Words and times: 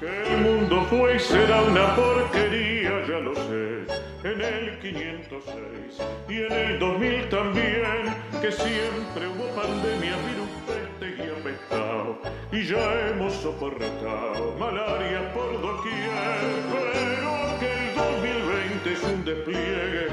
Que 0.00 0.32
el 0.32 0.40
mundo 0.40 0.86
fue 0.88 1.16
y 1.16 1.18
será 1.18 1.60
una 1.60 1.94
porquería, 1.94 3.06
ya 3.06 3.18
lo 3.18 3.34
sé, 3.34 3.84
en 4.24 4.40
el 4.40 4.78
506 4.78 6.00
y 6.26 6.36
en 6.38 6.52
el 6.52 6.78
2000 6.78 7.28
también, 7.28 8.14
que 8.40 8.50
siempre 8.50 9.28
hubo 9.28 9.46
pandemia, 9.54 10.16
virus, 10.24 10.48
peste 10.66 11.22
y 11.22 11.28
apestado, 11.38 12.18
y 12.50 12.64
ya 12.64 13.10
hemos 13.10 13.34
soportado 13.34 14.56
malaria 14.58 15.34
por 15.34 15.60
doquier, 15.60 16.40
pero 16.72 17.58
que 17.60 17.70
el 17.70 17.94
2020 17.94 18.92
es 18.94 19.02
un 19.02 19.22
despliegue 19.22 20.06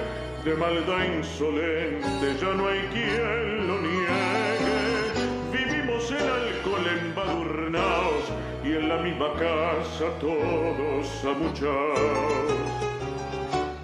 de 0.44 0.56
maldad 0.56 1.06
insolente, 1.16 2.36
ya 2.42 2.54
no 2.54 2.68
hay 2.68 2.82
quien 2.92 3.68
lo 3.68 3.80
niegue, 3.80 4.82
vivimos 5.54 6.12
en 6.12 6.28
alcohol 6.28 6.88
embadurnados, 7.06 8.17
y 8.17 8.17
en 8.78 8.90
la 8.90 8.98
misma 8.98 9.34
casa 9.34 10.06
todos 10.20 11.26
amuchados. 11.26 12.00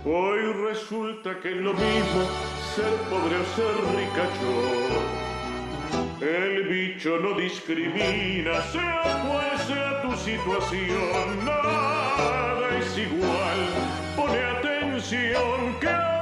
Hoy 0.06 0.54
resulta 0.70 1.40
que 1.42 1.52
lo 1.52 1.74
mismo 1.74 2.22
ser 2.76 2.94
pobre 3.10 3.36
o 3.38 3.46
ser 3.56 3.76
ricacho. 3.98 4.54
El 6.22 6.68
bicho 6.68 7.18
no 7.20 7.38
discrimina, 7.38 8.62
sea 8.72 9.24
cual 9.26 9.58
sea 9.68 10.02
tu 10.04 10.16
situación, 10.16 11.46
nada 11.46 12.78
es 12.78 12.98
igual. 12.98 13.60
Pone 14.16 14.40
atención 14.44 15.76
que 15.80 16.13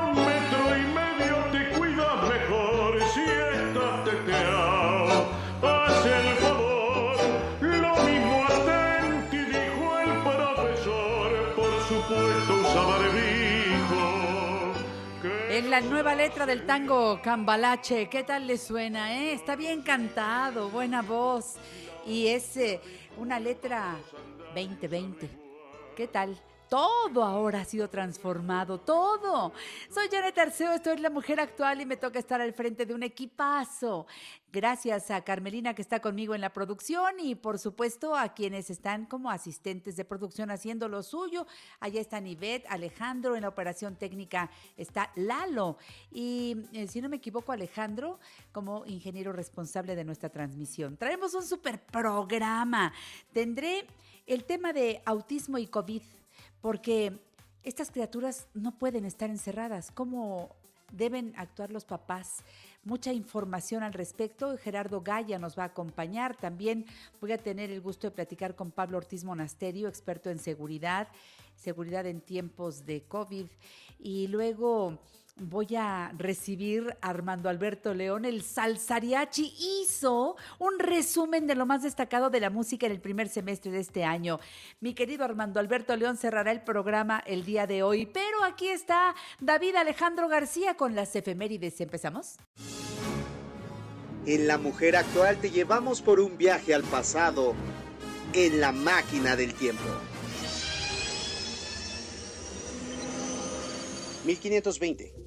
la 15.71 15.79
nueva 15.79 16.13
letra 16.13 16.45
del 16.45 16.65
tango 16.65 17.21
Cambalache, 17.23 18.09
¿qué 18.09 18.25
tal 18.25 18.45
le 18.45 18.57
suena? 18.57 19.15
Eh? 19.15 19.31
Está 19.31 19.55
bien 19.55 19.81
cantado, 19.83 20.69
buena 20.69 21.01
voz. 21.01 21.55
Y 22.05 22.27
es 22.27 22.57
eh, 22.57 22.81
una 23.17 23.39
letra 23.39 23.95
2020. 24.53 25.29
¿Qué 25.95 26.07
tal? 26.09 26.37
Todo 26.67 27.23
ahora 27.23 27.61
ha 27.61 27.65
sido 27.65 27.89
transformado, 27.89 28.81
todo. 28.81 29.53
Soy 29.89 30.09
Janet 30.11 30.37
Arceo, 30.39 30.73
estoy 30.73 30.97
la 30.97 31.09
mujer 31.09 31.39
actual 31.39 31.79
y 31.79 31.85
me 31.85 31.95
toca 31.95 32.19
estar 32.19 32.41
al 32.41 32.51
frente 32.53 32.85
de 32.85 32.93
un 32.93 33.03
equipazo. 33.03 34.07
Gracias 34.53 35.11
a 35.11 35.21
Carmelina 35.21 35.73
que 35.73 35.81
está 35.81 36.01
conmigo 36.01 36.35
en 36.35 36.41
la 36.41 36.51
producción 36.51 37.21
y 37.21 37.35
por 37.35 37.57
supuesto 37.57 38.17
a 38.17 38.33
quienes 38.33 38.69
están 38.69 39.05
como 39.05 39.31
asistentes 39.31 39.95
de 39.95 40.03
producción 40.03 40.51
haciendo 40.51 40.89
lo 40.89 41.03
suyo. 41.03 41.47
Allá 41.79 42.01
están 42.01 42.27
Ivette, 42.27 42.65
Alejandro, 42.67 43.37
en 43.37 43.43
la 43.43 43.47
operación 43.47 43.95
técnica 43.95 44.51
está 44.75 45.09
Lalo. 45.15 45.77
Y 46.11 46.65
eh, 46.73 46.87
si 46.87 46.99
no 46.99 47.07
me 47.07 47.15
equivoco, 47.15 47.53
Alejandro 47.53 48.19
como 48.51 48.85
ingeniero 48.87 49.31
responsable 49.31 49.95
de 49.95 50.03
nuestra 50.03 50.27
transmisión. 50.27 50.97
Traemos 50.97 51.33
un 51.33 51.43
super 51.43 51.81
programa. 51.81 52.91
Tendré 53.31 53.87
el 54.27 54.43
tema 54.43 54.73
de 54.73 55.01
autismo 55.05 55.59
y 55.59 55.67
COVID 55.67 56.01
porque 56.59 57.21
estas 57.63 57.89
criaturas 57.89 58.47
no 58.53 58.77
pueden 58.77 59.05
estar 59.05 59.29
encerradas. 59.29 59.91
¿Cómo 59.91 60.57
deben 60.91 61.33
actuar 61.37 61.71
los 61.71 61.85
papás? 61.85 62.43
Mucha 62.83 63.13
información 63.13 63.83
al 63.83 63.93
respecto. 63.93 64.57
Gerardo 64.57 65.01
Gaya 65.01 65.37
nos 65.37 65.57
va 65.57 65.63
a 65.63 65.67
acompañar. 65.67 66.35
También 66.35 66.85
voy 67.19 67.31
a 67.31 67.37
tener 67.37 67.69
el 67.69 67.81
gusto 67.81 68.07
de 68.07 68.11
platicar 68.11 68.55
con 68.55 68.71
Pablo 68.71 68.97
Ortiz 68.97 69.23
Monasterio, 69.23 69.87
experto 69.87 70.29
en 70.29 70.39
seguridad, 70.39 71.07
seguridad 71.55 72.05
en 72.07 72.21
tiempos 72.21 72.85
de 72.85 73.03
COVID. 73.03 73.45
Y 73.99 74.27
luego 74.27 74.99
voy 75.37 75.75
a 75.75 76.11
recibir 76.17 76.97
a 77.01 77.09
Armando 77.09 77.49
Alberto 77.49 77.93
León. 77.93 78.25
El 78.25 78.43
Salsariachi 78.43 79.53
hizo 79.59 80.35
un 80.59 80.79
resumen 80.79 81.47
de 81.47 81.55
lo 81.55 81.65
más 81.65 81.83
destacado 81.83 82.29
de 82.29 82.39
la 82.39 82.49
música 82.49 82.85
en 82.85 82.91
el 82.91 83.01
primer 83.01 83.29
semestre 83.29 83.71
de 83.71 83.79
este 83.79 84.03
año. 84.03 84.39
Mi 84.79 84.93
querido 84.93 85.23
Armando 85.23 85.59
Alberto 85.59 85.95
León 85.95 86.17
cerrará 86.17 86.51
el 86.51 86.61
programa 86.61 87.23
el 87.25 87.45
día 87.45 87.67
de 87.67 87.83
hoy, 87.83 88.05
pero 88.05 88.43
aquí 88.43 88.67
está 88.69 89.15
David 89.39 89.75
Alejandro 89.75 90.27
García 90.27 90.75
con 90.75 90.95
las 90.95 91.15
efemérides. 91.15 91.81
¿Empezamos? 91.81 92.37
En 94.25 94.47
La 94.47 94.57
Mujer 94.57 94.95
Actual 94.95 95.37
te 95.37 95.49
llevamos 95.49 96.01
por 96.01 96.19
un 96.19 96.37
viaje 96.37 96.75
al 96.75 96.83
pasado 96.83 97.55
en 98.33 98.61
la 98.61 98.71
máquina 98.71 99.35
del 99.35 99.53
tiempo. 99.55 99.83
1520. 104.25 105.20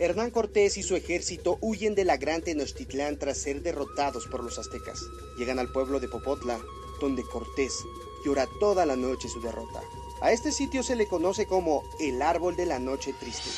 Hernán 0.00 0.30
Cortés 0.30 0.78
y 0.78 0.82
su 0.82 0.96
ejército 0.96 1.58
huyen 1.60 1.94
de 1.94 2.06
la 2.06 2.16
gran 2.16 2.40
Tenochtitlán 2.40 3.18
tras 3.18 3.36
ser 3.36 3.60
derrotados 3.60 4.26
por 4.26 4.42
los 4.42 4.58
aztecas. 4.58 4.98
Llegan 5.36 5.58
al 5.58 5.70
pueblo 5.70 6.00
de 6.00 6.08
Popotla, 6.08 6.58
donde 7.02 7.22
Cortés 7.22 7.74
llora 8.24 8.48
toda 8.60 8.86
la 8.86 8.96
noche 8.96 9.28
su 9.28 9.42
derrota. 9.42 9.82
A 10.22 10.32
este 10.32 10.52
sitio 10.52 10.82
se 10.82 10.96
le 10.96 11.06
conoce 11.06 11.44
como 11.44 11.82
el 12.00 12.22
Árbol 12.22 12.56
de 12.56 12.64
la 12.64 12.78
Noche 12.78 13.12
Triste. 13.20 13.50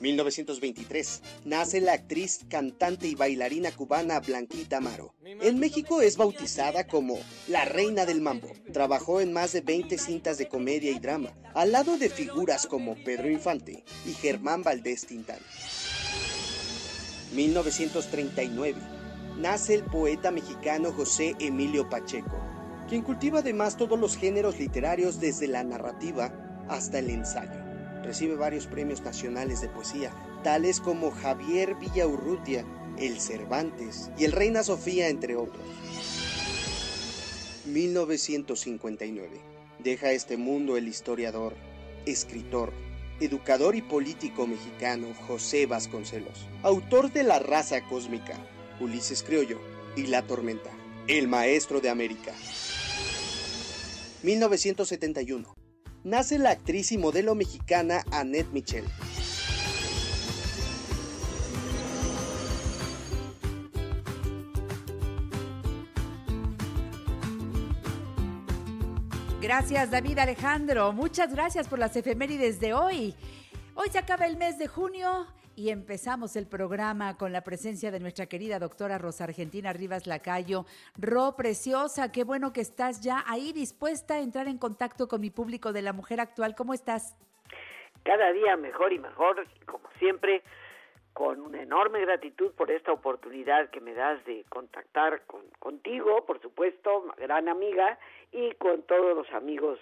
1923. 0.00 1.22
Nace 1.44 1.80
la 1.80 1.92
actriz, 1.92 2.40
cantante 2.48 3.06
y 3.06 3.14
bailarina 3.14 3.70
cubana 3.72 4.20
Blanquita 4.20 4.78
Amaro. 4.78 5.14
En 5.24 5.58
México 5.58 6.02
es 6.02 6.16
bautizada 6.16 6.86
como 6.86 7.18
la 7.48 7.64
reina 7.64 8.06
del 8.06 8.20
mambo. 8.20 8.48
Trabajó 8.72 9.20
en 9.20 9.32
más 9.32 9.52
de 9.52 9.60
20 9.60 9.98
cintas 9.98 10.38
de 10.38 10.48
comedia 10.48 10.90
y 10.90 10.98
drama, 10.98 11.32
al 11.54 11.72
lado 11.72 11.96
de 11.98 12.10
figuras 12.10 12.66
como 12.66 12.94
Pedro 13.04 13.30
Infante 13.30 13.84
y 14.06 14.12
Germán 14.12 14.62
Valdés 14.62 15.06
Tintán. 15.06 15.38
1939. 17.34 18.80
Nace 19.38 19.74
el 19.74 19.84
poeta 19.84 20.30
mexicano 20.30 20.92
José 20.92 21.34
Emilio 21.40 21.90
Pacheco, 21.90 22.38
quien 22.88 23.02
cultiva 23.02 23.40
además 23.40 23.76
todos 23.76 23.98
los 23.98 24.16
géneros 24.16 24.58
literarios 24.58 25.20
desde 25.20 25.46
la 25.46 25.62
narrativa 25.62 26.32
hasta 26.68 27.00
el 27.00 27.10
ensayo 27.10 27.65
recibe 28.06 28.36
varios 28.36 28.66
premios 28.66 29.02
nacionales 29.02 29.60
de 29.60 29.68
poesía, 29.68 30.12
tales 30.42 30.80
como 30.80 31.10
Javier 31.10 31.74
Villaurrutia, 31.74 32.64
el 32.98 33.20
Cervantes 33.20 34.10
y 34.16 34.24
el 34.24 34.32
Reina 34.32 34.62
Sofía, 34.62 35.08
entre 35.08 35.36
otros. 35.36 35.66
1959. 37.66 39.40
Deja 39.80 40.12
este 40.12 40.36
mundo 40.36 40.76
el 40.76 40.88
historiador, 40.88 41.54
escritor, 42.06 42.72
educador 43.20 43.74
y 43.74 43.82
político 43.82 44.46
mexicano 44.46 45.08
José 45.26 45.66
Vasconcelos, 45.66 46.46
autor 46.62 47.12
de 47.12 47.24
La 47.24 47.40
raza 47.40 47.82
cósmica, 47.88 48.38
Ulises 48.80 49.22
Criollo 49.22 49.60
y 49.96 50.06
La 50.06 50.22
tormenta, 50.22 50.70
el 51.08 51.28
maestro 51.28 51.80
de 51.80 51.90
América. 51.90 52.32
1971 54.22 55.65
nace 56.06 56.38
la 56.38 56.50
actriz 56.50 56.92
y 56.92 56.98
modelo 56.98 57.34
mexicana 57.34 58.04
Annette 58.12 58.52
Michel. 58.52 58.84
Gracias 69.40 69.90
David 69.90 70.18
Alejandro, 70.20 70.92
muchas 70.92 71.32
gracias 71.32 71.66
por 71.66 71.80
las 71.80 71.96
efemérides 71.96 72.60
de 72.60 72.72
hoy. 72.72 73.14
Hoy 73.74 73.88
se 73.90 73.98
acaba 73.98 74.26
el 74.26 74.36
mes 74.36 74.58
de 74.58 74.68
junio 74.68 75.26
y 75.56 75.70
empezamos 75.70 76.36
el 76.36 76.46
programa 76.46 77.16
con 77.16 77.32
la 77.32 77.42
presencia 77.42 77.90
de 77.90 77.98
nuestra 77.98 78.26
querida 78.26 78.58
doctora 78.58 78.98
Rosa 78.98 79.24
Argentina 79.24 79.72
Rivas 79.72 80.06
Lacayo. 80.06 80.66
Ro, 80.98 81.34
preciosa, 81.34 82.12
qué 82.12 82.24
bueno 82.24 82.52
que 82.52 82.60
estás 82.60 83.00
ya 83.00 83.24
ahí 83.26 83.52
dispuesta 83.52 84.14
a 84.14 84.20
entrar 84.20 84.48
en 84.48 84.58
contacto 84.58 85.08
con 85.08 85.22
mi 85.22 85.30
público 85.30 85.72
de 85.72 85.82
la 85.82 85.94
mujer 85.94 86.20
actual. 86.20 86.54
¿Cómo 86.54 86.74
estás? 86.74 87.16
Cada 88.04 88.32
día 88.32 88.56
mejor 88.56 88.92
y 88.92 88.98
mejor, 88.98 89.46
como 89.64 89.88
siempre, 89.98 90.42
con 91.14 91.40
una 91.40 91.62
enorme 91.62 92.00
gratitud 92.00 92.52
por 92.52 92.70
esta 92.70 92.92
oportunidad 92.92 93.70
que 93.70 93.80
me 93.80 93.94
das 93.94 94.22
de 94.26 94.44
contactar 94.50 95.22
con, 95.26 95.40
contigo, 95.58 96.26
por 96.26 96.40
supuesto, 96.42 97.06
gran 97.16 97.48
amiga, 97.48 97.98
y 98.30 98.52
con 98.56 98.82
todos 98.82 99.16
los 99.16 99.32
amigos, 99.32 99.78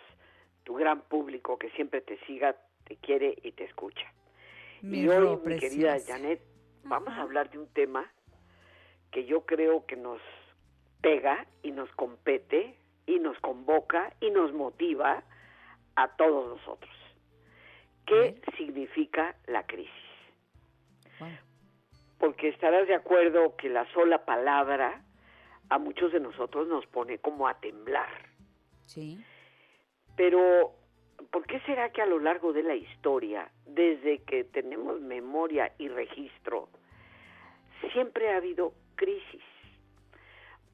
tu 0.62 0.74
gran 0.74 1.00
público 1.02 1.58
que 1.58 1.70
siempre 1.70 2.00
te 2.00 2.18
siga, 2.26 2.54
te 2.84 2.96
quiere 2.96 3.34
y 3.42 3.50
te 3.52 3.64
escucha. 3.64 4.06
Mi 4.82 5.00
y 5.00 5.08
hoy, 5.08 5.38
mi 5.44 5.58
querida 5.58 5.96
Janet, 6.06 6.40
vamos 6.84 7.10
a 7.10 7.22
hablar 7.22 7.50
de 7.50 7.58
un 7.58 7.68
tema 7.68 8.10
que 9.10 9.24
yo 9.24 9.46
creo 9.46 9.86
que 9.86 9.96
nos 9.96 10.20
pega 11.00 11.46
y 11.62 11.70
nos 11.70 11.90
compete 11.92 12.76
y 13.06 13.18
nos 13.18 13.38
convoca 13.40 14.12
y 14.20 14.30
nos 14.30 14.52
motiva 14.52 15.22
a 15.96 16.08
todos 16.16 16.48
nosotros. 16.48 16.92
¿Qué 18.06 18.40
significa 18.56 19.36
la 19.46 19.66
crisis? 19.66 19.92
Wow. 21.20 21.28
Porque 22.18 22.48
estarás 22.48 22.86
de 22.86 22.94
acuerdo 22.94 23.56
que 23.56 23.68
la 23.68 23.90
sola 23.92 24.24
palabra 24.24 25.02
a 25.70 25.78
muchos 25.78 26.12
de 26.12 26.20
nosotros 26.20 26.68
nos 26.68 26.86
pone 26.86 27.18
como 27.18 27.48
a 27.48 27.58
temblar. 27.60 28.28
Sí. 28.86 29.22
Pero, 30.16 30.74
¿por 31.30 31.46
qué 31.46 31.60
será 31.60 31.90
que 31.90 32.02
a 32.02 32.06
lo 32.06 32.18
largo 32.18 32.52
de 32.52 32.62
la 32.62 32.74
historia, 32.74 33.50
desde 33.66 34.18
que 34.22 34.44
tenemos 34.44 35.00
memoria 35.00 35.72
y 35.78 35.88
registro, 35.88 36.68
siempre 37.92 38.32
ha 38.32 38.36
habido 38.36 38.72
crisis? 38.96 39.42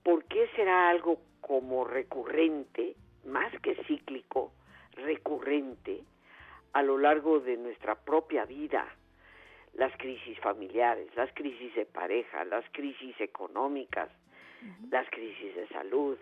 ¿Por 0.02 0.24
qué 0.24 0.48
será 0.56 0.88
algo 0.88 1.20
como 1.40 1.84
recurrente, 1.84 2.94
más 3.24 3.52
que 3.60 3.74
cíclico, 3.84 4.52
recurrente, 4.94 6.02
a 6.72 6.82
lo 6.82 6.98
largo 6.98 7.40
de 7.40 7.56
nuestra 7.56 7.94
propia 7.94 8.44
vida? 8.44 8.86
Las 9.74 9.96
crisis 9.98 10.38
familiares, 10.40 11.14
las 11.14 11.32
crisis 11.34 11.74
de 11.74 11.86
pareja, 11.86 12.44
las 12.44 12.64
crisis 12.72 13.14
económicas, 13.20 14.10
las 14.90 15.08
crisis 15.10 15.54
de 15.54 15.68
salud, 15.68 16.18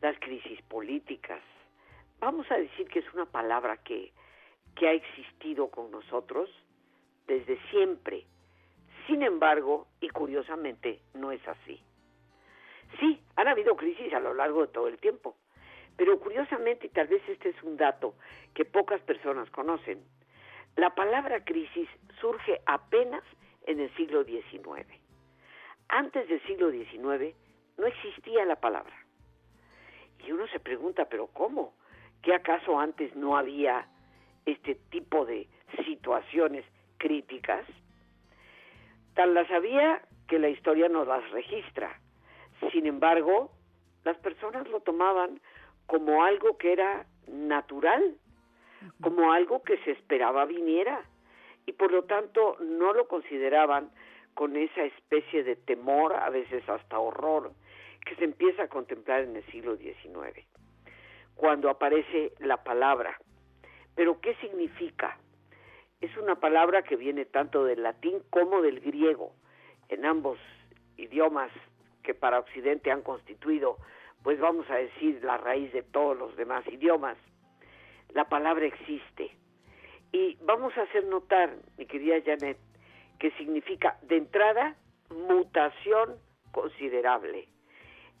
las 0.00 0.18
crisis 0.18 0.60
políticas. 0.62 1.42
Vamos 2.20 2.50
a 2.50 2.56
decir 2.56 2.88
que 2.88 2.98
es 2.98 3.14
una 3.14 3.26
palabra 3.26 3.76
que, 3.78 4.12
que 4.74 4.88
ha 4.88 4.92
existido 4.92 5.70
con 5.70 5.90
nosotros 5.90 6.50
desde 7.26 7.58
siempre. 7.70 8.24
Sin 9.06 9.22
embargo, 9.22 9.86
y 10.00 10.08
curiosamente, 10.08 11.00
no 11.14 11.30
es 11.30 11.46
así. 11.46 11.80
Sí, 12.98 13.20
han 13.36 13.48
habido 13.48 13.76
crisis 13.76 14.12
a 14.12 14.20
lo 14.20 14.34
largo 14.34 14.62
de 14.62 14.72
todo 14.72 14.88
el 14.88 14.98
tiempo, 14.98 15.36
pero 15.96 16.18
curiosamente, 16.18 16.86
y 16.86 16.90
tal 16.90 17.06
vez 17.06 17.22
este 17.28 17.50
es 17.50 17.62
un 17.62 17.76
dato 17.76 18.14
que 18.54 18.64
pocas 18.64 19.00
personas 19.02 19.50
conocen, 19.50 20.02
la 20.76 20.94
palabra 20.94 21.44
crisis 21.44 21.88
surge 22.20 22.60
apenas 22.66 23.22
en 23.66 23.80
el 23.80 23.94
siglo 23.96 24.24
XIX. 24.24 24.86
Antes 25.88 26.28
del 26.28 26.42
siglo 26.46 26.70
XIX 26.70 27.34
no 27.76 27.86
existía 27.86 28.44
la 28.44 28.56
palabra. 28.56 28.94
Y 30.24 30.32
uno 30.32 30.46
se 30.48 30.60
pregunta, 30.60 31.06
¿pero 31.06 31.28
cómo? 31.28 31.74
¿Que 32.22 32.34
acaso 32.34 32.78
antes 32.78 33.14
no 33.16 33.36
había 33.36 33.86
este 34.46 34.74
tipo 34.90 35.24
de 35.24 35.48
situaciones 35.84 36.64
críticas? 36.98 37.64
Tal 39.14 39.34
las 39.34 39.50
había 39.50 40.02
que 40.26 40.38
la 40.38 40.48
historia 40.48 40.88
no 40.88 41.04
las 41.04 41.28
registra. 41.30 41.98
Sin 42.72 42.86
embargo, 42.86 43.50
las 44.04 44.16
personas 44.18 44.68
lo 44.68 44.80
tomaban 44.80 45.40
como 45.86 46.24
algo 46.24 46.58
que 46.58 46.72
era 46.72 47.06
natural, 47.26 48.16
como 49.00 49.32
algo 49.32 49.62
que 49.62 49.78
se 49.78 49.92
esperaba 49.92 50.44
viniera, 50.44 51.02
y 51.66 51.72
por 51.72 51.92
lo 51.92 52.04
tanto 52.04 52.56
no 52.60 52.92
lo 52.92 53.08
consideraban 53.08 53.90
con 54.34 54.56
esa 54.56 54.84
especie 54.84 55.42
de 55.42 55.56
temor, 55.56 56.14
a 56.14 56.30
veces 56.30 56.66
hasta 56.68 56.98
horror, 56.98 57.52
que 58.06 58.14
se 58.16 58.24
empieza 58.24 58.64
a 58.64 58.68
contemplar 58.68 59.22
en 59.22 59.36
el 59.36 59.44
siglo 59.46 59.76
XIX, 59.76 60.46
cuando 61.38 61.70
aparece 61.70 62.32
la 62.40 62.64
palabra. 62.64 63.16
Pero 63.94 64.20
¿qué 64.20 64.34
significa? 64.40 65.16
Es 66.00 66.14
una 66.16 66.34
palabra 66.34 66.82
que 66.82 66.96
viene 66.96 67.26
tanto 67.26 67.64
del 67.64 67.84
latín 67.84 68.20
como 68.28 68.60
del 68.60 68.80
griego, 68.80 69.32
en 69.88 70.04
ambos 70.04 70.38
idiomas 70.96 71.52
que 72.02 72.12
para 72.12 72.40
Occidente 72.40 72.90
han 72.90 73.02
constituido, 73.02 73.76
pues 74.24 74.40
vamos 74.40 74.68
a 74.68 74.76
decir, 74.76 75.22
la 75.22 75.36
raíz 75.36 75.72
de 75.72 75.84
todos 75.84 76.18
los 76.18 76.36
demás 76.36 76.66
idiomas. 76.66 77.16
La 78.14 78.28
palabra 78.28 78.66
existe. 78.66 79.30
Y 80.10 80.36
vamos 80.42 80.76
a 80.76 80.82
hacer 80.82 81.04
notar, 81.04 81.54
mi 81.76 81.86
querida 81.86 82.16
Janet, 82.24 82.58
que 83.20 83.30
significa 83.32 83.96
de 84.02 84.16
entrada 84.16 84.76
mutación 85.10 86.16
considerable. 86.50 87.46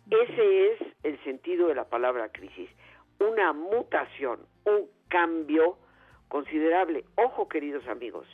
Ese 0.08 0.72
es 0.72 0.80
el 1.02 1.22
sentido 1.24 1.66
de 1.66 1.74
la 1.74 1.88
palabra 1.88 2.30
crisis, 2.30 2.70
una 3.18 3.52
mutación, 3.52 4.40
un 4.64 4.88
cambio 5.08 5.78
considerable. 6.28 7.04
Ojo, 7.16 7.48
queridos 7.48 7.86
amigos, 7.88 8.26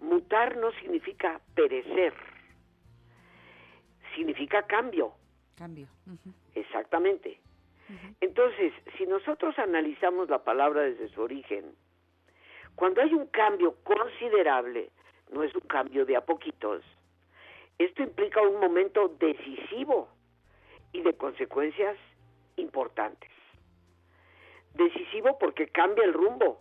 mutar 0.00 0.56
no 0.56 0.72
significa 0.72 1.40
perecer, 1.54 2.12
significa 4.14 4.62
cambio. 4.66 5.12
Cambio. 5.56 5.88
Exactamente. 6.54 7.40
Entonces, 8.20 8.72
si 8.96 9.06
nosotros 9.06 9.58
analizamos 9.58 10.30
la 10.30 10.42
palabra 10.42 10.82
desde 10.82 11.08
su 11.10 11.20
origen, 11.20 11.74
cuando 12.74 13.02
hay 13.02 13.12
un 13.12 13.26
cambio 13.26 13.76
considerable, 13.84 14.90
no 15.30 15.42
es 15.42 15.54
un 15.54 15.62
cambio 15.62 16.06
de 16.06 16.16
a 16.16 16.22
poquitos, 16.22 16.82
esto 17.78 18.02
implica 18.02 18.40
un 18.40 18.60
momento 18.60 19.08
decisivo 19.18 20.08
y 20.92 21.02
de 21.02 21.14
consecuencias 21.14 21.96
importantes. 22.56 23.30
Decisivo 24.74 25.38
porque 25.38 25.68
cambia 25.68 26.04
el 26.04 26.14
rumbo 26.14 26.60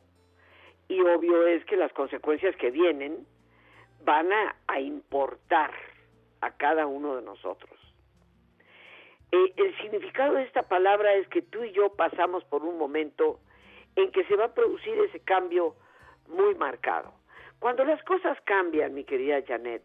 y 0.88 1.00
obvio 1.02 1.48
es 1.48 1.63
que 1.66 1.78
las 1.78 1.94
consecuencias 1.94 2.56
que 2.58 2.69
vienen 2.69 3.25
van 4.04 4.31
a, 4.34 4.80
importar 4.80 5.72
a 6.42 6.52
cada 6.52 6.88
uno 6.88 7.15
de 7.15 7.22
nosotros. 7.22 7.80
Eh, 9.32 9.53
el 9.56 9.77
significado 9.77 10.36
de 10.36 10.44
esta 10.44 10.63
palabra 10.63 11.13
es 11.13 11.27
que 11.27 11.41
tú 11.41 11.63
y 11.63 11.72
yo 11.72 11.94
pasamos 11.94 12.44
por 12.46 12.63
un 12.63 12.77
momento 12.77 13.39
en 13.96 14.12
que 14.12 14.25
se 14.25 14.36
va 14.36 14.46
a 14.46 14.53
producir 14.53 14.98
ese 15.00 15.20
cambio 15.20 15.75
muy 16.27 16.56
marcado. 16.56 17.13
Cuando 17.60 17.86
las 17.86 18.03
cosas 18.03 18.38
cambian, 18.44 18.94
mi 18.94 19.03
querida 19.03 19.41
Janet, 19.48 19.84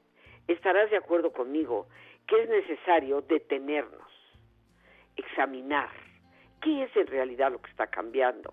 estarás 0.49 0.91
de 0.91 0.97
acuerdo 0.97 1.33
conmigo 1.33 1.87
que 2.27 2.43
es 2.43 2.49
necesario 2.49 3.21
detenernos, 3.21 4.11
examinar 5.17 6.06
qué 6.67 6.83
es 6.83 6.97
en 6.97 7.07
realidad 7.07 7.53
lo 7.53 7.63
que 7.63 7.71
está 7.71 7.87
cambiando, 7.87 8.53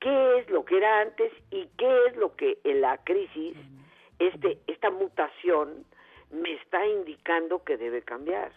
qué 0.00 0.38
es 0.38 0.48
lo 0.48 0.64
que 0.64 0.78
era 0.78 1.02
antes 1.02 1.30
y 1.50 1.66
qué 1.76 2.06
es 2.06 2.16
lo 2.16 2.34
que 2.34 2.60
en 2.64 2.80
la 2.80 2.96
crisis, 3.04 3.58
este, 4.18 4.58
esta 4.66 4.88
mutación, 4.90 5.84
me 6.30 6.54
está 6.54 6.86
indicando 6.86 7.62
que 7.62 7.76
debe 7.76 8.00
cambiar. 8.00 8.52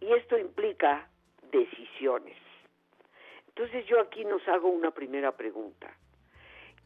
Y 0.00 0.12
esto 0.12 0.38
implica 0.38 1.08
decisiones. 1.50 2.36
Entonces 3.48 3.84
yo 3.86 3.98
aquí 4.00 4.24
nos 4.24 4.46
hago 4.46 4.68
una 4.68 4.92
primera 4.92 5.36
pregunta. 5.36 5.92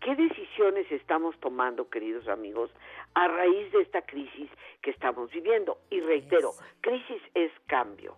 ¿Qué 0.01 0.17
decisiones 0.17 0.91
estamos 0.91 1.39
tomando, 1.41 1.91
queridos 1.91 2.27
amigos, 2.27 2.71
a 3.13 3.29
raíz 3.29 3.71
de 3.73 3.83
esta 3.83 4.01
crisis 4.01 4.49
que 4.81 4.93
estamos 4.93 5.31
viviendo? 5.31 5.77
Y 5.91 6.01
reitero, 6.01 6.53
crisis 6.81 7.21
es 7.35 7.53
cambio. 7.67 8.17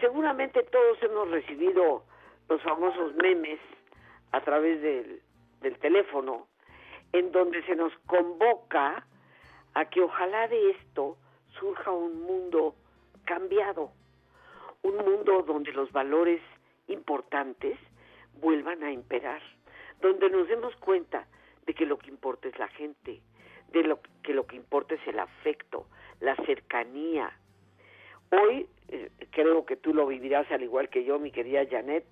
Seguramente 0.00 0.62
todos 0.64 1.02
hemos 1.02 1.30
recibido 1.30 2.04
los 2.48 2.62
famosos 2.62 3.14
memes 3.16 3.60
a 4.32 4.40
través 4.40 4.80
del, 4.82 5.22
del 5.60 5.78
teléfono, 5.78 6.48
en 7.12 7.30
donde 7.32 7.62
se 7.64 7.76
nos 7.76 7.92
convoca 8.06 9.06
a 9.74 9.84
que 9.86 10.00
ojalá 10.00 10.48
de 10.48 10.70
esto 10.70 11.16
surja 11.58 11.90
un 11.90 12.22
mundo 12.22 12.74
cambiado, 13.24 13.92
un 14.82 14.96
mundo 14.96 15.42
donde 15.42 15.72
los 15.72 15.90
valores 15.92 16.40
importantes 16.88 17.78
vuelvan 18.40 18.82
a 18.82 18.90
imperar, 18.90 19.40
donde 20.00 20.28
nos 20.30 20.48
demos 20.48 20.74
cuenta 20.76 21.26
de 21.66 21.74
que 21.74 21.86
lo 21.86 21.98
que 21.98 22.10
importa 22.10 22.48
es 22.48 22.58
la 22.58 22.68
gente, 22.68 23.20
de 23.72 23.82
lo 23.84 24.00
que 24.22 24.34
lo 24.34 24.46
que 24.46 24.56
importa 24.56 24.94
es 24.94 25.06
el 25.06 25.18
afecto, 25.18 25.86
la 26.20 26.36
cercanía. 26.36 27.30
Hoy 28.32 28.66
eh, 28.88 29.10
creo 29.30 29.66
que 29.66 29.76
tú 29.76 29.92
lo 29.92 30.06
vivirás 30.06 30.50
al 30.50 30.62
igual 30.62 30.88
que 30.88 31.04
yo, 31.04 31.18
mi 31.18 31.30
querida 31.30 31.66
Janet. 31.70 32.04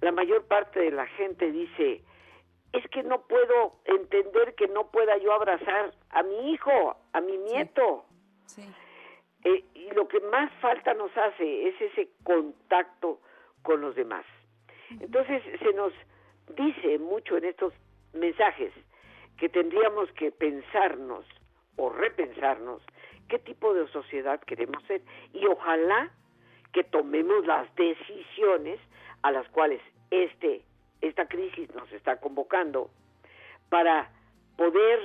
La 0.00 0.12
mayor 0.12 0.44
parte 0.46 0.80
de 0.80 0.90
la 0.92 1.06
gente 1.06 1.50
dice 1.50 2.02
es 2.72 2.88
que 2.90 3.02
no 3.02 3.22
puedo 3.26 3.72
entender 3.84 4.54
que 4.54 4.68
no 4.68 4.90
pueda 4.90 5.16
yo 5.18 5.32
abrazar 5.32 5.92
a 6.10 6.22
mi 6.22 6.52
hijo, 6.52 6.96
a 7.12 7.20
mi 7.20 7.36
nieto. 7.38 8.04
Sí. 8.46 8.62
Eh, 9.44 9.64
y 9.74 9.90
lo 9.90 10.06
que 10.08 10.20
más 10.20 10.52
falta 10.60 10.94
nos 10.94 11.16
hace 11.16 11.68
es 11.68 11.80
ese 11.80 12.10
contacto 12.22 13.20
con 13.62 13.80
los 13.80 13.94
demás. 13.96 14.24
Entonces 15.00 15.42
se 15.58 15.72
nos 15.72 15.92
dice 16.56 16.98
mucho 16.98 17.36
en 17.36 17.44
estos 17.46 17.72
mensajes 18.12 18.72
que 19.36 19.48
tendríamos 19.48 20.10
que 20.12 20.30
pensarnos 20.30 21.24
o 21.76 21.90
repensarnos 21.90 22.82
qué 23.28 23.38
tipo 23.38 23.74
de 23.74 23.88
sociedad 23.88 24.40
queremos 24.40 24.82
ser 24.84 25.02
y 25.32 25.46
ojalá 25.46 26.10
que 26.72 26.84
tomemos 26.84 27.46
las 27.46 27.74
decisiones 27.74 28.80
a 29.22 29.30
las 29.30 29.48
cuales 29.48 29.80
este 30.10 30.62
esta 31.00 31.26
crisis 31.26 31.72
nos 31.74 31.90
está 31.92 32.20
convocando 32.20 32.90
para 33.68 34.10
poder 34.56 35.00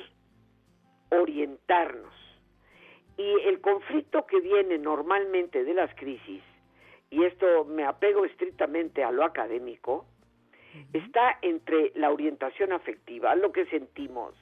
orientarnos. 1.10 2.14
Y 3.18 3.30
el 3.48 3.60
conflicto 3.62 4.26
que 4.26 4.40
viene 4.40 4.78
normalmente 4.78 5.64
de 5.64 5.74
las 5.74 5.94
crisis, 5.96 6.42
y 7.10 7.24
esto 7.24 7.66
me 7.66 7.84
apego 7.84 8.26
estrictamente 8.26 9.04
a 9.04 9.12
lo 9.12 9.24
académico, 9.24 10.06
está 10.94 11.38
entre 11.42 11.92
la 11.96 12.10
orientación 12.10 12.72
afectiva, 12.72 13.36
lo 13.36 13.52
que 13.52 13.66
sentimos, 13.66 14.34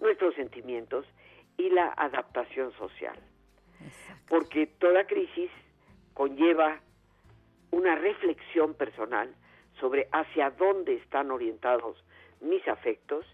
nuestros 0.00 0.34
sentimientos, 0.34 1.06
y 1.60 1.68
la 1.68 1.92
adaptación 1.96 2.72
social. 2.72 3.16
Porque 4.28 4.66
toda 4.66 5.06
crisis 5.06 5.50
conlleva 6.14 6.80
una 7.70 7.94
reflexión 7.96 8.74
personal 8.74 9.34
sobre 9.78 10.08
hacia 10.12 10.50
dónde 10.50 10.94
están 10.94 11.30
orientados 11.30 12.02
mis 12.40 12.66
afectos 12.66 13.26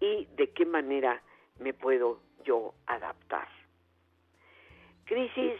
y 0.00 0.26
de 0.36 0.50
qué 0.50 0.66
manera 0.66 1.22
me 1.58 1.72
puedo 1.72 2.20
yo 2.44 2.74
adaptar. 2.86 3.48
Crisis 5.04 5.58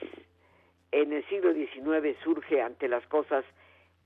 en 0.91 1.15
el 1.15 1.27
siglo 1.29 1.55
XIX 1.55 2.17
surge 2.23 2.61
ante 2.61 2.89
las 2.89 3.07
cosas, 3.07 3.45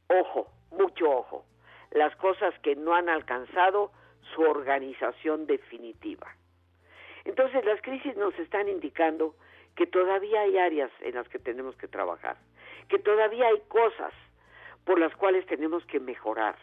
ojo, 0.08 0.48
mucho 0.70 1.10
ojo, 1.10 1.44
las 1.90 2.14
cosas 2.16 2.54
que 2.60 2.76
no 2.76 2.94
han 2.94 3.08
alcanzado 3.08 3.90
su 4.34 4.42
organización 4.42 5.46
definitiva. 5.46 6.36
Entonces 7.26 7.64
las 7.64 7.82
crisis 7.82 8.16
nos 8.16 8.38
están 8.38 8.68
indicando 8.68 9.34
que 9.74 9.86
todavía 9.86 10.42
hay 10.42 10.56
áreas 10.58 10.90
en 11.00 11.16
las 11.16 11.28
que 11.28 11.40
tenemos 11.40 11.76
que 11.76 11.88
trabajar, 11.88 12.36
que 12.88 12.98
todavía 12.98 13.48
hay 13.48 13.60
cosas 13.68 14.12
por 14.84 14.98
las 15.00 15.14
cuales 15.16 15.44
tenemos 15.46 15.84
que 15.86 15.98
mejorar. 15.98 16.56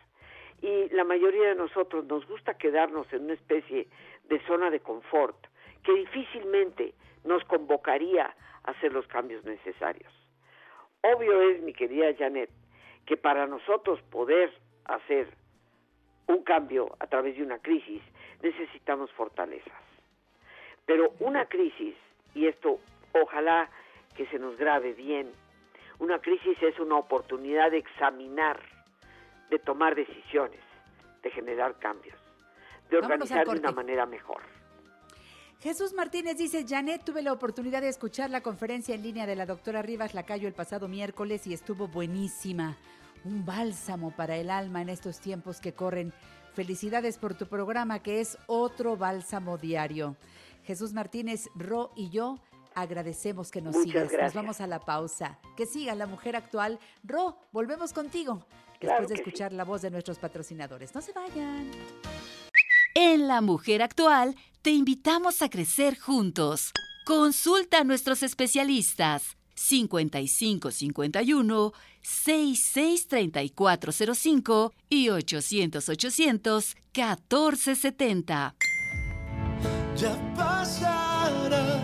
Y 0.61 0.87
la 0.89 1.03
mayoría 1.03 1.49
de 1.49 1.55
nosotros 1.55 2.05
nos 2.05 2.25
gusta 2.25 2.57
quedarnos 2.57 3.11
en 3.11 3.25
una 3.25 3.33
especie 3.33 3.87
de 4.23 4.39
zona 4.47 4.69
de 4.69 4.79
confort 4.79 5.35
que 5.83 5.93
difícilmente 5.93 6.93
nos 7.25 7.43
convocaría 7.43 8.33
a 8.63 8.71
hacer 8.71 8.93
los 8.93 9.05
cambios 9.07 9.43
necesarios. 9.43 10.11
Obvio 11.01 11.41
es, 11.41 11.61
mi 11.61 11.73
querida 11.73 12.15
Janet, 12.17 12.49
que 13.05 13.17
para 13.17 13.45
nosotros 13.47 14.01
poder 14.03 14.53
hacer 14.85 15.27
un 16.27 16.41
cambio 16.43 16.95
a 16.99 17.07
través 17.07 17.35
de 17.35 17.43
una 17.43 17.59
crisis 17.59 18.01
necesitamos 18.41 19.11
fortalezas. 19.11 19.92
Pero 20.85 21.13
una 21.19 21.45
crisis, 21.45 21.95
y 22.33 22.47
esto 22.47 22.79
ojalá 23.13 23.69
que 24.15 24.25
se 24.27 24.39
nos 24.39 24.57
grabe 24.57 24.93
bien, 24.93 25.31
una 25.99 26.19
crisis 26.19 26.57
es 26.61 26.79
una 26.79 26.97
oportunidad 26.97 27.71
de 27.71 27.77
examinar, 27.77 28.59
de 29.49 29.59
tomar 29.59 29.95
decisiones, 29.95 30.59
de 31.21 31.31
generar 31.31 31.77
cambios, 31.79 32.17
de 32.89 32.97
organizar 32.97 33.45
de 33.47 33.59
una 33.59 33.71
manera 33.71 34.05
mejor. 34.05 34.41
Jesús 35.63 35.93
Martínez 35.93 36.35
dice, 36.37 36.65
Janet, 36.67 37.05
tuve 37.05 37.21
la 37.21 37.31
oportunidad 37.31 37.81
de 37.81 37.87
escuchar 37.87 38.29
la 38.29 38.41
conferencia 38.41 38.95
en 38.95 39.01
línea 39.01 39.25
de 39.25 39.37
la 39.37 39.45
doctora 39.45 39.81
Rivas 39.81 40.13
Lacayo 40.13 40.49
el 40.49 40.53
pasado 40.53 40.89
miércoles 40.89 41.47
y 41.47 41.53
estuvo 41.53 41.87
buenísima. 41.87 42.75
Un 43.23 43.45
bálsamo 43.45 44.11
para 44.11 44.35
el 44.35 44.49
alma 44.49 44.81
en 44.81 44.89
estos 44.89 45.21
tiempos 45.21 45.61
que 45.61 45.71
corren. 45.71 46.11
Felicidades 46.53 47.17
por 47.17 47.35
tu 47.35 47.47
programa 47.47 48.03
que 48.03 48.19
es 48.19 48.37
otro 48.47 48.97
bálsamo 48.97 49.57
diario. 49.57 50.17
Jesús 50.63 50.93
Martínez, 50.93 51.49
Ro 51.55 51.91
y 51.95 52.09
yo 52.09 52.39
agradecemos 52.75 53.51
que 53.51 53.61
nos 53.61 53.75
sigas. 53.83 54.11
Nos 54.11 54.33
vamos 54.33 54.59
a 54.61 54.67
la 54.67 54.79
pausa. 54.79 55.39
Que 55.55 55.65
siga 55.65 55.95
la 55.95 56.05
mujer 56.07 56.35
actual. 56.35 56.77
Ro, 57.03 57.37
volvemos 57.51 57.93
contigo 57.93 58.45
después 58.79 59.09
de 59.09 59.15
escuchar 59.15 59.51
la 59.53 59.63
voz 59.63 59.81
de 59.81 59.89
nuestros 59.91 60.19
patrocinadores. 60.19 60.93
No 60.93 61.01
se 61.01 61.13
vayan. 61.13 61.71
En 62.95 63.27
La 63.27 63.41
Mujer 63.41 63.81
Actual 63.81 64.35
te 64.61 64.69
invitamos 64.71 65.41
a 65.41 65.49
crecer 65.49 65.97
juntos. 65.97 66.71
Consulta 67.05 67.79
a 67.79 67.83
nuestros 67.83 68.21
especialistas 68.23 69.35
5551 69.55 71.73
663405 72.01 74.73
y 74.89 75.09
800 75.09 75.89
800 75.89 76.75
1470. 76.93 78.55
Ya 79.95 80.15
pasará 80.35 81.79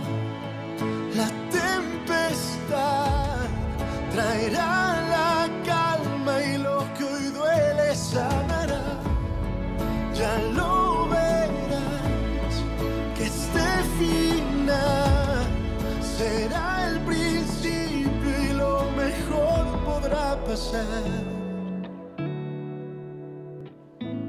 la 1.15 1.27
tempestad, 1.51 3.45
traerá 4.11 4.99
la 5.13 5.47
calma 5.63 6.43
y 6.43 6.57
lo 6.57 6.85
que 6.95 7.03
hoy 7.03 7.25
duele 7.25 7.95
sanará. 7.95 8.81
Ya 10.15 10.37
lo 10.55 11.07
verás, 11.07 12.55
que 13.15 13.25
este 13.25 13.67
final 13.99 15.45
será 16.01 16.89
el 16.89 16.99
principio 17.01 18.43
y 18.43 18.53
lo 18.53 18.89
mejor 18.97 19.65
podrá 19.85 20.35
pasar. 20.45 21.13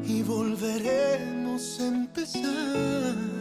Y 0.04 0.22
volveremos 0.22 1.80
a 1.80 1.86
empezar. 1.86 3.39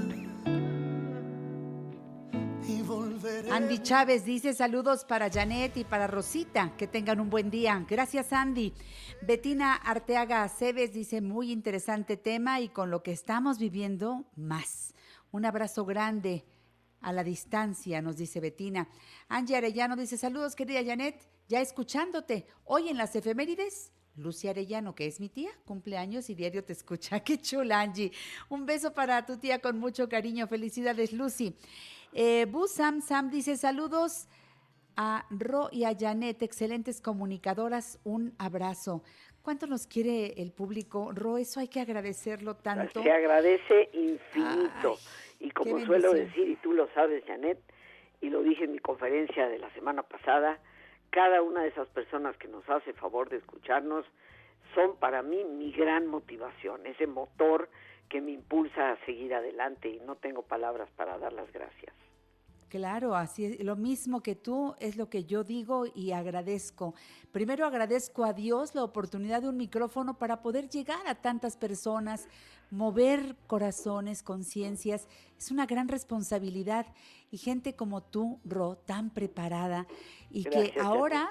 Andy 3.59 3.79
Chávez 3.79 4.23
dice 4.23 4.53
saludos 4.53 5.03
para 5.03 5.29
Janet 5.29 5.75
y 5.75 5.83
para 5.83 6.07
Rosita, 6.07 6.77
que 6.77 6.87
tengan 6.87 7.19
un 7.19 7.29
buen 7.29 7.51
día. 7.51 7.85
Gracias 7.89 8.31
Andy. 8.31 8.73
Betina 9.21 9.75
Arteaga 9.75 10.43
Aceves 10.43 10.93
dice 10.93 11.19
muy 11.19 11.51
interesante 11.51 12.15
tema 12.15 12.61
y 12.61 12.69
con 12.69 12.89
lo 12.89 13.03
que 13.03 13.11
estamos 13.11 13.59
viviendo 13.59 14.23
más. 14.37 14.93
Un 15.31 15.43
abrazo 15.43 15.83
grande 15.83 16.45
a 17.01 17.11
la 17.11 17.25
distancia, 17.25 18.01
nos 18.01 18.15
dice 18.15 18.39
Betina. 18.39 18.87
Angie 19.27 19.57
Arellano 19.57 19.97
dice 19.97 20.15
saludos 20.15 20.55
querida 20.55 20.81
Janet, 20.81 21.27
ya 21.49 21.59
escuchándote. 21.59 22.47
Hoy 22.63 22.87
en 22.87 22.95
las 22.95 23.13
efemérides 23.17 23.91
Lucy 24.15 24.47
Arellano, 24.47 24.95
que 24.95 25.07
es 25.07 25.19
mi 25.19 25.29
tía, 25.29 25.49
cumpleaños 25.65 26.29
y 26.29 26.35
diario 26.35 26.63
te 26.63 26.73
escucha. 26.73 27.19
Qué 27.23 27.41
chula, 27.41 27.81
Angie. 27.81 28.11
Un 28.49 28.65
beso 28.65 28.93
para 28.93 29.25
tu 29.25 29.37
tía 29.37 29.59
con 29.59 29.79
mucho 29.79 30.07
cariño. 30.07 30.47
Felicidades, 30.47 31.13
Lucy. 31.13 31.55
Eh, 32.13 32.45
Bu 32.49 32.67
Sam 32.67 33.01
Sam 33.01 33.29
dice 33.29 33.55
saludos 33.57 34.27
a 34.95 35.25
Ro 35.29 35.69
y 35.71 35.85
a 35.85 35.95
Janet, 35.97 36.41
excelentes 36.41 37.01
comunicadoras. 37.01 37.99
Un 38.03 38.33
abrazo. 38.37 39.03
¿Cuánto 39.41 39.67
nos 39.67 39.87
quiere 39.87 40.41
el 40.41 40.51
público? 40.51 41.11
Ro, 41.13 41.37
eso 41.37 41.59
hay 41.59 41.67
que 41.67 41.79
agradecerlo 41.79 42.55
tanto. 42.55 43.01
Se 43.01 43.11
agradece 43.11 43.89
infinito. 43.93 44.97
y 45.39 45.51
como 45.51 45.79
suelo 45.79 46.13
decir, 46.13 46.49
y 46.49 46.55
tú 46.57 46.73
lo 46.73 46.87
sabes, 46.93 47.23
Janet, 47.25 47.59
y 48.21 48.29
lo 48.29 48.41
dije 48.41 48.65
en 48.65 48.73
mi 48.73 48.79
conferencia 48.79 49.47
de 49.47 49.59
la 49.59 49.71
semana 49.73 50.03
pasada, 50.03 50.59
cada 51.11 51.41
una 51.41 51.61
de 51.63 51.69
esas 51.69 51.87
personas 51.89 52.35
que 52.37 52.47
nos 52.47 52.67
hace 52.69 52.93
favor 52.93 53.29
de 53.29 53.37
escucharnos 53.37 54.05
son 54.75 54.97
para 54.97 55.23
mí 55.23 55.43
mi 55.45 55.71
gran 55.71 56.07
motivación, 56.07 56.85
ese 56.85 57.07
motor 57.07 57.69
que 58.09 58.21
me 58.21 58.31
impulsa 58.31 58.91
a 58.91 59.05
seguir 59.05 59.33
adelante 59.33 59.89
y 59.89 59.99
no 59.99 60.15
tengo 60.15 60.41
palabras 60.41 60.89
para 60.95 61.17
dar 61.17 61.31
las 61.33 61.51
gracias. 61.53 61.93
Claro, 62.69 63.15
así 63.15 63.45
es. 63.45 63.63
Lo 63.63 63.75
mismo 63.75 64.21
que 64.21 64.35
tú 64.35 64.75
es 64.79 64.95
lo 64.95 65.09
que 65.09 65.25
yo 65.25 65.43
digo 65.43 65.85
y 65.95 66.11
agradezco. 66.11 66.93
Primero 67.31 67.65
agradezco 67.65 68.23
a 68.23 68.33
Dios 68.33 68.75
la 68.75 68.83
oportunidad 68.83 69.41
de 69.41 69.49
un 69.49 69.57
micrófono 69.57 70.19
para 70.19 70.41
poder 70.43 70.69
llegar 70.69 71.05
a 71.07 71.15
tantas 71.15 71.57
personas, 71.57 72.27
mover 72.69 73.35
corazones, 73.47 74.21
conciencias. 74.21 75.07
Es 75.37 75.49
una 75.49 75.65
gran 75.65 75.87
responsabilidad. 75.87 76.85
Y 77.31 77.37
gente 77.37 77.75
como 77.75 78.03
tú, 78.03 78.39
Ro, 78.45 78.75
tan 78.75 79.09
preparada 79.09 79.87
y 80.29 80.43
que 80.43 80.73
ahora... 80.79 81.29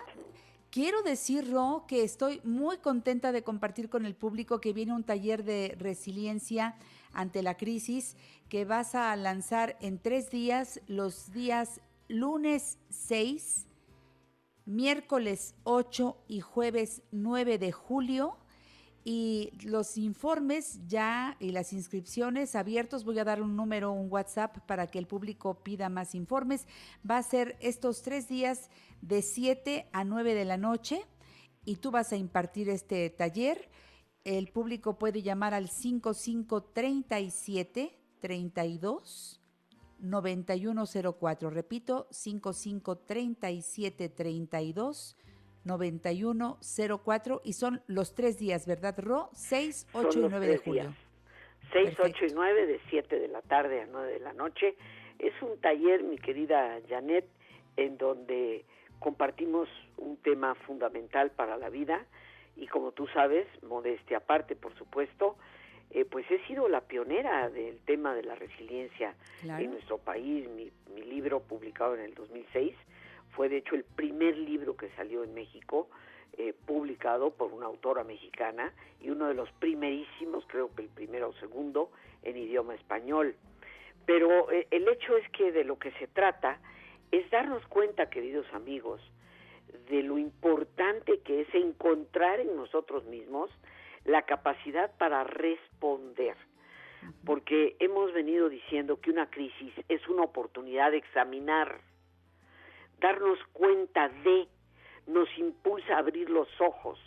Quiero 0.70 1.02
decir, 1.02 1.50
Ro, 1.50 1.86
que 1.88 2.04
estoy 2.04 2.42
muy 2.44 2.76
contenta 2.76 3.32
de 3.32 3.42
compartir 3.42 3.88
con 3.88 4.04
el 4.04 4.14
público 4.14 4.60
que 4.60 4.74
viene 4.74 4.92
un 4.92 5.02
taller 5.02 5.42
de 5.42 5.74
resiliencia 5.78 6.76
ante 7.14 7.42
la 7.42 7.56
crisis 7.56 8.16
que 8.50 8.66
vas 8.66 8.94
a 8.94 9.16
lanzar 9.16 9.78
en 9.80 9.98
tres 9.98 10.30
días, 10.30 10.82
los 10.86 11.32
días 11.32 11.80
lunes 12.06 12.78
6, 12.90 13.66
miércoles 14.66 15.54
8 15.64 16.18
y 16.28 16.40
jueves 16.40 17.00
9 17.12 17.56
de 17.56 17.72
julio. 17.72 18.36
Y 19.04 19.52
los 19.62 19.96
informes 19.96 20.80
ya 20.86 21.36
y 21.40 21.52
las 21.52 21.72
inscripciones 21.72 22.54
abiertos, 22.54 23.04
voy 23.04 23.18
a 23.18 23.24
dar 23.24 23.40
un 23.40 23.56
número, 23.56 23.92
un 23.92 24.12
WhatsApp 24.12 24.58
para 24.66 24.86
que 24.86 24.98
el 24.98 25.06
público 25.06 25.62
pida 25.62 25.88
más 25.88 26.14
informes. 26.14 26.66
Va 27.08 27.16
a 27.18 27.22
ser 27.22 27.56
estos 27.60 28.02
tres 28.02 28.28
días 28.28 28.68
de 29.00 29.22
7 29.22 29.88
a 29.92 30.04
9 30.04 30.34
de 30.34 30.44
la 30.44 30.56
noche 30.56 31.04
y 31.64 31.76
tú 31.76 31.90
vas 31.90 32.12
a 32.12 32.16
impartir 32.16 32.68
este 32.68 33.08
taller. 33.10 33.70
El 34.24 34.48
público 34.48 34.98
puede 34.98 35.22
llamar 35.22 35.54
al 35.54 35.68
5537 35.68 37.98
32 38.20 39.40
9104. 40.00 41.50
Repito, 41.50 42.08
5537 42.10 44.08
32 44.08 45.16
9104 45.64 47.40
y 47.44 47.52
son 47.52 47.82
los 47.86 48.14
tres 48.14 48.38
días, 48.38 48.66
¿verdad, 48.66 48.94
Ro? 48.98 49.30
6, 49.32 49.88
8 49.92 50.18
y 50.18 50.28
9 50.28 50.46
de 50.46 50.58
julio. 50.58 50.94
6, 51.72 51.96
8 52.00 52.24
y 52.26 52.32
9 52.32 52.66
de 52.66 52.80
7 52.88 53.18
de 53.18 53.28
la 53.28 53.42
tarde 53.42 53.82
a 53.82 53.86
9 53.86 54.12
de 54.12 54.20
la 54.20 54.32
noche. 54.32 54.76
Es 55.18 55.34
un 55.42 55.60
taller, 55.60 56.02
mi 56.02 56.16
querida 56.16 56.78
Janet, 56.88 57.26
en 57.76 57.98
donde 57.98 58.64
compartimos 58.98 59.68
un 59.96 60.16
tema 60.18 60.54
fundamental 60.54 61.30
para 61.30 61.56
la 61.56 61.68
vida 61.68 62.04
y 62.58 62.66
como 62.66 62.92
tú 62.92 63.06
sabes, 63.08 63.46
modestia 63.62 64.18
aparte, 64.18 64.56
por 64.56 64.76
supuesto, 64.76 65.36
eh, 65.90 66.04
pues 66.04 66.28
he 66.30 66.44
sido 66.46 66.68
la 66.68 66.82
pionera 66.82 67.48
del 67.48 67.78
tema 67.80 68.14
de 68.14 68.24
la 68.24 68.34
resiliencia 68.34 69.14
en 69.42 69.70
nuestro 69.70 69.98
país. 69.98 70.48
Mi, 70.50 70.70
mi 70.92 71.02
libro 71.02 71.40
publicado 71.40 71.94
en 71.94 72.00
el 72.02 72.14
2006 72.14 72.74
fue 73.38 73.48
de 73.48 73.58
hecho 73.58 73.76
el 73.76 73.84
primer 73.84 74.36
libro 74.36 74.76
que 74.76 74.90
salió 74.96 75.22
en 75.22 75.32
México, 75.32 75.88
eh, 76.36 76.52
publicado 76.66 77.30
por 77.30 77.52
una 77.52 77.66
autora 77.66 78.02
mexicana 78.02 78.72
y 79.00 79.10
uno 79.10 79.28
de 79.28 79.34
los 79.34 79.48
primerísimos, 79.60 80.44
creo 80.48 80.74
que 80.74 80.82
el 80.82 80.88
primero 80.88 81.28
o 81.28 81.32
segundo, 81.34 81.92
en 82.24 82.36
idioma 82.36 82.74
español. 82.74 83.36
Pero 84.06 84.50
eh, 84.50 84.66
el 84.72 84.88
hecho 84.88 85.16
es 85.16 85.28
que 85.30 85.52
de 85.52 85.62
lo 85.62 85.78
que 85.78 85.92
se 86.00 86.08
trata 86.08 86.58
es 87.12 87.30
darnos 87.30 87.64
cuenta, 87.68 88.10
queridos 88.10 88.44
amigos, 88.54 89.00
de 89.88 90.02
lo 90.02 90.18
importante 90.18 91.20
que 91.20 91.42
es 91.42 91.54
encontrar 91.54 92.40
en 92.40 92.56
nosotros 92.56 93.04
mismos 93.04 93.50
la 94.04 94.22
capacidad 94.22 94.90
para 94.98 95.22
responder. 95.22 96.36
Porque 97.24 97.76
hemos 97.78 98.12
venido 98.12 98.48
diciendo 98.48 99.00
que 99.00 99.12
una 99.12 99.30
crisis 99.30 99.72
es 99.88 100.08
una 100.08 100.24
oportunidad 100.24 100.90
de 100.90 100.96
examinar 100.96 101.86
darnos 103.00 103.38
cuenta 103.52 104.08
de, 104.08 104.48
nos 105.06 105.28
impulsa 105.38 105.94
a 105.94 105.98
abrir 105.98 106.28
los 106.30 106.48
ojos. 106.60 106.98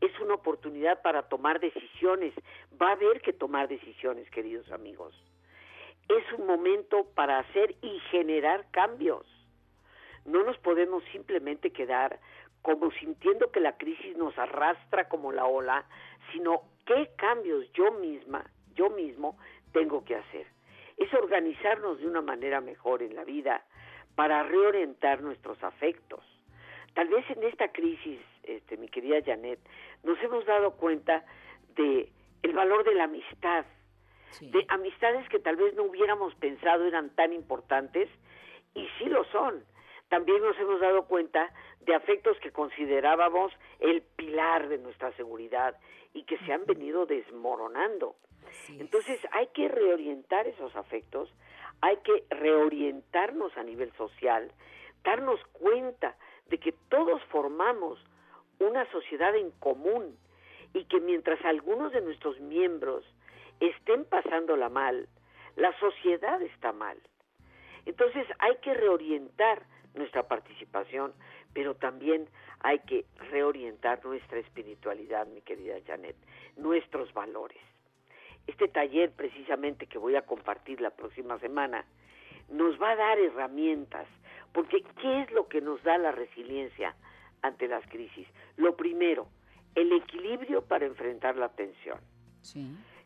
Es 0.00 0.18
una 0.20 0.34
oportunidad 0.34 1.02
para 1.02 1.28
tomar 1.28 1.60
decisiones. 1.60 2.34
Va 2.80 2.88
a 2.88 2.92
haber 2.92 3.20
que 3.20 3.32
tomar 3.32 3.68
decisiones, 3.68 4.28
queridos 4.30 4.70
amigos. 4.70 5.14
Es 6.08 6.38
un 6.38 6.46
momento 6.46 7.06
para 7.14 7.38
hacer 7.38 7.74
y 7.80 7.98
generar 8.10 8.66
cambios. 8.70 9.26
No 10.24 10.42
nos 10.42 10.58
podemos 10.58 11.02
simplemente 11.12 11.70
quedar 11.70 12.18
como 12.62 12.90
sintiendo 12.92 13.50
que 13.50 13.60
la 13.60 13.76
crisis 13.76 14.16
nos 14.16 14.36
arrastra 14.38 15.08
como 15.08 15.32
la 15.32 15.44
ola, 15.44 15.84
sino 16.32 16.62
qué 16.86 17.10
cambios 17.16 17.70
yo 17.72 17.92
misma, 17.92 18.50
yo 18.74 18.88
mismo 18.88 19.38
tengo 19.72 20.02
que 20.04 20.16
hacer. 20.16 20.46
Es 20.96 21.12
organizarnos 21.12 21.98
de 21.98 22.06
una 22.06 22.22
manera 22.22 22.62
mejor 22.62 23.02
en 23.02 23.16
la 23.16 23.24
vida, 23.24 23.62
para 24.14 24.42
reorientar 24.42 25.22
nuestros 25.22 25.62
afectos. 25.62 26.20
Tal 26.94 27.08
vez 27.08 27.28
en 27.30 27.42
esta 27.42 27.68
crisis, 27.68 28.20
este, 28.44 28.76
mi 28.76 28.88
querida 28.88 29.20
Janet, 29.24 29.58
nos 30.02 30.20
hemos 30.22 30.46
dado 30.46 30.72
cuenta 30.76 31.24
de 31.74 32.08
el 32.42 32.52
valor 32.52 32.84
de 32.84 32.94
la 32.94 33.04
amistad, 33.04 33.64
de 34.40 34.64
amistades 34.68 35.28
que 35.28 35.38
tal 35.38 35.56
vez 35.56 35.74
no 35.74 35.84
hubiéramos 35.84 36.34
pensado 36.36 36.84
eran 36.86 37.10
tan 37.14 37.32
importantes 37.32 38.08
y 38.74 38.86
sí 38.98 39.06
lo 39.06 39.24
son. 39.26 39.64
También 40.08 40.42
nos 40.42 40.56
hemos 40.58 40.80
dado 40.80 41.06
cuenta 41.06 41.52
de 41.80 41.94
afectos 41.94 42.38
que 42.40 42.52
considerábamos 42.52 43.52
el 43.80 44.02
pilar 44.02 44.68
de 44.68 44.78
nuestra 44.78 45.12
seguridad 45.12 45.76
y 46.12 46.24
que 46.24 46.38
se 46.38 46.52
han 46.52 46.66
venido 46.66 47.06
desmoronando. 47.06 48.16
Entonces 48.68 49.20
hay 49.32 49.48
que 49.48 49.68
reorientar 49.68 50.46
esos 50.46 50.74
afectos 50.76 51.32
hay 51.84 51.98
que 51.98 52.24
reorientarnos 52.30 53.54
a 53.58 53.62
nivel 53.62 53.92
social, 53.98 54.50
darnos 55.04 55.38
cuenta 55.52 56.16
de 56.46 56.56
que 56.56 56.72
todos 56.88 57.22
formamos 57.24 58.02
una 58.58 58.90
sociedad 58.90 59.36
en 59.36 59.50
común 59.50 60.16
y 60.72 60.86
que 60.86 60.98
mientras 61.00 61.44
algunos 61.44 61.92
de 61.92 62.00
nuestros 62.00 62.40
miembros 62.40 63.04
estén 63.60 64.06
pasándola 64.06 64.70
mal, 64.70 65.08
la 65.56 65.78
sociedad 65.78 66.40
está 66.40 66.72
mal. 66.72 66.96
Entonces 67.84 68.26
hay 68.38 68.56
que 68.62 68.72
reorientar 68.72 69.66
nuestra 69.92 70.26
participación, 70.26 71.12
pero 71.52 71.74
también 71.74 72.30
hay 72.60 72.78
que 72.78 73.04
reorientar 73.30 74.02
nuestra 74.06 74.38
espiritualidad, 74.38 75.26
mi 75.26 75.42
querida 75.42 75.74
Janet, 75.86 76.16
nuestros 76.56 77.12
valores. 77.12 77.60
Este 78.46 78.68
taller 78.68 79.10
precisamente 79.12 79.86
que 79.86 79.98
voy 79.98 80.16
a 80.16 80.22
compartir 80.22 80.80
la 80.80 80.90
próxima 80.90 81.38
semana 81.38 81.84
nos 82.48 82.80
va 82.80 82.90
a 82.90 82.96
dar 82.96 83.18
herramientas, 83.18 84.06
porque 84.52 84.82
¿qué 85.00 85.22
es 85.22 85.32
lo 85.32 85.48
que 85.48 85.60
nos 85.60 85.82
da 85.82 85.96
la 85.98 86.12
resiliencia 86.12 86.94
ante 87.42 87.68
las 87.68 87.86
crisis? 87.88 88.28
Lo 88.56 88.76
primero, 88.76 89.28
el 89.74 89.92
equilibrio 89.92 90.62
para 90.62 90.84
enfrentar 90.84 91.36
la 91.36 91.48
tensión. 91.48 91.98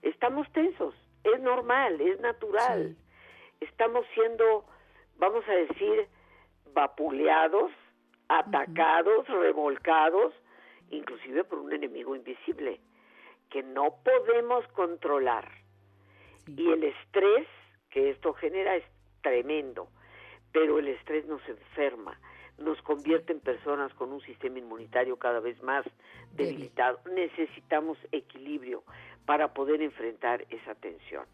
Estamos 0.02 0.50
tensos, 0.52 0.94
es 1.22 1.40
normal, 1.40 2.00
es 2.00 2.18
natural. 2.20 2.96
Estamos 3.60 4.04
siendo, 4.14 4.64
vamos 5.18 5.44
a 5.48 5.52
decir, 5.52 6.08
vapuleados, 6.74 7.70
atacados, 8.28 9.26
revolcados, 9.28 10.34
inclusive 10.90 11.44
por 11.44 11.60
un 11.60 11.72
enemigo 11.72 12.16
invisible 12.16 12.80
que 13.50 13.62
no 13.62 13.96
podemos 14.04 14.66
controlar. 14.68 15.48
Y 16.46 16.70
el 16.70 16.84
estrés 16.84 17.46
que 17.90 18.10
esto 18.10 18.32
genera 18.34 18.76
es 18.76 18.84
tremendo, 19.22 19.88
pero 20.52 20.78
el 20.78 20.88
estrés 20.88 21.26
nos 21.26 21.46
enferma, 21.48 22.18
nos 22.58 22.80
convierte 22.82 23.32
en 23.32 23.40
personas 23.40 23.92
con 23.94 24.12
un 24.12 24.20
sistema 24.22 24.58
inmunitario 24.58 25.18
cada 25.18 25.40
vez 25.40 25.62
más 25.62 25.84
debilitado. 26.32 27.00
Necesitamos 27.12 27.98
equilibrio 28.12 28.82
para 29.26 29.52
poder 29.52 29.82
enfrentar 29.82 30.44
esa 30.50 30.74
tensión. 30.74 31.26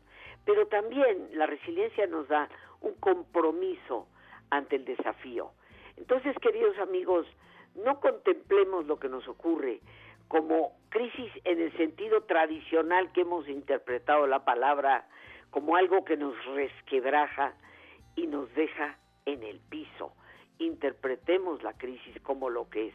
Pero 0.44 0.66
también 0.66 1.29
la 1.33 1.46
resiliencia 1.46 2.07
nos 2.07 2.29
da 2.29 2.48
un 2.81 2.94
compromiso 2.94 4.07
ante 4.50 4.77
el 4.77 4.85
desafío. 4.85 5.53
Entonces, 5.96 6.37
queridos 6.40 6.77
amigos, 6.79 7.27
no 7.74 8.00
contemplemos 8.00 8.87
lo 8.87 8.98
que 8.98 9.09
nos 9.09 9.27
ocurre 9.27 9.81
como 10.28 10.72
crisis 10.88 11.32
en 11.44 11.60
el 11.60 11.76
sentido 11.76 12.22
tradicional 12.22 13.12
que 13.12 13.22
hemos 13.22 13.48
interpretado 13.48 14.26
la 14.26 14.44
palabra 14.44 15.06
como 15.50 15.76
algo 15.76 16.04
que 16.04 16.16
nos 16.16 16.34
resquebraja 16.46 17.54
y 18.16 18.26
nos 18.26 18.52
deja 18.54 18.98
en 19.26 19.42
el 19.42 19.60
piso. 19.60 20.12
Interpretemos 20.58 21.62
la 21.62 21.72
crisis 21.74 22.20
como 22.22 22.50
lo 22.50 22.68
que 22.68 22.88
es 22.88 22.94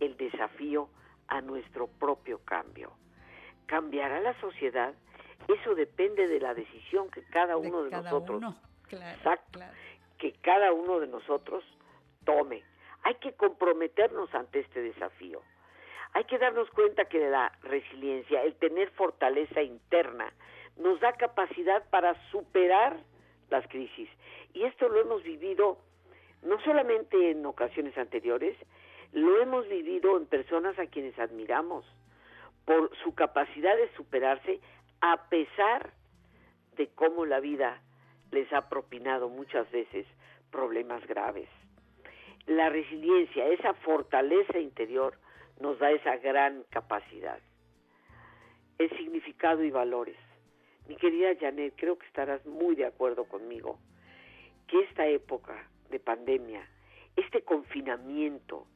el 0.00 0.16
desafío 0.16 0.88
a 1.28 1.40
nuestro 1.40 1.86
propio 1.86 2.40
cambio. 2.44 2.92
¿Cambiará 3.66 4.20
la 4.20 4.38
sociedad? 4.40 4.94
Eso 5.48 5.74
depende 5.74 6.26
de 6.26 6.40
la 6.40 6.54
decisión 6.54 7.10
que 7.10 7.22
cada 7.24 7.56
uno 7.56 7.84
de, 7.84 7.90
nosotros, 7.90 8.42
que 10.18 10.32
cada 10.42 10.72
uno 10.72 11.00
de 11.00 11.06
nosotros 11.06 11.64
tome. 12.24 12.62
Hay 13.02 13.14
que 13.16 13.32
comprometernos 13.32 14.34
ante 14.34 14.60
este 14.60 14.80
desafío 14.80 15.42
hay 16.14 16.24
que 16.24 16.38
darnos 16.38 16.70
cuenta 16.70 17.04
que 17.06 17.18
la 17.28 17.52
resiliencia, 17.62 18.42
el 18.42 18.54
tener 18.54 18.90
fortaleza 18.90 19.62
interna, 19.62 20.32
nos 20.76 21.00
da 21.00 21.12
capacidad 21.12 21.88
para 21.90 22.14
superar 22.30 22.96
las 23.50 23.66
crisis. 23.68 24.08
Y 24.52 24.62
esto 24.62 24.88
lo 24.88 25.00
hemos 25.00 25.22
vivido 25.24 25.78
no 26.42 26.60
solamente 26.60 27.30
en 27.30 27.44
ocasiones 27.46 27.96
anteriores, 27.98 28.56
lo 29.12 29.40
hemos 29.40 29.68
vivido 29.68 30.16
en 30.16 30.26
personas 30.26 30.78
a 30.78 30.86
quienes 30.86 31.18
admiramos 31.18 31.84
por 32.64 32.94
su 33.02 33.14
capacidad 33.14 33.76
de 33.76 33.92
superarse 33.96 34.60
a 35.00 35.28
pesar 35.28 35.92
de 36.76 36.88
cómo 36.94 37.24
la 37.26 37.40
vida 37.40 37.80
les 38.30 38.52
ha 38.52 38.68
propinado 38.68 39.28
muchas 39.28 39.70
veces 39.70 40.06
problemas 40.50 41.04
graves. 41.06 41.48
La 42.46 42.68
resiliencia, 42.68 43.46
esa 43.48 43.74
fortaleza 43.74 44.58
interior, 44.58 45.16
nos 45.60 45.78
da 45.78 45.90
esa 45.90 46.16
gran 46.16 46.64
capacidad. 46.70 47.38
El 48.78 48.90
significado 48.96 49.62
y 49.62 49.70
valores. 49.70 50.16
Mi 50.88 50.96
querida 50.96 51.34
Janet, 51.40 51.74
creo 51.76 51.98
que 51.98 52.06
estarás 52.06 52.44
muy 52.44 52.74
de 52.74 52.86
acuerdo 52.86 53.24
conmigo 53.24 53.78
que 54.66 54.80
esta 54.80 55.06
época 55.06 55.68
de 55.90 56.00
pandemia, 56.00 56.66
este 57.16 57.42
confinamiento 57.42 58.66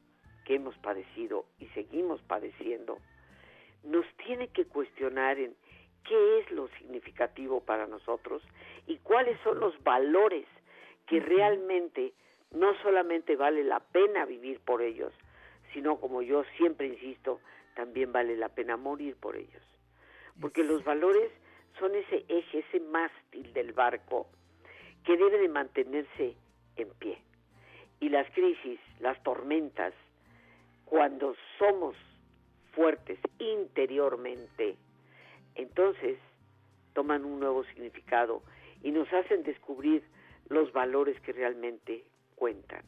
que 0.45 0.55
hemos 0.55 0.77
padecido 0.77 1.45
y 1.59 1.67
seguimos 1.67 2.21
padeciendo, 2.23 2.97
nos 3.83 4.05
tiene 4.25 4.47
que 4.49 4.65
cuestionar 4.65 5.37
en 5.37 5.55
qué 6.07 6.39
es 6.39 6.51
lo 6.51 6.67
significativo 6.79 7.61
para 7.61 7.87
nosotros 7.87 8.41
y 8.87 8.97
cuáles 8.97 9.39
son 9.41 9.59
los 9.59 9.81
valores 9.83 10.45
que 11.05 11.19
realmente 11.19 12.13
no 12.51 12.73
solamente 12.81 13.35
vale 13.35 13.63
la 13.63 13.79
pena 13.79 14.25
vivir 14.25 14.59
por 14.61 14.81
ellos, 14.81 15.13
sino 15.73 15.99
como 15.99 16.21
yo 16.21 16.43
siempre 16.57 16.87
insisto, 16.87 17.39
también 17.75 18.11
vale 18.11 18.35
la 18.35 18.49
pena 18.49 18.77
morir 18.77 19.15
por 19.15 19.35
ellos. 19.35 19.63
Porque 20.39 20.63
los 20.63 20.83
valores 20.83 21.31
son 21.77 21.95
ese 21.95 22.25
eje, 22.27 22.59
ese 22.59 22.79
mástil 22.79 23.53
del 23.53 23.73
barco 23.73 24.27
que 25.03 25.17
debe 25.17 25.37
de 25.39 25.49
mantenerse 25.49 26.35
en 26.75 26.89
pie. 26.99 27.17
Y 27.99 28.09
las 28.09 28.29
crisis, 28.31 28.79
las 28.99 29.21
tormentas, 29.23 29.93
cuando 30.85 31.35
somos 31.57 31.95
fuertes 32.73 33.19
interiormente, 33.39 34.77
entonces 35.55 36.17
toman 36.93 37.25
un 37.25 37.39
nuevo 37.39 37.63
significado 37.65 38.41
y 38.81 38.91
nos 38.91 39.11
hacen 39.13 39.43
descubrir 39.43 40.03
los 40.47 40.71
valores 40.73 41.19
que 41.21 41.33
realmente 41.33 42.03
cuentan. 42.35 42.83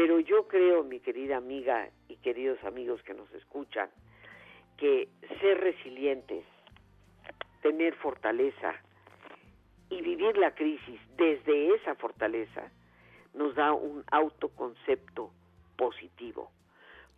Pero 0.00 0.18
yo 0.18 0.48
creo, 0.48 0.82
mi 0.82 0.98
querida 1.00 1.36
amiga 1.36 1.90
y 2.08 2.16
queridos 2.16 2.58
amigos 2.64 3.02
que 3.02 3.12
nos 3.12 3.30
escuchan, 3.34 3.90
que 4.78 5.10
ser 5.42 5.60
resilientes, 5.60 6.42
tener 7.60 7.94
fortaleza 7.96 8.76
y 9.90 10.00
vivir 10.00 10.38
la 10.38 10.54
crisis 10.54 10.98
desde 11.18 11.74
esa 11.74 11.96
fortaleza 11.96 12.72
nos 13.34 13.54
da 13.56 13.74
un 13.74 14.02
autoconcepto 14.10 15.34
positivo. 15.76 16.50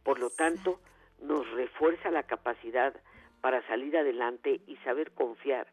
Por 0.02 0.18
lo 0.18 0.30
tanto, 0.30 0.80
nos 1.20 1.48
refuerza 1.52 2.10
la 2.10 2.24
capacidad 2.24 3.00
para 3.40 3.64
salir 3.68 3.96
adelante 3.96 4.60
y 4.66 4.74
saber 4.78 5.12
confiar 5.12 5.68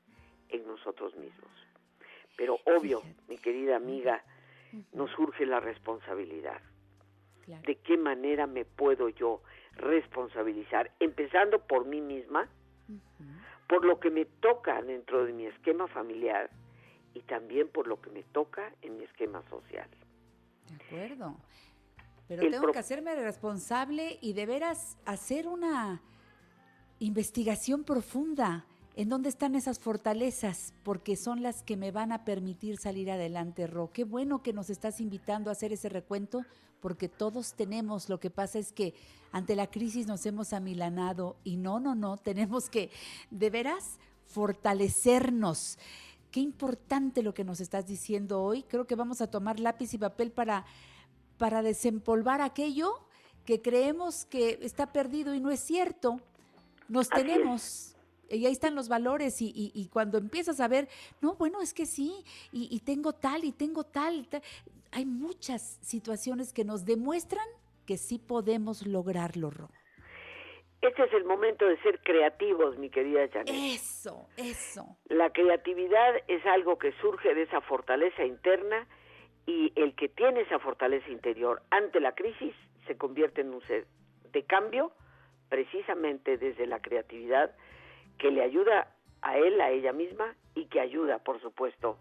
en 0.50 0.64
nosotros 0.68 1.16
mismos. 1.16 1.50
Pero 2.38 2.60
obvio, 2.66 3.02
mi 3.28 3.40
querida 3.40 3.78
amiga, 3.78 4.24
nos 4.94 5.10
surge 5.10 5.48
la 5.48 5.60
responsabilidad. 5.60 6.62
¿De 7.58 7.76
qué 7.78 7.98
manera 7.98 8.48
me 8.48 8.66
puedo 8.66 9.10
yo 9.10 9.42
responsabilizar? 9.74 10.92
Empezando 11.00 11.60
por 11.60 11.86
mí 11.86 12.02
misma, 12.02 12.48
por 13.68 13.86
lo 13.86 14.00
que 14.00 14.10
me 14.10 14.26
toca 14.26 14.82
dentro 14.82 15.26
de 15.26 15.34
mi 15.34 15.46
esquema 15.46 15.88
familiar 15.88 16.50
y 17.14 17.22
también 17.22 17.68
por 17.68 17.88
lo 17.88 18.02
que 18.02 18.10
me 18.10 18.24
toca 18.24 18.74
en 18.82 18.98
mi 18.98 19.04
esquema 19.04 19.44
social. 19.50 19.90
De 20.68 20.76
acuerdo. 20.76 21.38
Pero 22.28 22.50
tengo 22.50 22.72
que 22.72 22.80
hacerme 22.80 23.16
responsable 23.16 24.20
y 24.22 24.34
de 24.34 24.46
veras 24.46 24.98
hacer 25.06 25.48
una 25.48 26.02
investigación 27.00 27.84
profunda 27.84 28.66
en 28.96 29.10
dónde 29.10 29.30
están 29.30 29.56
esas 29.56 29.80
fortalezas, 29.80 30.74
porque 30.84 31.16
son 31.16 31.42
las 31.42 31.64
que 31.64 31.78
me 31.78 31.92
van 31.92 32.12
a 32.12 32.26
permitir 32.26 32.78
salir 32.78 33.10
adelante, 33.10 33.66
Ro. 33.66 33.92
Qué 33.94 34.04
bueno 34.04 34.44
que 34.44 34.54
nos 34.54 34.70
estás 34.70 35.00
invitando 35.00 35.50
a 35.50 35.54
hacer 35.54 35.72
ese 35.72 35.90
recuento, 35.90 36.44
porque 36.80 37.10
todos 37.10 37.54
tenemos, 37.54 38.10
lo 38.10 38.20
que 38.20 38.30
pasa 38.30 38.60
es 38.60 38.72
que 38.72 38.94
ante 39.32 39.56
la 39.56 39.68
crisis 39.68 40.08
nos 40.08 40.26
hemos 40.26 40.54
amilanado 40.54 41.36
y 41.44 41.58
no, 41.58 41.80
no, 41.80 41.96
no, 41.96 42.18
tenemos 42.24 42.70
que 42.70 42.90
de 43.32 43.50
veras 43.50 44.00
fortalecernos. 44.28 45.78
Qué 46.32 46.40
importante 46.40 47.24
lo 47.24 47.34
que 47.34 47.44
nos 47.44 47.60
estás 47.60 47.88
diciendo 47.88 48.44
hoy. 48.44 48.64
Creo 48.64 48.86
que 48.86 48.96
vamos 48.96 49.22
a 49.22 49.28
tomar 49.28 49.60
lápiz 49.60 49.94
y 49.94 49.98
papel 49.98 50.32
para, 50.32 50.66
para 51.38 51.64
desempolvar 51.64 52.42
aquello 52.42 52.94
que 53.46 53.62
creemos 53.62 54.26
que 54.26 54.60
está 54.62 54.92
perdido 54.92 55.34
y 55.34 55.40
no 55.40 55.50
es 55.50 55.60
cierto. 55.60 56.22
Nos 56.88 57.10
tenemos 57.10 57.89
y 58.30 58.46
ahí 58.46 58.52
están 58.52 58.76
los 58.76 58.90
valores 58.90 59.42
y, 59.42 59.52
y, 59.56 59.88
cuando 59.90 60.18
empiezas 60.18 60.60
a 60.60 60.68
ver, 60.68 60.88
no, 61.22 61.36
bueno, 61.36 61.62
es 61.62 61.74
que 61.74 61.86
sí, 61.86 62.24
y, 62.52 62.80
tengo 62.82 63.14
tal 63.14 63.44
y 63.44 63.52
tengo 63.52 63.84
tal, 63.84 64.28
hay 64.92 65.06
muchas 65.06 65.80
situaciones 65.82 66.54
que 66.54 66.64
nos 66.64 66.86
demuestran 66.86 67.46
que 67.86 67.98
sí 67.98 68.20
podemos 68.20 68.86
lograrlo, 68.86 69.50
Ro. 69.50 69.70
Este 70.82 71.04
es 71.04 71.14
el 71.14 71.26
momento 71.26 71.66
de 71.66 71.78
ser 71.82 72.00
creativos, 72.02 72.78
mi 72.78 72.90
querida 72.90 73.28
Janet. 73.28 73.50
Eso, 73.50 74.28
eso. 74.38 74.98
La 75.10 75.30
creatividad 75.32 76.16
es 76.28 76.46
algo 76.46 76.78
que 76.78 76.94
surge 77.02 77.34
de 77.36 77.44
esa 77.44 77.60
fortaleza 77.62 78.24
interna 78.24 78.88
y 79.46 79.74
el 79.76 79.94
que 79.96 80.08
tiene 80.08 80.42
esa 80.42 80.60
fortaleza 80.60 81.10
interior 81.10 81.62
ante 81.70 82.00
la 82.00 82.14
crisis 82.16 82.54
se 82.88 82.96
convierte 82.96 83.42
en 83.42 83.54
un 83.54 83.62
ser 83.68 83.88
de 84.32 84.44
cambio 84.46 84.94
precisamente 85.50 86.38
desde 86.38 86.66
la 86.68 86.82
creatividad 86.82 87.52
que 88.20 88.30
le 88.30 88.44
ayuda 88.44 88.88
a 89.22 89.38
él, 89.38 89.60
a 89.60 89.72
ella 89.72 89.92
misma 89.94 90.36
y 90.54 90.66
que 90.66 90.80
ayuda, 90.80 91.18
por 91.20 91.42
supuesto, 91.42 91.98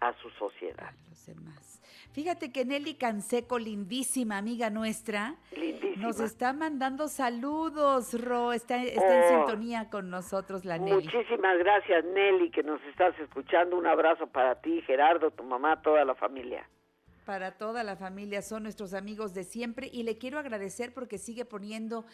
a 0.00 0.12
su 0.14 0.30
sociedad. 0.30 0.92
los 1.08 1.26
demás. 1.26 1.80
Fíjate 2.12 2.52
que 2.52 2.66
Nelly 2.66 2.94
Canseco, 2.94 3.58
lindísima 3.58 4.36
amiga 4.36 4.68
nuestra, 4.68 5.36
nos 5.96 6.20
está 6.20 6.52
mandando 6.52 7.08
saludos, 7.08 8.12
Ro, 8.22 8.52
está, 8.52 8.82
está 8.82 9.16
en 9.16 9.34
oh. 9.34 9.46
sintonía 9.46 9.88
con 9.88 10.10
nosotros 10.10 10.66
la 10.66 10.76
Nelly. 10.76 11.06
Muchísimas 11.06 11.58
gracias 11.58 12.04
Nelly, 12.04 12.50
que 12.50 12.62
nos 12.62 12.82
estás 12.84 13.18
escuchando. 13.18 13.78
Un 13.78 13.86
abrazo 13.86 14.26
para 14.26 14.60
ti, 14.60 14.82
Gerardo, 14.82 15.30
tu 15.30 15.42
mamá, 15.42 15.80
toda 15.80 16.04
la 16.04 16.14
familia 16.14 16.68
para 17.24 17.58
toda 17.58 17.84
la 17.84 17.96
familia, 17.96 18.42
son 18.42 18.64
nuestros 18.64 18.94
amigos 18.94 19.34
de 19.34 19.44
siempre 19.44 19.88
y 19.92 20.02
le 20.02 20.18
quiero 20.18 20.38
agradecer 20.38 20.92
porque 20.92 21.18
sigue 21.18 21.44
poniendo 21.44 22.04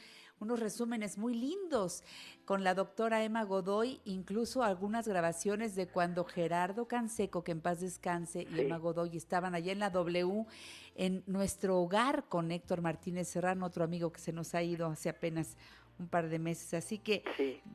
unos 0.41 0.61
resúmenes 0.61 1.19
muy 1.19 1.35
lindos 1.35 2.05
con 2.45 2.63
la 2.63 2.75
doctora 2.75 3.25
Emma 3.25 3.43
Godoy, 3.43 4.01
incluso 4.05 4.63
algunas 4.63 5.09
grabaciones 5.09 5.75
de 5.75 5.89
cuando 5.89 6.25
Gerardo 6.25 6.87
Canseco, 6.87 7.43
que 7.43 7.53
en 7.53 7.61
paz 7.61 7.81
descanse, 7.81 8.47
y 8.51 8.61
Emma 8.61 8.79
Godoy 8.79 9.17
estaban 9.17 9.55
allá 9.55 9.73
en 9.73 9.81
la 9.81 9.91
W, 9.91 10.47
en 10.95 11.25
nuestro 11.27 11.81
hogar 11.81 12.25
con 12.29 12.51
Héctor 12.53 12.83
Martínez 12.83 13.29
Serrano, 13.29 13.67
otro 13.67 13.85
amigo 13.85 14.13
que 14.13 14.21
se 14.21 14.33
nos 14.33 14.55
ha 14.55 14.63
ido 14.63 14.87
hace 14.87 15.09
apenas 15.09 15.57
un 15.99 16.09
par 16.09 16.29
de 16.29 16.39
meses. 16.39 16.75
Así 16.75 16.99
que, 16.99 17.23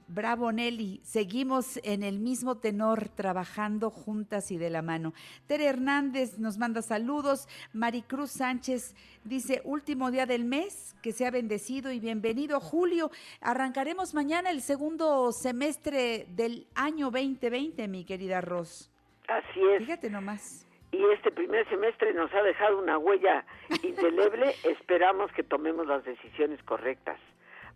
bravo 0.07 0.51
Nelly, 0.51 1.01
seguimos 1.03 1.79
en 1.83 2.03
el 2.03 2.19
mismo 2.19 2.57
tenor, 2.57 3.09
trabajando 3.09 3.89
juntas 3.89 4.51
y 4.51 4.57
de 4.57 4.69
la 4.69 4.81
mano. 4.81 5.13
Tere 5.47 5.65
Hernández 5.65 6.39
nos 6.39 6.57
manda 6.57 6.81
saludos. 6.81 7.47
Maricruz 7.73 8.31
Sánchez 8.31 8.95
dice, 9.23 9.62
último 9.65 10.12
día 10.12 10.25
del 10.25 10.45
mes, 10.45 10.95
que 11.01 11.12
sea 11.12 11.31
bendecido 11.31 11.91
y 11.91 11.99
bienvenido. 11.99 12.59
Julio, 12.59 13.12
arrancaremos 13.41 14.13
mañana 14.13 14.51
el 14.51 14.62
segundo 14.62 15.31
semestre 15.31 16.25
del 16.29 16.67
año 16.75 17.12
2020, 17.12 17.88
mi 17.88 18.05
querida 18.05 18.41
Ros. 18.41 18.89
Así 19.27 19.62
es. 19.75 19.79
Fíjate 19.79 20.09
nomás 20.09 20.67
y 20.91 21.03
este 21.12 21.31
primer 21.31 21.67
semestre 21.69 22.13
nos 22.13 22.31
ha 22.36 22.43
dejado 22.43 22.77
una 22.77 22.99
huella 22.99 23.43
indeleble. 23.81 24.53
Esperamos 24.63 25.31
que 25.31 25.41
tomemos 25.41 25.88
las 25.88 26.05
decisiones 26.05 26.62
correctas 26.62 27.19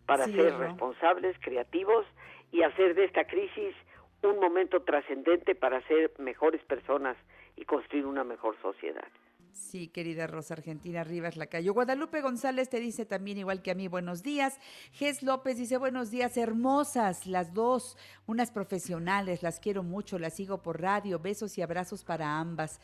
para 0.07 0.25
ser 0.25 0.57
responsables, 0.57 1.37
creativos 1.41 2.05
y 2.51 2.63
hacer 2.63 2.95
de 2.95 3.05
esta 3.05 3.25
crisis 3.25 3.75
un 4.23 4.39
momento 4.39 4.81
trascendente 4.81 5.53
para 5.53 5.85
ser 5.87 6.11
mejores 6.17 6.63
personas 6.63 7.15
y 7.55 7.65
construir 7.65 8.05
una 8.05 8.23
mejor 8.23 8.59
sociedad. 8.61 9.07
Sí, 9.51 9.87
querida 9.87 10.27
Rosa 10.27 10.53
Argentina 10.53 11.03
Rivas 11.03 11.35
Lacayo. 11.35 11.73
Guadalupe 11.73 12.21
González 12.21 12.69
te 12.69 12.79
dice 12.79 13.05
también, 13.05 13.39
igual 13.39 13.61
que 13.61 13.71
a 13.71 13.75
mí, 13.75 13.87
buenos 13.87 14.21
días. 14.21 14.59
Ges 14.91 15.23
López 15.23 15.57
dice, 15.57 15.77
buenos 15.77 16.11
días, 16.11 16.37
hermosas, 16.37 17.25
las 17.25 17.53
dos, 17.53 17.97
unas 18.27 18.51
profesionales, 18.51 19.43
las 19.43 19.59
quiero 19.59 19.83
mucho, 19.83 20.19
las 20.19 20.35
sigo 20.35 20.61
por 20.61 20.79
radio, 20.81 21.19
besos 21.19 21.57
y 21.57 21.63
abrazos 21.63 22.03
para 22.03 22.39
ambas. 22.39 22.79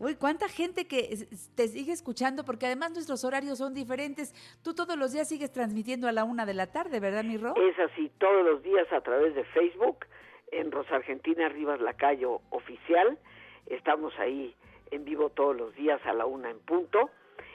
Uy, 0.00 0.14
cuánta 0.14 0.48
gente 0.48 0.86
que 0.86 1.26
te 1.56 1.66
sigue 1.66 1.92
escuchando, 1.92 2.44
porque 2.44 2.66
además 2.66 2.92
nuestros 2.92 3.24
horarios 3.24 3.58
son 3.58 3.74
diferentes. 3.74 4.32
Tú 4.62 4.72
todos 4.72 4.96
los 4.96 5.12
días 5.12 5.28
sigues 5.28 5.50
transmitiendo 5.50 6.06
a 6.06 6.12
la 6.12 6.22
una 6.22 6.46
de 6.46 6.54
la 6.54 6.70
tarde, 6.70 7.00
¿verdad, 7.00 7.24
mi 7.24 7.36
Ro? 7.36 7.54
Es 7.56 7.76
así, 7.80 8.08
todos 8.18 8.46
los 8.46 8.62
días 8.62 8.86
a 8.92 9.00
través 9.00 9.34
de 9.34 9.42
Facebook, 9.42 10.06
en 10.52 10.70
Rosa 10.70 10.94
Argentina 10.94 11.48
Rivas 11.48 11.80
Lacayo 11.80 12.40
Oficial. 12.50 13.18
Estamos 13.66 14.16
ahí 14.20 14.54
en 14.92 15.04
vivo 15.04 15.30
todos 15.30 15.56
los 15.56 15.74
días 15.74 16.00
a 16.06 16.12
la 16.12 16.26
una 16.26 16.48
en 16.48 16.60
punto. 16.60 17.10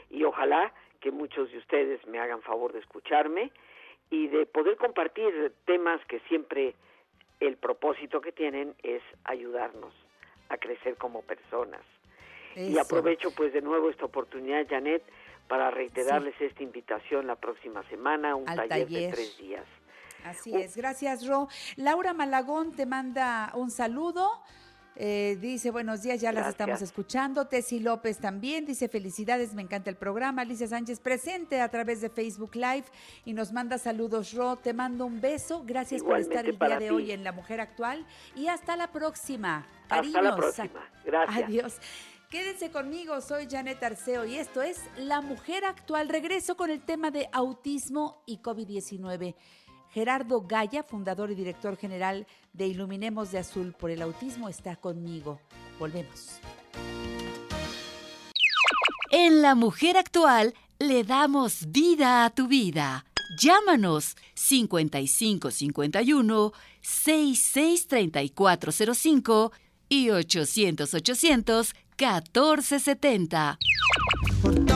Y 0.10 0.26
ojalá 0.26 0.74
que 1.00 1.12
muchos 1.12 1.50
de 1.50 1.60
ustedes 1.60 2.06
me 2.08 2.20
hagan 2.20 2.42
favor 2.42 2.74
de 2.74 2.80
escucharme 2.80 3.54
y 4.10 4.28
de 4.28 4.46
poder 4.46 4.76
compartir 4.76 5.54
temas 5.64 6.04
que 6.08 6.20
siempre 6.28 6.76
el 7.40 7.56
propósito 7.56 8.20
que 8.20 8.34
tienen 8.34 8.76
es 8.84 9.02
ayudarnos 9.24 9.94
a 10.50 10.58
crecer 10.58 10.98
como 10.98 11.22
personas 11.22 11.82
y 12.56 12.78
aprovecho 12.78 13.32
pues 13.32 13.54
de 13.54 13.62
nuevo 13.62 13.89
esta 13.89 14.06
oportunidad, 14.06 14.66
Janet, 14.70 15.04
para 15.48 15.72
reiterarles 15.72 16.34
esta 16.39 16.63
invitación 16.63 17.28
la 17.28 17.36
próxima 17.36 17.88
semana, 17.89 18.36
un 18.36 18.46
taller, 18.46 18.88
de 18.88 19.10
tres 19.12 19.38
días. 19.38 19.66
Así 20.24 20.56
es, 20.56 20.78
gracias 20.78 21.28
Ro. 21.28 21.50
Laura 21.76 22.13
Malagón 22.13 22.72
te 22.72 22.86
manda 22.86 23.52
un 23.56 23.70
saludo. 23.70 24.42
Eh, 24.96 25.38
dice, 25.42 25.72
buenos 25.72 26.04
días, 26.04 26.22
ya 26.22 26.32
las 26.32 26.48
estamos 26.48 26.82
escuchando. 26.82 27.48
Tessy 27.48 27.80
López 27.80 28.20
también 28.20 28.66
dice, 28.66 28.88
felicidades, 28.88 29.56
me 29.56 29.63
encanta 29.63 29.89
el 29.89 29.96
programa. 29.96 30.44
Alicia 30.44 30.68
Sánchez 30.68 31.00
presente 31.00 31.62
a 31.62 31.70
través 31.70 32.02
de 32.02 32.10
Facebook 32.10 32.56
Live 32.56 32.86
y 33.26 33.34
nos 33.34 33.52
manda 33.52 33.78
saludos, 33.80 34.34
Ro. 34.34 34.58
Te 34.58 34.74
mando 34.74 35.06
un 35.06 35.20
beso. 35.20 35.63
Gracias 35.66 36.04
por 36.04 36.20
estar 36.20 36.46
el 36.46 36.60
día 36.60 36.78
de 36.78 36.92
hoy 36.92 37.12
en 37.12 37.24
La 37.24 37.32
Mujer 37.32 37.60
Actual. 37.60 38.06
Y 38.36 38.48
hasta 38.48 38.76
la 38.76 38.92
próxima. 38.92 39.66
Hasta 39.89 39.96
la 39.96 40.13
Cariños. 40.13 40.36
próxima. 40.36 40.89
Gracias. 41.04 41.44
Adiós. 41.44 41.80
Quédense 42.34 42.72
conmigo, 42.72 43.22
soy 43.22 43.48
Janet 43.48 43.84
Arceo 43.84 44.26
y 44.26 44.38
esto 44.38 44.63
es 44.63 44.80
La 44.98 45.22
Mujer 45.22 45.65
Actual. 45.65 46.10
Regreso 46.10 46.58
con 46.58 46.72
el 46.72 46.82
tema 46.82 47.12
de 47.12 47.30
autismo 47.32 48.24
y 48.26 48.39
COVID-19. 48.39 49.36
Gerardo 49.91 50.41
Gaya, 50.41 50.82
fundador 50.82 51.30
y 51.30 51.36
director 51.36 51.78
general 51.78 52.26
de 52.52 52.65
Iluminemos 52.65 53.32
de 53.32 53.38
Azul 53.38 53.76
por 53.78 53.91
el 53.91 54.02
Autismo, 54.02 54.50
está 54.50 54.76
conmigo. 54.76 55.39
Volvemos. 55.78 56.39
En 59.12 59.43
La 59.43 59.54
Mujer 59.54 59.96
Actual 59.96 60.56
le 60.80 61.04
damos 61.04 61.72
vida 61.72 62.26
a 62.26 62.32
tu 62.32 62.48
vida. 62.48 63.06
Llámanos 63.38 64.17
5551 64.34 66.52
663405 66.82 69.52
y 69.88 70.10
800 70.10 70.96
800 70.96 71.76
1470. 72.04 74.73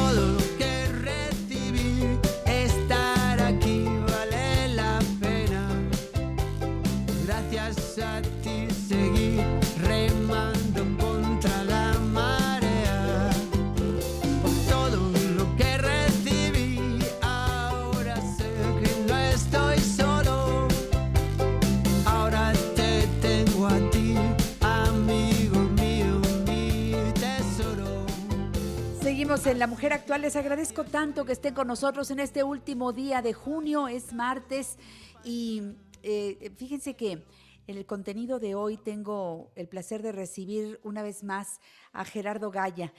En 29.27 29.59
La 29.59 29.67
Mujer 29.67 29.91
Actual. 29.91 30.21
Les 30.21 30.37
agradezco 30.37 30.85
tanto 30.85 31.25
que 31.25 31.33
estén 31.33 31.53
con 31.53 31.67
nosotros 31.67 32.09
en 32.11 32.21
este 32.21 32.43
último 32.43 32.93
día 32.93 33.21
de 33.21 33.33
junio. 33.33 33.89
Es 33.89 34.13
martes 34.13 34.77
y 35.21 35.63
eh, 36.01 36.53
fíjense 36.55 36.95
que 36.95 37.25
en 37.67 37.77
el 37.77 37.85
contenido 37.85 38.39
de 38.39 38.55
hoy 38.55 38.77
tengo 38.77 39.51
el 39.55 39.67
placer 39.67 40.01
de 40.01 40.13
recibir 40.13 40.79
una 40.81 41.03
vez 41.03 41.25
más 41.25 41.59
a 41.91 42.05
Gerardo 42.05 42.51
Gaya. 42.51 42.93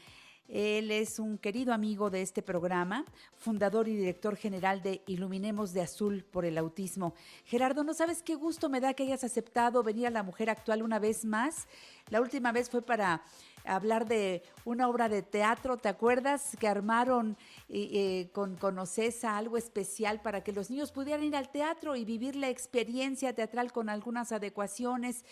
Él 0.48 0.90
es 0.90 1.18
un 1.18 1.36
querido 1.36 1.74
amigo 1.74 2.08
de 2.08 2.22
este 2.22 2.40
programa, 2.40 3.04
fundador 3.36 3.86
y 3.86 3.94
director 3.94 4.34
general 4.34 4.80
de 4.80 5.02
Iluminemos 5.06 5.74
de 5.74 5.82
Azul 5.82 6.24
por 6.24 6.46
el 6.46 6.56
Autismo. 6.56 7.14
Gerardo, 7.44 7.84
no 7.84 7.92
sabes 7.92 8.22
qué 8.22 8.34
gusto 8.34 8.70
me 8.70 8.80
da 8.80 8.94
que 8.94 9.02
hayas 9.02 9.24
aceptado 9.24 9.82
venir 9.82 10.06
a 10.06 10.10
La 10.10 10.22
Mujer 10.22 10.48
Actual 10.48 10.82
una 10.82 10.98
vez 10.98 11.26
más. 11.26 11.68
La 12.08 12.22
última 12.22 12.50
vez 12.50 12.70
fue 12.70 12.80
para 12.80 13.22
hablar 13.66 14.08
de 14.08 14.42
una 14.64 14.88
obra 14.88 15.10
de 15.10 15.20
teatro, 15.20 15.76
¿te 15.76 15.90
acuerdas? 15.90 16.56
Que 16.58 16.66
armaron 16.66 17.36
eh, 17.68 17.90
eh, 17.92 18.30
con, 18.32 18.78
Ocesa 18.78 19.36
algo 19.36 19.58
especial 19.58 20.22
para 20.22 20.42
que 20.42 20.52
los 20.52 20.70
niños 20.70 20.92
pudieran 20.92 21.24
ir 21.24 21.36
al 21.36 21.50
teatro 21.50 21.94
y 21.94 22.06
vivir 22.06 22.36
la 22.36 22.48
experiencia 22.48 23.34
teatral 23.34 23.70
con 23.70 23.90
algunas 23.90 24.32
adecuaciones, 24.32 25.26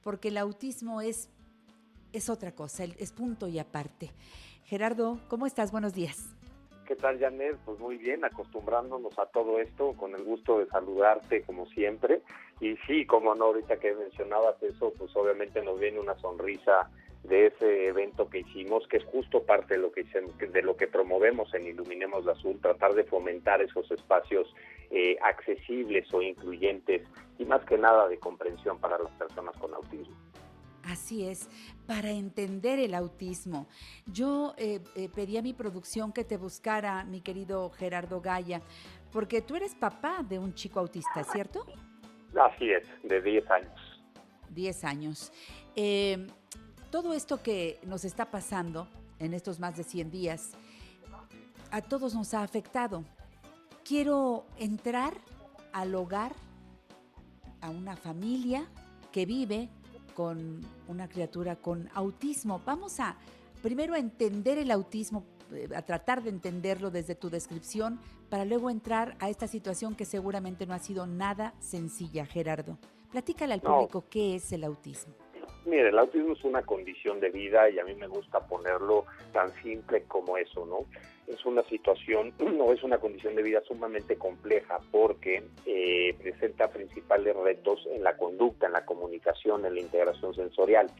porque 0.00 0.28
el 0.28 0.38
autismo 0.38 1.00
es, 1.00 1.28
es 2.12 2.28
otra 2.28 2.54
cosa, 2.54 2.84
es 2.84 3.10
punto 3.10 3.48
y 3.48 3.58
aparte. 3.58 4.12
Gerardo, 4.70 5.18
¿cómo 5.26 5.46
estás? 5.46 5.72
Buenos 5.72 5.94
días. 5.94 6.32
¿Qué 6.86 6.94
tal, 6.94 7.18
Janet? 7.18 7.56
Pues 7.64 7.80
muy 7.80 7.96
bien, 7.96 8.24
acostumbrándonos 8.24 9.18
a 9.18 9.26
todo 9.26 9.58
esto, 9.58 9.94
con 9.94 10.14
el 10.14 10.22
gusto 10.22 10.60
de 10.60 10.66
saludarte 10.66 11.42
como 11.42 11.66
siempre. 11.66 12.22
Y 12.60 12.76
sí, 12.86 13.04
como 13.04 13.34
no, 13.34 13.46
ahorita 13.46 13.80
que 13.80 13.92
mencionabas 13.94 14.62
eso, 14.62 14.92
pues 14.96 15.10
obviamente 15.16 15.60
nos 15.64 15.80
viene 15.80 15.98
una 15.98 16.16
sonrisa 16.20 16.88
de 17.24 17.46
ese 17.46 17.88
evento 17.88 18.30
que 18.30 18.38
hicimos, 18.38 18.86
que 18.86 18.98
es 18.98 19.04
justo 19.06 19.42
parte 19.42 19.74
de 19.74 19.80
lo 19.80 19.90
que 19.90 20.04
de 20.04 20.62
lo 20.62 20.76
que 20.76 20.86
promovemos 20.86 21.52
en 21.52 21.66
Iluminemos 21.66 22.24
de 22.24 22.30
Azul, 22.30 22.60
tratar 22.60 22.94
de 22.94 23.02
fomentar 23.02 23.60
esos 23.60 23.90
espacios 23.90 24.54
eh, 24.92 25.16
accesibles 25.20 26.06
o 26.14 26.22
incluyentes 26.22 27.02
y 27.38 27.44
más 27.44 27.64
que 27.64 27.76
nada 27.76 28.06
de 28.06 28.20
comprensión 28.20 28.78
para 28.78 28.98
las 28.98 29.10
personas 29.14 29.56
con 29.56 29.74
autismo. 29.74 30.14
Así 30.84 31.26
es, 31.26 31.48
para 31.86 32.10
entender 32.10 32.78
el 32.78 32.94
autismo. 32.94 33.66
Yo 34.06 34.54
eh, 34.56 34.80
eh, 34.94 35.08
pedí 35.14 35.36
a 35.36 35.42
mi 35.42 35.52
producción 35.52 36.12
que 36.12 36.24
te 36.24 36.36
buscara, 36.36 37.04
mi 37.04 37.20
querido 37.20 37.70
Gerardo 37.70 38.20
Gaya, 38.20 38.62
porque 39.12 39.42
tú 39.42 39.56
eres 39.56 39.74
papá 39.74 40.22
de 40.22 40.38
un 40.38 40.54
chico 40.54 40.80
autista, 40.80 41.24
¿cierto? 41.24 41.66
Así 42.40 42.70
es, 42.70 42.86
de 43.02 43.20
10 43.20 43.50
años. 43.50 43.80
10 44.50 44.84
años. 44.84 45.32
Eh, 45.76 46.26
todo 46.90 47.12
esto 47.12 47.42
que 47.42 47.78
nos 47.84 48.04
está 48.04 48.30
pasando 48.30 48.88
en 49.18 49.34
estos 49.34 49.60
más 49.60 49.76
de 49.76 49.84
100 49.84 50.10
días, 50.10 50.52
a 51.70 51.82
todos 51.82 52.14
nos 52.14 52.34
ha 52.34 52.42
afectado. 52.42 53.04
Quiero 53.84 54.46
entrar 54.58 55.14
al 55.72 55.94
hogar, 55.94 56.32
a 57.60 57.70
una 57.70 57.96
familia 57.96 58.66
que 59.12 59.26
vive 59.26 59.68
con 60.20 60.60
una 60.86 61.08
criatura 61.08 61.56
con 61.56 61.88
autismo. 61.94 62.60
Vamos 62.66 63.00
a 63.00 63.16
primero 63.62 63.94
a 63.94 63.98
entender 63.98 64.58
el 64.58 64.70
autismo, 64.70 65.24
eh, 65.50 65.66
a 65.74 65.80
tratar 65.80 66.22
de 66.22 66.28
entenderlo 66.28 66.90
desde 66.90 67.14
tu 67.14 67.30
descripción, 67.30 67.98
para 68.28 68.44
luego 68.44 68.68
entrar 68.68 69.16
a 69.18 69.30
esta 69.30 69.48
situación 69.48 69.94
que 69.94 70.04
seguramente 70.04 70.66
no 70.66 70.74
ha 70.74 70.78
sido 70.78 71.06
nada 71.06 71.54
sencilla, 71.58 72.26
Gerardo. 72.26 72.76
Platícale 73.10 73.54
al 73.54 73.62
No. 73.64 73.70
público 73.76 74.04
qué 74.10 74.34
es 74.36 74.52
el 74.52 74.64
autismo. 74.64 75.14
Mire, 75.70 75.90
el 75.90 75.98
autismo 76.00 76.32
es 76.32 76.42
una 76.42 76.62
condición 76.62 77.20
de 77.20 77.30
vida 77.30 77.70
y 77.70 77.78
a 77.78 77.84
mí 77.84 77.94
me 77.94 78.08
gusta 78.08 78.40
ponerlo 78.40 79.04
tan 79.32 79.52
simple 79.62 80.02
como 80.08 80.36
eso, 80.36 80.66
¿no? 80.66 80.78
Es 81.32 81.46
una 81.46 81.62
situación, 81.62 82.32
no 82.58 82.72
es 82.72 82.82
una 82.82 82.98
condición 82.98 83.36
de 83.36 83.44
vida 83.44 83.62
sumamente 83.68 84.16
compleja 84.16 84.80
porque 84.90 85.44
eh, 85.66 86.12
presenta 86.20 86.66
principales 86.72 87.36
retos 87.36 87.86
en 87.88 88.02
la 88.02 88.16
conducta, 88.16 88.66
en 88.66 88.72
la 88.72 88.84
comunicación, 88.84 89.64
en 89.64 89.74
la 89.74 89.80
integración 89.80 90.34
sensorial. 90.34 90.90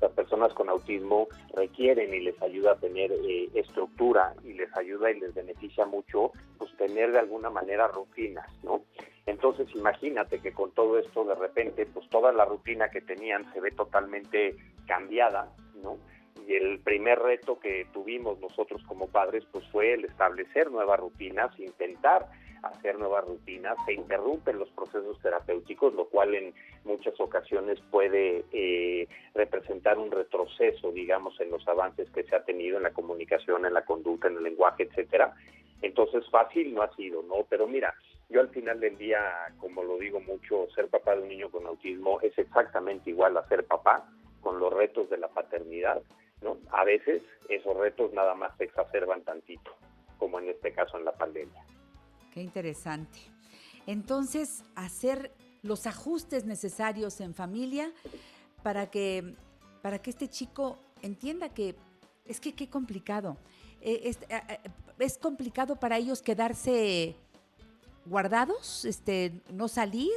Las 0.00 0.10
personas 0.10 0.52
con 0.54 0.70
autismo 0.70 1.28
requieren 1.54 2.12
y 2.12 2.18
les 2.18 2.42
ayuda 2.42 2.72
a 2.72 2.80
tener 2.80 3.12
eh, 3.12 3.48
estructura 3.54 4.34
y 4.42 4.54
les 4.54 4.76
ayuda 4.76 5.12
y 5.12 5.20
les 5.20 5.34
beneficia 5.34 5.86
mucho 5.86 6.32
pues 6.58 6.76
tener 6.78 7.12
de 7.12 7.20
alguna 7.20 7.48
manera 7.48 7.86
rutinas, 7.86 8.48
¿no? 8.64 8.82
Entonces 9.26 9.68
imagínate 9.74 10.40
que 10.40 10.52
con 10.52 10.70
todo 10.70 10.98
esto 10.98 11.24
de 11.24 11.34
repente 11.34 11.84
pues 11.86 12.08
toda 12.08 12.32
la 12.32 12.44
rutina 12.44 12.88
que 12.88 13.00
tenían 13.00 13.52
se 13.52 13.60
ve 13.60 13.72
totalmente 13.72 14.56
cambiada, 14.86 15.52
¿no? 15.82 15.98
Y 16.46 16.54
el 16.54 16.78
primer 16.78 17.18
reto 17.18 17.58
que 17.58 17.86
tuvimos 17.92 18.38
nosotros 18.38 18.80
como 18.86 19.08
padres 19.08 19.44
pues 19.50 19.66
fue 19.72 19.94
el 19.94 20.04
establecer 20.04 20.70
nuevas 20.70 21.00
rutinas, 21.00 21.58
intentar 21.58 22.28
hacer 22.62 22.98
nuevas 22.98 23.24
rutinas, 23.24 23.76
se 23.84 23.94
interrumpen 23.94 24.58
los 24.58 24.68
procesos 24.70 25.20
terapéuticos, 25.20 25.94
lo 25.94 26.06
cual 26.06 26.34
en 26.34 26.54
muchas 26.84 27.18
ocasiones 27.20 27.80
puede 27.90 28.44
eh, 28.52 29.08
representar 29.34 29.98
un 29.98 30.10
retroceso, 30.10 30.92
digamos, 30.92 31.38
en 31.40 31.50
los 31.50 31.66
avances 31.68 32.08
que 32.10 32.24
se 32.24 32.36
ha 32.36 32.44
tenido 32.44 32.76
en 32.76 32.84
la 32.84 32.92
comunicación, 32.92 33.66
en 33.66 33.74
la 33.74 33.84
conducta, 33.84 34.28
en 34.28 34.36
el 34.36 34.44
lenguaje, 34.44 34.84
etcétera. 34.84 35.34
Entonces 35.82 36.28
fácil 36.30 36.74
no 36.74 36.82
ha 36.82 36.94
sido, 36.96 37.22
¿no? 37.22 37.46
Pero 37.48 37.66
mira, 37.66 37.94
yo 38.28 38.40
al 38.40 38.48
final 38.48 38.80
del 38.80 38.96
día, 38.98 39.20
como 39.58 39.82
lo 39.82 39.98
digo 39.98 40.20
mucho, 40.20 40.66
ser 40.74 40.88
papá 40.88 41.14
de 41.14 41.22
un 41.22 41.28
niño 41.28 41.50
con 41.50 41.66
autismo 41.66 42.20
es 42.20 42.36
exactamente 42.38 43.10
igual 43.10 43.36
a 43.36 43.46
ser 43.48 43.64
papá 43.66 44.08
con 44.40 44.58
los 44.58 44.72
retos 44.72 45.08
de 45.10 45.18
la 45.18 45.28
paternidad, 45.28 46.02
¿no? 46.42 46.58
A 46.70 46.84
veces 46.84 47.22
esos 47.48 47.76
retos 47.76 48.12
nada 48.12 48.34
más 48.34 48.56
se 48.56 48.64
exacerban 48.64 49.22
tantito, 49.22 49.72
como 50.18 50.38
en 50.40 50.48
este 50.48 50.72
caso 50.72 50.98
en 50.98 51.04
la 51.04 51.12
pandemia. 51.12 51.64
Qué 52.32 52.42
interesante. 52.42 53.18
Entonces, 53.86 54.64
hacer 54.74 55.32
los 55.62 55.86
ajustes 55.86 56.44
necesarios 56.44 57.20
en 57.20 57.34
familia 57.34 57.92
para 58.62 58.90
que, 58.90 59.34
para 59.82 60.00
que 60.00 60.10
este 60.10 60.28
chico 60.28 60.78
entienda 61.02 61.54
que 61.54 61.76
es 62.24 62.40
que 62.40 62.54
qué 62.54 62.68
complicado. 62.68 63.36
Eh, 63.80 64.00
Es, 64.04 64.18
eh, 64.28 64.40
eh, 64.48 64.58
es 64.98 65.18
complicado 65.18 65.76
para 65.76 65.96
ellos 65.98 66.22
quedarse 66.22 67.14
guardados, 68.04 68.84
este, 68.84 69.32
no 69.52 69.68
salir 69.68 70.12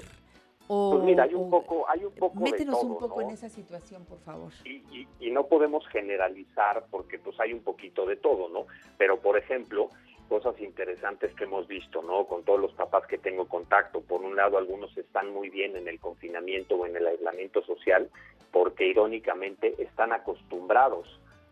o 0.68 0.92
Pues 0.92 1.04
mira, 1.04 1.24
hay 1.24 1.34
un 1.34 1.50
poco, 1.50 1.90
hay 1.90 2.06
un 2.06 2.14
poco 2.14 2.38
de 2.40 2.52
métenos 2.52 2.80
todo, 2.80 2.92
un 2.92 3.00
poco 3.00 3.22
¿no? 3.22 3.28
en 3.28 3.34
esa 3.34 3.50
situación, 3.50 4.06
por 4.06 4.20
favor. 4.20 4.52
y, 4.64 4.84
y- 4.96 5.08
y 5.20 5.32
no 5.32 5.48
podemos 5.48 5.88
generalizar 5.88 6.86
porque 6.92 7.18
pues 7.18 7.40
hay 7.40 7.54
un 7.54 7.62
poquito 7.64 8.06
de 8.06 8.16
todo, 8.18 8.50
¿no? 8.50 8.68
Pero 8.98 9.20
por 9.20 9.36
ejemplo, 9.38 9.90
cosas 10.30 10.60
interesantes 10.62 11.34
que 11.34 11.46
hemos 11.46 11.68
visto, 11.68 12.04
¿no? 12.04 12.26
Con 12.28 12.44
todos 12.44 12.60
los 12.60 12.72
papás 12.74 13.08
que 13.08 13.18
tengo 13.18 13.48
contacto. 13.48 14.02
Por 14.02 14.22
un 14.22 14.36
lado, 14.36 14.60
algunos 14.60 14.96
están 14.96 15.34
muy 15.34 15.50
bien 15.50 15.76
en 15.76 15.88
el 15.88 16.00
confinamiento 16.00 16.76
o 16.76 16.86
en 16.86 16.96
el 16.96 17.08
aislamiento 17.08 17.64
social, 17.64 18.08
porque 18.52 18.86
irónicamente 18.88 19.74
están 19.82 20.14
acostumbrados 20.14 21.08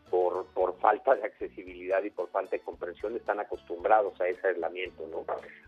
por, 0.09 0.45
falta 0.79 1.15
de 1.15 1.23
accesibilidad 1.23 2.03
y 2.03 2.09
por 2.09 2.29
falta 2.29 2.51
de 2.51 2.61
comprensión, 2.61 3.15
están 3.15 3.39
acostumbrados 3.39 4.19
a 4.21 4.27
ese 4.27 4.47
aislamiento, 4.47 5.07
¿no? 5.07 5.25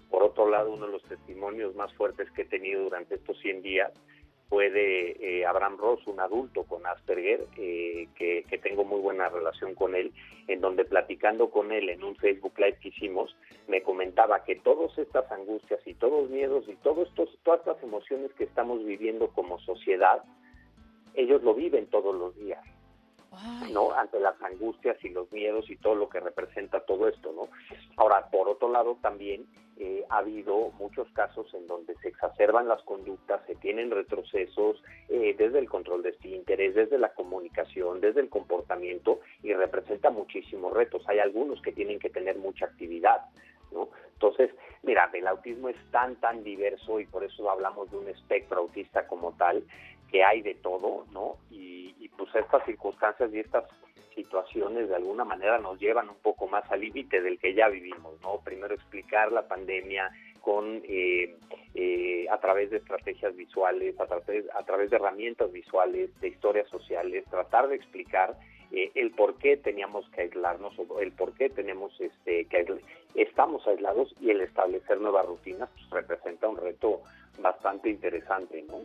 Por 0.10 0.24
otro 0.24 0.50
lado, 0.50 0.72
uno 0.72 0.88
de 0.88 0.94
los 0.94 1.04
testimonios 1.04 1.76
más 1.76 1.94
fuertes 1.94 2.30
que 2.32 2.44
he 2.44 2.46
tenido 2.46 2.84
durante 2.84 3.16
estos 3.16 3.40
100 3.40 3.62
días 3.62 3.92
fue 4.50 4.72
de 4.72 5.12
eh, 5.20 5.46
Abraham 5.46 5.78
Ross, 5.78 6.06
un 6.08 6.20
adulto 6.20 6.64
con 6.64 6.86
Asperger, 6.88 7.46
eh, 7.58 8.08
que, 8.16 8.44
que, 8.50 8.58
tengo 8.58 8.84
muy 8.84 9.00
buena 9.00 9.30
relación 9.30 9.76
con 9.76 9.94
él, 9.94 10.12
en 10.48 10.60
donde 10.60 10.86
platicando 10.86 11.52
con 11.52 11.72
él 11.72 11.88
en 11.90 12.04
un 12.04 12.16
Facebook 12.16 12.54
Live 12.58 12.80
que 12.82 12.90
hicimos, 12.90 13.36
me 13.68 13.84
comentaba 13.84 14.44
que 14.44 14.56
todas 14.56 14.98
estas 14.98 15.32
angustias 15.32 15.80
y 15.86 15.94
todos 15.94 16.24
los 16.24 16.32
miedos 16.32 16.66
y 16.68 16.76
todos 16.78 17.08
estos, 17.10 17.38
todas 17.44 17.60
estas 17.60 17.84
emociones 17.84 18.34
que 18.34 18.46
estamos 18.46 18.84
viviendo 18.84 19.28
como 19.30 19.60
sociedad, 19.60 20.24
ellos 21.14 21.44
lo 21.44 21.54
viven 21.54 21.86
todos 21.86 22.16
los 22.16 22.36
días. 22.36 22.64
¿No? 23.72 23.94
Ante 23.94 24.20
las 24.20 24.42
angustias 24.42 24.98
y 25.04 25.10
los 25.10 25.32
miedos 25.32 25.70
y 25.70 25.78
todo 25.78 25.96
lo 25.96 26.10
que 26.10 26.20
representa 26.20 26.82
todo 26.82 27.08
esto, 27.08 27.32
¿no? 27.32 27.50
Ahora, 27.98 28.30
por 28.30 28.50
otro 28.50 28.72
lado, 28.72 28.98
también 29.02 29.46
eh, 29.78 30.04
ha 30.10 30.18
habido 30.18 30.72
muchos 30.78 31.08
casos 31.12 31.54
en 31.54 31.68
donde 31.68 31.96
se 31.98 32.10
exacerban 32.10 32.68
las 32.68 32.82
conductas, 32.84 33.42
se 33.48 33.56
tienen 33.56 33.92
retrocesos 33.92 34.84
eh, 35.08 35.36
desde 35.38 35.60
el 35.60 35.70
control 35.70 36.04
de 36.04 36.10
este 36.10 36.30
interés, 36.30 36.76
desde 36.76 36.98
la 36.98 37.14
comunicación, 37.14 38.02
desde 38.02 38.22
el 38.22 38.30
comportamiento 38.30 39.20
y 39.42 39.54
representa 39.54 40.10
muchísimos 40.10 40.74
retos. 40.74 41.08
Hay 41.08 41.20
algunos 41.20 41.62
que 41.62 41.72
tienen 41.72 42.00
que 42.00 42.10
tener 42.10 42.38
mucha 42.38 42.66
actividad, 42.66 43.22
¿no? 43.72 43.90
Entonces, 44.14 44.52
mira, 44.84 45.10
el 45.14 45.28
autismo 45.28 45.70
es 45.70 45.78
tan, 45.92 46.18
tan 46.18 46.44
diverso 46.44 47.00
y 47.00 47.06
por 47.06 47.24
eso 47.24 47.50
hablamos 47.50 47.90
de 47.90 47.98
un 47.98 48.10
espectro 48.10 48.60
autista 48.60 49.08
como 49.08 49.32
tal, 49.38 49.64
que 50.12 50.24
hay 50.24 50.42
de 50.42 50.56
todo, 50.56 51.06
¿no? 51.12 51.38
Y, 51.52 51.96
y 52.00 52.10
pues 52.10 52.34
estas 52.36 52.66
circunstancias 52.66 53.30
y 53.34 53.40
estas 53.40 53.66
situaciones 54.16 54.90
de 54.90 54.96
alguna 54.96 55.24
manera 55.24 55.60
nos 55.60 55.80
llevan 55.80 56.10
un 56.10 56.18
poco 56.18 56.48
más 56.48 56.70
al 56.72 56.82
límite 56.82 57.22
del 57.22 57.40
que 57.40 57.54
ya 57.54 57.70
vivimos, 57.70 58.20
¿no? 58.22 58.42
Primero 58.44 58.76
explicar 58.76 59.32
la 59.32 59.48
pandemia 59.48 60.12
con 60.42 60.82
eh, 60.88 61.36
eh, 61.76 62.26
a 62.30 62.38
través 62.40 62.70
de 62.72 62.78
estrategias 62.78 63.36
visuales, 63.36 64.00
a 64.00 64.08
través, 64.08 64.46
a 64.56 64.64
través 64.64 64.90
de 64.90 64.98
herramientas 64.98 65.52
visuales, 65.52 66.10
de 66.20 66.28
historias 66.30 66.68
sociales, 66.70 67.24
tratar 67.30 67.68
de 67.68 67.76
explicar 67.76 68.36
eh, 68.72 68.92
el 68.96 69.12
por 69.12 69.38
qué 69.38 69.58
teníamos 69.58 70.10
que 70.10 70.22
aislarnos 70.22 70.74
o 70.78 71.00
el 71.00 71.12
por 71.12 71.34
qué 71.34 71.50
tenemos 71.50 71.94
este 72.00 72.46
que 72.46 72.58
aisl 72.58 72.80
estamos 73.16 73.66
aislados 73.68 74.14
y 74.20 74.30
el 74.30 74.42
establecer 74.42 75.00
nuevas 75.00 75.26
rutinas 75.26 75.70
pues, 75.74 75.90
representa 75.90 76.48
un 76.48 76.58
reto 76.58 77.02
bastante 77.40 77.90
interesante, 77.90 78.64
¿no? 78.64 78.82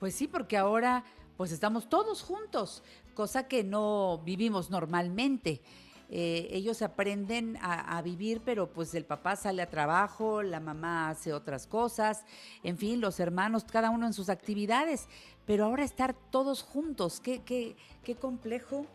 Pues 0.00 0.14
sí, 0.14 0.26
porque 0.26 0.56
ahora 0.56 1.04
pues 1.36 1.52
estamos 1.52 1.88
todos 1.88 2.22
juntos, 2.22 2.82
cosa 3.14 3.48
que 3.48 3.62
no 3.62 4.22
vivimos 4.24 4.70
normalmente. 4.70 5.60
Eh, 6.08 6.48
ellos 6.50 6.82
aprenden 6.82 7.56
a, 7.62 8.00
vivir, 8.02 8.40
pero 8.44 8.72
pues 8.72 8.94
el 8.94 9.04
papá 9.04 9.36
sale 9.36 9.62
a 9.62 9.70
trabajo, 9.70 10.42
la 10.42 10.58
mamá 10.58 11.10
hace 11.10 11.32
otras 11.32 11.66
cosas, 11.66 12.24
en 12.64 12.78
fin, 12.78 13.00
los 13.00 13.20
hermanos, 13.20 13.64
cada 13.64 13.90
uno 13.90 14.06
en 14.06 14.12
sus 14.12 14.28
actividades, 14.28 15.06
pero 15.46 15.66
ahora 15.66 15.84
estar 15.84 16.14
todos 16.30 16.62
juntos, 16.62 17.20
qué, 17.20 17.42
qué, 17.42 17.76
qué 18.02 18.16
complejo 18.16 18.86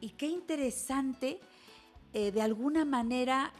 y 0.00 0.10
qué 0.10 0.26
interesante, 0.26 1.40
eh, 2.12 2.30
de 2.30 2.42
alguna 2.42 2.84
manera, 2.84 3.52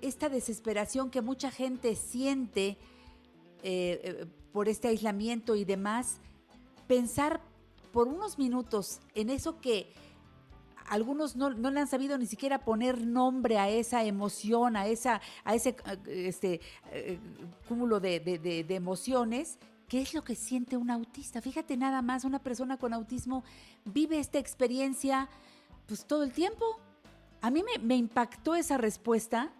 esta 0.00 0.28
desesperación 0.28 1.10
que 1.10 1.20
mucha 1.20 1.50
gente 1.50 1.94
siente 1.94 2.78
eh, 3.62 4.26
por 4.52 4.68
este 4.68 4.88
aislamiento 4.88 5.54
y 5.54 5.64
demás, 5.64 6.18
pensar 6.90 7.40
por 7.92 8.08
unos 8.08 8.36
minutos 8.36 8.98
en 9.14 9.30
eso 9.30 9.60
que 9.60 9.94
algunos 10.88 11.36
no, 11.36 11.50
no, 11.50 11.70
le 11.70 11.78
han 11.78 11.86
sabido 11.86 12.18
ni 12.18 12.26
siquiera 12.26 12.64
poner 12.64 13.06
nombre 13.06 13.58
a 13.58 13.68
esa 13.68 14.02
emoción, 14.02 14.74
a, 14.74 14.88
esa, 14.88 15.20
a 15.44 15.54
ese 15.54 15.76
este, 16.08 16.60
uh, 16.86 17.68
cúmulo 17.68 18.00
de, 18.00 18.18
de, 18.18 18.40
de, 18.40 18.64
de, 18.64 18.74
emociones. 18.74 19.60
¿Qué 19.86 20.00
es 20.00 20.14
lo 20.14 20.24
que 20.24 20.34
siente 20.34 20.76
un 20.76 20.90
autista? 20.90 21.40
Fíjate 21.40 21.76
nada 21.76 22.02
más, 22.02 22.24
una 22.24 22.40
persona 22.40 22.76
con 22.76 22.92
autismo 22.92 23.44
vive 23.84 24.18
esta 24.18 24.40
experiencia 24.40 25.28
pues 25.86 26.04
todo 26.04 26.24
el 26.24 26.32
tiempo. 26.32 26.64
A 27.40 27.52
mí 27.52 27.62
me, 27.62 27.80
me 27.84 27.94
impactó 27.94 28.56
esa 28.56 28.78
respuesta 28.78 29.52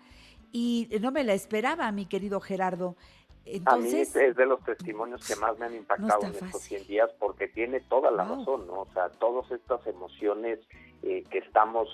y 0.50 0.88
no 1.00 1.12
me 1.12 1.22
la 1.22 1.34
esperaba, 1.34 1.92
mi 1.92 2.06
querido 2.06 2.40
Gerardo. 2.40 2.96
Entonces, 3.44 4.14
a 4.14 4.18
mí 4.18 4.26
es 4.26 4.36
de 4.36 4.46
los 4.46 4.62
testimonios 4.64 5.26
que 5.26 5.34
más 5.36 5.58
me 5.58 5.66
han 5.66 5.74
impactado 5.74 6.22
no 6.22 6.28
en 6.28 6.44
estos 6.44 6.62
100 6.62 6.86
días 6.86 7.10
porque 7.18 7.48
tiene 7.48 7.80
toda 7.80 8.10
la 8.10 8.24
wow. 8.24 8.38
razón, 8.38 8.66
¿no? 8.66 8.82
O 8.82 8.88
sea, 8.92 9.08
todas 9.08 9.50
estas 9.50 9.84
emociones 9.86 10.58
eh, 11.02 11.24
que 11.30 11.38
estamos, 11.38 11.88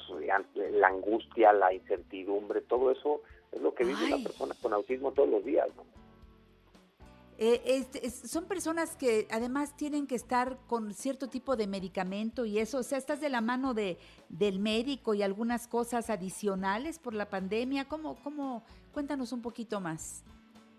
la 0.73 0.89
angustia, 0.89 1.53
la 1.53 1.73
incertidumbre, 1.73 2.61
todo 2.63 2.91
eso 2.91 3.23
es 3.53 3.61
lo 3.61 3.75
que 3.75 3.85
vive 3.85 3.99
Ay. 4.01 4.13
una 4.13 4.23
persona 4.25 4.55
con 4.61 4.73
autismo 4.73 5.13
todos 5.13 5.29
los 5.29 5.45
días, 5.45 5.69
¿no? 5.77 5.85
Eh, 7.39 7.63
es, 7.67 8.03
es, 8.03 8.31
son 8.31 8.47
personas 8.47 8.97
que 8.97 9.29
además 9.31 9.77
tienen 9.77 10.07
que 10.07 10.15
estar 10.15 10.57
con 10.67 10.95
cierto 10.95 11.29
tipo 11.29 11.55
de 11.55 11.67
medicamento 11.67 12.47
y 12.47 12.59
eso, 12.59 12.79
o 12.79 12.83
sea, 12.83 12.97
estás 12.97 13.21
de 13.21 13.29
la 13.29 13.43
mano 13.43 13.75
de, 13.75 13.99
del 14.31 14.59
médico 14.59 15.13
y 15.13 15.23
algunas 15.23 15.69
cosas 15.69 16.09
adicionales 16.09 16.99
por 16.99 17.13
la 17.13 17.29
pandemia. 17.29 17.89
¿Cómo, 17.89 18.17
cómo? 18.23 18.65
Cuéntanos 18.93 19.33
un 19.33 19.43
poquito 19.43 19.81
más. 19.81 20.25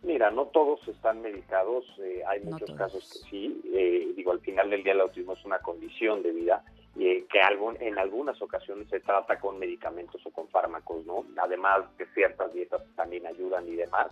Mira, 0.08 0.32
no 0.32 0.46
todos 0.46 0.80
están 0.88 1.22
medicados, 1.22 1.84
eh, 2.00 2.24
hay 2.26 2.40
no 2.40 2.52
muchos 2.52 2.68
todos. 2.68 2.80
casos 2.80 3.04
que 3.12 3.30
sí. 3.30 3.62
Eh, 3.74 4.14
digo, 4.16 4.32
al 4.32 4.40
final 4.40 4.70
del 4.70 4.82
día 4.82 4.94
el 4.94 5.02
autismo 5.02 5.34
es 5.34 5.44
una 5.44 5.60
condición 5.60 6.24
de 6.24 6.32
vida 6.32 6.64
eh, 6.98 7.26
que 7.30 7.42
algún, 7.42 7.76
en 7.82 8.00
algunas 8.00 8.42
ocasiones 8.42 8.88
se 8.90 9.02
trata 9.02 9.38
con 9.38 9.60
medicamentos 9.60 10.26
o 10.26 10.32
con 10.32 10.48
fármacos, 10.48 11.06
¿no? 11.06 11.26
Además 11.44 11.82
de 11.98 12.06
ciertas 12.14 12.54
dietas 12.54 12.82
también 12.96 13.28
ayudan 13.28 13.68
y 13.68 13.76
demás. 13.76 14.08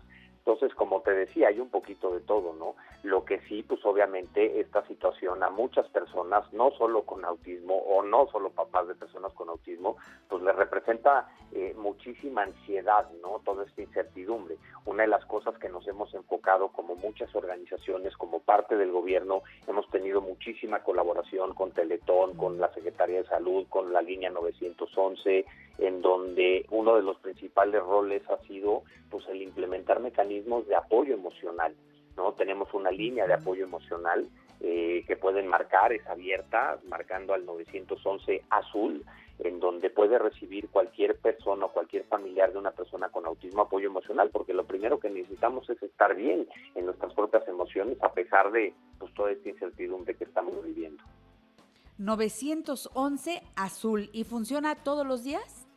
Entonces, 0.45 0.75
como 0.75 1.01
te 1.01 1.09
decía, 1.09 1.47
hay 1.47 1.59
un 1.59 1.69
poquito 1.69 2.13
de 2.13 2.19
todo, 2.19 2.53
¿no? 2.53 2.75
Lo 3.01 3.25
que 3.25 3.39
sí, 3.47 3.63
pues 3.63 3.83
obviamente 3.83 4.59
esta 4.59 4.85
situación 4.85 5.41
a 5.41 5.49
muchas 5.49 5.87
personas, 5.87 6.53
no 6.53 6.69
solo 6.77 7.01
con 7.01 7.25
autismo 7.25 7.73
o 7.73 8.03
no 8.03 8.27
solo 8.27 8.51
papás 8.51 8.87
de 8.87 8.93
personas 8.93 9.33
con 9.33 9.49
autismo, 9.49 9.97
pues 10.29 10.43
les 10.43 10.55
representa 10.55 11.27
eh, 11.51 11.73
muchísima 11.75 12.43
ansiedad, 12.43 13.09
¿no? 13.23 13.41
Toda 13.43 13.65
esta 13.65 13.81
incertidumbre. 13.81 14.57
Una 14.85 15.01
de 15.01 15.09
las 15.09 15.25
cosas 15.25 15.57
que 15.57 15.67
nos 15.67 15.87
hemos 15.87 16.13
enfocado 16.13 16.67
como 16.67 16.95
muchas 16.95 17.33
organizaciones, 17.35 18.15
como 18.15 18.39
parte 18.39 18.77
del 18.77 18.91
gobierno, 18.91 19.41
hemos 19.67 19.89
tenido 19.89 20.21
muchísima 20.21 20.83
colaboración 20.83 21.55
con 21.55 21.71
Teletón, 21.71 22.35
con 22.37 22.59
la 22.59 22.71
Secretaría 22.75 23.23
de 23.23 23.27
Salud, 23.27 23.65
con 23.67 23.91
la 23.91 24.03
línea 24.03 24.29
911, 24.29 25.43
en 25.79 26.01
donde 26.03 26.67
uno 26.69 26.95
de 26.95 27.01
los 27.01 27.17
principales 27.17 27.81
roles 27.81 28.21
ha 28.29 28.37
sido 28.45 28.83
pues 29.09 29.27
el 29.27 29.41
implementar 29.41 29.99
mecanismos 29.99 30.34
de 30.43 30.75
apoyo 30.75 31.13
emocional. 31.13 31.75
¿no? 32.15 32.33
Tenemos 32.33 32.73
una 32.73 32.91
línea 32.91 33.27
de 33.27 33.33
apoyo 33.33 33.65
emocional 33.65 34.27
eh, 34.61 35.03
que 35.05 35.17
pueden 35.17 35.47
marcar, 35.47 35.91
es 35.93 36.05
abierta, 36.07 36.79
marcando 36.87 37.33
al 37.33 37.45
911 37.45 38.43
azul, 38.49 39.03
en 39.39 39.59
donde 39.59 39.89
puede 39.89 40.17
recibir 40.17 40.69
cualquier 40.69 41.17
persona 41.19 41.65
o 41.65 41.73
cualquier 41.73 42.05
familiar 42.05 42.53
de 42.53 42.59
una 42.59 42.71
persona 42.71 43.09
con 43.09 43.25
autismo 43.25 43.63
apoyo 43.63 43.87
emocional, 43.87 44.29
porque 44.31 44.53
lo 44.53 44.65
primero 44.65 44.99
que 44.99 45.09
necesitamos 45.09 45.69
es 45.69 45.81
estar 45.83 46.15
bien 46.15 46.47
en 46.73 46.85
nuestras 46.85 47.13
propias 47.13 47.45
emociones 47.47 48.01
a 48.01 48.13
pesar 48.13 48.51
de 48.51 48.73
pues, 48.97 49.13
toda 49.13 49.31
esta 49.31 49.49
incertidumbre 49.49 50.15
que 50.15 50.23
estamos 50.23 50.63
viviendo. 50.63 51.03
911 51.97 53.41
azul, 53.55 54.09
¿y 54.13 54.23
funciona 54.23 54.75
todos 54.75 55.05
los 55.05 55.23
días? 55.23 55.67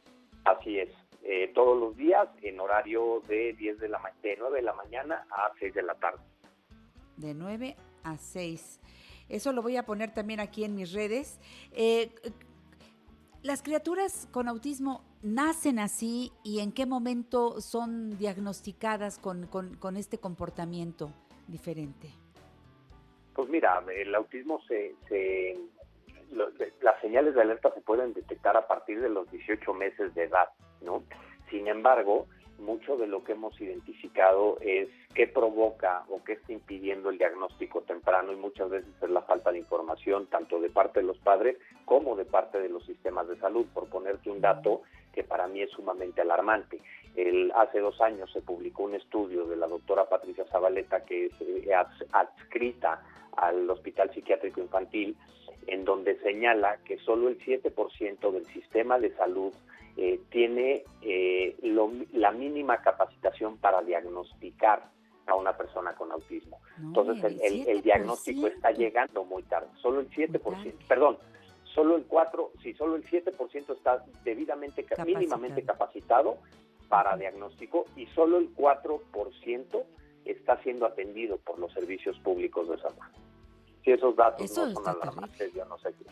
Así 0.45 0.79
es, 0.79 0.91
eh, 1.31 1.53
todos 1.55 1.79
los 1.79 1.95
días 1.95 2.27
en 2.41 2.59
horario 2.59 3.23
de 3.29 3.53
10 3.53 3.81
de 3.81 3.89
la 3.91 4.01
de 4.23 4.35
9 4.39 4.57
de 4.57 4.63
la 4.63 4.73
mañana 4.73 5.27
a 5.31 5.53
6 5.61 5.75
de 5.75 5.83
la 5.83 5.95
tarde. 5.97 6.23
De 7.19 7.35
9 7.35 7.77
a 8.03 8.17
6. 8.17 8.81
Eso 9.29 9.53
lo 9.53 9.61
voy 9.61 9.77
a 9.77 9.83
poner 9.83 10.15
también 10.15 10.41
aquí 10.41 10.65
en 10.65 10.75
mis 10.75 10.95
redes. 10.95 11.39
Eh, 11.73 12.11
¿Las 13.43 13.63
criaturas 13.63 14.27
con 14.33 14.49
autismo 14.49 15.05
nacen 15.21 15.79
así 15.79 16.33
y 16.45 16.61
en 16.61 16.73
qué 16.73 16.87
momento 16.87 17.61
son 17.61 18.17
diagnosticadas 18.17 19.19
con, 19.19 19.49
con, 19.49 19.77
con 19.77 19.99
este 19.99 20.17
comportamiento 20.17 21.11
diferente? 21.47 22.09
Pues 23.35 23.51
mira, 23.51 23.85
el 23.95 24.15
autismo 24.15 24.63
se, 24.67 24.95
se 25.11 25.59
las 26.81 27.01
señales 27.03 27.35
de 27.35 27.43
alerta 27.43 27.73
se 27.75 27.83
pueden 27.83 28.15
detectar 28.15 28.57
a 28.57 28.67
partir 28.67 29.03
de 29.03 29.11
los 29.11 29.31
18 29.31 29.75
meses 29.75 30.15
de 30.15 30.25
edad, 30.25 30.49
¿no? 30.83 31.03
Sin 31.51 31.67
embargo, 31.69 32.27
mucho 32.59 32.97
de 32.97 33.07
lo 33.07 33.23
que 33.23 33.33
hemos 33.33 33.59
identificado 33.61 34.59
es 34.61 34.89
qué 35.15 35.27
provoca 35.29 36.05
o 36.09 36.23
qué 36.25 36.33
está 36.35 36.53
impidiendo 36.53 37.09
el 37.11 37.19
diagnóstico 37.19 37.83
temprano 37.83 38.33
y 38.33 38.37
muchas 38.37 38.69
veces 38.69 38.91
es 39.01 39.11
la 39.11 39.23
falta 39.23 39.53
de 39.53 39.59
información 39.59 40.27
tanto 40.27 40.61
de 40.61 40.69
parte 40.69 41.01
de 41.01 41.07
los 41.07 41.19
padres 41.19 41.57
como 41.85 42.17
de 42.17 42.25
parte 42.25 42.61
de 42.61 42.69
los 42.69 42.85
sistemas 42.85 43.29
de 43.29 43.37
salud. 43.39 43.65
Por 43.73 43.89
ponerte 43.89 44.31
un 44.31 44.41
dato 44.41 44.83
que 45.13 45.23
para 45.25 45.47
mí 45.47 45.63
es 45.63 45.71
sumamente 45.71 46.21
alarmante. 46.21 46.81
El, 47.17 47.53
hace 47.55 47.81
dos 47.81 48.01
años 48.01 48.31
se 48.33 48.43
publicó 48.43 48.85
un 48.85 48.95
estudio 48.95 49.47
de 49.47 49.57
la 49.57 49.67
doctora 49.67 50.09
Patricia 50.09 50.45
Zabaleta 50.51 51.05
que 51.05 51.27
es 51.27 51.33
eh, 51.41 51.71
ads- 51.75 52.07
adscrita 52.13 53.03
al 53.37 53.69
Hospital 53.71 54.11
Psiquiátrico 54.13 54.61
Infantil, 54.61 55.17
en 55.69 55.85
donde 55.85 56.19
señala 56.21 56.79
que 56.85 56.99
solo 56.99 57.29
el 57.29 57.39
7% 57.41 58.31
del 58.33 58.47
sistema 58.47 58.99
de 58.99 59.15
salud 59.17 59.53
eh, 59.97 60.21
tiene 60.31 60.85
eh, 61.03 61.57
lo- 61.63 61.91
la 62.13 62.31
mínima 62.33 62.81
capacitación 62.83 63.57
para 63.59 63.83
diagnosticar 63.83 64.91
a 65.27 65.35
una 65.35 65.57
persona 65.57 65.95
con 65.95 66.11
autismo. 66.13 66.59
Entonces 66.79 67.23
el, 67.25 67.41
el- 67.43 67.69
el 67.69 67.83
diagnóstico 67.83 68.47
está 68.47 68.71
llegando 68.71 69.25
muy 69.25 69.43
tarde, 69.45 69.69
solo 69.83 70.01
el 70.01 70.11
7%, 70.11 70.87
perdón, 70.89 71.19
solo 71.75 71.97
el 71.97 72.05
4, 72.05 72.53
si 72.63 72.73
solo 72.75 72.97
el 72.97 73.05
7% 73.05 73.73
está 73.77 74.05
debidamente, 74.25 74.85
Capacitado. 74.85 75.19
mínimamente 75.19 75.63
capacitado 75.65 76.39
para 76.89 77.17
diagnóstico 77.17 77.85
y 77.97 78.07
solo 78.07 78.39
el 78.39 78.55
4% 78.55 79.85
está 80.25 80.61
siendo 80.63 80.87
atendido 80.87 81.37
por 81.39 81.59
los 81.59 81.73
servicios 81.73 82.19
públicos 82.21 82.69
de 82.69 82.79
salud. 82.79 82.99
Si 83.85 83.93
esos 83.93 84.17
datos 84.17 84.51
Eso 84.51 84.67
no 84.67 84.73
son 84.73 84.89
alarmantes, 84.89 85.53
yo 85.55 85.65
no 85.67 85.79
sé 85.79 85.91
qué. 85.99 86.07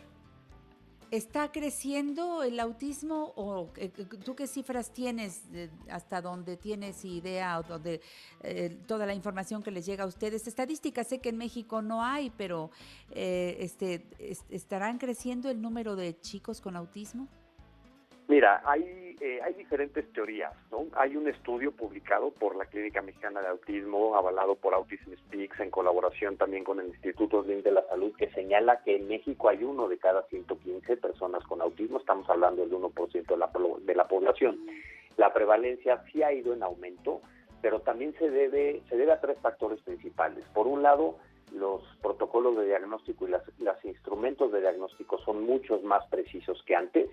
¿Está 1.13 1.53
creciendo 1.53 2.43
el 2.43 2.59
autismo 2.59 3.33
o 3.37 3.71
eh, 3.77 3.91
tú 4.25 4.35
qué 4.35 4.49
cifras 4.49 4.93
tienes 4.93 5.45
hasta 5.89 6.21
donde 6.21 6.57
tienes 6.57 7.05
idea 7.05 7.61
o 7.61 7.63
donde 7.63 8.01
eh, 8.43 8.77
toda 8.89 9.07
la 9.07 9.15
información 9.15 9.63
que 9.63 9.71
les 9.71 9.87
llega 9.87 10.03
a 10.03 10.09
ustedes? 10.09 10.49
Estadísticas 10.49 11.07
sé 11.07 11.21
que 11.21 11.29
en 11.29 11.37
México 11.39 11.81
no 11.81 12.03
hay, 12.03 12.31
pero 12.37 12.73
eh, 13.13 13.57
este 13.61 14.09
es- 14.19 14.45
estarán 14.51 14.99
creciendo 14.99 15.49
el 15.49 15.63
número 15.63 15.95
de 15.95 16.19
chicos 16.19 16.61
con 16.61 16.75
autismo. 16.75 17.29
Mira, 18.27 18.61
hay, 18.67 19.06
eh, 19.21 19.41
hay 19.43 19.55
diferentes 19.55 20.13
teorías, 20.13 20.53
¿no? 20.71 20.87
Hay 20.95 21.17
un 21.17 21.29
estudio 21.29 21.73
publicado 21.73 22.31
por 22.31 22.55
la 22.57 22.67
Clínica 22.67 23.01
Mexicana 23.01 23.41
de 23.41 23.49
Autismo, 23.49 24.15
avalado 24.15 24.57
por 24.57 24.75
Autism 24.75 25.13
Speaks, 25.15 25.61
en 25.61 25.71
colaboración 25.71 26.37
también 26.37 26.65
con 26.65 26.81
el 26.81 26.89
Instituto 26.89 27.43
de 27.43 27.73
la 27.73 27.87
Salud, 27.89 28.15
que 28.17 28.31
señala 28.33 28.83
que 28.85 28.97
en 28.97 29.09
México 29.09 29.49
hay 29.49 29.65
uno 29.65 29.89
de 29.89 29.99
cada 29.99 30.23
115 30.25 30.97
personas 30.99 31.43
con 31.45 31.63
autismo, 31.63 31.99
estamos 31.99 32.29
hablando 32.29 32.63
del 32.63 32.73
1% 32.73 33.27
de 33.27 33.37
la, 33.37 33.51
de 33.81 33.95
la 33.95 34.09
población. 34.09 34.59
La 35.17 35.33
prevalencia 35.33 36.03
sí 36.13 36.23
ha 36.23 36.33
ido 36.33 36.53
en 36.53 36.63
aumento, 36.63 37.23
pero 37.63 37.81
también 37.81 38.15
se 38.19 38.31
debe, 38.31 38.83
se 38.89 38.97
debe 38.97 39.13
a 39.13 39.21
tres 39.21 39.39
factores 39.41 39.81
principales. 39.81 40.45
Por 40.53 40.67
un 40.67 40.83
lado, 40.83 41.17
los 41.53 41.83
protocolos 42.03 42.57
de 42.57 42.67
diagnóstico 42.67 43.27
y 43.27 43.31
las, 43.31 43.43
los 43.59 43.85
instrumentos 43.85 44.53
de 44.53 44.61
diagnóstico 44.61 45.19
son 45.19 45.45
muchos 45.45 45.83
más 45.83 46.05
precisos 46.09 46.63
que 46.65 46.75
antes. 46.75 47.09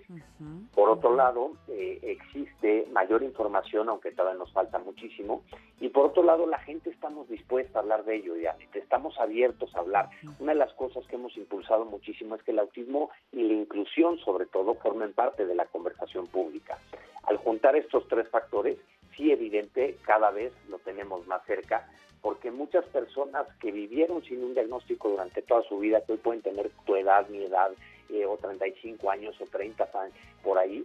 Por 0.74 0.88
otro 0.88 1.14
lado, 1.14 1.52
eh, 1.68 1.98
existe 2.02 2.86
mayor 2.92 3.22
información, 3.22 3.88
aunque 3.88 4.12
todavía 4.12 4.38
nos 4.38 4.52
falta 4.52 4.78
muchísimo. 4.78 5.42
Y 5.80 5.88
por 5.88 6.06
otro 6.06 6.22
lado, 6.22 6.46
la 6.46 6.58
gente 6.58 6.90
estamos 6.90 7.28
dispuesta 7.28 7.78
a 7.78 7.82
hablar 7.82 8.04
de 8.04 8.16
ello, 8.16 8.36
ya 8.36 8.56
estamos 8.74 9.18
abiertos 9.18 9.74
a 9.74 9.80
hablar. 9.80 10.10
Una 10.38 10.52
de 10.52 10.58
las 10.58 10.72
cosas 10.74 11.06
que 11.06 11.16
hemos 11.16 11.36
impulsado 11.36 11.84
muchísimo 11.84 12.34
es 12.34 12.42
que 12.42 12.50
el 12.52 12.58
autismo 12.58 13.10
y 13.32 13.42
la 13.42 13.54
inclusión, 13.54 14.18
sobre 14.18 14.46
todo, 14.46 14.74
formen 14.74 15.12
parte 15.12 15.46
de 15.46 15.54
la 15.54 15.66
conversación 15.66 16.26
pública. 16.26 16.78
Al 17.24 17.38
juntar 17.38 17.76
estos 17.76 18.06
tres 18.08 18.28
factores, 18.28 18.78
sí 19.16 19.30
evidente, 19.30 19.96
cada 20.02 20.30
vez 20.30 20.52
lo 20.68 20.78
tenemos 20.78 21.26
más 21.26 21.44
cerca, 21.46 21.88
porque 22.24 22.50
muchas 22.50 22.86
personas 22.86 23.46
que 23.60 23.70
vivieron 23.70 24.24
sin 24.24 24.42
un 24.42 24.54
diagnóstico 24.54 25.10
durante 25.10 25.42
toda 25.42 25.62
su 25.64 25.78
vida, 25.78 26.00
que 26.00 26.12
hoy 26.12 26.18
pueden 26.18 26.40
tener 26.40 26.70
tu 26.86 26.96
edad, 26.96 27.28
mi 27.28 27.44
edad, 27.44 27.70
eh, 28.08 28.24
o 28.24 28.38
35 28.38 29.10
años 29.10 29.38
o 29.42 29.44
30 29.44 29.90
años, 29.92 30.14
por 30.42 30.56
ahí, 30.56 30.82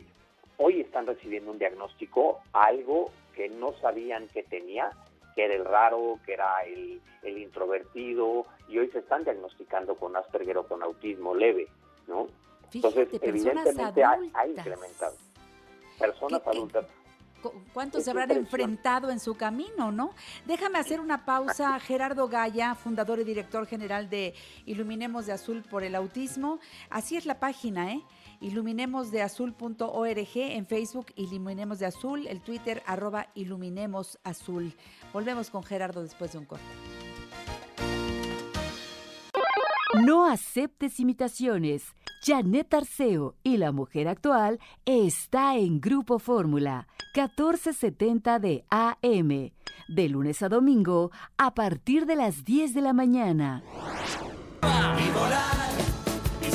hoy 0.57 0.81
están 0.81 1.07
recibiendo 1.07 1.51
un 1.51 1.57
diagnóstico, 1.57 2.41
algo 2.51 3.11
que 3.33 3.47
no 3.47 3.71
sabían 3.79 4.27
que 4.27 4.43
tenía, 4.43 4.91
que 5.33 5.45
era 5.45 5.53
el 5.53 5.63
raro, 5.63 6.19
que 6.25 6.33
era 6.33 6.59
el, 6.65 6.99
el 7.23 7.37
introvertido, 7.37 8.45
y 8.67 8.79
hoy 8.79 8.89
se 8.89 8.99
están 8.99 9.23
diagnosticando 9.23 9.95
con 9.95 10.17
Asperger 10.17 10.57
o 10.57 10.67
con 10.67 10.83
autismo 10.83 11.33
leve, 11.33 11.69
¿no? 12.07 12.27
Fíjate, 12.69 13.03
Entonces, 13.03 13.21
evidentemente 13.21 14.03
ha, 14.03 14.45
incrementado. 14.45 15.15
Personas 15.97 16.45
adultas. 16.45 16.85
Cu- 17.41 17.53
¿Cuántos 17.73 18.03
se 18.03 18.11
habrán 18.11 18.31
enfrentado 18.31 19.09
en 19.11 19.19
su 19.19 19.35
camino, 19.35 19.91
no? 19.91 20.13
Déjame 20.45 20.79
hacer 20.79 20.99
una 20.99 21.25
pausa. 21.25 21.79
Gerardo 21.79 22.27
Gaya, 22.27 22.75
fundador 22.75 23.19
y 23.19 23.23
director 23.23 23.65
general 23.65 24.09
de 24.09 24.33
Iluminemos 24.65 25.25
de 25.25 25.33
Azul 25.33 25.63
por 25.69 25.83
el 25.83 25.95
Autismo. 25.95 26.59
Así 26.89 27.15
es 27.17 27.25
la 27.25 27.39
página, 27.39 27.93
¿eh? 27.93 28.03
Iluminemosdeazul.org 28.41 30.29
en 30.35 30.65
Facebook, 30.65 31.07
Iluminemos 31.15 31.79
de 31.79 31.85
Azul, 31.87 32.25
el 32.27 32.41
Twitter, 32.41 32.81
arroba 32.85 33.27
Iluminemos 33.35 34.17
Azul. 34.23 34.73
Volvemos 35.13 35.49
con 35.49 35.63
Gerardo 35.63 36.01
después 36.03 36.31
de 36.31 36.37
un 36.39 36.45
corte. 36.45 36.63
No 40.05 40.25
aceptes 40.25 40.99
imitaciones. 40.99 41.83
Janet 42.21 42.73
Arceo 42.73 43.35
y 43.43 43.57
la 43.57 43.71
mujer 43.71 44.07
actual 44.07 44.59
está 44.85 45.55
en 45.55 45.79
Grupo 45.79 46.19
Fórmula 46.19 46.87
1470 47.15 48.39
de 48.39 48.65
AM, 48.69 49.51
de 49.87 50.09
lunes 50.09 50.41
a 50.43 50.49
domingo 50.49 51.11
a 51.37 51.53
partir 51.53 52.05
de 52.05 52.15
las 52.15 52.43
10 52.43 52.73
de 52.73 52.81
la 52.81 52.93
mañana. 52.93 53.63
Y 54.61 55.11
volar 55.11 55.69
y 56.41 56.51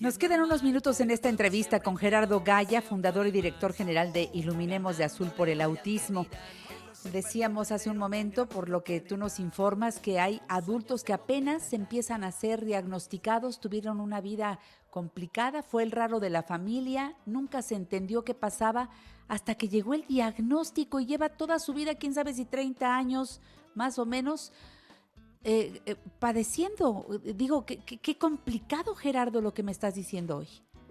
Nos 0.00 0.16
quedan 0.16 0.40
unos 0.40 0.62
minutos 0.62 0.98
en 1.00 1.10
esta 1.10 1.28
entrevista 1.28 1.80
con 1.80 1.94
Gerardo 1.94 2.40
Gaya, 2.40 2.80
fundador 2.80 3.26
y 3.26 3.30
director 3.30 3.74
general 3.74 4.14
de 4.14 4.30
Iluminemos 4.32 4.96
de 4.96 5.04
Azul 5.04 5.28
por 5.28 5.50
el 5.50 5.60
Autismo. 5.60 6.26
Decíamos 7.12 7.70
hace 7.70 7.90
un 7.90 7.98
momento, 7.98 8.48
por 8.48 8.70
lo 8.70 8.82
que 8.82 9.02
tú 9.02 9.18
nos 9.18 9.38
informas, 9.38 9.98
que 9.98 10.18
hay 10.18 10.40
adultos 10.48 11.04
que 11.04 11.12
apenas 11.12 11.74
empiezan 11.74 12.24
a 12.24 12.32
ser 12.32 12.64
diagnosticados, 12.64 13.60
tuvieron 13.60 14.00
una 14.00 14.22
vida 14.22 14.58
complicada, 14.88 15.62
fue 15.62 15.82
el 15.82 15.90
raro 15.90 16.18
de 16.18 16.30
la 16.30 16.44
familia, 16.44 17.14
nunca 17.26 17.60
se 17.60 17.74
entendió 17.74 18.24
qué 18.24 18.32
pasaba 18.32 18.88
hasta 19.28 19.54
que 19.54 19.68
llegó 19.68 19.92
el 19.92 20.06
diagnóstico 20.06 21.00
y 21.00 21.04
lleva 21.04 21.28
toda 21.28 21.58
su 21.58 21.74
vida, 21.74 21.96
quién 21.96 22.14
sabe 22.14 22.32
si 22.32 22.46
30 22.46 22.96
años 22.96 23.42
más 23.74 23.98
o 23.98 24.06
menos, 24.06 24.50
eh, 25.44 25.80
eh, 25.86 25.96
padeciendo. 26.18 27.06
Eh, 27.24 27.32
Digo, 27.34 27.64
qué, 27.66 28.18
complicado, 28.18 28.94
Gerardo, 28.94 29.40
lo 29.40 29.52
que 29.54 29.62
me 29.62 29.72
estás 29.72 29.94
diciendo 29.94 30.38
hoy. 30.38 30.48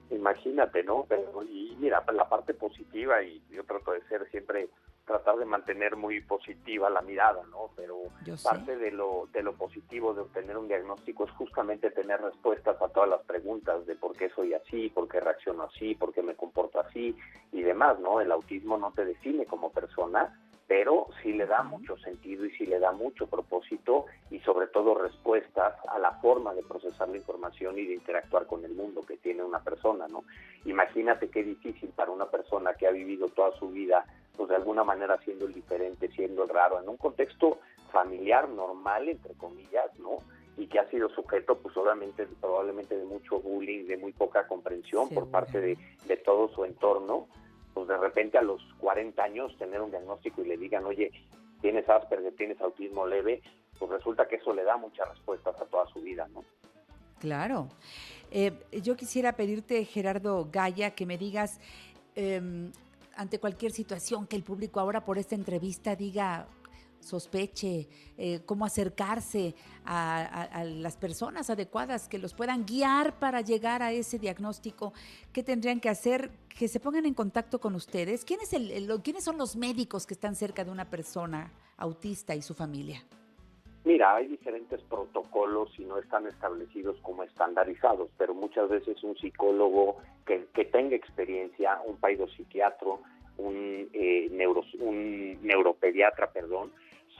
Imagínate, 0.10 0.84
¿no? 0.84 1.06
Pero, 1.08 1.44
y 1.44 1.76
mira, 1.80 2.04
la 2.12 2.28
parte 2.28 2.56
positiva, 2.56 3.22
y 3.22 3.44
yo 3.52 3.64
trato 3.64 3.92
de 3.92 4.02
ser 4.08 4.28
siempre, 4.32 4.70
tratar 5.06 5.38
de 5.38 5.46
mantener 5.46 5.96
muy 5.96 6.22
positiva 6.22 6.90
la 6.90 7.02
mirada, 7.02 7.44
¿no? 7.52 7.70
Pero 7.76 7.98
Yo 8.26 8.36
sé. 8.38 8.50
parte 8.50 8.76
de 8.76 8.92
lo, 8.92 9.28
de 9.32 9.44
lo 9.44 9.54
positivo 9.54 10.16
de 10.16 10.22
obtener 10.22 10.58
un 10.58 10.68
diagnóstico 10.68 11.26
es 11.26 11.32
justamente 11.32 11.92
tener 11.92 12.20
respuestas 12.22 12.82
a 12.82 12.90
todas 12.90 13.10
las 13.10 13.22
preguntas 13.22 13.86
de 13.86 13.96
por 13.96 14.16
qué 14.18 14.30
soy 14.32 14.54
así, 14.56 14.90
por 14.90 15.08
qué 15.08 15.20
reacciono 15.20 15.64
así, 15.64 15.94
por 15.94 16.12
qué 16.12 16.24
me 16.24 16.36
comporto 16.36 16.80
así 16.80 17.16
y 17.52 17.62
demás, 17.62 18.00
¿no? 18.00 18.20
El 18.20 18.32
autismo 18.32 18.78
no 18.80 18.92
te 18.94 19.06
define 19.06 19.46
como 19.46 19.72
persona, 19.72 20.40
pero 20.70 21.08
sí 21.24 21.34
le 21.34 21.48
da 21.48 21.64
mucho 21.64 21.98
sentido 21.98 22.46
y 22.46 22.52
sí 22.52 22.68
le 22.68 22.78
da 22.78 22.92
mucho 22.92 23.26
propósito 23.26 24.06
y 24.30 24.40
sobre 24.42 24.68
todo 24.68 24.94
respuestas 24.94 25.74
a 25.88 25.98
la 25.98 26.12
forma 26.22 26.54
de 26.54 26.62
procesar 26.62 27.10
la 27.10 27.18
información 27.18 27.80
y 27.80 27.88
de 27.88 27.96
interactuar 27.96 28.46
con 28.46 28.64
el 28.64 28.74
mundo 28.74 29.02
que 29.02 29.18
tiene 29.18 29.42
una 29.44 29.64
persona, 29.64 30.08
¿no? 30.08 30.24
Imagínate 30.66 31.30
qué 31.30 31.44
difícil 31.44 31.90
para 31.90 32.12
una 32.12 32.28
persona 32.28 32.76
que 32.76 32.86
ha 32.86 32.92
vivido 32.92 33.30
toda 33.30 33.52
su 33.58 33.70
vida, 33.70 34.06
pues 34.38 34.50
de 34.50 34.58
alguna 34.58 34.84
manera 34.84 35.18
siendo 35.26 35.48
el 35.48 35.56
diferente, 35.56 36.08
siendo 36.10 36.44
el 36.44 36.50
raro, 36.50 36.80
en 36.80 36.88
un 36.88 36.98
contexto 36.98 37.58
familiar 37.92 38.48
normal, 38.48 39.10
entre 39.10 39.34
comillas, 39.34 39.90
¿no? 39.98 40.20
Y 40.56 40.68
que 40.68 40.78
ha 40.78 40.88
sido 40.92 41.10
sujeto, 41.10 41.58
pues 41.58 41.76
obviamente, 41.78 42.28
probablemente 42.40 42.96
de 42.96 43.06
mucho 43.06 43.40
bullying, 43.40 43.88
de 43.88 43.98
muy 43.98 44.14
poca 44.14 44.46
comprensión 44.46 45.10
por 45.10 45.32
parte 45.32 45.60
de, 45.60 45.78
de 46.06 46.18
todo 46.18 46.48
su 46.50 46.64
entorno, 46.64 47.28
pues 47.74 47.88
de 47.88 47.98
repente 47.98 48.38
a 48.38 48.42
los 48.42 48.62
40 48.80 49.22
años 49.22 49.58
tener 49.58 49.82
un 49.82 49.92
diagnóstico 49.92 50.42
y 50.42 50.48
le 50.48 50.58
digan, 50.58 50.86
oye, 50.86 51.12
tienes 51.62 51.88
Asperger, 51.90 52.36
tienes 52.36 52.60
autismo 52.62 53.06
leve, 53.06 53.42
pues 53.78 53.92
resulta 53.92 54.28
que 54.28 54.36
eso 54.36 54.54
le 54.54 54.64
da 54.64 54.78
muchas 54.78 55.08
respuestas 55.10 55.60
a 55.60 55.66
toda 55.66 55.88
su 55.88 56.02
vida, 56.02 56.28
¿no? 56.34 56.44
Claro. 57.20 57.68
Eh, 58.32 58.54
yo 58.82 58.96
quisiera 58.96 59.34
pedirte, 59.34 59.84
Gerardo 59.86 60.48
Gaya, 60.52 60.92
que 60.92 61.06
me 61.06 61.18
digas, 61.18 61.60
eh, 62.16 62.72
ante 63.16 63.40
cualquier 63.40 63.72
situación 63.72 64.28
que 64.28 64.36
el 64.36 64.44
público 64.44 64.80
ahora 64.80 65.04
por 65.04 65.18
esta 65.18 65.36
entrevista 65.36 65.96
diga, 65.96 66.48
sospeche, 67.00 67.88
eh, 68.18 68.42
cómo 68.46 68.66
acercarse 68.66 69.56
a, 69.86 70.64
las 70.66 70.98
personas 70.98 71.50
adecuadas 71.50 72.08
que 72.08 72.20
los 72.20 72.34
puedan 72.34 72.66
guiar 72.66 73.18
para 73.20 73.42
llegar 73.42 73.82
a 73.82 73.92
ese 73.92 74.20
diagnóstico? 74.20 74.94
¿Qué 75.34 75.44
tendrían 75.44 75.80
que 75.80 75.90
hacer? 75.90 76.32
Que 76.48 76.68
se 76.68 76.80
pongan 76.80 77.06
en 77.06 77.14
contacto 77.14 77.60
con 77.60 77.76
ustedes. 77.76 78.26
¿Quién 78.26 78.42
es 78.42 78.54
el- 78.54 78.72
el- 78.72 79.02
¿Quiénes 79.02 79.24
son 79.24 79.38
los 79.38 79.56
médicos 79.56 80.06
que 80.06 80.14
están 80.14 80.36
cerca 80.36 80.64
de 80.64 80.72
una 80.72 80.90
persona 80.90 81.52
autista 81.78 82.36
y 82.36 82.42
su 82.42 82.54
familia? 82.54 83.04
Mira, 83.86 84.16
hay 84.16 84.28
diferentes 84.28 84.82
protocolos 84.84 85.72
y 85.80 85.86
no 85.86 85.98
están 85.98 86.28
establecidos 86.28 86.98
como 87.02 87.24
estandarizados, 87.24 88.10
pero 88.18 88.34
muchas 88.34 88.70
veces 88.70 89.02
un 89.04 89.16
psicólogo 89.18 89.98
que, 90.26 90.66
tenga 90.66 90.96
experiencia, 90.96 91.80
un 91.86 91.98
paidopsiquiatro, 91.98 93.02
un, 93.38 93.90
eh, 93.94 94.30
un 94.80 95.40
neuropediatra, 95.42 96.32
perdón, 96.32 96.72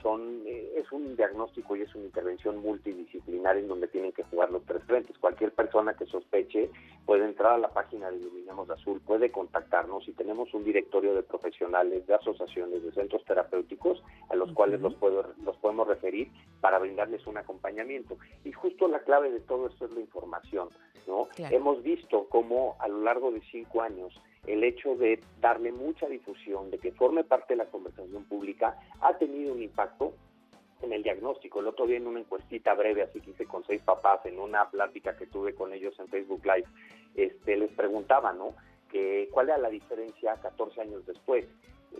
son, 0.02 0.42
eh, 0.46 0.72
es 0.76 0.90
un 0.92 1.16
diagnóstico 1.16 1.76
y 1.76 1.82
es 1.82 1.94
una 1.94 2.04
intervención 2.04 2.58
multidisciplinar 2.58 3.56
en 3.56 3.68
donde 3.68 3.88
tienen 3.88 4.12
que 4.12 4.22
jugar 4.24 4.50
los 4.50 4.64
tres 4.64 4.82
frentes. 4.84 5.18
Cualquier 5.18 5.52
persona 5.52 5.94
que 5.94 6.06
sospeche 6.06 6.70
puede 7.06 7.24
entrar 7.24 7.52
a 7.52 7.58
la 7.58 7.68
página 7.68 8.10
de 8.10 8.18
Iluminemos 8.18 8.70
Azul, 8.70 9.00
puede 9.00 9.30
contactarnos 9.30 10.06
y 10.08 10.12
tenemos 10.12 10.52
un 10.54 10.64
directorio 10.64 11.14
de 11.14 11.22
profesionales, 11.22 12.06
de 12.06 12.14
asociaciones, 12.14 12.82
de 12.82 12.92
centros 12.92 13.24
terapéuticos 13.24 14.02
a 14.28 14.36
los 14.36 14.52
cuales 14.52 14.80
los, 14.80 14.94
puedo, 14.94 15.34
los 15.44 15.56
podemos 15.56 15.86
referir 15.86 16.30
para 16.60 16.78
brindarles 16.78 17.26
un 17.26 17.38
acompañamiento. 17.38 18.16
Y 18.44 18.52
justo 18.52 18.88
la 18.88 19.00
clave 19.00 19.30
de 19.30 19.40
todo 19.40 19.68
esto 19.68 19.86
es 19.86 19.92
la 19.92 20.00
información. 20.00 20.68
¿no? 21.06 21.28
Claro. 21.34 21.56
Hemos 21.56 21.82
visto 21.82 22.26
cómo 22.28 22.76
a 22.78 22.88
lo 22.88 23.02
largo 23.02 23.30
de 23.30 23.40
cinco 23.50 23.82
años 23.82 24.14
el 24.46 24.64
hecho 24.64 24.94
de 24.96 25.20
darle 25.40 25.72
mucha 25.72 26.08
difusión, 26.08 26.70
de 26.70 26.78
que 26.78 26.92
forme 26.92 27.24
parte 27.24 27.54
de 27.54 27.58
la 27.58 27.70
conversación 27.70 28.24
pública, 28.24 28.78
ha 29.00 29.16
tenido 29.18 29.52
un 29.52 29.62
impacto 29.62 30.14
en 30.82 30.92
el 30.92 31.02
diagnóstico. 31.02 31.60
El 31.60 31.68
otro 31.68 31.86
día 31.86 31.98
en 31.98 32.06
una 32.06 32.20
encuestita 32.20 32.74
breve, 32.74 33.02
así 33.02 33.20
que 33.20 33.30
hice 33.30 33.46
con 33.46 33.64
seis 33.66 33.82
papás, 33.82 34.24
en 34.24 34.38
una 34.38 34.70
plática 34.70 35.16
que 35.16 35.26
tuve 35.26 35.54
con 35.54 35.72
ellos 35.72 35.98
en 35.98 36.08
Facebook 36.08 36.44
Live, 36.44 36.66
este, 37.14 37.56
les 37.56 37.70
preguntaba, 37.72 38.32
¿no? 38.32 38.54
Que, 38.90 39.28
¿Cuál 39.30 39.50
era 39.50 39.58
la 39.58 39.68
diferencia 39.68 40.34
14 40.40 40.80
años 40.80 41.06
después 41.06 41.46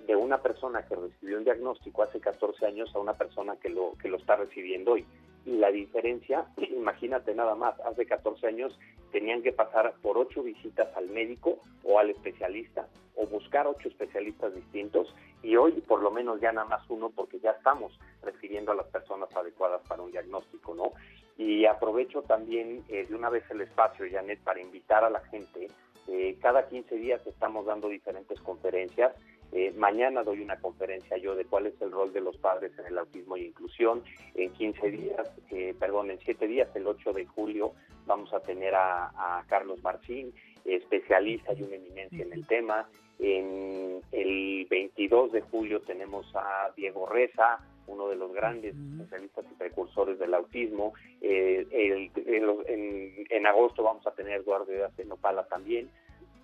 de 0.06 0.16
una 0.16 0.40
persona 0.40 0.86
que 0.86 0.96
recibió 0.96 1.38
un 1.38 1.44
diagnóstico 1.44 2.02
hace 2.02 2.20
14 2.20 2.66
años 2.66 2.94
a 2.94 3.00
una 3.00 3.14
persona 3.14 3.56
que 3.56 3.68
lo, 3.68 3.92
que 4.00 4.08
lo 4.08 4.16
está 4.16 4.36
recibiendo 4.36 4.92
hoy? 4.92 5.04
Y 5.46 5.56
la 5.56 5.70
diferencia, 5.70 6.46
imagínate 6.56 7.34
nada 7.34 7.54
más, 7.54 7.78
hace 7.80 8.06
14 8.06 8.46
años 8.46 8.78
tenían 9.12 9.42
que 9.42 9.52
pasar 9.52 9.94
por 10.02 10.18
ocho 10.18 10.42
visitas 10.42 10.88
al 10.96 11.08
médico 11.08 11.58
o 11.84 11.98
al 11.98 12.10
especialista 12.10 12.86
o 13.16 13.26
buscar 13.26 13.66
ocho 13.66 13.88
especialistas 13.88 14.54
distintos 14.54 15.14
y 15.42 15.56
hoy 15.56 15.72
por 15.72 16.02
lo 16.02 16.10
menos 16.10 16.40
ya 16.40 16.52
nada 16.52 16.66
más 16.66 16.88
uno 16.88 17.10
porque 17.10 17.40
ya 17.40 17.50
estamos 17.52 17.98
refiriendo 18.22 18.72
a 18.72 18.74
las 18.74 18.86
personas 18.86 19.34
adecuadas 19.34 19.80
para 19.88 20.02
un 20.02 20.10
diagnóstico, 20.10 20.74
¿no? 20.74 20.92
Y 21.36 21.64
aprovecho 21.64 22.22
también 22.22 22.84
eh, 22.88 23.06
de 23.08 23.14
una 23.14 23.30
vez 23.30 23.44
el 23.50 23.62
espacio, 23.62 24.06
Janet, 24.10 24.40
para 24.40 24.60
invitar 24.60 25.04
a 25.04 25.10
la 25.10 25.20
gente. 25.20 25.68
Eh, 26.08 26.36
cada 26.40 26.68
15 26.68 26.96
días 26.96 27.26
estamos 27.26 27.66
dando 27.66 27.88
diferentes 27.88 28.38
conferencias. 28.40 29.14
Eh, 29.52 29.72
mañana 29.76 30.22
doy 30.22 30.40
una 30.40 30.60
conferencia 30.60 31.16
yo 31.16 31.34
de 31.34 31.44
cuál 31.44 31.66
es 31.66 31.74
el 31.82 31.90
rol 31.90 32.12
de 32.12 32.20
los 32.20 32.36
padres 32.38 32.72
en 32.78 32.86
el 32.86 32.98
autismo 32.98 33.36
y 33.36 33.46
inclusión. 33.46 34.02
En 34.34 34.52
15 34.52 34.90
días, 34.90 35.28
eh, 35.50 35.74
perdón, 35.78 36.10
en 36.10 36.18
7 36.20 36.46
días, 36.46 36.68
el 36.74 36.86
8 36.86 37.12
de 37.12 37.26
julio, 37.26 37.72
vamos 38.06 38.32
a 38.32 38.40
tener 38.40 38.74
a, 38.74 39.06
a 39.38 39.44
Carlos 39.48 39.82
Marcín, 39.82 40.32
especialista 40.64 41.52
y 41.54 41.62
una 41.62 41.76
eminencia 41.76 42.22
en 42.22 42.32
el 42.32 42.46
tema. 42.46 42.88
En 43.18 44.00
el 44.12 44.66
22 44.70 45.32
de 45.32 45.40
julio 45.42 45.80
tenemos 45.80 46.26
a 46.34 46.72
Diego 46.76 47.06
Reza, 47.06 47.58
uno 47.86 48.08
de 48.08 48.16
los 48.16 48.32
grandes 48.32 48.74
especialistas 48.92 49.44
y 49.50 49.54
precursores 49.56 50.18
del 50.18 50.32
autismo. 50.32 50.94
Eh, 51.20 51.66
el- 51.70 52.10
el- 52.26 52.64
en, 52.68 53.26
en 53.28 53.46
agosto 53.46 53.82
vamos 53.82 54.06
a 54.06 54.12
tener 54.12 54.34
a 54.34 54.36
Eduardo 54.36 54.66
Nopala 55.06 55.44
también. 55.48 55.90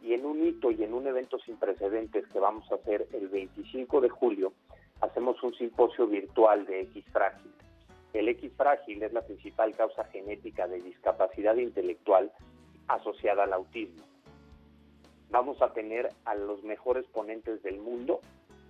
Y 0.02 0.14
en 0.14 0.24
un 0.24 0.44
hito 0.44 0.70
y 0.70 0.82
en 0.84 0.94
un 0.94 1.06
evento 1.06 1.38
sin 1.38 1.56
precedentes 1.56 2.26
que 2.28 2.38
vamos 2.38 2.70
a 2.70 2.76
hacer 2.76 3.06
el 3.12 3.28
25 3.28 4.00
de 4.00 4.08
julio, 4.08 4.52
hacemos 5.00 5.42
un 5.42 5.54
simposio 5.54 6.06
virtual 6.06 6.64
de 6.66 6.82
X 6.82 7.04
frágil. 7.12 7.52
El 8.12 8.28
X 8.28 8.52
frágil 8.56 9.02
es 9.02 9.12
la 9.12 9.22
principal 9.22 9.74
causa 9.74 10.04
genética 10.04 10.66
de 10.66 10.80
discapacidad 10.80 11.56
intelectual 11.56 12.32
asociada 12.88 13.44
al 13.44 13.52
autismo. 13.52 14.04
Vamos 15.30 15.60
a 15.60 15.72
tener 15.72 16.08
a 16.24 16.34
los 16.34 16.62
mejores 16.62 17.04
ponentes 17.06 17.62
del 17.62 17.78
mundo, 17.78 18.20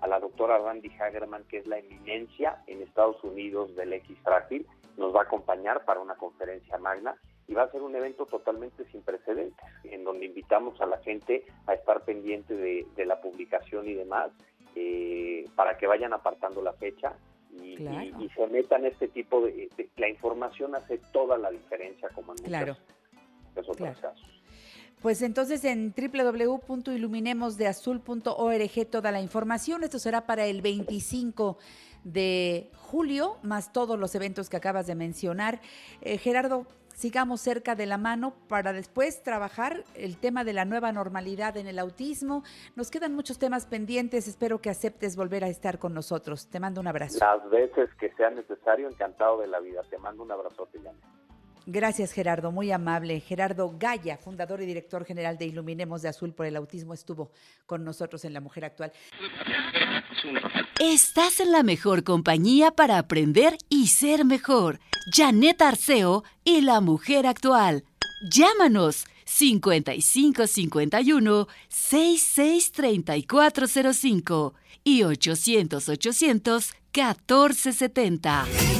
a 0.00 0.08
la 0.08 0.18
doctora 0.18 0.58
Randy 0.58 0.88
Hagerman, 0.88 1.44
que 1.44 1.58
es 1.58 1.66
la 1.66 1.78
eminencia 1.78 2.62
en 2.66 2.82
Estados 2.82 3.22
Unidos 3.22 3.76
del 3.76 3.92
X 3.92 4.18
frágil, 4.24 4.66
nos 4.96 5.14
va 5.14 5.20
a 5.20 5.24
acompañar 5.24 5.84
para 5.84 6.00
una 6.00 6.16
conferencia 6.16 6.78
magna 6.78 7.16
y 7.48 7.54
va 7.54 7.62
a 7.64 7.70
ser 7.70 7.82
un 7.82 7.94
evento 7.94 8.26
totalmente 8.26 8.84
sin 8.90 9.02
precedentes, 9.02 9.64
en 9.84 10.04
donde 10.04 10.26
invitamos 10.26 10.80
a 10.80 10.86
la 10.86 10.98
gente 10.98 11.44
a 11.66 11.74
estar 11.74 12.04
pendiente 12.04 12.54
de, 12.54 12.86
de 12.96 13.06
la 13.06 13.20
publicación 13.20 13.88
y 13.88 13.94
demás, 13.94 14.30
eh, 14.74 15.44
para 15.54 15.76
que 15.78 15.86
vayan 15.86 16.12
apartando 16.12 16.60
la 16.62 16.72
fecha 16.74 17.14
y, 17.62 17.76
Claro. 17.76 18.02
y- 18.02 18.24
y 18.24 18.28
se 18.30 18.46
metan 18.48 18.84
este 18.84 19.08
tipo 19.08 19.40
de, 19.40 19.68
de- 19.76 19.88
La 19.96 20.08
información 20.08 20.74
hace 20.74 20.98
toda 21.12 21.38
la 21.38 21.50
diferencia, 21.50 22.08
como 22.10 22.32
en 22.32 22.36
muchos 22.36 22.46
Claro. 22.48 22.76
de 23.54 23.60
otros 23.60 23.76
Claro. 23.76 24.00
casos. 24.00 24.26
Pues 25.00 25.22
entonces 25.22 25.64
en 25.64 25.94
www.iluminemosdeazul.org 25.96 28.86
toda 28.90 29.12
la 29.12 29.20
información. 29.20 29.84
Esto 29.84 29.98
será 29.98 30.26
para 30.26 30.46
el 30.46 30.62
25 30.62 31.58
de 32.04 32.70
julio, 32.76 33.36
más 33.42 33.72
todos 33.72 33.98
los 33.98 34.14
eventos 34.14 34.48
que 34.48 34.56
acabas 34.56 34.86
de 34.86 34.94
mencionar. 34.94 35.60
Eh, 36.02 36.18
Gerardo, 36.18 36.66
sigamos 36.96 37.42
cerca 37.42 37.74
de 37.76 37.86
la 37.86 37.98
mano 37.98 38.34
para 38.48 38.72
después 38.72 39.22
trabajar 39.22 39.84
el 39.94 40.16
tema 40.16 40.42
de 40.42 40.54
la 40.54 40.64
nueva 40.64 40.90
normalidad 40.90 41.56
en 41.56 41.68
el 41.68 41.78
autismo. 41.78 42.42
Nos 42.74 42.90
quedan 42.90 43.14
muchos 43.14 43.38
temas 43.38 43.66
pendientes. 43.66 44.26
Espero 44.26 44.60
que 44.60 44.70
aceptes 44.70 45.14
volver 45.14 45.44
a 45.44 45.48
estar 45.48 45.78
con 45.78 45.94
nosotros. 45.94 46.48
Te 46.48 46.58
mando 46.58 46.80
un 46.80 46.88
abrazo. 46.88 47.18
Las 47.20 47.48
veces 47.50 47.90
que 48.00 48.10
sea 48.14 48.30
necesario, 48.30 48.88
encantado 48.88 49.38
de 49.38 49.46
la 49.46 49.60
vida. 49.60 49.82
Te 49.88 49.98
mando 49.98 50.22
un 50.22 50.32
abrazote, 50.32 50.78
Janet. 50.82 51.04
Gracias, 51.68 52.12
Gerardo, 52.12 52.52
muy 52.52 52.70
amable. 52.70 53.18
Gerardo 53.18 53.74
Gaya, 53.76 54.16
fundador 54.16 54.62
y 54.62 54.66
director 54.66 55.04
general 55.04 55.36
de 55.36 55.46
Iluminemos 55.46 56.00
de 56.00 56.08
Azul 56.08 56.32
por 56.32 56.46
el 56.46 56.54
Autismo, 56.54 56.94
estuvo 56.94 57.32
con 57.66 57.84
nosotros 57.84 58.24
en 58.24 58.32
La 58.32 58.40
Mujer 58.40 58.66
Actual. 58.66 58.92
Estás 60.78 61.40
en 61.40 61.50
la 61.50 61.64
mejor 61.64 62.04
compañía 62.04 62.70
para 62.70 62.98
aprender 62.98 63.58
y 63.68 63.88
ser 63.88 64.24
mejor. 64.24 64.78
Janet 65.12 65.60
Arceo 65.60 66.22
y 66.44 66.60
la 66.60 66.80
mujer 66.80 67.26
actual. 67.26 67.82
Llámanos 68.30 69.06
5551 69.24 71.48
663405 71.68 74.54
y 74.84 75.02
800 75.02 75.88
800 75.88 76.74
1470. 76.94 78.75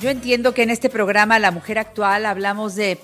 Yo 0.00 0.10
entiendo 0.10 0.54
que 0.54 0.62
en 0.62 0.70
este 0.70 0.90
programa 0.90 1.40
La 1.40 1.50
Mujer 1.50 1.76
Actual 1.76 2.24
hablamos 2.24 2.76
de, 2.76 3.00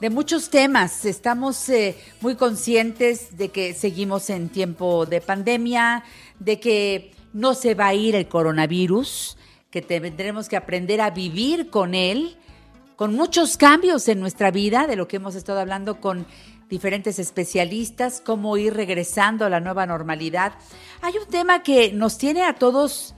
de 0.00 0.08
muchos 0.08 0.48
temas. 0.48 1.04
Estamos 1.04 1.68
eh, 1.68 1.94
muy 2.22 2.36
conscientes 2.36 3.36
de 3.36 3.50
que 3.50 3.74
seguimos 3.74 4.30
en 4.30 4.48
tiempo 4.48 5.04
de 5.04 5.20
pandemia, 5.20 6.04
de 6.38 6.58
que 6.58 7.12
no 7.34 7.52
se 7.52 7.74
va 7.74 7.88
a 7.88 7.94
ir 7.94 8.14
el 8.14 8.28
coronavirus, 8.28 9.36
que 9.70 9.82
tendremos 9.82 10.48
que 10.48 10.56
aprender 10.56 11.02
a 11.02 11.10
vivir 11.10 11.68
con 11.68 11.94
él, 11.94 12.38
con 12.96 13.14
muchos 13.14 13.58
cambios 13.58 14.08
en 14.08 14.18
nuestra 14.18 14.50
vida, 14.50 14.86
de 14.86 14.96
lo 14.96 15.06
que 15.06 15.16
hemos 15.16 15.34
estado 15.34 15.60
hablando 15.60 16.00
con 16.00 16.26
diferentes 16.70 17.18
especialistas, 17.18 18.22
cómo 18.24 18.56
ir 18.56 18.72
regresando 18.72 19.44
a 19.44 19.50
la 19.50 19.60
nueva 19.60 19.84
normalidad. 19.84 20.54
Hay 21.02 21.12
un 21.18 21.28
tema 21.28 21.62
que 21.62 21.92
nos 21.92 22.16
tiene 22.16 22.44
a 22.44 22.54
todos 22.54 23.14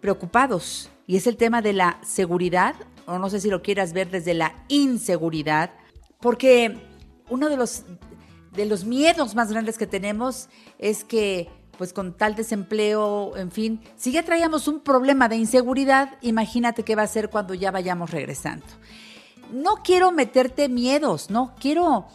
preocupados 0.00 0.90
y 1.06 1.16
es 1.16 1.26
el 1.26 1.36
tema 1.36 1.62
de 1.62 1.72
la 1.72 1.98
seguridad, 2.02 2.74
o 3.06 3.18
no 3.18 3.28
sé 3.30 3.40
si 3.40 3.50
lo 3.50 3.62
quieras 3.62 3.92
ver 3.92 4.10
desde 4.10 4.34
la 4.34 4.64
inseguridad, 4.68 5.70
porque 6.20 6.76
uno 7.28 7.48
de 7.48 7.56
los, 7.56 7.84
de 8.52 8.66
los 8.66 8.84
miedos 8.84 9.34
más 9.34 9.50
grandes 9.50 9.78
que 9.78 9.86
tenemos 9.86 10.48
es 10.78 11.04
que 11.04 11.48
pues 11.76 11.92
con 11.92 12.16
tal 12.16 12.36
desempleo, 12.36 13.36
en 13.36 13.50
fin, 13.50 13.80
si 13.96 14.12
ya 14.12 14.22
traíamos 14.22 14.68
un 14.68 14.80
problema 14.80 15.28
de 15.28 15.36
inseguridad, 15.36 16.16
imagínate 16.22 16.84
qué 16.84 16.94
va 16.94 17.02
a 17.02 17.08
ser 17.08 17.30
cuando 17.30 17.52
ya 17.52 17.72
vayamos 17.72 18.10
regresando. 18.10 18.64
No 19.52 19.82
quiero 19.82 20.12
meterte 20.12 20.68
miedos, 20.68 21.30
no, 21.30 21.54
quiero 21.60 22.06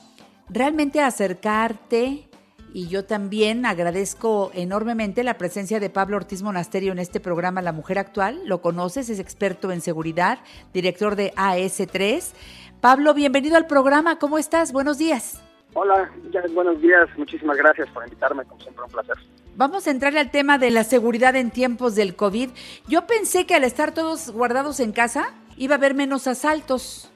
realmente 0.50 1.02
acercarte 1.02 2.29
y 2.74 2.88
yo 2.88 3.06
también 3.06 3.66
agradezco 3.66 4.52
enormemente 4.54 5.24
la 5.24 5.38
presencia 5.38 5.80
de 5.80 5.90
Pablo 5.90 6.18
Ortiz 6.18 6.42
Monasterio 6.42 6.92
en 6.92 7.00
este 7.00 7.20
programa 7.20 7.62
La 7.62 7.72
Mujer 7.72 8.00
Actual. 8.00 8.42
Lo 8.46 8.62
conoces, 8.62 9.10
es 9.10 9.20
experto 9.20 9.72
en 9.72 9.82
seguridad, 9.82 10.40
director 10.74 11.16
de 11.16 11.34
AS3. 11.34 12.34
Pablo, 12.82 13.14
bienvenido 13.14 13.58
al 13.58 13.68
programa. 13.68 14.20
¿Cómo 14.20 14.38
estás? 14.38 14.72
Buenos 14.72 14.98
días. 14.98 15.42
Hola, 15.74 16.12
ya, 16.32 16.42
buenos 16.54 16.82
días. 16.82 17.08
Muchísimas 17.18 17.58
gracias 17.58 17.90
por 17.90 18.04
invitarme. 18.04 18.44
Como 18.46 18.62
siempre, 18.62 18.84
un 18.84 18.92
placer. 18.92 19.18
Vamos 19.56 19.88
a 19.88 19.92
entrarle 19.92 20.20
al 20.20 20.32
tema 20.32 20.58
de 20.58 20.72
la 20.72 20.84
seguridad 20.84 21.36
en 21.36 21.52
tiempos 21.52 21.96
del 21.96 22.16
COVID. 22.16 22.50
Yo 22.88 23.06
pensé 23.08 23.46
que 23.46 23.56
al 23.56 23.64
estar 23.64 23.94
todos 23.94 24.32
guardados 24.32 24.80
en 24.80 24.94
casa 24.94 25.34
iba 25.58 25.76
a 25.76 25.78
haber 25.78 25.96
menos 25.96 26.28
asaltos. 26.28 27.12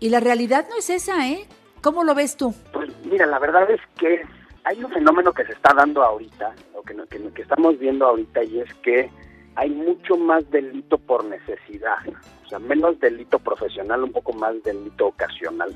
Y 0.00 0.08
la 0.08 0.20
realidad 0.20 0.66
no 0.68 0.76
es 0.76 0.90
esa, 0.90 1.28
¿eh? 1.28 1.46
¿Cómo 1.80 2.02
lo 2.02 2.14
ves 2.14 2.36
tú? 2.36 2.54
Pues 2.72 2.90
mira, 3.04 3.26
la 3.26 3.38
verdad 3.38 3.70
es 3.70 3.80
que 3.98 4.22
hay 4.64 4.82
un 4.82 4.90
fenómeno 4.90 5.32
que 5.32 5.44
se 5.44 5.52
está 5.52 5.74
dando 5.74 6.02
ahorita, 6.02 6.54
o 6.74 6.82
que, 6.82 6.96
que, 7.10 7.32
que 7.32 7.42
estamos 7.42 7.78
viendo 7.78 8.06
ahorita, 8.06 8.42
y 8.44 8.60
es 8.60 8.74
que 8.82 9.10
hay 9.56 9.70
mucho 9.70 10.16
más 10.16 10.50
delito 10.50 10.98
por 10.98 11.24
necesidad. 11.24 11.98
O 12.44 12.48
sea, 12.48 12.58
menos 12.58 12.98
delito 13.00 13.38
profesional, 13.38 14.02
un 14.02 14.12
poco 14.12 14.32
más 14.32 14.62
delito 14.62 15.06
ocasional 15.08 15.74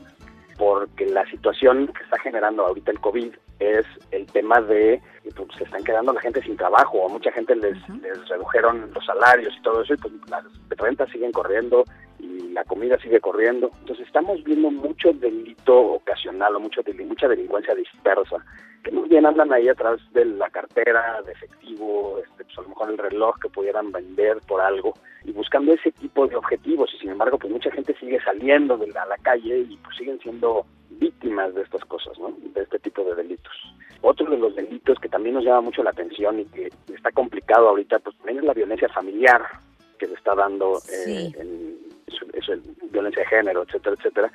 porque 0.58 1.06
la 1.06 1.24
situación 1.30 1.86
que 1.86 2.02
está 2.02 2.18
generando 2.18 2.66
ahorita 2.66 2.90
el 2.90 3.00
COVID 3.00 3.32
es 3.60 3.86
el 4.10 4.26
tema 4.26 4.60
de 4.60 5.00
que 5.22 5.30
pues, 5.30 5.48
se 5.56 5.64
están 5.64 5.84
quedando 5.84 6.12
la 6.12 6.20
gente 6.20 6.42
sin 6.42 6.56
trabajo, 6.56 7.06
a 7.06 7.08
mucha 7.08 7.30
gente 7.30 7.54
les, 7.54 7.76
les 8.02 8.28
redujeron 8.28 8.90
los 8.92 9.06
salarios 9.06 9.54
y 9.56 9.62
todo 9.62 9.82
eso, 9.82 9.94
y 9.94 9.96
pues 9.96 10.12
las 10.28 10.44
rentas 10.70 11.08
siguen 11.10 11.32
corriendo 11.32 11.84
y 12.18 12.48
la 12.52 12.64
comida 12.64 12.98
sigue 12.98 13.20
corriendo. 13.20 13.70
Entonces 13.80 14.06
estamos 14.06 14.42
viendo 14.44 14.70
mucho 14.70 15.12
delito 15.12 15.76
ocasional 15.76 16.56
o 16.56 16.60
mucho, 16.60 16.82
mucha 17.06 17.28
delincuencia 17.28 17.74
dispersa, 17.74 18.36
que 18.82 18.90
muy 18.90 19.08
bien 19.08 19.26
andan 19.26 19.52
ahí 19.52 19.68
atrás 19.68 20.00
de 20.12 20.24
la 20.24 20.48
cartera, 20.50 21.22
de 21.22 21.32
efectivo, 21.32 22.18
este, 22.18 22.44
pues 22.44 22.58
a 22.58 22.62
lo 22.62 22.68
mejor 22.68 22.90
el 22.90 22.98
reloj 22.98 23.38
que 23.40 23.48
pudieran 23.48 23.92
vender 23.92 24.38
por 24.46 24.60
algo, 24.60 24.94
y 25.24 25.32
buscando 25.32 25.72
ese 25.72 25.90
tipo 25.92 26.26
de 26.26 26.36
objetivos, 26.36 26.90
y 26.94 26.98
sin 26.98 27.10
embargo 27.10 27.38
pues 27.38 27.52
mucha 27.52 27.70
gente 27.70 27.94
sigue 27.98 28.20
saliendo 28.22 28.76
de 28.76 28.88
a 28.98 29.06
la 29.06 29.16
calle 29.18 29.58
y 29.68 29.76
pues 29.76 29.96
siguen 29.96 30.18
siendo 30.20 30.64
víctimas 30.90 31.54
de 31.54 31.62
estas 31.62 31.84
cosas, 31.84 32.18
¿no? 32.18 32.34
de 32.40 32.62
este 32.62 32.78
tipo 32.78 33.04
de 33.04 33.14
delitos. 33.14 33.52
Otro 34.00 34.30
de 34.30 34.38
los 34.38 34.54
delitos 34.54 34.98
que 34.98 35.08
también 35.08 35.34
nos 35.34 35.44
llama 35.44 35.60
mucho 35.60 35.82
la 35.82 35.90
atención 35.90 36.40
y 36.40 36.44
que 36.46 36.70
está 36.94 37.10
complicado 37.12 37.68
ahorita, 37.68 37.98
pues 37.98 38.16
también 38.16 38.38
es 38.38 38.44
la 38.44 38.54
violencia 38.54 38.88
familiar 38.88 39.42
que 39.98 40.06
se 40.06 40.14
está 40.14 40.34
dando 40.34 40.80
eh, 40.90 41.30
en, 41.36 41.78
eso, 42.06 42.52
es 42.52 42.60
violencia 42.90 43.22
de 43.22 43.28
género, 43.28 43.64
etcétera, 43.64 43.96
etcétera. 43.98 44.32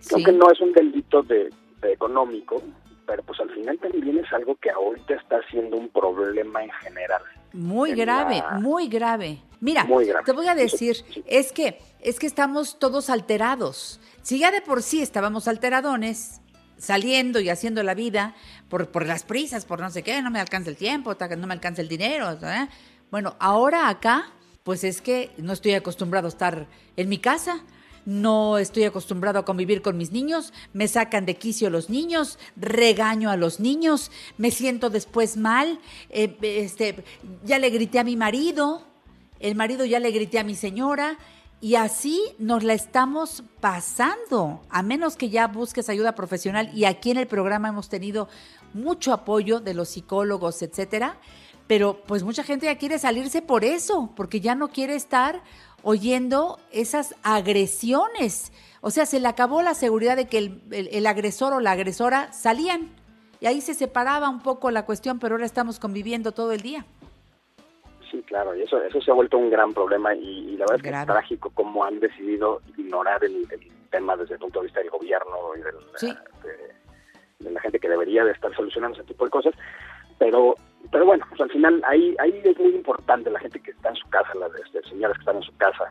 Sí. 0.00 0.14
Aunque 0.14 0.32
no 0.32 0.50
es 0.50 0.60
un 0.60 0.72
delito 0.72 1.22
de, 1.22 1.50
de, 1.80 1.92
económico, 1.92 2.62
pero 3.06 3.22
pues 3.22 3.40
al 3.40 3.50
final 3.50 3.78
también 3.78 4.18
es 4.18 4.32
algo 4.32 4.56
que 4.56 4.70
ahorita 4.70 5.14
está 5.14 5.40
siendo 5.50 5.76
un 5.76 5.88
problema 5.88 6.62
en 6.62 6.70
general. 6.82 7.22
Muy 7.52 7.94
grave, 7.94 8.38
la... 8.38 8.58
muy 8.58 8.88
grave. 8.88 9.38
Mira, 9.60 9.84
muy 9.84 10.04
grave. 10.06 10.24
te 10.24 10.32
voy 10.32 10.48
a 10.48 10.54
decir, 10.54 10.96
sí. 10.96 11.24
es 11.26 11.52
que 11.52 11.78
es 12.00 12.18
que 12.18 12.26
estamos 12.26 12.78
todos 12.78 13.08
alterados. 13.08 14.00
Si 14.20 14.38
ya 14.38 14.50
de 14.50 14.60
por 14.60 14.82
sí 14.82 15.00
estábamos 15.00 15.48
alteradones, 15.48 16.42
saliendo 16.76 17.40
y 17.40 17.48
haciendo 17.48 17.82
la 17.82 17.94
vida 17.94 18.34
por, 18.68 18.90
por 18.90 19.06
las 19.06 19.24
prisas, 19.24 19.64
por 19.64 19.80
no 19.80 19.90
sé 19.90 20.02
qué, 20.02 20.20
no 20.22 20.30
me 20.30 20.40
alcanza 20.40 20.70
el 20.70 20.76
tiempo, 20.76 21.16
no 21.38 21.46
me 21.46 21.54
alcanza 21.54 21.82
el 21.82 21.88
dinero. 21.88 22.30
¿eh? 22.42 22.68
Bueno, 23.10 23.36
ahora 23.38 23.88
acá, 23.88 24.32
pues 24.64 24.82
es 24.82 25.00
que 25.00 25.30
no 25.36 25.52
estoy 25.52 25.74
acostumbrado 25.74 26.26
a 26.26 26.30
estar 26.30 26.66
en 26.96 27.08
mi 27.08 27.18
casa, 27.18 27.62
no 28.06 28.58
estoy 28.58 28.84
acostumbrado 28.84 29.38
a 29.38 29.44
convivir 29.44 29.82
con 29.82 29.96
mis 29.96 30.10
niños, 30.10 30.52
me 30.72 30.88
sacan 30.88 31.26
de 31.26 31.36
quicio 31.36 31.70
los 31.70 31.90
niños, 31.90 32.38
regaño 32.56 33.30
a 33.30 33.36
los 33.36 33.60
niños, 33.60 34.10
me 34.38 34.50
siento 34.50 34.90
después 34.90 35.36
mal, 35.36 35.78
eh, 36.10 36.36
este, 36.42 37.04
ya 37.44 37.58
le 37.58 37.70
grité 37.70 37.98
a 37.98 38.04
mi 38.04 38.16
marido, 38.16 38.82
el 39.38 39.54
marido 39.54 39.84
ya 39.84 40.00
le 40.00 40.10
grité 40.10 40.38
a 40.38 40.44
mi 40.44 40.54
señora, 40.54 41.18
y 41.60 41.76
así 41.76 42.22
nos 42.38 42.62
la 42.62 42.74
estamos 42.74 43.42
pasando, 43.60 44.62
a 44.68 44.82
menos 44.82 45.16
que 45.16 45.30
ya 45.30 45.46
busques 45.46 45.88
ayuda 45.88 46.14
profesional. 46.14 46.70
Y 46.74 46.84
aquí 46.84 47.10
en 47.10 47.16
el 47.16 47.26
programa 47.26 47.68
hemos 47.68 47.88
tenido 47.88 48.28
mucho 48.74 49.14
apoyo 49.14 49.60
de 49.60 49.72
los 49.72 49.88
psicólogos, 49.88 50.60
etcétera. 50.60 51.18
Pero 51.66 52.02
pues 52.06 52.22
mucha 52.22 52.42
gente 52.42 52.66
ya 52.66 52.76
quiere 52.76 52.98
salirse 52.98 53.42
por 53.42 53.64
eso, 53.64 54.10
porque 54.16 54.40
ya 54.40 54.54
no 54.54 54.68
quiere 54.68 54.94
estar 54.94 55.42
oyendo 55.82 56.58
esas 56.72 57.14
agresiones. 57.22 58.52
O 58.80 58.90
sea, 58.90 59.06
se 59.06 59.20
le 59.20 59.28
acabó 59.28 59.62
la 59.62 59.74
seguridad 59.74 60.16
de 60.16 60.26
que 60.26 60.38
el, 60.38 60.62
el, 60.70 60.88
el 60.92 61.06
agresor 61.06 61.52
o 61.52 61.60
la 61.60 61.72
agresora 61.72 62.32
salían. 62.32 62.90
Y 63.40 63.46
ahí 63.46 63.60
se 63.60 63.74
separaba 63.74 64.28
un 64.28 64.42
poco 64.42 64.70
la 64.70 64.84
cuestión, 64.84 65.18
pero 65.18 65.34
ahora 65.34 65.46
estamos 65.46 65.78
conviviendo 65.78 66.32
todo 66.32 66.52
el 66.52 66.60
día. 66.60 66.84
Sí, 68.10 68.22
claro, 68.22 68.54
y 68.54 68.62
eso, 68.62 68.80
eso 68.80 69.00
se 69.00 69.10
ha 69.10 69.14
vuelto 69.14 69.36
un 69.36 69.50
gran 69.50 69.74
problema 69.74 70.14
y, 70.14 70.20
y 70.20 70.56
la 70.56 70.66
verdad 70.66 70.76
es 70.76 70.82
que 70.82 70.90
es 70.90 71.06
trágico 71.06 71.50
cómo 71.50 71.84
han 71.84 71.98
decidido 71.98 72.62
ignorar 72.76 73.24
el, 73.24 73.46
el, 73.50 73.72
tema 73.90 74.16
desde 74.16 74.34
el 74.34 74.40
punto 74.40 74.60
de 74.60 74.64
vista 74.64 74.80
del 74.80 74.90
gobierno 74.90 75.54
y 75.56 75.60
del, 75.60 75.74
sí. 75.96 76.12
de, 76.42 77.44
de, 77.44 77.50
la 77.50 77.60
gente 77.60 77.78
que 77.78 77.88
debería 77.88 78.24
de 78.24 78.32
estar 78.32 78.54
solucionando 78.54 78.96
ese 78.96 79.06
tipo 79.06 79.24
de 79.24 79.30
cosas. 79.30 79.54
Pero 80.18 80.56
pero 80.90 81.06
bueno, 81.06 81.24
pues 81.28 81.40
al 81.40 81.50
final 81.50 81.82
ahí, 81.88 82.14
ahí 82.18 82.40
es 82.44 82.58
muy 82.58 82.74
importante 82.74 83.30
la 83.30 83.40
gente 83.40 83.60
que 83.60 83.70
está 83.70 83.90
en 83.90 83.96
su 83.96 84.08
casa, 84.08 84.34
las 84.34 84.50
este, 84.54 84.82
señoras 84.88 85.16
que 85.16 85.22
están 85.22 85.36
en 85.36 85.42
su 85.42 85.56
casa, 85.56 85.84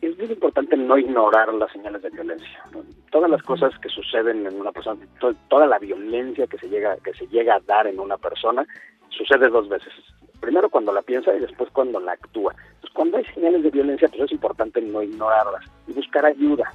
es 0.00 0.16
muy 0.18 0.26
importante 0.26 0.76
no 0.76 0.96
ignorar 0.96 1.52
las 1.54 1.70
señales 1.72 2.02
de 2.02 2.10
violencia. 2.10 2.64
¿no? 2.72 2.82
Todas 3.10 3.30
las 3.30 3.42
cosas 3.42 3.72
que 3.80 3.88
suceden 3.88 4.46
en 4.46 4.60
una 4.60 4.72
persona, 4.72 5.00
to 5.20 5.34
toda 5.48 5.66
la 5.66 5.78
violencia 5.78 6.46
que 6.46 6.58
se 6.58 6.68
llega 6.68 6.96
que 6.98 7.12
se 7.14 7.26
llega 7.26 7.56
a 7.56 7.60
dar 7.60 7.86
en 7.86 8.00
una 8.00 8.16
persona, 8.16 8.66
sucede 9.10 9.48
dos 9.48 9.68
veces 9.68 9.92
primero 10.40 10.70
cuando 10.70 10.92
la 10.92 11.02
piensa 11.02 11.34
y 11.34 11.40
después 11.40 11.70
cuando 11.70 12.00
la 12.00 12.12
actúa. 12.12 12.54
Entonces, 12.56 12.90
cuando 12.94 13.18
hay 13.18 13.24
señales 13.26 13.62
de 13.62 13.70
violencia, 13.70 14.08
pues 14.08 14.22
es 14.22 14.32
importante 14.32 14.80
no 14.80 15.02
ignorarlas 15.02 15.64
y 15.86 15.92
buscar 15.92 16.24
ayuda. 16.24 16.72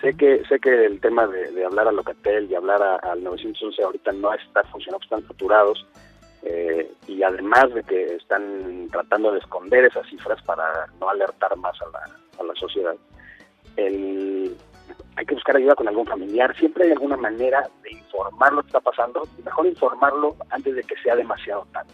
Sé 0.00 0.14
que 0.16 0.44
sé 0.48 0.58
que 0.58 0.86
el 0.86 1.00
tema 1.00 1.26
de, 1.26 1.50
de 1.52 1.64
hablar 1.64 1.88
a 1.88 1.92
Locatel 1.92 2.50
y 2.50 2.54
hablar 2.54 2.82
al 2.82 3.22
911 3.22 3.82
ahorita 3.82 4.12
no 4.12 4.34
está 4.34 4.64
funcionando, 4.64 5.04
están 5.04 5.26
saturados 5.26 5.86
eh, 6.44 6.92
y 7.06 7.22
además 7.22 7.72
de 7.72 7.82
que 7.84 8.16
están 8.16 8.88
tratando 8.92 9.32
de 9.32 9.38
esconder 9.38 9.84
esas 9.84 10.06
cifras 10.08 10.42
para 10.42 10.86
no 11.00 11.08
alertar 11.08 11.56
más 11.56 11.80
a 11.82 11.86
la, 11.86 12.04
a 12.40 12.42
la 12.44 12.54
sociedad. 12.54 12.94
El, 13.76 14.56
hay 15.16 15.26
que 15.26 15.34
buscar 15.34 15.56
ayuda 15.56 15.74
con 15.74 15.88
algún 15.88 16.06
familiar, 16.06 16.54
siempre 16.56 16.84
hay 16.84 16.92
alguna 16.92 17.16
manera 17.16 17.68
de 17.82 17.92
informar 17.92 18.52
lo 18.52 18.62
que 18.62 18.68
está 18.68 18.80
pasando, 18.80 19.26
mejor 19.44 19.66
informarlo 19.66 20.36
antes 20.50 20.74
de 20.74 20.82
que 20.82 20.96
sea 21.02 21.16
demasiado 21.16 21.66
tarde. 21.72 21.92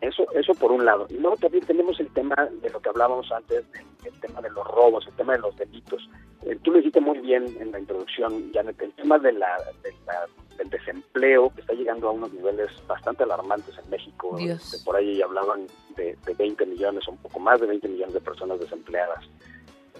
Eso, 0.00 0.24
eso 0.32 0.54
por 0.54 0.72
un 0.72 0.84
lado. 0.84 1.06
Y 1.10 1.18
luego 1.18 1.36
también 1.36 1.64
tenemos 1.66 1.98
el 2.00 2.10
tema 2.12 2.36
de 2.62 2.70
lo 2.70 2.80
que 2.80 2.88
hablábamos 2.88 3.30
antes, 3.32 3.64
el, 3.74 3.89
el 4.08 4.20
tema 4.20 4.40
de 4.40 4.50
los 4.50 4.66
robos, 4.66 5.06
el 5.06 5.14
tema 5.14 5.32
de 5.34 5.40
los 5.40 5.56
delitos. 5.56 6.08
Eh, 6.42 6.58
tú 6.62 6.70
lo 6.70 6.78
dijiste 6.78 7.00
muy 7.00 7.18
bien 7.18 7.44
en 7.60 7.72
la 7.72 7.78
introducción, 7.78 8.50
Janet, 8.52 8.80
el 8.80 8.92
tema 8.92 9.18
de 9.18 9.32
la, 9.32 9.56
de 9.82 9.94
la, 10.06 10.26
del 10.56 10.70
desempleo 10.70 11.52
que 11.54 11.60
está 11.60 11.74
llegando 11.74 12.08
a 12.08 12.12
unos 12.12 12.32
niveles 12.32 12.70
bastante 12.86 13.24
alarmantes 13.24 13.76
en 13.78 13.90
México. 13.90 14.36
Dios. 14.36 14.82
Por 14.84 14.96
ahí 14.96 15.20
hablaban 15.22 15.66
de, 15.96 16.16
de 16.24 16.34
20 16.34 16.66
millones, 16.66 17.06
un 17.08 17.18
poco 17.18 17.38
más 17.38 17.60
de 17.60 17.66
20 17.66 17.88
millones 17.88 18.14
de 18.14 18.20
personas 18.20 18.58
desempleadas 18.60 19.24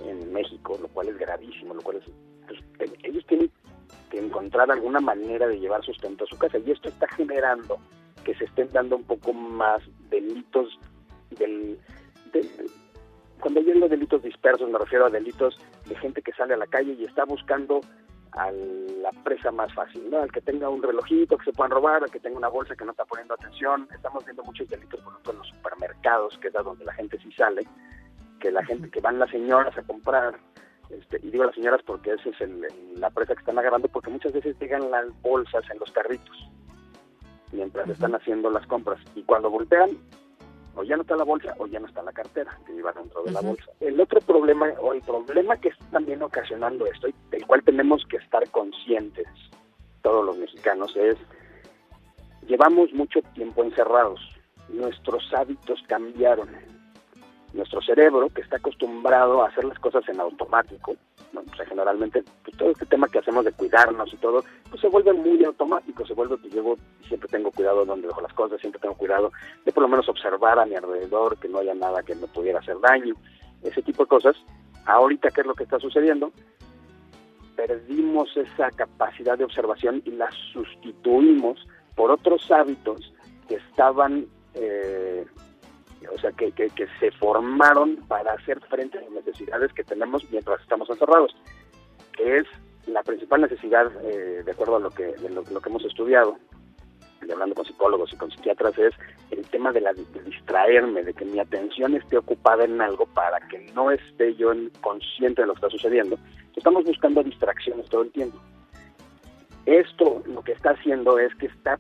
en 0.07 0.33
México, 0.33 0.79
lo 0.81 0.89
cual 0.89 1.09
es 1.09 1.19
gravísimo, 1.19 1.75
lo 1.75 1.83
cual 1.83 1.97
es... 1.99 2.05
Pues, 2.47 2.91
ellos 3.03 3.25
tienen 3.27 3.51
que 4.11 4.19
encontrar 4.19 4.71
alguna 4.71 5.01
manera 5.01 5.47
de 5.47 5.59
llevar 5.59 5.85
sustento 5.85 6.25
a 6.25 6.27
su 6.27 6.37
casa 6.37 6.59
y 6.59 6.71
esto 6.71 6.89
está 6.89 7.07
generando 7.09 7.79
que 8.25 8.35
se 8.35 8.45
estén 8.45 8.69
dando 8.73 8.97
un 8.97 9.05
poco 9.05 9.33
más 9.33 9.83
delitos 10.11 10.79
del, 11.31 11.79
del, 12.33 12.51
cuando 13.41 13.61
yo 13.61 13.75
digo 13.75 13.89
delitos 13.89 14.23
dispersos 14.23 14.69
me 14.71 14.79
refiero 14.79 15.07
a 15.07 15.11
delitos 15.11 15.59
de 15.87 15.97
gente 15.97 16.23
que 16.23 16.33
sale 16.33 16.55
a 16.55 16.59
la 16.59 16.67
calle 16.67 16.93
y 16.93 17.05
está 17.05 17.25
buscando 17.25 17.81
a 18.33 18.51
la 18.53 19.11
presa 19.25 19.51
más 19.51 19.73
fácil, 19.75 20.09
¿no? 20.11 20.19
Al 20.19 20.31
que 20.31 20.41
tenga 20.41 20.69
un 20.69 20.83
relojito 20.83 21.37
que 21.37 21.47
se 21.47 21.53
puedan 21.53 21.73
robar, 21.73 22.03
al 22.05 22.11
que 22.11 22.21
tenga 22.21 22.39
una 22.39 22.49
bolsa 22.49 22.77
que 22.77 22.85
no 22.85 22.93
está 22.93 23.05
poniendo 23.05 23.35
atención. 23.35 23.89
Estamos 23.93 24.25
viendo 24.25 24.45
muchos 24.45 24.69
delitos, 24.69 25.01
por 25.01 25.13
ejemplo, 25.13 25.33
en 25.33 25.39
los 25.39 25.49
supermercados, 25.49 26.39
que 26.39 26.49
es 26.49 26.55
donde 26.55 26.85
la 26.85 26.93
gente 26.95 27.19
sí 27.19 27.33
sale, 27.33 27.63
que 28.39 28.53
la 28.53 28.65
gente 28.65 28.89
que 28.91 29.01
van 29.01 29.19
las 29.19 29.31
señoras 29.31 29.77
a 29.77 29.83
comprar, 29.83 30.39
este, 30.91 31.19
y 31.23 31.31
digo 31.31 31.45
las 31.45 31.55
señoras 31.55 31.81
porque 31.85 32.13
esa 32.13 32.29
es 32.29 32.41
el, 32.41 32.67
la 32.97 33.11
presa 33.11 33.35
que 33.35 33.41
están 33.41 33.59
agarrando, 33.59 33.89
porque 33.89 34.11
muchas 34.11 34.33
veces 34.33 34.57
llegan 34.61 34.91
las 34.91 35.07
bolsas 35.23 35.65
en 35.71 35.79
los 35.79 35.91
carritos 35.91 36.51
mientras 37.53 37.89
están 37.89 38.15
haciendo 38.15 38.51
las 38.51 38.67
compras. 38.67 39.01
Y 39.15 39.23
cuando 39.23 39.51
voltean, 39.51 39.91
o 40.75 40.83
ya 40.83 40.97
no 40.97 41.03
está 41.03 41.17
la 41.17 41.25
bolsa 41.25 41.55
o 41.59 41.67
ya 41.67 41.81
no 41.81 41.87
está 41.87 42.03
la 42.03 42.13
cartera 42.13 42.59
que 42.67 42.75
iba 42.75 42.93
dentro 42.93 43.23
de 43.23 43.31
uh 43.31 43.33
-huh. 43.33 43.35
la 43.35 43.49
bolsa. 43.49 43.71
El 43.81 44.01
otro 44.01 44.21
problema, 44.21 44.69
o 44.81 44.93
el 44.93 45.03
problema 45.03 45.57
que 45.57 45.69
está 45.69 45.85
también 45.91 46.23
ocasionando 46.23 46.87
esto, 46.87 47.09
y 47.09 47.15
del 47.31 47.47
cual 47.47 47.63
tenemos 47.63 48.05
que 48.07 48.17
estar 48.17 48.49
conscientes 48.51 49.27
todos 50.03 50.25
los 50.25 50.37
mexicanos, 50.39 50.97
es 50.97 51.17
llevamos 52.47 52.93
mucho 52.93 53.21
tiempo 53.35 53.63
encerrados, 53.63 54.21
nuestros 54.69 55.33
hábitos 55.35 55.83
cambiaron. 55.87 56.49
Nuestro 57.53 57.83
cerebro, 57.83 58.29
que 58.29 58.43
está 58.43 58.57
acostumbrado 58.57 59.43
a 59.43 59.49
hacer 59.49 59.65
las 59.65 59.79
cosas 59.81 60.09
en 60.09 60.21
automático, 60.21 60.95
o 61.35 61.57
sea, 61.57 61.67
generalmente 61.67 62.23
pues, 62.45 62.57
todo 62.57 62.71
este 62.71 62.87
tema 62.87 63.09
que 63.09 63.19
hacemos 63.19 63.45
de 63.45 63.53
cuidarnos 63.53 64.13
y 64.13 64.17
todo, 64.17 64.45
pues 64.69 64.81
se 64.81 64.89
vuelve 64.89 65.13
muy 65.13 65.45
automático, 65.45 66.07
se 66.07 66.15
vuelve, 66.15 66.37
pues 66.37 66.53
llevo, 66.53 66.77
siempre 67.07 67.29
tengo 67.29 67.51
cuidado 67.51 67.85
donde 67.85 68.09
dejo 68.09 68.21
las 68.21 68.33
cosas, 68.33 68.61
siempre 68.61 68.81
tengo 68.81 68.95
cuidado 68.95 69.33
de 69.65 69.73
por 69.73 69.83
lo 69.83 69.89
menos 69.89 70.09
observar 70.09 70.59
a 70.59 70.67
mi 70.67 70.75
alrededor, 70.75 71.39
que 71.39 71.49
no 71.49 71.59
haya 71.59 71.75
nada 71.75 72.03
que 72.03 72.15
me 72.15 72.27
pudiera 72.27 72.59
hacer 72.59 72.79
daño, 72.81 73.15
ese 73.63 73.83
tipo 73.83 74.05
de 74.05 74.09
cosas. 74.09 74.37
Ahorita, 74.87 75.31
¿qué 75.31 75.43
es 75.43 75.47
lo 75.47 75.55
que 75.55 75.65
está 75.65 75.79
sucediendo? 75.79 76.33
perdimos 77.67 78.35
esa 78.39 78.71
capacidad 78.71 79.37
de 79.37 79.45
observación 79.45 80.01
y 80.07 80.13
la 80.13 80.31
sustituimos 80.53 81.59
por 81.95 82.11
otros 82.11 82.51
hábitos 82.51 83.13
que 83.49 83.57
estaban, 83.57 84.27
eh, 84.55 85.27
o 86.09 86.19
sea, 86.19 86.33
que, 86.33 86.51
que, 86.53 86.71
se 86.99 87.11
formaron 87.13 87.97
para 88.09 88.33
hacer 88.33 88.61
frente 88.69 88.99
a 88.99 89.03
las 89.03 89.11
necesidades 89.11 89.73
que 89.73 89.85
tenemos 89.85 90.25
mientras 90.31 90.61
estamos 90.61 90.89
encerrados, 90.91 91.35
que 92.13 92.39
es 92.39 92.45
la 92.87 93.03
principal 93.03 93.43
necesidad, 93.43 93.91
eh, 94.03 94.43
de 94.45 94.53
acuerdo 94.53 94.77
a 94.77 94.81
lo 94.81 94.91
que, 94.91 95.15
lo, 95.29 95.43
que 95.43 95.69
hemos 95.69 95.85
estudiado, 95.85 96.37
y 97.27 97.31
hablando 97.31 97.55
con 97.55 97.67
psicólogos 97.67 98.13
y 98.13 98.17
con 98.17 98.31
psiquiatras, 98.31 98.79
es 98.79 98.95
el 99.31 99.47
tema 99.49 99.73
de, 99.73 99.83
la, 99.83 99.93
de 99.93 100.23
distraerme, 100.25 101.03
de 101.03 101.13
que 101.13 101.25
mi 101.27 101.39
atención 101.39 101.95
esté 101.95 102.17
ocupada 102.17 102.65
en 102.65 102.81
algo 102.81 103.07
para 103.07 103.39
que 103.49 103.59
no 103.75 103.91
esté 103.91 104.35
yo 104.37 104.53
en- 104.53 104.71
consciente 104.81 105.43
de 105.43 105.47
lo 105.47 105.53
que 105.55 105.59
está 105.59 105.71
sucediendo. 105.71 106.19
Estamos 106.57 106.85
buscando 106.85 107.23
distracciones 107.23 107.89
todo 107.91 108.03
el 108.03 108.11
tiempo. 108.11 108.39
Esto 109.67 110.23
lo 110.27 110.43
que 110.43 110.53
está 110.53 110.71
haciendo 110.71 111.19
es 111.19 111.35
que 111.37 111.47
está, 111.47 111.79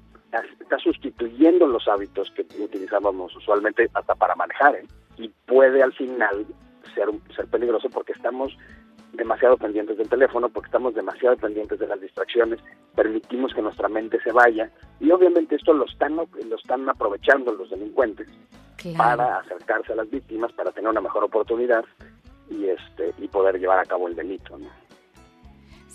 está 0.61 0.79
sustituyendo 0.79 1.67
los 1.67 1.87
hábitos 1.89 2.31
que 2.31 2.47
utilizábamos 2.59 3.35
usualmente 3.37 3.89
hasta 3.95 4.15
para 4.15 4.35
manejar 4.35 4.77
¿eh? 4.77 4.87
y 5.17 5.29
puede 5.47 5.83
al 5.83 5.93
final 5.93 6.47
ser, 6.95 7.09
peligroso 7.49 7.89
porque 7.91 8.13
estamos 8.13 8.57
demasiado 9.13 9.57
pendientes 9.57 9.99
del 9.99 10.09
teléfono, 10.09 10.49
porque 10.49 10.69
estamos 10.69 10.95
demasiado 10.95 11.37
pendientes 11.37 11.79
de 11.81 11.87
las 11.89 12.01
distracciones, 12.01 12.61
permitimos 12.95 13.53
que 13.53 13.63
nuestra 13.63 13.89
mente 13.89 14.21
se 14.23 14.33
vaya 14.33 14.71
y 15.01 15.11
obviamente 15.11 15.57
esto 15.57 15.73
lo 15.73 15.85
están, 15.85 16.17
lo 16.17 16.57
están 16.57 16.89
aprovechando 16.89 17.53
los 17.53 17.71
delincuentes 17.71 18.29
para 18.97 19.39
acercarse 19.39 19.93
a 19.93 19.97
las 19.97 20.11
víctimas, 20.11 20.53
para 20.53 20.71
tener 20.71 20.91
una 20.91 21.01
mejor 21.01 21.25
oportunidad 21.25 21.85
y 22.49 22.67
este 22.67 23.13
y 23.19 23.29
poder 23.29 23.59
llevar 23.59 23.79
a 23.79 23.85
cabo 23.85 24.09
el 24.09 24.15
delito. 24.15 24.59
¿no? 24.59 24.69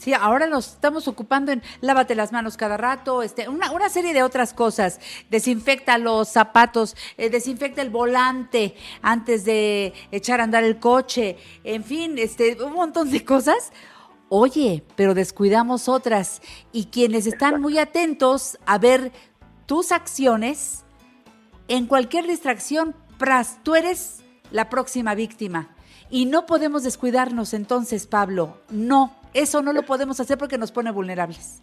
Sí, 0.06 0.14
ahora 0.14 0.46
nos 0.46 0.74
estamos 0.74 1.08
ocupando 1.08 1.52
en 1.52 1.64
lávate 1.82 2.14
las 2.14 2.32
manos 2.32 2.58
cada 2.58 2.78
rato, 2.78 3.24
este, 3.24 3.50
una, 3.50 3.72
una 3.72 3.90
serie 3.90 4.14
de 4.14 4.22
otras 4.22 4.54
cosas. 4.54 5.00
Desinfecta 5.32 5.98
los 5.98 6.30
zapatos, 6.30 6.96
eh, 7.18 7.32
desinfecta 7.32 7.82
el 7.82 7.90
volante 7.90 8.76
antes 9.02 9.46
de 9.46 9.96
echar 10.12 10.42
a 10.42 10.44
andar 10.44 10.64
el 10.64 10.78
coche, 10.78 11.38
en 11.64 11.84
fin, 11.84 12.20
este, 12.20 12.64
un 12.64 12.74
montón 12.74 13.10
de 13.10 13.26
cosas. 13.26 13.72
Oye, 14.30 14.84
pero 14.96 15.16
descuidamos 15.16 15.90
otras 15.90 16.44
y 16.72 16.86
quienes 16.86 17.26
están 17.26 17.60
muy 17.60 17.80
atentos 17.80 18.60
a 18.68 18.78
ver 18.78 19.12
tus 19.66 19.92
acciones, 19.92 20.84
en 21.68 21.88
cualquier 21.88 22.28
distracción, 22.28 22.96
pras, 23.18 23.58
tú 23.64 23.74
eres 23.74 24.18
la 24.52 24.70
próxima 24.70 25.16
víctima. 25.16 25.76
Y 26.12 26.28
no 26.28 26.46
podemos 26.46 26.84
descuidarnos 26.84 27.56
entonces, 27.56 28.06
Pablo. 28.06 28.62
No, 28.70 29.16
eso 29.36 29.62
no 29.62 29.72
lo 29.74 29.84
podemos 29.84 30.20
hacer 30.20 30.38
porque 30.38 30.58
nos 30.58 30.72
pone 30.72 30.92
vulnerables. 30.92 31.62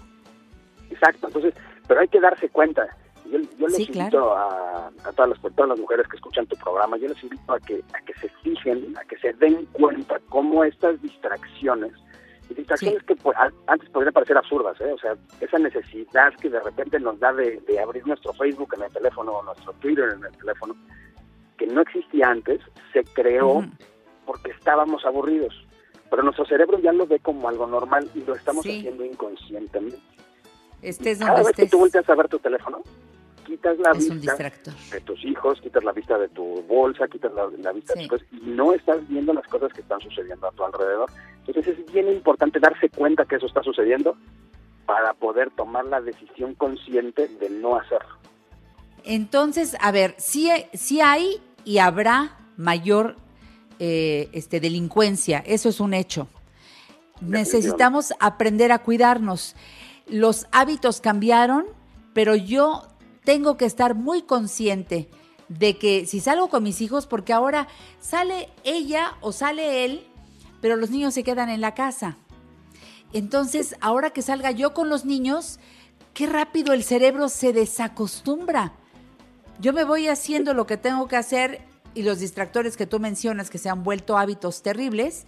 Exacto, 0.91 1.27
entonces, 1.27 1.55
pero 1.89 2.01
hay 2.01 2.09
que 2.09 2.20
darse 2.20 2.49
cuenta. 2.51 2.87
Yo, 3.25 3.39
yo 3.59 3.66
les 3.66 3.77
Sí, 3.77 3.83
invito 3.85 4.11
claro. 4.11 4.37
a, 4.37 4.87
a 5.05 5.12
todas, 5.12 5.31
las, 5.31 5.55
todas 5.55 5.70
las 5.70 5.79
mujeres 5.79 6.07
que 6.09 6.16
escuchan 6.16 6.47
tu 6.47 6.57
programa, 6.57 6.97
yo 6.99 7.09
les 7.09 7.23
invito 7.23 7.53
a 7.53 7.59
que, 7.61 7.83
a 7.95 8.01
que 8.05 8.12
se 8.14 8.29
fijen, 8.43 8.95
a 8.99 9.05
que 9.05 9.16
se 9.18 9.33
den 9.35 9.64
cuenta 9.73 10.18
cómo 10.29 10.62
estas 10.64 11.01
distracciones, 11.01 11.93
distracciones 12.51 13.03
que 13.05 13.16
pues, 13.16 13.37
antes 13.66 13.89
podrían 13.91 14.12
parecer 14.12 14.37
absurdas, 14.37 14.79
¿eh? 14.83 14.93
o 14.93 14.99
sea, 14.99 15.16
esa 15.41 15.59
necesidad 15.59 16.35
que 16.35 16.51
de 16.51 16.61
repente 16.61 17.01
nos 17.01 17.18
da 17.20 17.33
de, 17.33 17.59
de 17.66 17.81
abrir 17.81 18.07
nuestro 18.07 18.35
Facebook 18.35 18.75
en 18.77 18.83
el 18.83 18.93
teléfono 18.93 19.33
o 19.33 19.43
nuestro 19.43 19.73
Twitter 19.75 20.11
en 20.14 20.25
el 20.25 20.37
teléfono, 20.37 20.77
que 21.57 21.66
no 21.68 21.81
existía 21.81 22.29
antes, 22.29 22.61
se 22.93 23.03
creó 23.14 23.64
porque 24.27 24.51
estábamos 24.51 25.05
aburridos. 25.07 25.55
Pero 26.13 26.25
nuestro 26.25 26.45
cerebro 26.45 26.79
ya 26.79 26.93
lo 26.93 27.07
ve 27.07 27.21
como 27.21 27.49
algo 27.49 27.67
normal 27.67 28.07
y 28.15 28.21
lo 28.21 28.35
estamos 28.35 28.63
Sí. 28.65 28.81
haciendo 28.81 29.03
inconscientemente. 29.03 29.99
Estés 30.83 31.19
Cada 31.19 31.31
donde 31.31 31.47
vez 31.47 31.57
que 31.57 31.63
estés. 31.63 31.71
tú 31.71 31.79
volteas 31.79 32.07
a 32.07 32.15
ver 32.15 32.29
tu 32.29 32.39
teléfono, 32.39 32.83
quitas 33.47 33.79
la 33.79 33.93
Es 33.93 34.11
vista 34.21 34.37
de 34.37 35.01
tus 35.01 35.25
hijos, 35.25 35.59
quitas 35.63 35.83
la 35.83 35.93
vista 35.93 36.19
de 36.19 36.29
tu 36.29 36.63
bolsa, 36.69 37.09
quitas 37.09 37.33
la, 37.33 37.47
la 37.59 37.73
vista 37.73 37.95
de 37.95 38.01
tus 38.01 38.09
cosas 38.11 38.27
y 38.31 38.51
no 38.51 38.75
estás 38.75 39.09
viendo 39.09 39.33
las 39.33 39.47
cosas 39.49 39.73
que 39.73 39.81
están 39.81 40.01
sucediendo 40.03 40.47
a 40.49 40.53
tu 40.53 40.63
alrededor. 40.63 41.09
Entonces 41.47 41.79
es 41.79 41.91
bien 41.93 42.09
importante 42.13 42.61
darse 42.61 42.91
cuenta 42.91 43.25
que 43.25 43.37
eso 43.37 43.47
está 43.47 43.63
sucediendo 43.63 44.15
para 44.85 45.15
poder 45.15 45.51
tomar 45.53 45.87
la 45.87 46.03
decisión 46.03 46.55
consciente 46.57 47.27
de 47.29 47.49
no 47.49 47.77
hacerlo. 47.77 48.17
Entonces, 49.05 49.77
a 49.81 49.93
ver, 49.93 50.15
sí, 50.19 50.51
sí 50.75 51.01
hay 51.01 51.41
y 51.65 51.79
habrá 51.79 52.37
mayor 52.59 53.17
eh, 53.85 54.28
este, 54.33 54.61
delincuencia, 54.61 55.43
eso 55.45 55.68
es 55.68 55.80
un 55.80 55.93
hecho. 55.93 56.28
Necesitamos 57.20 58.14
aprender 58.20 58.70
a 58.70 58.78
cuidarnos. 58.78 59.57
Los 60.07 60.47
hábitos 60.53 61.01
cambiaron, 61.01 61.64
pero 62.14 62.37
yo 62.37 62.87
tengo 63.24 63.57
que 63.57 63.64
estar 63.64 63.97
muy 63.97 64.22
consciente 64.22 65.09
de 65.49 65.78
que 65.78 66.07
si 66.07 66.20
salgo 66.20 66.49
con 66.49 66.62
mis 66.62 66.80
hijos, 66.80 67.09
porque 67.09 67.33
ahora 67.33 67.66
sale 67.99 68.51
ella 68.62 69.16
o 69.20 69.33
sale 69.33 69.85
él, 69.85 70.07
pero 70.61 70.76
los 70.76 70.91
niños 70.91 71.12
se 71.12 71.24
quedan 71.24 71.51
en 71.51 71.61
la 71.61 71.74
casa. 71.74 72.18
Entonces, 73.12 73.74
ahora 73.80 74.11
que 74.11 74.22
salga 74.22 74.53
yo 74.53 74.74
con 74.74 74.91
los 74.91 75.05
niños, 75.05 75.59
qué 76.14 76.28
rápido 76.28 76.72
el 76.72 76.85
cerebro 76.85 77.28
se 77.28 77.53
desacostumbra. 77.53 78.74
Yo 79.59 79.72
me 79.72 79.83
voy 79.83 80.07
haciendo 80.07 80.55
lo 80.55 80.68
que 80.68 80.76
tengo 80.76 81.09
que 81.09 81.16
hacer 81.16 81.72
y 81.95 82.03
los 82.03 82.18
distractores 82.20 82.76
que 82.76 82.86
tú 82.86 82.99
mencionas 83.01 83.51
que 83.51 83.59
se 83.59 83.68
han 83.68 83.82
vuelto 83.82 84.16
hábitos 84.18 84.62
terribles 84.62 85.26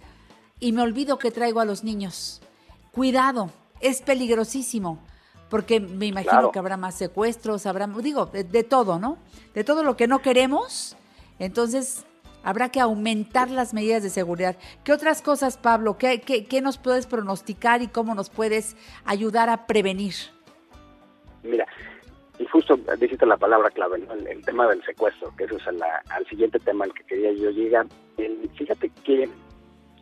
y 0.59 0.71
me 0.71 0.81
olvido 0.81 1.17
que 1.19 1.31
traigo 1.31 1.59
a 1.59 1.65
los 1.65 1.83
niños. 1.83 2.41
Cuidado, 2.91 3.49
es 3.81 4.01
peligrosísimo 4.01 4.99
porque 5.49 5.79
me 5.79 6.07
imagino 6.07 6.31
Claro. 6.31 6.51
que 6.51 6.59
habrá 6.59 6.77
más 6.77 6.95
secuestros, 6.95 7.65
habrá, 7.65 7.87
digo, 7.87 8.25
de, 8.27 8.43
de 8.43 8.63
todo, 8.63 8.99
¿no? 8.99 9.17
De 9.53 9.63
todo 9.63 9.83
lo 9.83 9.95
que 9.95 10.07
no 10.07 10.19
queremos. 10.21 10.95
Entonces, 11.39 12.03
habrá 12.43 12.69
que 12.69 12.79
aumentar 12.79 13.51
las 13.51 13.73
medidas 13.73 14.01
de 14.01 14.09
seguridad. 14.09 14.55
¿Qué 14.83 14.91
otras 14.91 15.21
cosas, 15.21 15.57
Pablo? 15.57 15.97
¿Qué, 15.97 16.21
qué, 16.21 16.45
qué 16.45 16.61
nos 16.61 16.77
puedes 16.77 17.05
pronosticar 17.05 17.81
y 17.81 17.87
cómo 17.87 18.15
nos 18.15 18.29
puedes 18.29 18.75
ayudar 19.05 19.49
a 19.49 19.67
prevenir? 19.67 20.15
Mira, 21.43 21.67
y 22.39 22.45
justo 22.45 22.77
dijiste 22.99 23.25
la 23.25 23.37
palabra 23.37 23.69
clave, 23.69 23.99
¿no? 23.99 24.13
el, 24.13 24.27
el 24.27 24.43
tema 24.45 24.67
del 24.67 24.83
secuestro, 24.83 25.33
que 25.37 25.45
eso 25.45 25.55
es 25.55 25.65
la- 25.75 26.01
al 26.09 26.25
siguiente 26.27 26.59
tema 26.59 26.85
al 26.85 26.93
que 26.93 27.03
quería 27.03 27.31
yo 27.33 27.49
llegar. 27.51 27.85
El- 28.17 28.49
fíjate 28.55 28.89
que 29.03 29.29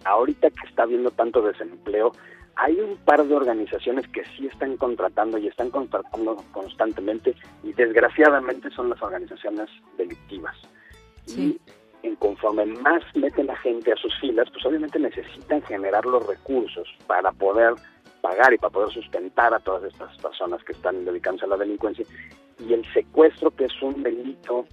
ahorita 0.05 0.49
que 0.49 0.67
está 0.67 0.83
habiendo 0.83 1.11
tanto 1.11 1.41
desempleo, 1.41 2.11
hay 2.55 2.79
un 2.79 2.97
par 2.97 3.23
de 3.25 3.33
organizaciones 3.35 4.07
que 4.09 4.23
sí 4.37 4.47
están 4.47 4.77
contratando 4.77 5.37
y 5.37 5.47
están 5.47 5.71
contratando 5.71 6.37
constantemente 6.51 7.35
y 7.63 7.73
desgraciadamente 7.73 8.69
son 8.71 8.89
las 8.89 9.01
organizaciones 9.01 9.69
delictivas. 9.97 10.55
Y 11.27 11.59
en 12.03 12.15
conforme 12.17 12.65
más 12.65 13.01
meten 13.15 13.47
la 13.47 13.55
gente 13.57 13.91
a 13.91 13.95
sus 13.95 14.13
filas, 14.19 14.49
pues 14.51 14.65
obviamente 14.65 14.99
necesitan 14.99 15.61
generar 15.63 16.05
los 16.05 16.25
recursos 16.27 16.87
para 17.07 17.31
poder 17.31 17.73
pagar 18.23 18.53
y 18.53 18.57
para 18.57 18.71
poder 18.71 18.89
sustentar 18.93 19.53
a 19.53 19.59
todas 19.59 19.83
estas 19.83 20.17
personas 20.17 20.63
que 20.63 20.71
están 20.71 21.03
dedicándose 21.03 21.45
a 21.45 21.49
la 21.49 21.57
delincuencia. 21.57 22.05
Y 22.57 22.73
el 22.73 22.85
secuestro, 22.93 23.51
que 23.51 23.65
es 23.65 23.81
un 23.81 24.01
delito, 24.01 24.65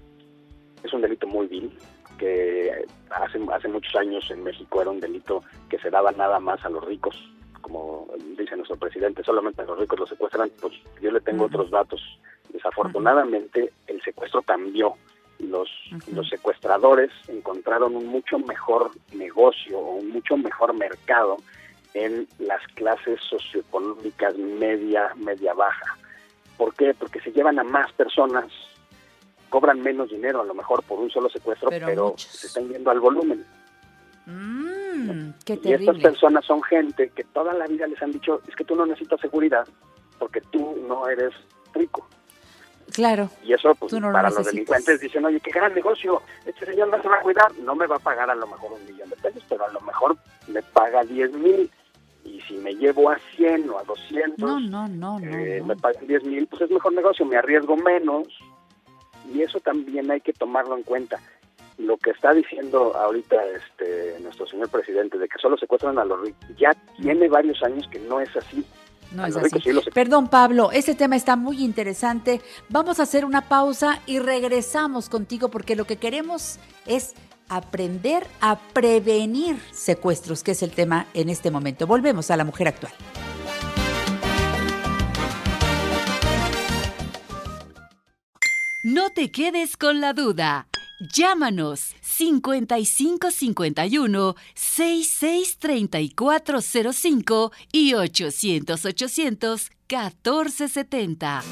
es 0.84 0.92
un 0.92 1.00
delito 1.00 1.26
muy 1.26 1.48
vil, 1.48 1.76
que 2.16 2.86
hace, 3.10 3.40
hace 3.52 3.66
muchos 3.66 3.92
años 3.96 4.30
en 4.30 4.44
México 4.44 4.80
era 4.80 4.90
un 4.90 5.00
delito 5.00 5.42
que 5.68 5.80
se 5.80 5.90
daba 5.90 6.12
nada 6.12 6.38
más 6.38 6.64
a 6.64 6.70
los 6.70 6.84
ricos, 6.84 7.16
como 7.60 8.06
dice 8.38 8.56
nuestro 8.56 8.76
presidente, 8.76 9.24
solamente 9.24 9.62
a 9.62 9.64
los 9.64 9.80
ricos 9.80 9.98
los 9.98 10.08
secuestran, 10.08 10.50
pues 10.60 10.74
yo 11.02 11.10
le 11.10 11.20
tengo 11.20 11.46
otros 11.46 11.72
datos. 11.72 12.00
Desafortunadamente 12.50 13.72
el 13.88 14.00
secuestro 14.02 14.42
cambió. 14.42 14.94
Los, 15.40 15.70
los 16.12 16.28
secuestradores 16.28 17.10
encontraron 17.26 17.96
un 17.96 18.06
mucho 18.06 18.38
mejor 18.38 18.90
negocio 19.12 19.78
o 19.78 19.94
un 19.96 20.10
mucho 20.10 20.36
mejor 20.36 20.74
mercado 20.74 21.38
en 21.94 22.28
las 22.38 22.64
clases 22.74 23.20
socioeconómicas 23.28 24.36
media, 24.36 25.12
media 25.16 25.54
baja. 25.54 25.96
¿Por 26.56 26.74
qué? 26.74 26.94
Porque 26.94 27.20
se 27.20 27.32
llevan 27.32 27.58
a 27.58 27.64
más 27.64 27.92
personas, 27.92 28.46
cobran 29.48 29.80
menos 29.80 30.10
dinero 30.10 30.40
a 30.40 30.44
lo 30.44 30.54
mejor 30.54 30.82
por 30.82 30.98
un 30.98 31.10
solo 31.10 31.28
secuestro, 31.28 31.70
Pero 31.70 31.86
pero, 31.86 32.14
se 32.16 32.46
están 32.46 32.68
yendo 32.68 32.90
al 32.90 33.00
volumen. 33.00 33.44
Mm, 34.26 35.30
qué 35.44 35.58
Y 35.62 35.72
estas 35.72 35.98
personas 35.98 36.44
son 36.44 36.62
gente 36.62 37.10
que 37.10 37.24
toda 37.24 37.52
la 37.54 37.66
vida 37.66 37.86
les 37.86 38.00
han 38.02 38.12
dicho, 38.12 38.42
es 38.46 38.54
que 38.54 38.64
tú 38.64 38.76
no 38.76 38.86
necesitas 38.86 39.20
seguridad 39.20 39.66
porque 40.18 40.40
tú 40.42 40.76
no 40.86 41.08
eres 41.08 41.32
rico. 41.74 42.06
Claro. 42.92 43.30
Y 43.44 43.52
eso, 43.52 43.74
pues, 43.74 43.92
lo 43.92 44.12
para 44.12 44.30
los 44.30 44.44
delincuentes 44.44 45.00
dicen, 45.00 45.24
oye, 45.24 45.40
qué 45.40 45.50
gran 45.50 45.74
negocio, 45.74 46.22
este 46.44 46.66
señor 46.66 46.88
no 46.88 47.00
se 47.00 47.08
va 47.08 47.16
a 47.16 47.20
cuidar, 47.20 47.52
no 47.58 47.74
me 47.74 47.86
va 47.86 47.96
a 47.96 48.00
pagar 48.00 48.30
a 48.30 48.34
lo 48.34 48.46
mejor 48.46 48.72
un 48.72 48.84
millón 48.84 49.08
de 49.08 49.16
pesos, 49.16 49.44
pero 49.48 49.64
a 49.64 49.72
lo 49.72 49.80
mejor 49.80 50.16
me 50.48 50.62
paga 50.62 51.02
10 51.02 51.32
mil. 51.32 51.70
Y 52.32 52.40
si 52.42 52.54
me 52.54 52.74
llevo 52.74 53.10
a 53.10 53.18
100 53.36 53.68
o 53.70 53.78
a 53.78 53.84
200, 53.84 54.38
No, 54.38 54.60
no, 54.60 54.88
no, 54.88 55.18
no. 55.18 55.26
eh, 55.26 55.62
me 55.66 55.76
pagan 55.76 56.06
10 56.06 56.24
mil, 56.24 56.46
pues 56.46 56.62
es 56.62 56.70
mejor 56.70 56.92
negocio, 56.92 57.24
me 57.26 57.36
arriesgo 57.36 57.76
menos. 57.76 58.28
Y 59.32 59.42
eso 59.42 59.60
también 59.60 60.10
hay 60.10 60.20
que 60.20 60.32
tomarlo 60.32 60.76
en 60.76 60.82
cuenta. 60.82 61.18
lo 61.78 61.96
que 61.96 62.10
está 62.10 62.34
diciendo 62.34 62.94
ahorita 62.94 63.36
este 63.56 64.20
nuestro 64.20 64.46
señor 64.46 64.68
presidente 64.68 65.16
de 65.16 65.26
que 65.26 65.38
solo 65.38 65.56
secuestran 65.56 65.98
a 65.98 66.04
los 66.04 66.20
ricos, 66.20 66.46
ya 66.58 66.74
tiene 67.00 67.26
varios 67.28 67.62
años 67.62 67.88
que 67.90 67.98
no 68.00 68.20
es 68.20 68.28
así. 68.36 68.62
No 69.12 69.24
es 69.24 69.34
así. 69.36 69.50
Perdón, 69.94 70.28
Pablo, 70.28 70.70
ese 70.72 70.94
tema 70.94 71.16
está 71.16 71.36
muy 71.36 71.64
interesante. 71.64 72.42
Vamos 72.68 73.00
a 73.00 73.04
hacer 73.04 73.24
una 73.24 73.48
pausa 73.48 74.00
y 74.06 74.18
regresamos 74.18 75.08
contigo 75.08 75.48
porque 75.48 75.74
lo 75.74 75.86
que 75.86 75.96
queremos 75.96 76.58
es 76.86 77.14
aprender 77.50 78.26
a 78.40 78.58
prevenir 78.58 79.60
secuestros, 79.72 80.42
que 80.42 80.52
es 80.52 80.62
el 80.62 80.70
tema 80.70 81.06
en 81.12 81.28
este 81.28 81.50
momento. 81.50 81.86
Volvemos 81.86 82.30
a 82.30 82.38
la 82.38 82.44
mujer 82.44 82.68
actual. 82.68 82.94
No 88.82 89.10
te 89.10 89.30
quedes 89.30 89.76
con 89.76 90.00
la 90.00 90.14
duda. 90.14 90.66
Llámanos 91.00 91.94
5551 92.00 94.36
663405 94.54 97.52
y 97.72 97.92
800 97.94 98.86
800 98.86 99.70
1470. 99.88 101.42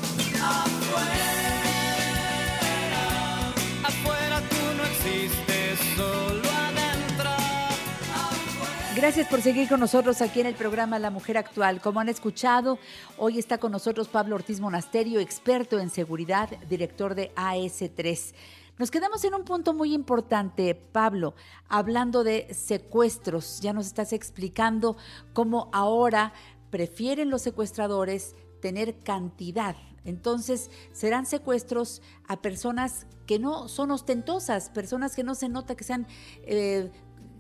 Gracias 9.09 9.29
por 9.29 9.41
seguir 9.41 9.71
con 9.71 9.81
nosotros 9.81 10.21
aquí 10.21 10.43
en 10.43 10.49
el 10.49 10.55
programa 10.55 10.99
La 10.99 11.09
Mujer 11.09 11.39
Actual. 11.39 11.81
Como 11.81 11.99
han 11.99 12.11
escuchado, 12.11 12.79
hoy 13.17 13.39
está 13.39 13.57
con 13.57 13.73
nosotros 13.73 14.07
Pablo 14.07 14.35
Ortiz 14.35 14.61
Monasterio, 14.61 15.19
experto 15.19 15.79
en 15.79 15.89
seguridad, 15.89 16.51
director 16.69 17.15
de 17.15 17.35
AS3. 17.35 18.35
Nos 18.77 18.91
quedamos 18.91 19.25
en 19.25 19.33
un 19.33 19.45
punto 19.45 19.73
muy 19.73 19.95
importante, 19.95 20.75
Pablo, 20.75 21.35
hablando 21.71 22.23
de 22.23 22.53
secuestros. 22.53 23.61
Ya 23.63 23.73
nos 23.73 23.87
estás 23.87 24.13
explicando 24.13 24.99
cómo 25.33 25.71
ahora 25.73 26.35
prefieren 26.69 27.31
los 27.31 27.41
secuestradores 27.41 28.37
tener 28.61 28.99
cantidad. 28.99 29.75
Entonces, 30.05 30.71
serán 30.93 31.25
secuestros 31.25 32.03
a 32.27 32.43
personas 32.43 33.07
que 33.25 33.39
no 33.39 33.69
son 33.69 33.91
ostentosas, 33.91 34.69
personas 34.69 35.17
que 35.17 35.25
no 35.25 35.35
se 35.35 35.49
nota 35.49 35.77
que 35.77 35.85
sean 35.85 36.07
eh, 36.43 36.91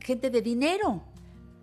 gente 0.00 0.30
de 0.30 0.40
dinero. 0.40 1.04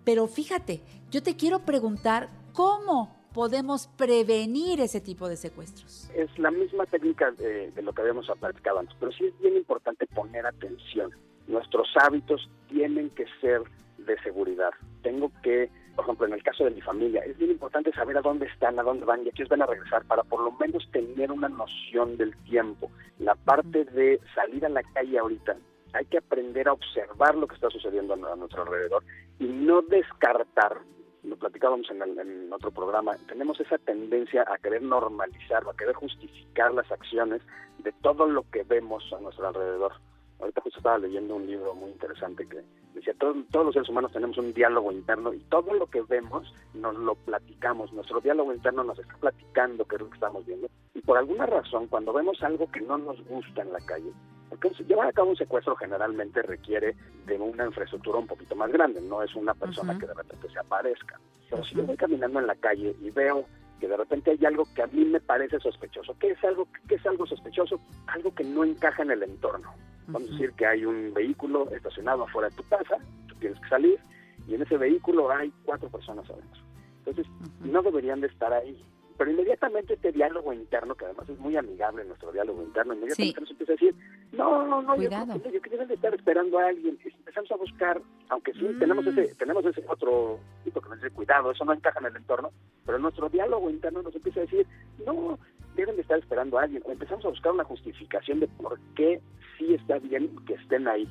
Pero 0.06 0.28
fíjate, 0.28 0.82
yo 1.10 1.20
te 1.20 1.34
quiero 1.34 1.66
preguntar 1.66 2.28
cómo 2.52 3.12
podemos 3.34 3.88
prevenir 3.88 4.80
ese 4.80 5.00
tipo 5.00 5.28
de 5.28 5.36
secuestros. 5.36 6.08
Es 6.14 6.30
la 6.38 6.52
misma 6.52 6.86
técnica 6.86 7.32
de, 7.32 7.72
de 7.72 7.82
lo 7.82 7.92
que 7.92 8.02
habíamos 8.02 8.30
platicado 8.38 8.78
antes, 8.78 8.96
pero 9.00 9.10
sí 9.10 9.24
es 9.26 9.38
bien 9.40 9.56
importante 9.56 10.06
poner 10.06 10.46
atención. 10.46 11.10
Nuestros 11.48 11.88
hábitos 12.00 12.48
tienen 12.68 13.10
que 13.10 13.26
ser 13.40 13.62
de 13.98 14.16
seguridad. 14.22 14.70
Tengo 15.02 15.32
que, 15.42 15.70
por 15.96 16.04
ejemplo, 16.04 16.26
en 16.28 16.34
el 16.34 16.42
caso 16.44 16.62
de 16.62 16.70
mi 16.70 16.80
familia, 16.82 17.24
es 17.24 17.36
bien 17.36 17.50
importante 17.50 17.90
saber 17.90 18.16
a 18.16 18.22
dónde 18.22 18.46
están, 18.46 18.78
a 18.78 18.84
dónde 18.84 19.06
van 19.06 19.26
y 19.26 19.30
a 19.30 19.32
qué 19.32 19.44
van 19.46 19.62
a 19.62 19.66
regresar 19.66 20.04
para 20.04 20.22
por 20.22 20.40
lo 20.40 20.52
menos 20.52 20.88
tener 20.92 21.32
una 21.32 21.48
noción 21.48 22.16
del 22.16 22.36
tiempo. 22.44 22.92
La 23.18 23.34
parte 23.34 23.84
de 23.84 24.20
salir 24.36 24.64
a 24.64 24.68
la 24.68 24.84
calle 24.84 25.18
ahorita, 25.18 25.56
hay 25.96 26.04
que 26.06 26.18
aprender 26.18 26.68
a 26.68 26.72
observar 26.72 27.34
lo 27.36 27.46
que 27.46 27.54
está 27.54 27.70
sucediendo 27.70 28.14
a, 28.14 28.36
nuestro 28.36 28.62
alrededor 28.62 29.02
y 29.38 29.44
no 29.46 29.82
descartar 29.82 30.78
lo 31.24 31.36
platicábamos 31.36 31.90
en, 31.90 32.02
el- 32.02 32.18
en 32.20 32.52
otro 32.52 32.70
programa, 32.70 33.16
tenemos 33.26 33.58
esa 33.58 33.78
tendencia 33.78 34.44
a 34.46 34.58
querer 34.58 34.80
normalizar, 34.82 35.64
a 35.68 35.76
querer 35.76 35.94
justificar 35.96 36.72
las 36.72 36.90
acciones 36.92 37.42
de 37.78 37.90
todo 38.00 38.26
lo 38.28 38.44
que 38.52 38.62
vemos 38.62 39.02
a 39.12 39.18
nuestro 39.20 39.48
alrededor. 39.48 39.92
Ahorita 40.38 40.60
justo 40.60 40.78
estaba 40.78 40.98
leyendo 40.98 41.34
un 41.34 41.46
libro 41.46 41.74
muy 41.74 41.90
interesante 41.90 42.46
que 42.46 42.62
decía, 42.94 43.12
"Todos- 43.18 43.44
todos 43.50 43.66
los 43.66 43.72
seres 43.74 43.88
humanos 43.88 44.12
tenemos 44.12 44.38
un 44.38 44.52
diálogo 44.52 44.92
interno 44.92 45.32
y 45.34 45.40
todo 45.48 45.74
lo 45.74 45.86
que 45.88 46.02
vemos 46.02 46.54
nos 46.74 46.94
lo 46.96 47.14
platicamos, 47.16 47.92
nuestro 47.92 48.20
diálogo 48.20 48.52
interno 48.52 48.84
nos 48.84 48.98
está 48.98 49.16
platicando 49.16 49.84
qué 49.86 49.96
es 49.96 50.02
lo 50.02 50.08
que 50.10 50.14
estamos 50.14 50.46
viendo 50.46 50.68
y 50.94 51.00
por 51.00 51.18
alguna 51.18 51.46
razón 51.46 51.88
cuando 51.88 52.12
vemos 52.12 52.40
algo 52.42 52.70
que 52.70 52.82
no 52.82 52.98
nos 52.98 53.20
gusta 53.26 53.62
en 53.62 53.72
la 53.72 53.80
calle, 53.80 54.12
porque 54.48 54.70
llevar 54.84 55.08
a 55.08 55.12
cabo 55.12 55.30
un 55.30 55.36
secuestro 55.36 55.76
generalmente 55.76 56.42
requiere 56.42 56.94
de 57.26 57.38
una 57.38 57.66
infraestructura 57.66 58.18
un 58.18 58.26
poquito 58.26 58.54
más 58.54 58.70
grande, 58.70 59.00
no 59.00 59.22
es 59.22 59.34
una 59.34 59.54
persona 59.54 59.98
que 59.98 60.06
de 60.06 60.14
repente 60.14 60.48
se 60.48 60.58
aparezca. 60.58 61.18
Pero 61.50 61.64
si 61.64 61.74
yo 61.74 61.84
voy 61.84 61.96
caminando 61.96 62.40
en 62.40 62.46
la 62.46 62.54
calle 62.54 62.94
y 63.00 63.10
veo 63.10 63.44
que 63.80 63.88
de 63.88 63.96
repente 63.96 64.30
hay 64.30 64.44
algo 64.46 64.66
que 64.74 64.82
a 64.82 64.86
mí 64.86 65.04
me 65.04 65.20
parece 65.20 65.58
sospechoso, 65.58 66.16
¿qué 66.18 66.30
es 66.30 66.44
algo, 66.44 66.68
qué 66.88 66.94
es 66.94 67.06
algo 67.06 67.26
sospechoso? 67.26 67.80
Algo 68.06 68.34
que 68.34 68.44
no 68.44 68.64
encaja 68.64 69.02
en 69.02 69.10
el 69.10 69.22
entorno. 69.22 69.72
Vamos 70.08 70.28
a 70.28 70.32
decir 70.32 70.52
que 70.52 70.66
hay 70.66 70.84
un 70.84 71.12
vehículo 71.12 71.68
estacionado 71.72 72.24
afuera 72.24 72.48
de 72.48 72.56
tu 72.56 72.62
casa, 72.68 72.96
tú 73.26 73.34
tienes 73.36 73.60
que 73.60 73.68
salir 73.68 73.98
y 74.46 74.54
en 74.54 74.62
ese 74.62 74.76
vehículo 74.76 75.30
hay 75.30 75.52
cuatro 75.64 75.88
personas 75.88 76.28
adentro. 76.30 76.62
Entonces, 76.98 77.26
no 77.60 77.82
deberían 77.82 78.20
de 78.20 78.28
estar 78.28 78.52
ahí. 78.52 78.80
Pero 79.18 79.30
inmediatamente 79.30 79.94
este 79.94 80.12
diálogo 80.12 80.52
interno, 80.52 80.94
que 80.94 81.06
además 81.06 81.28
es 81.28 81.38
muy 81.38 81.56
amigable 81.56 82.04
nuestro 82.04 82.32
diálogo 82.32 82.62
interno, 82.62 82.94
inmediatamente 82.94 83.34
Sí. 83.34 83.40
nos 83.40 83.50
empieza 83.50 83.72
a 83.72 83.76
decir, 83.76 83.94
no, 84.32 84.66
no, 84.66 84.82
no, 84.82 84.96
yo 84.96 85.08
creo 85.08 85.26
que, 85.26 85.32
yo 85.34 85.42
creo 85.42 85.62
que 85.62 85.70
deben 85.70 85.88
de 85.88 85.94
estar 85.94 86.14
esperando 86.14 86.58
a 86.58 86.66
alguien. 86.68 86.98
Empezamos 87.04 87.50
a 87.52 87.56
buscar, 87.56 88.00
aunque 88.28 88.52
sí 88.52 88.66
tenemos 88.78 89.06
ese 89.06 89.34
tenemos 89.36 89.64
ese 89.64 89.82
otro 89.88 90.38
tipo 90.64 90.80
que 90.80 90.88
nos 90.90 90.98
dice, 91.00 91.14
cuidado, 91.14 91.50
eso 91.50 91.64
no 91.64 91.72
encaja 91.72 91.98
en 92.00 92.06
el 92.06 92.16
entorno, 92.16 92.50
pero 92.84 92.98
nuestro 92.98 93.28
diálogo 93.28 93.70
interno 93.70 94.02
nos 94.02 94.14
empieza 94.14 94.40
a 94.40 94.42
decir, 94.44 94.66
no, 95.04 95.38
deben 95.74 95.96
de 95.96 96.02
estar 96.02 96.18
esperando 96.18 96.58
a 96.58 96.62
alguien. 96.64 96.82
O 96.86 96.92
empezamos 96.92 97.24
a 97.24 97.28
buscar 97.28 97.52
una 97.52 97.64
justificación 97.64 98.40
de 98.40 98.48
por 98.48 98.78
qué 98.94 99.20
sí 99.58 99.74
está 99.74 99.98
bien 99.98 100.34
que 100.46 100.54
estén 100.54 100.88
ahí. 100.88 101.08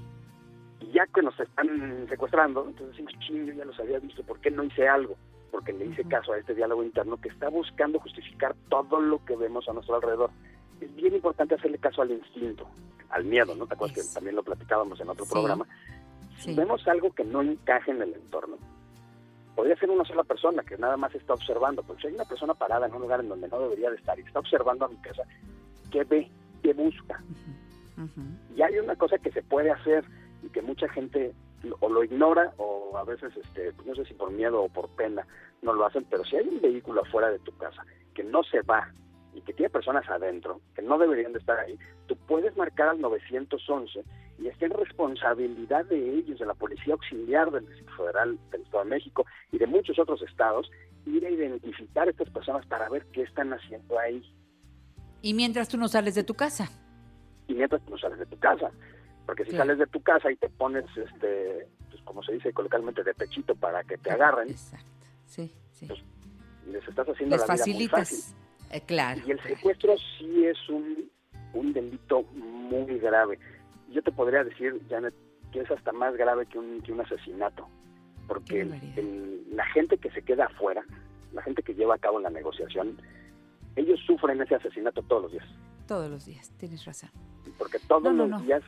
Y 0.82 0.92
ya 0.92 1.08
que 1.08 1.22
nos 1.22 1.40
están 1.40 2.06
secuestrando, 2.10 2.66
entonces 2.68 2.90
decimos, 2.90 3.14
ching, 3.26 3.46
yo 3.46 3.54
ya 3.54 3.66
los 3.66 3.80
había 3.80 4.00
visto, 4.00 4.24
¿por 4.24 4.40
qué 4.40 4.52
no 4.52 4.64
hice 4.64 4.88
algo? 4.88 5.16
Porque 5.56 5.72
le 5.72 5.86
hice 5.86 6.04
caso 6.04 6.34
a 6.34 6.38
este 6.38 6.54
diálogo 6.54 6.84
interno 6.84 7.16
que 7.16 7.30
está 7.30 7.48
buscando 7.48 7.98
justificar 8.02 8.54
todo 8.68 9.00
lo 9.00 9.24
que 9.24 9.38
vemos 9.38 9.66
a 9.70 9.72
nuestro 9.72 9.96
alrededor. 9.96 10.30
Es 10.82 10.94
bien 10.98 11.16
importante 11.16 11.56
hacerle 11.56 11.78
caso 11.78 12.02
al 12.02 12.12
instinto, 12.12 12.68
al 13.10 13.24
miedo, 13.24 13.56
¿no? 13.56 13.66
¿Te 13.66 13.74
acuerdas 13.76 13.96
que 13.96 14.14
también 14.14 14.36
lo 14.36 14.44
platicábamos 14.44 15.00
en 15.00 15.08
otro 15.08 15.24
Sí. 15.24 15.32
programa? 15.32 15.66
Si 16.40 16.54
vemos 16.54 16.86
algo 16.90 17.10
que 17.14 17.24
no 17.24 17.42
encaja 17.42 17.90
en 17.90 18.02
el 18.02 18.14
entorno, 18.16 18.58
podría 19.56 19.78
ser 19.78 19.90
una 19.90 20.04
sola 20.04 20.26
persona 20.26 20.62
que 20.62 20.78
nada 20.78 20.98
más 20.98 21.16
está 21.16 21.34
observando, 21.34 21.84
porque 21.84 22.02
si 22.02 22.08
hay 22.10 22.16
una 22.16 22.26
persona 22.26 22.54
parada 22.54 22.88
en 22.88 22.94
un 22.94 23.04
lugar 23.04 23.22
en 23.22 23.30
donde 23.30 23.48
no 23.48 23.58
debería 23.62 23.90
de 23.92 23.96
estar 23.96 24.20
y 24.20 24.24
está 24.24 24.40
observando 24.40 24.84
a 24.84 24.90
mi 24.90 24.98
casa, 24.98 25.24
¿qué 25.90 26.04
ve? 26.04 26.30
¿Qué 26.62 26.74
busca? 26.74 27.24
Y 28.58 28.62
hay 28.62 28.78
una 28.78 28.98
cosa 28.98 29.18
que 29.20 29.32
se 29.32 29.42
puede 29.42 29.72
hacer 29.72 30.04
y 30.44 30.50
que 30.50 30.62
mucha 30.62 30.90
gente 30.90 31.34
o 31.80 31.90
lo 31.90 32.04
ignora 32.04 32.54
o 32.58 32.98
a 32.98 33.04
veces, 33.04 33.36
este, 33.36 33.74
no 33.86 33.96
sé 33.96 34.06
si 34.06 34.14
por 34.14 34.32
miedo 34.32 34.62
o 34.62 34.70
por 34.70 34.90
pena 34.90 35.26
no 35.62 35.74
lo 35.74 35.86
hacen, 35.86 36.06
pero 36.10 36.24
si 36.26 36.36
hay 36.36 36.48
un 36.48 36.62
vehículo 36.62 37.02
afuera 37.02 37.30
de 37.30 37.40
tu 37.40 37.56
casa 37.58 37.84
que 38.14 38.24
no 38.24 38.44
se 38.44 38.62
va 38.62 38.92
y 39.34 39.42
que 39.42 39.54
tiene 39.54 39.70
personas 39.70 40.08
adentro 40.10 40.62
que 40.76 40.82
no 40.82 40.98
deberían 40.98 41.34
de 41.34 41.40
estar 41.40 41.60
ahí, 41.60 41.78
tú 42.08 42.16
puedes 42.28 42.56
marcar 42.56 42.90
al 42.90 43.02
911 43.02 44.04
y 44.38 44.48
está 44.48 44.66
en 44.66 44.74
responsabilidad 44.74 45.86
de 45.86 46.18
ellos, 46.18 46.40
de 46.40 46.46
la 46.46 46.54
Policía 46.54 46.94
Auxiliar 46.94 47.52
del 47.52 47.66
Distrito 47.66 47.94
Federal 47.96 48.38
del 48.52 48.62
Estado 48.62 48.84
de 48.84 48.90
México 48.90 49.26
y 49.52 49.58
de 49.58 49.68
muchos 49.68 49.98
otros 49.98 50.22
estados, 50.22 50.70
ir 51.06 51.26
a 51.26 51.30
identificar 51.30 52.08
a 52.08 52.12
estas 52.12 52.30
personas 52.30 52.66
para 52.68 52.90
ver 52.90 53.06
qué 53.14 53.24
están 53.24 53.52
haciendo 53.54 53.98
ahí. 53.98 54.22
Y 55.22 55.34
mientras 55.34 55.70
tú 55.70 55.78
no 55.78 55.88
sales 55.88 56.16
de 56.16 56.24
tu 56.24 56.34
casa. 56.34 56.70
y 57.48 57.54
mientras 57.54 57.84
tú 57.86 57.92
no 57.92 57.98
sales 57.98 58.20
de 58.20 58.26
tu 58.26 58.38
casa. 58.40 58.72
Porque 59.26 59.44
si 59.44 59.50
Claro. 59.52 59.66
sales 59.66 59.80
de 59.80 59.88
tu 59.88 60.02
casa 60.02 60.32
y 60.32 60.36
te 60.36 60.50
pones, 60.50 60.86
este, 60.96 61.68
pues 61.90 62.02
como 62.04 62.22
se 62.24 62.34
dice 62.34 62.54
coloquialmente, 62.54 63.04
de 63.04 63.14
pechito 63.14 63.56
para 63.56 63.84
que 63.84 63.98
te 63.98 64.12
agarren, 64.12 64.50
Sí, 65.26 65.52
sí. 65.72 65.86
pues 65.88 66.00
les 66.68 66.88
estás 66.88 67.08
haciendo 67.08 67.36
Les 67.36 67.48
la 67.48 67.54
vida 67.56 67.66
muy 67.66 67.74
facilitas. 67.74 68.10
fácil. 68.10 68.36
Eh, 68.72 68.82
claro. 68.82 69.22
Y 69.26 69.32
el 69.32 69.42
secuestro 69.44 69.96
sí 70.18 70.46
es 70.46 70.58
un, 70.70 71.10
un 71.54 71.74
delito 71.74 72.24
muy 72.34 73.00
grave. 73.00 73.40
Yo 73.92 74.02
te 74.02 74.12
podría 74.12 74.44
decir, 74.44 74.82
Janet, 74.90 75.14
que 75.52 75.62
es 75.62 75.72
hasta 75.72 75.92
más 75.92 76.16
grave 76.18 76.46
que 76.48 76.58
un, 76.60 76.82
que 76.82 76.92
un 76.92 77.02
asesinato. 77.02 77.68
Porque 78.28 78.62
el- 78.62 78.74
el- 78.98 79.56
la 79.56 79.66
gente 79.68 79.98
que 80.00 80.10
se 80.12 80.22
queda 80.24 80.46
afuera, 80.46 80.84
la 81.32 81.42
gente 81.44 81.62
que 81.64 81.74
lleva 81.76 81.96
a 81.96 82.00
cabo 82.00 82.20
la 82.20 82.30
negociación, 82.32 82.98
ellos 83.76 84.00
sufren 84.06 84.42
ese 84.42 84.56
asesinato 84.56 85.02
todos 85.04 85.24
los 85.24 85.32
días. 85.32 85.46
Todos 85.88 86.10
los 86.10 86.26
días, 86.26 86.52
tienes 86.58 86.84
razón. 86.86 87.10
porque 87.60 87.78
todos 87.88 88.02
No, 88.04 88.12
no, 88.12 88.26
los 88.28 88.40
no. 88.42 88.46
días 88.46 88.64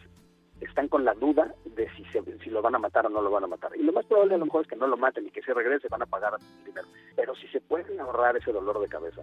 están 0.62 0.88
con 0.88 1.06
la 1.06 1.14
duda 1.14 1.54
de 1.66 1.88
si, 1.96 2.04
se, 2.06 2.22
si 2.44 2.50
lo 2.50 2.62
van 2.62 2.76
a 2.76 2.80
matar 2.80 3.06
o 3.06 3.10
no 3.10 3.22
lo 3.22 3.30
van 3.32 3.44
a 3.44 3.48
matar. 3.48 3.72
Y 3.76 3.84
lo 3.84 3.94
más 3.94 4.06
probable 4.06 4.36
a 4.36 4.38
lo 4.38 4.46
mejor 4.46 4.62
es 4.64 4.68
que 4.68 4.76
no 4.76 4.88
lo 4.88 4.98
maten 4.98 5.28
y 5.28 5.32
que 5.32 5.42
se 5.42 5.54
regrese, 5.54 5.88
van 5.90 6.02
a 6.02 6.06
pagar 6.06 6.34
el 6.40 6.66
dinero. 6.66 6.88
Pero 7.16 7.36
si 7.36 7.48
se 7.48 7.62
pueden 7.62 8.00
ahorrar 8.00 8.36
ese 8.38 8.52
dolor 8.52 8.80
de 8.80 8.88
cabeza, 8.88 9.22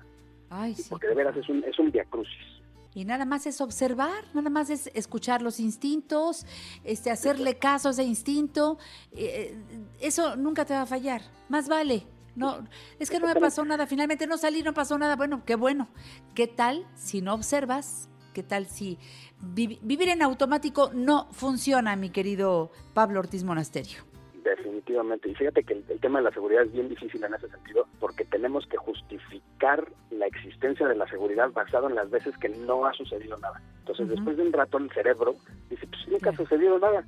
Ay, 0.51 0.74
sí. 0.74 0.87
porque 0.91 1.09
de 1.09 1.14
veras 1.14 1.37
es 1.37 1.49
un, 1.49 1.64
es 1.64 1.78
un 1.78 1.91
viacrucis. 1.91 2.62
Y 2.97 3.05
nada 3.05 3.24
más 3.24 3.47
es 3.47 3.61
observar, 3.61 4.22
nada 4.35 4.51
más 4.51 4.70
es 4.70 4.87
escuchar 4.95 5.43
los 5.43 5.59
instintos, 5.59 6.47
este, 6.85 7.11
hacerle 7.11 7.59
caso 7.59 7.89
a 7.89 7.91
ese 7.91 8.05
instinto. 8.05 8.78
eh, 9.11 9.57
eso 10.01 10.37
nunca 10.37 10.64
te 10.64 10.74
va 10.74 10.82
a 10.82 10.87
fallar. 10.87 11.22
Más 11.49 11.68
vale. 11.68 12.07
No, 12.37 12.66
es 12.99 13.11
que 13.11 13.20
no 13.20 13.26
me 13.28 13.37
pasó 13.37 13.64
nada. 13.64 13.87
Finalmente 13.87 14.26
no 14.26 14.37
salí, 14.39 14.62
no 14.62 14.74
pasó 14.74 14.99
nada. 14.99 15.14
Bueno, 15.16 15.43
qué 15.45 15.55
bueno. 15.55 15.89
¿Qué 16.35 16.47
tal 16.49 16.85
si 16.95 17.20
no 17.20 17.32
observas 17.35 18.09
¿Qué 18.35 18.43
tal 18.43 18.66
si 18.66 18.99
vi- 19.41 19.78
vivir 19.80 20.09
en 20.09 20.20
automático 20.20 20.91
no 20.93 21.28
funciona, 21.32 21.95
mi 21.97 22.11
querido 22.11 22.70
Pablo 22.93 23.20
Ortiz 23.20 23.45
Monasterio? 23.45 24.03
Definitivamente. 24.43 25.30
Y 25.30 25.35
fíjate 25.35 25.62
que 25.64 25.74
el, 25.74 25.85
el 25.89 26.01
tema 26.01 26.18
de 26.18 26.24
la 26.24 26.32
seguridad 26.32 26.64
es 26.64 26.72
bien 26.72 26.89
difícil 26.89 27.22
en 27.24 27.32
ese 27.32 27.49
sentido 27.49 27.87
porque 28.01 28.24
tenemos 28.24 28.66
que 28.66 28.76
justificar 28.76 29.87
la 30.11 30.26
existencia 30.26 30.87
de 30.87 30.97
la 30.97 31.09
seguridad 31.09 31.51
basado 31.53 31.89
en 31.89 31.95
las 31.95 32.11
veces 32.11 32.37
que 32.39 32.49
no 32.51 32.85
ha 32.85 32.93
sucedido 32.93 33.39
nada. 33.39 33.62
Entonces, 33.78 34.09
después 34.09 34.37
de 34.37 34.43
un 34.43 34.53
rato, 34.53 34.78
el 34.78 34.91
cerebro 34.93 35.35
dice, 35.70 35.87
pues 35.87 36.09
nunca 36.09 36.30
ha 36.30 36.37
sucedido 36.37 36.78
nada. 36.78 37.05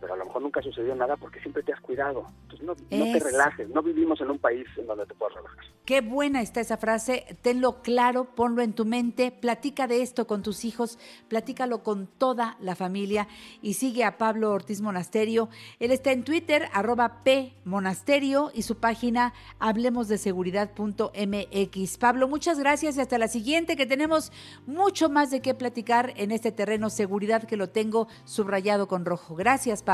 Pero 0.00 0.14
a 0.14 0.16
lo 0.16 0.24
mejor 0.24 0.42
nunca 0.42 0.60
ha 0.60 0.62
sucedido 0.62 0.94
nada 0.94 1.16
porque 1.16 1.40
siempre 1.40 1.62
te 1.62 1.72
has 1.72 1.80
cuidado. 1.80 2.24
Entonces, 2.42 2.66
no, 2.66 2.74
no 2.74 3.12
te 3.12 3.20
relajes. 3.20 3.68
No 3.68 3.82
vivimos 3.82 4.20
en 4.20 4.30
un 4.30 4.38
país 4.38 4.66
en 4.76 4.86
donde 4.86 5.06
te 5.06 5.14
puedas 5.14 5.36
relajar. 5.36 5.64
Qué 5.84 6.00
buena 6.00 6.40
está 6.40 6.60
esa 6.60 6.76
frase, 6.76 7.36
tenlo 7.42 7.82
claro, 7.82 8.24
ponlo 8.36 8.62
en 8.62 8.74
tu 8.74 8.84
mente, 8.84 9.32
platica 9.32 9.88
de 9.88 10.02
esto 10.02 10.26
con 10.26 10.42
tus 10.42 10.64
hijos, 10.64 10.98
platícalo 11.28 11.82
con 11.82 12.06
toda 12.06 12.56
la 12.60 12.76
familia 12.76 13.26
y 13.60 13.74
sigue 13.74 14.04
a 14.04 14.16
Pablo 14.16 14.52
Ortiz 14.52 14.80
Monasterio. 14.80 15.48
Él 15.80 15.90
está 15.90 16.12
en 16.12 16.22
Twitter, 16.22 16.68
arroba 16.72 17.24
P 17.24 17.52
Monasterio 17.64 18.52
y 18.54 18.62
su 18.62 18.76
página 18.76 19.34
hablemosdeseguridad.mx. 19.58 21.98
Pablo, 21.98 22.28
muchas 22.28 22.58
gracias 22.58 22.96
y 22.96 23.00
hasta 23.00 23.18
la 23.18 23.28
siguiente 23.28 23.76
que 23.76 23.86
tenemos 23.86 24.32
mucho 24.66 25.10
más 25.10 25.30
de 25.30 25.42
qué 25.42 25.54
platicar 25.54 26.12
en 26.16 26.30
este 26.30 26.52
terreno 26.52 26.88
seguridad 26.88 27.44
que 27.44 27.56
lo 27.56 27.68
tengo 27.68 28.06
subrayado 28.24 28.86
con 28.86 29.04
rojo. 29.04 29.34
Gracias, 29.34 29.82
Pablo. 29.82 29.89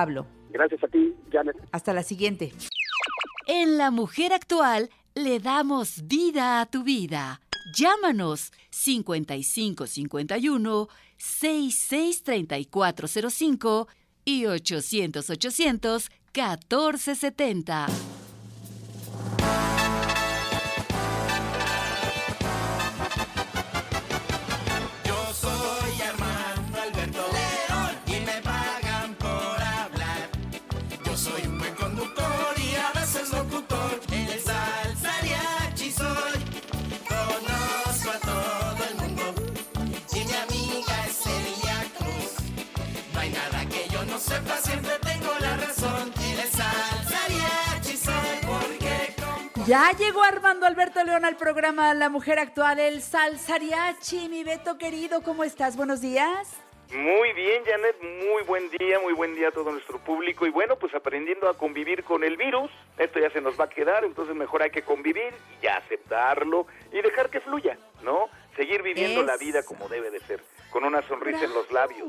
Gracias 0.50 0.82
a 0.84 0.88
ti, 0.88 1.14
Janet. 1.30 1.56
Hasta 1.72 1.92
la 1.92 2.02
siguiente. 2.02 2.52
En 3.46 3.76
La 3.78 3.90
Mujer 3.90 4.32
Actual 4.32 4.88
le 5.14 5.38
damos 5.38 6.06
vida 6.06 6.60
a 6.60 6.66
tu 6.66 6.82
vida. 6.82 7.40
Llámanos 7.74 8.52
5551 8.70 10.88
663405 11.16 13.88
y 14.24 14.46
800 14.46 15.30
800 15.30 16.10
1470. 16.34 17.86
No 44.16 44.20
sepa, 44.20 44.56
siempre 44.56 44.92
tengo 45.00 45.30
la 45.40 45.58
razón. 45.58 46.10
El 46.16 46.48
salsariachi 46.48 47.96
soy 47.98 48.38
porque 48.46 49.14
con 49.54 49.66
Ya 49.66 49.90
llegó 49.92 50.22
Armando 50.22 50.64
Alberto 50.64 51.04
León 51.04 51.26
al 51.26 51.36
programa 51.36 51.92
La 51.92 52.08
Mujer 52.08 52.38
Actual, 52.38 52.80
el 52.80 53.02
Salsariachi. 53.02 54.30
Mi 54.30 54.42
Beto 54.42 54.78
querido, 54.78 55.22
¿cómo 55.22 55.44
estás? 55.44 55.76
Buenos 55.76 56.00
días. 56.00 56.48
Muy 56.94 57.34
bien, 57.34 57.62
Janet, 57.66 57.96
muy 58.00 58.42
buen 58.44 58.70
día, 58.70 58.98
muy 59.00 59.12
buen 59.12 59.34
día 59.34 59.48
a 59.48 59.52
todo 59.52 59.70
nuestro 59.70 59.98
público. 59.98 60.46
Y 60.46 60.50
bueno, 60.50 60.76
pues 60.76 60.94
aprendiendo 60.94 61.46
a 61.50 61.58
convivir 61.58 62.02
con 62.02 62.24
el 62.24 62.38
virus, 62.38 62.70
esto 62.96 63.18
ya 63.18 63.28
se 63.28 63.42
nos 63.42 63.60
va 63.60 63.64
a 63.64 63.68
quedar, 63.68 64.02
entonces 64.04 64.34
mejor 64.34 64.62
hay 64.62 64.70
que 64.70 64.80
convivir 64.80 65.34
y 65.58 65.62
ya 65.62 65.76
aceptarlo 65.76 66.66
y 66.90 67.02
dejar 67.02 67.28
que 67.28 67.40
fluya, 67.40 67.76
¿no? 68.02 68.30
Seguir 68.56 68.82
viviendo 68.82 69.22
la 69.24 69.36
vida 69.36 69.62
como 69.62 69.90
debe 69.90 70.10
de 70.10 70.20
ser, 70.20 70.42
con 70.70 70.84
una 70.84 71.02
sonrisa 71.02 71.44
en 71.44 71.52
los 71.52 71.70
labios. 71.70 72.08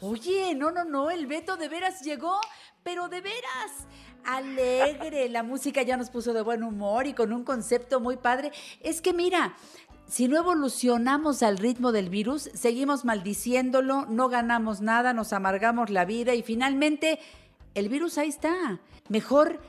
Oye, 0.00 0.54
no, 0.54 0.70
no, 0.70 0.84
no, 0.84 1.10
el 1.10 1.26
Beto 1.26 1.56
de 1.56 1.68
veras 1.68 2.02
llegó, 2.02 2.40
pero 2.84 3.08
de 3.08 3.20
veras 3.20 3.86
alegre. 4.24 5.28
La 5.28 5.42
música 5.42 5.82
ya 5.82 5.96
nos 5.96 6.10
puso 6.10 6.32
de 6.32 6.42
buen 6.42 6.62
humor 6.62 7.06
y 7.06 7.14
con 7.14 7.32
un 7.32 7.42
concepto 7.42 7.98
muy 7.98 8.16
padre. 8.16 8.52
Es 8.80 9.00
que 9.00 9.12
mira, 9.12 9.56
si 10.06 10.28
no 10.28 10.38
evolucionamos 10.38 11.42
al 11.42 11.58
ritmo 11.58 11.90
del 11.90 12.10
virus, 12.10 12.50
seguimos 12.54 13.04
maldiciéndolo, 13.04 14.06
no 14.06 14.28
ganamos 14.28 14.80
nada, 14.80 15.12
nos 15.12 15.32
amargamos 15.32 15.90
la 15.90 16.04
vida 16.04 16.34
y 16.34 16.42
finalmente 16.42 17.18
el 17.74 17.88
virus 17.88 18.18
ahí 18.18 18.28
está. 18.28 18.80
Mejor 19.08 19.60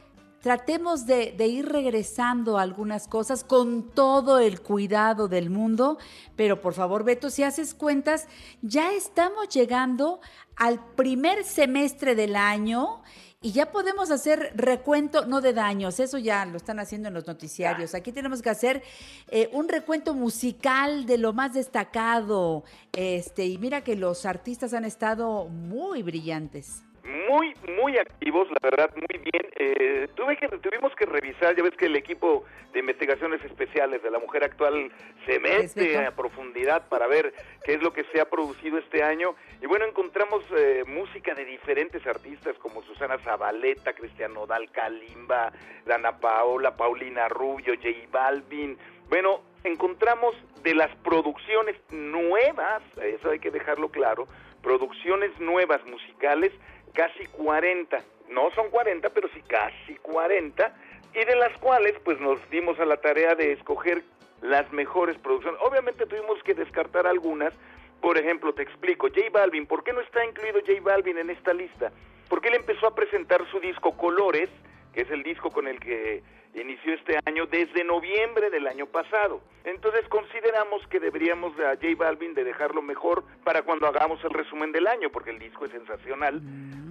tratemos 0.41 1.05
de, 1.05 1.35
ir 1.47 1.67
regresando 1.67 2.57
a 2.57 2.61
algunas 2.61 3.07
cosas 3.07 3.43
con 3.43 3.91
todo 3.91 4.39
el 4.39 4.61
cuidado 4.61 5.27
del 5.27 5.49
mundo, 5.49 5.97
pero 6.35 6.61
por 6.61 6.73
favor, 6.73 7.03
Beto, 7.03 7.29
si 7.29 7.43
haces 7.43 7.73
cuentas, 7.73 8.27
ya 8.61 8.93
estamos 8.93 9.49
llegando 9.49 10.21
al 10.55 10.83
primer 10.95 11.43
semestre 11.43 12.15
del 12.15 12.35
año 12.35 13.01
y 13.41 13.53
ya 13.53 13.71
podemos 13.71 14.11
hacer 14.11 14.51
recuento, 14.55 15.25
no 15.25 15.39
de 15.39 15.53
daños, 15.53 15.99
eso 16.01 16.17
ya 16.17 16.45
lo 16.45 16.57
están 16.57 16.79
haciendo 16.79 17.07
en 17.07 17.13
los 17.13 17.25
noticiarios. 17.25 17.95
Aquí 17.95 18.11
tenemos 18.11 18.41
que 18.41 18.49
hacer 18.49 18.83
eh, 19.29 19.49
un 19.53 19.69
recuento 19.69 20.13
musical 20.13 21.05
de 21.05 21.17
lo 21.17 21.31
más 21.31 21.53
destacado. 21.53 22.65
Este, 22.91 23.45
y 23.45 23.57
mira 23.57 23.81
que 23.81 23.95
los 23.95 24.25
artistas 24.25 24.73
han 24.73 24.83
estado 24.83 25.47
muy 25.47 26.03
brillantes. 26.03 26.83
Muy, 27.27 27.55
muy 27.75 27.97
activos, 27.97 28.47
la 28.51 28.59
verdad, 28.61 28.91
muy 28.95 29.19
bien. 29.19 29.45
Eh, 29.55 30.07
tuve 30.15 30.37
que, 30.37 30.47
tuvimos 30.47 30.93
que 30.95 31.05
revisar, 31.05 31.55
ya 31.55 31.63
ves 31.63 31.75
que 31.75 31.87
el 31.87 31.95
equipo 31.95 32.45
de 32.71 32.81
investigaciones 32.81 33.43
especiales 33.43 34.03
de 34.03 34.11
la 34.11 34.19
mujer 34.19 34.43
actual 34.43 34.91
se 35.25 35.39
mete 35.39 36.05
a 36.05 36.11
profundidad 36.15 36.87
para 36.87 37.07
ver 37.07 37.33
qué 37.63 37.73
es 37.73 37.81
lo 37.81 37.93
que 37.93 38.03
se 38.05 38.21
ha 38.21 38.29
producido 38.29 38.77
este 38.77 39.01
año. 39.01 39.35
Y 39.59 39.65
bueno, 39.65 39.85
encontramos 39.85 40.43
eh, 40.55 40.83
música 40.85 41.33
de 41.33 41.45
diferentes 41.45 42.05
artistas 42.05 42.55
como 42.59 42.83
Susana 42.83 43.17
Zabaleta, 43.19 43.93
Cristian 43.93 44.35
Nodal, 44.35 44.69
Kalimba, 44.71 45.51
Dana 45.85 46.19
Paola, 46.19 46.77
Paulina 46.77 47.27
Rubio, 47.27 47.73
J 47.75 47.89
Balvin. 48.11 48.77
Bueno, 49.09 49.41
encontramos 49.63 50.35
de 50.61 50.75
las 50.75 50.95
producciones 50.97 51.75
nuevas, 51.89 52.83
eso 53.01 53.31
hay 53.31 53.39
que 53.39 53.49
dejarlo 53.49 53.89
claro, 53.89 54.27
producciones 54.61 55.31
nuevas 55.39 55.83
musicales, 55.85 56.51
casi 56.93 57.25
40. 57.27 58.01
No 58.29 58.51
son 58.51 58.69
40, 58.69 59.09
pero 59.09 59.29
sí 59.33 59.41
casi 59.47 59.95
40. 59.95 60.73
Y 61.13 61.25
de 61.25 61.35
las 61.35 61.57
cuales 61.59 61.95
pues 62.03 62.19
nos 62.19 62.39
dimos 62.49 62.79
a 62.79 62.85
la 62.85 62.97
tarea 62.97 63.35
de 63.35 63.53
escoger 63.53 64.03
las 64.41 64.71
mejores 64.71 65.17
producciones. 65.17 65.59
Obviamente 65.63 66.05
tuvimos 66.05 66.41
que 66.43 66.53
descartar 66.53 67.07
algunas. 67.07 67.53
Por 68.01 68.17
ejemplo, 68.17 68.53
te 68.53 68.63
explico, 68.63 69.07
J 69.07 69.29
Balvin, 69.31 69.65
¿por 69.65 69.83
qué 69.83 69.91
no 69.91 70.01
está 70.01 70.23
incluido 70.23 70.59
J 70.65 70.79
Balvin 70.81 71.17
en 71.17 71.29
esta 71.29 71.53
lista? 71.53 71.91
Porque 72.29 72.47
él 72.47 72.55
empezó 72.55 72.87
a 72.87 72.95
presentar 72.95 73.45
su 73.49 73.59
disco 73.59 73.97
Colores, 73.97 74.49
que 74.93 75.01
es 75.01 75.11
el 75.11 75.23
disco 75.23 75.49
con 75.51 75.67
el 75.67 75.79
que 75.79 76.23
inició 76.53 76.93
este 76.93 77.19
año 77.25 77.45
desde 77.45 77.83
noviembre 77.83 78.49
del 78.49 78.67
año 78.67 78.87
pasado. 78.87 79.41
Entonces 79.63 80.07
consideramos 80.09 80.85
que 80.87 80.99
deberíamos 80.99 81.53
a 81.59 81.75
J 81.75 81.87
Balvin 81.97 82.33
de 82.33 82.43
dejarlo 82.43 82.81
mejor 82.81 83.23
para 83.43 83.61
cuando 83.61 83.87
hagamos 83.87 84.23
el 84.23 84.31
resumen 84.31 84.71
del 84.71 84.87
año, 84.87 85.09
porque 85.11 85.31
el 85.31 85.39
disco 85.39 85.65
es 85.65 85.71
sensacional, 85.71 86.41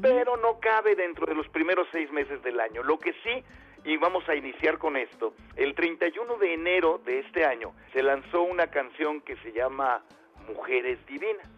pero 0.01 0.37
no 0.37 0.61
cabe 0.61 0.95
dentro 0.95 1.27
de 1.27 1.35
los 1.35 1.49
primeros 1.49 1.89
seis 1.91 2.11
meses 2.13 2.43
del 2.43 2.61
año. 2.61 2.83
Lo 2.83 2.99
que 2.99 3.13
sí, 3.25 3.43
y 3.85 3.97
vamos 3.97 4.29
a 4.29 4.35
iniciar 4.35 4.79
con 4.79 4.97
esto, 4.97 5.35
el 5.57 5.75
31 5.75 6.37
de 6.37 6.55
enero 6.55 7.01
de 7.05 7.21
este 7.21 7.45
año 7.45 7.73
se 7.93 8.03
lanzó 8.03 8.43
una 8.43 8.69
canción 8.69 9.21
que 9.23 9.37
se 9.37 9.53
llama 9.53 10.03
Mujeres 10.47 11.05
Divinas. 11.07 11.49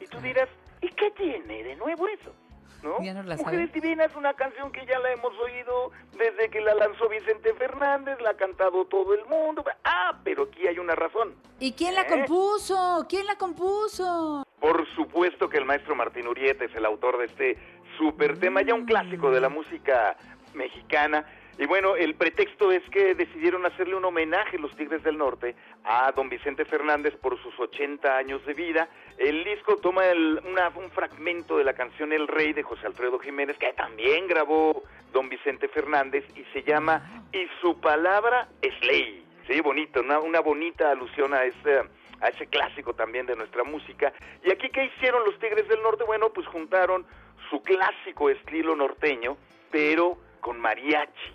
Y 0.00 0.06
tú 0.06 0.20
dirás, 0.20 0.48
¿y 0.80 0.88
qué 0.88 1.10
tiene 1.12 1.64
de 1.64 1.76
nuevo 1.76 2.06
eso? 2.08 2.34
¿No? 2.82 3.02
Ya 3.02 3.14
no 3.14 3.22
la 3.22 3.36
Mujeres. 3.36 3.72
Divinas, 3.72 4.14
una 4.16 4.34
canción 4.34 4.70
que 4.72 4.84
ya 4.86 4.98
la 4.98 5.12
hemos 5.12 5.32
oído 5.38 5.90
desde 6.16 6.48
que 6.50 6.60
la 6.60 6.74
lanzó 6.74 7.08
Vicente 7.08 7.52
Fernández, 7.54 8.20
la 8.20 8.30
ha 8.30 8.36
cantado 8.36 8.84
todo 8.86 9.14
el 9.14 9.24
mundo. 9.26 9.64
Ah, 9.84 10.18
pero 10.24 10.44
aquí 10.44 10.66
hay 10.66 10.78
una 10.78 10.94
razón. 10.94 11.34
¿Y 11.60 11.72
quién 11.72 11.94
la 11.94 12.02
¿Eh? 12.02 12.06
compuso? 12.08 13.06
¿Quién 13.08 13.26
la 13.26 13.36
compuso? 13.36 14.44
Por 14.60 14.86
supuesto 14.94 15.48
que 15.48 15.58
el 15.58 15.64
maestro 15.64 15.94
Martín 15.94 16.26
Urieta 16.26 16.64
es 16.64 16.74
el 16.74 16.84
autor 16.84 17.18
de 17.18 17.26
este 17.26 17.58
super 17.96 18.38
tema, 18.38 18.62
ya 18.62 18.74
un 18.74 18.84
clásico 18.86 19.30
de 19.30 19.40
la 19.40 19.48
música 19.48 20.16
mexicana. 20.54 21.24
Y 21.58 21.66
bueno, 21.66 21.96
el 21.96 22.14
pretexto 22.14 22.70
es 22.70 22.82
que 22.90 23.16
decidieron 23.16 23.66
hacerle 23.66 23.96
un 23.96 24.04
homenaje 24.04 24.58
los 24.58 24.74
Tigres 24.76 25.02
del 25.02 25.18
Norte 25.18 25.56
a 25.84 26.12
don 26.12 26.28
Vicente 26.28 26.64
Fernández 26.64 27.16
por 27.16 27.36
sus 27.42 27.58
80 27.58 28.16
años 28.16 28.44
de 28.46 28.54
vida. 28.54 28.88
El 29.18 29.42
disco 29.44 29.76
toma 29.76 30.06
el- 30.06 30.40
una- 30.44 30.68
un 30.76 30.90
fragmento 30.90 31.58
de 31.58 31.64
la 31.64 31.72
canción 31.74 32.12
El 32.12 32.28
Rey 32.28 32.52
de 32.52 32.62
José 32.62 32.86
Alfredo 32.86 33.18
Jiménez, 33.18 33.58
que 33.58 33.72
también 33.72 34.28
grabó 34.28 34.82
don 35.12 35.28
Vicente 35.28 35.68
Fernández, 35.68 36.24
y 36.36 36.44
se 36.52 36.62
llama 36.62 37.24
Y 37.32 37.46
su 37.60 37.80
palabra 37.80 38.48
es 38.62 38.78
ley. 38.84 39.24
Sí, 39.48 39.60
bonito, 39.60 40.00
una, 40.00 40.20
una 40.20 40.40
bonita 40.40 40.90
alusión 40.90 41.34
a 41.34 41.44
ese, 41.44 41.82
a 42.20 42.28
ese 42.28 42.46
clásico 42.46 42.94
también 42.94 43.26
de 43.26 43.34
nuestra 43.34 43.64
música. 43.64 44.12
Y 44.44 44.50
aquí, 44.52 44.68
¿qué 44.70 44.84
hicieron 44.84 45.24
los 45.24 45.38
Tigres 45.38 45.66
del 45.68 45.82
Norte? 45.82 46.04
Bueno, 46.04 46.30
pues 46.30 46.46
juntaron 46.46 47.04
su 47.50 47.62
clásico 47.62 48.30
estilo 48.30 48.76
norteño, 48.76 49.36
pero 49.70 50.18
con 50.40 50.60
mariachi. 50.60 51.32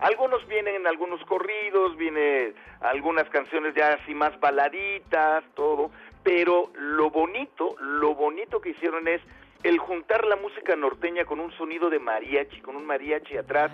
Algunos 0.00 0.46
vienen 0.46 0.76
en 0.76 0.86
algunos 0.86 1.20
corridos, 1.24 1.96
viene 1.96 2.54
algunas 2.80 3.28
canciones 3.30 3.74
ya 3.74 3.94
así 3.94 4.14
más 4.14 4.38
baladitas, 4.38 5.42
todo, 5.54 5.90
pero 6.22 6.70
lo 6.74 7.10
bonito, 7.10 7.76
lo 7.80 8.14
bonito 8.14 8.60
que 8.60 8.70
hicieron 8.70 9.08
es 9.08 9.20
el 9.62 9.78
juntar 9.78 10.24
la 10.24 10.36
música 10.36 10.76
norteña 10.76 11.24
con 11.24 11.40
un 11.40 11.50
sonido 11.52 11.90
de 11.90 11.98
mariachi, 11.98 12.60
con 12.60 12.76
un 12.76 12.86
mariachi 12.86 13.36
atrás, 13.36 13.72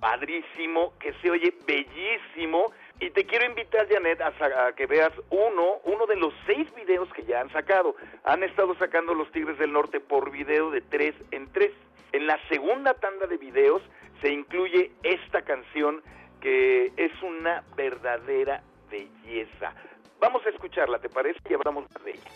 padrísimo, 0.00 0.94
que 0.98 1.12
se 1.22 1.30
oye 1.30 1.54
bellísimo. 1.66 2.72
Y 2.98 3.10
te 3.10 3.24
quiero 3.24 3.46
invitar, 3.46 3.88
Janet, 3.88 4.20
a, 4.20 4.32
a 4.66 4.72
que 4.74 4.86
veas 4.86 5.12
uno, 5.30 5.80
uno 5.84 6.06
de 6.06 6.16
los 6.16 6.34
seis 6.46 6.72
videos 6.74 7.12
que 7.12 7.24
ya 7.24 7.40
han 7.40 7.50
sacado. 7.50 7.94
Han 8.24 8.42
estado 8.42 8.74
sacando 8.76 9.14
los 9.14 9.30
Tigres 9.32 9.58
del 9.58 9.72
Norte 9.72 10.00
por 10.00 10.30
video 10.30 10.70
de 10.70 10.80
tres 10.80 11.14
en 11.30 11.50
tres. 11.52 11.72
En 12.12 12.26
la 12.26 12.38
segunda 12.48 12.94
tanda 12.94 13.26
de 13.26 13.36
videos 13.36 13.82
se 14.20 14.30
incluye 14.30 14.90
esta 15.02 15.42
canción 15.42 16.02
que 16.40 16.92
es 16.96 17.12
una 17.22 17.62
verdadera 17.76 18.62
belleza. 18.90 19.74
Vamos 20.22 20.40
a 20.46 20.50
escucharla, 20.50 21.00
¿te 21.00 21.08
parece? 21.08 21.40
Y 21.50 21.54
hablamos 21.54 21.84
más 21.92 22.04
de 22.04 22.12
ella. 22.12 22.30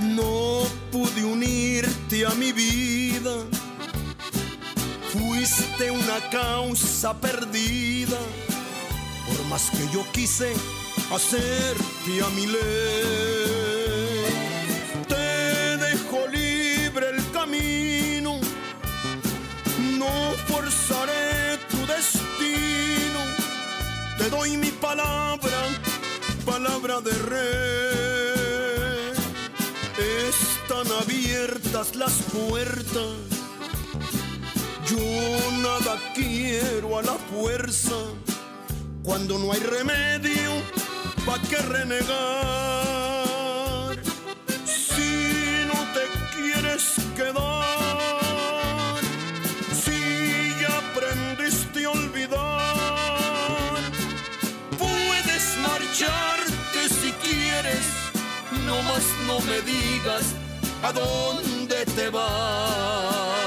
No 0.00 0.64
pude 0.90 1.24
unirte 1.24 2.26
a 2.26 2.30
mi 2.30 2.50
vida. 2.50 3.44
Fuiste 5.12 5.92
una 5.92 6.18
causa 6.32 7.20
perdida. 7.20 8.18
Por 9.28 9.46
más 9.46 9.70
que 9.70 9.86
yo 9.94 10.04
quise 10.12 10.54
hacerte 11.14 12.22
a 12.24 12.28
mi 12.30 12.46
ley. 12.46 12.62
Te 15.08 15.76
dejo 15.76 16.26
libre 16.28 17.10
el 17.10 17.30
camino. 17.32 18.40
No 19.98 20.34
forzaré 20.48 21.58
tu 21.70 21.78
destino. 21.86 23.20
Te 24.18 24.30
doy 24.30 24.56
mi 24.56 24.70
palabra, 24.70 25.60
palabra 26.44 27.00
de 27.00 27.12
rey. 27.34 28.32
Están 30.28 30.86
abiertas 31.02 31.94
las 31.96 32.14
puertas. 32.32 33.32
Yo 34.86 34.98
nada 35.62 35.98
quiero 36.14 36.98
a 36.98 37.02
la 37.02 37.14
fuerza. 37.14 37.96
Cuando 39.02 39.36
no 39.36 39.52
hay 39.52 39.60
remedio, 39.60 40.52
¿pa' 41.26 41.40
qué 41.50 41.56
renegar? 41.56 42.08
Si 44.64 45.64
no 45.66 45.74
te 45.92 46.06
quieres 46.36 46.94
quedar, 47.16 49.00
si 49.84 50.54
ya 50.60 50.78
aprendiste 50.78 51.84
a 51.84 51.90
olvidar, 51.90 53.80
puedes 54.78 55.56
marcharte 55.58 56.88
si 56.88 57.10
quieres, 57.26 57.86
no 58.66 58.82
más 58.82 59.04
no 59.26 59.40
me 59.40 59.60
digas 59.62 60.26
a 60.84 60.92
dónde 60.92 61.84
te 61.86 62.08
vas. 62.08 63.42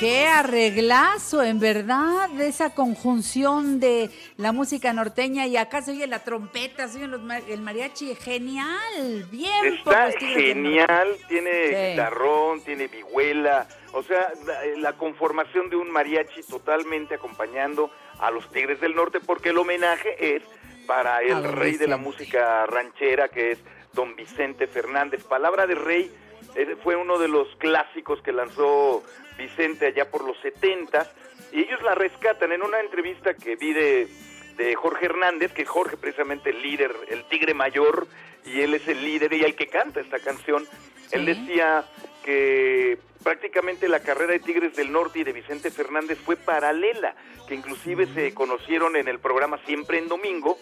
Qué 0.00 0.26
arreglazo, 0.26 1.42
en 1.42 1.60
verdad, 1.60 2.28
de 2.30 2.48
esa 2.48 2.74
conjunción 2.74 3.78
de 3.78 4.10
la 4.36 4.50
música 4.52 4.92
norteña 4.92 5.46
y 5.46 5.56
acá 5.56 5.82
se 5.82 5.92
oye 5.92 6.06
la 6.08 6.18
trompeta, 6.18 6.88
se 6.88 6.98
oye 6.98 7.06
los 7.06 7.20
el 7.48 7.60
mariachi, 7.60 8.14
genial, 8.16 9.24
bien 9.30 9.64
Está 9.66 10.10
genial, 10.18 11.16
tiene 11.28 11.50
Sí. 11.68 11.90
guitarrón, 11.92 12.60
tiene 12.62 12.88
vihuela, 12.88 13.68
o 13.92 14.02
sea, 14.02 14.32
la, 14.44 14.80
la 14.80 14.92
conformación 14.94 15.70
de 15.70 15.76
un 15.76 15.90
mariachi 15.90 16.42
totalmente 16.42 17.14
acompañando 17.14 17.90
a 18.18 18.30
los 18.32 18.50
Tigres 18.50 18.80
del 18.80 18.94
Norte, 18.96 19.20
porque 19.20 19.50
el 19.50 19.58
homenaje 19.58 20.36
es 20.36 20.42
para 20.86 21.20
el 21.22 21.44
rey 21.44 21.76
de 21.76 21.86
la 21.86 21.96
música 21.96 22.66
ranchera, 22.66 23.28
que 23.28 23.52
es 23.52 23.58
don 23.92 24.16
Vicente 24.16 24.66
Fernández. 24.66 25.22
Palabra 25.24 25.66
de 25.66 25.76
Rey 25.76 26.10
eh, 26.56 26.76
fue 26.82 26.94
uno 26.94 27.18
de 27.18 27.28
los 27.28 27.48
clásicos 27.56 28.20
que 28.22 28.32
lanzó 28.32 29.02
Vicente 29.36 29.86
allá 29.86 30.10
por 30.10 30.24
los 30.24 30.38
70 30.40 31.10
y 31.52 31.60
ellos 31.60 31.82
la 31.82 31.94
rescatan 31.94 32.52
en 32.52 32.62
una 32.62 32.80
entrevista 32.80 33.34
que 33.34 33.56
vi 33.56 33.72
de, 33.72 34.08
de 34.56 34.74
Jorge 34.74 35.06
Hernández, 35.06 35.52
que 35.52 35.64
Jorge 35.64 35.96
precisamente 35.96 36.50
el 36.50 36.62
líder, 36.62 36.92
el 37.08 37.24
tigre 37.28 37.54
mayor, 37.54 38.06
y 38.44 38.60
él 38.60 38.74
es 38.74 38.86
el 38.88 39.02
líder 39.04 39.32
y 39.32 39.44
el 39.44 39.54
que 39.54 39.68
canta 39.68 40.00
esta 40.00 40.18
canción. 40.18 40.66
Él 41.12 41.24
decía 41.26 41.84
que 42.24 42.98
prácticamente 43.22 43.88
la 43.88 44.00
carrera 44.00 44.32
de 44.32 44.40
Tigres 44.40 44.74
del 44.76 44.92
Norte 44.92 45.20
y 45.20 45.24
de 45.24 45.32
Vicente 45.32 45.70
Fernández 45.70 46.18
fue 46.18 46.36
paralela, 46.36 47.14
que 47.46 47.54
inclusive 47.54 48.06
se 48.14 48.34
conocieron 48.34 48.96
en 48.96 49.08
el 49.08 49.18
programa 49.18 49.58
Siempre 49.64 49.98
en 49.98 50.08
Domingo 50.08 50.58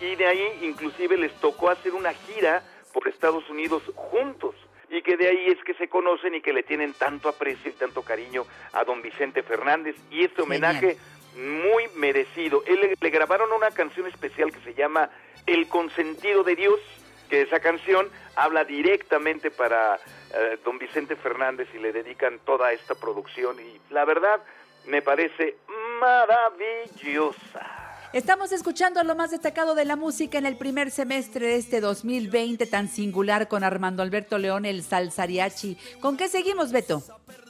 y 0.00 0.16
de 0.16 0.26
ahí 0.26 0.58
inclusive 0.62 1.16
les 1.16 1.32
tocó 1.40 1.70
hacer 1.70 1.92
una 1.92 2.12
gira 2.14 2.62
por 2.92 3.06
Estados 3.08 3.48
Unidos 3.50 3.82
juntos 3.94 4.54
y 4.90 5.02
que 5.02 5.16
de 5.16 5.28
ahí 5.28 5.46
es 5.48 5.62
que 5.64 5.74
se 5.74 5.88
conocen 5.88 6.34
y 6.34 6.40
que 6.40 6.52
le 6.52 6.62
tienen 6.62 6.92
tanto 6.94 7.28
aprecio 7.28 7.70
y 7.70 7.74
tanto 7.74 8.02
cariño 8.02 8.44
a 8.72 8.84
don 8.84 9.00
Vicente 9.00 9.42
Fernández 9.42 9.96
y 10.10 10.24
este 10.24 10.42
homenaje 10.42 10.96
muy 11.36 11.88
merecido. 11.94 12.62
Él 12.66 12.80
le, 12.80 12.94
le 13.00 13.10
grabaron 13.10 13.52
una 13.52 13.70
canción 13.70 14.06
especial 14.06 14.52
que 14.52 14.60
se 14.60 14.74
llama 14.74 15.10
El 15.46 15.68
consentido 15.68 16.42
de 16.42 16.56
Dios, 16.56 16.80
que 17.28 17.42
esa 17.42 17.60
canción 17.60 18.10
habla 18.34 18.64
directamente 18.64 19.52
para 19.52 20.00
eh, 20.34 20.58
don 20.64 20.78
Vicente 20.78 21.16
Fernández 21.16 21.68
y 21.74 21.78
le 21.78 21.92
dedican 21.92 22.40
toda 22.40 22.72
esta 22.72 22.94
producción 22.94 23.56
y 23.60 23.80
la 23.92 24.04
verdad 24.04 24.40
me 24.86 25.02
parece 25.02 25.56
maravillosa. 26.00 27.79
Estamos 28.12 28.50
escuchando 28.50 29.04
lo 29.04 29.14
más 29.14 29.30
destacado 29.30 29.76
de 29.76 29.84
la 29.84 29.94
música 29.94 30.36
en 30.36 30.44
el 30.44 30.56
primer 30.56 30.90
semestre 30.90 31.46
de 31.46 31.54
este 31.54 31.80
2020 31.80 32.66
tan 32.66 32.88
singular 32.88 33.46
con 33.46 33.62
Armando 33.62 34.02
Alberto 34.02 34.36
León, 34.36 34.64
el 34.64 34.82
salsariachi. 34.82 35.78
¿Con 36.00 36.16
qué 36.16 36.26
seguimos, 36.26 36.72
Beto? 36.72 37.04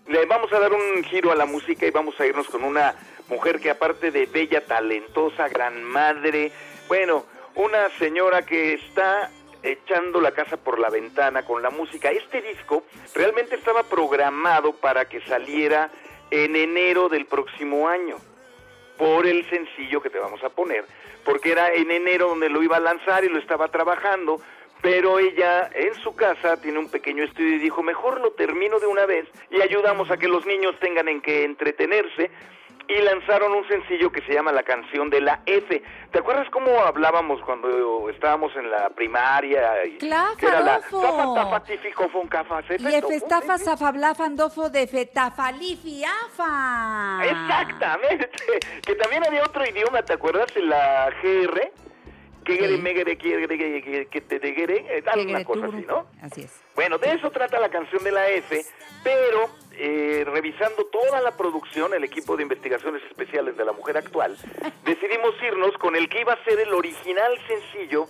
Le 0.06 0.26
vamos 0.26 0.52
a 0.52 0.58
dar 0.58 0.70
un 0.70 1.02
giro 1.04 1.32
a 1.32 1.34
la 1.34 1.46
música 1.46 1.86
y 1.86 1.90
vamos 1.90 2.20
a 2.20 2.26
irnos 2.26 2.46
con 2.50 2.62
una 2.62 2.94
mujer 3.30 3.58
que 3.58 3.70
aparte 3.70 4.10
de 4.10 4.26
bella, 4.26 4.62
talentosa, 4.66 5.48
gran 5.48 5.82
madre, 5.82 6.52
bueno, 6.88 7.24
una 7.54 7.88
señora 7.98 8.42
que 8.42 8.74
está 8.74 9.30
echando 9.62 10.20
la 10.20 10.32
casa 10.32 10.58
por 10.58 10.78
la 10.78 10.90
ventana 10.90 11.42
con 11.42 11.62
la 11.62 11.70
música. 11.70 12.10
Este 12.10 12.42
disco 12.42 12.84
realmente 13.14 13.54
estaba 13.54 13.82
programado 13.84 14.74
para 14.74 15.06
que 15.06 15.22
saliera 15.22 15.90
en 16.30 16.54
enero 16.54 17.08
del 17.08 17.24
próximo 17.24 17.88
año 17.88 18.18
por 19.00 19.26
el 19.26 19.48
sencillo 19.48 20.02
que 20.02 20.10
te 20.10 20.18
vamos 20.18 20.44
a 20.44 20.50
poner, 20.50 20.84
porque 21.24 21.52
era 21.52 21.72
en 21.72 21.90
enero 21.90 22.28
donde 22.28 22.50
lo 22.50 22.62
iba 22.62 22.76
a 22.76 22.80
lanzar 22.80 23.24
y 23.24 23.30
lo 23.30 23.38
estaba 23.38 23.68
trabajando, 23.68 24.42
pero 24.82 25.18
ella 25.18 25.70
en 25.74 25.94
su 25.94 26.14
casa 26.14 26.60
tiene 26.60 26.78
un 26.78 26.90
pequeño 26.90 27.24
estudio 27.24 27.56
y 27.56 27.60
dijo, 27.60 27.82
mejor 27.82 28.20
lo 28.20 28.32
termino 28.32 28.78
de 28.78 28.86
una 28.86 29.06
vez 29.06 29.26
y 29.50 29.62
ayudamos 29.62 30.10
a 30.10 30.18
que 30.18 30.28
los 30.28 30.44
niños 30.44 30.78
tengan 30.80 31.08
en 31.08 31.22
que 31.22 31.44
entretenerse. 31.44 32.30
Y 32.88 33.00
lanzaron 33.02 33.52
un 33.52 33.66
sencillo 33.68 34.10
que 34.10 34.22
se 34.22 34.32
llama 34.32 34.52
La 34.52 34.62
canción 34.62 35.10
de 35.10 35.20
la 35.20 35.40
F. 35.46 35.82
¿Te 36.10 36.18
acuerdas 36.18 36.48
cómo 36.50 36.80
hablábamos 36.80 37.40
cuando 37.42 38.08
estábamos 38.10 38.54
en 38.56 38.68
la 38.70 38.88
primaria? 38.90 39.84
Y 39.86 39.98
Claro, 39.98 40.36
que 40.36 40.46
era 40.46 40.60
la 40.60 40.80
tafa, 40.80 41.34
tafa, 41.34 41.62
tifico, 41.64 42.08
fon, 42.08 42.26
cafa, 42.26 42.60
Y 42.68 43.00
tofu, 43.00 43.12
festafa 43.12 43.58
safabláfandofo 43.58 44.70
de 44.70 44.86
fetafalifiafa. 44.88 47.20
Exactamente. 47.24 48.30
Que 48.84 48.94
también 48.96 49.24
había 49.24 49.44
otro 49.44 49.64
idioma, 49.64 50.02
¿te 50.02 50.14
acuerdas? 50.14 50.48
La 50.56 51.10
GR. 51.22 51.70
Que 52.56 52.62
gere, 52.66 52.78
megere, 52.78 53.16
que- 53.18 54.20
te 54.20 54.38
degere, 54.38 54.84
eh, 54.88 55.02
tal, 55.02 55.26
una 55.26 55.44
cosa 55.44 55.66
así, 55.66 55.84
¿no? 55.86 56.06
Así 56.22 56.42
es. 56.42 56.60
Bueno, 56.74 56.98
de 56.98 57.12
eso 57.12 57.30
trata 57.30 57.58
la 57.60 57.68
canción 57.68 58.02
de 58.04 58.12
la 58.12 58.28
F, 58.28 58.64
pero 59.04 59.48
eh, 59.72 60.24
revisando 60.26 60.84
toda 60.86 61.20
la 61.20 61.36
producción, 61.36 61.94
el 61.94 62.04
equipo 62.04 62.36
de 62.36 62.42
investigaciones 62.42 63.02
especiales 63.04 63.56
de 63.56 63.64
la 63.64 63.72
mujer 63.72 63.96
actual, 63.96 64.36
decidimos 64.84 65.34
irnos 65.42 65.76
con 65.78 65.96
el 65.96 66.08
que 66.08 66.20
iba 66.20 66.32
a 66.34 66.44
ser 66.44 66.60
el 66.60 66.72
original 66.74 67.32
sencillo 67.46 68.06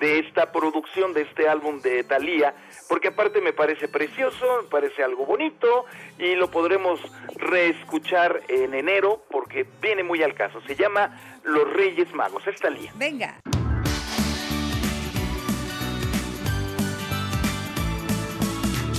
de 0.00 0.18
esta 0.18 0.50
producción, 0.50 1.12
de 1.14 1.22
este 1.22 1.48
álbum 1.48 1.80
de 1.80 2.02
Thalía, 2.02 2.52
porque 2.88 3.08
aparte 3.08 3.40
me 3.40 3.52
parece 3.52 3.86
precioso, 3.88 4.62
me 4.62 4.68
parece 4.68 5.04
algo 5.04 5.24
bonito 5.24 5.86
y 6.18 6.34
lo 6.34 6.50
podremos 6.50 7.00
reescuchar 7.36 8.42
en 8.48 8.74
enero 8.74 9.24
porque 9.30 9.64
viene 9.80 10.02
muy 10.02 10.22
al 10.22 10.34
caso. 10.34 10.60
Se 10.66 10.74
llama 10.74 11.16
Los 11.44 11.72
Reyes 11.72 12.12
Magos, 12.12 12.44
es 12.48 12.60
Thalía. 12.60 12.92
Venga. 12.96 13.38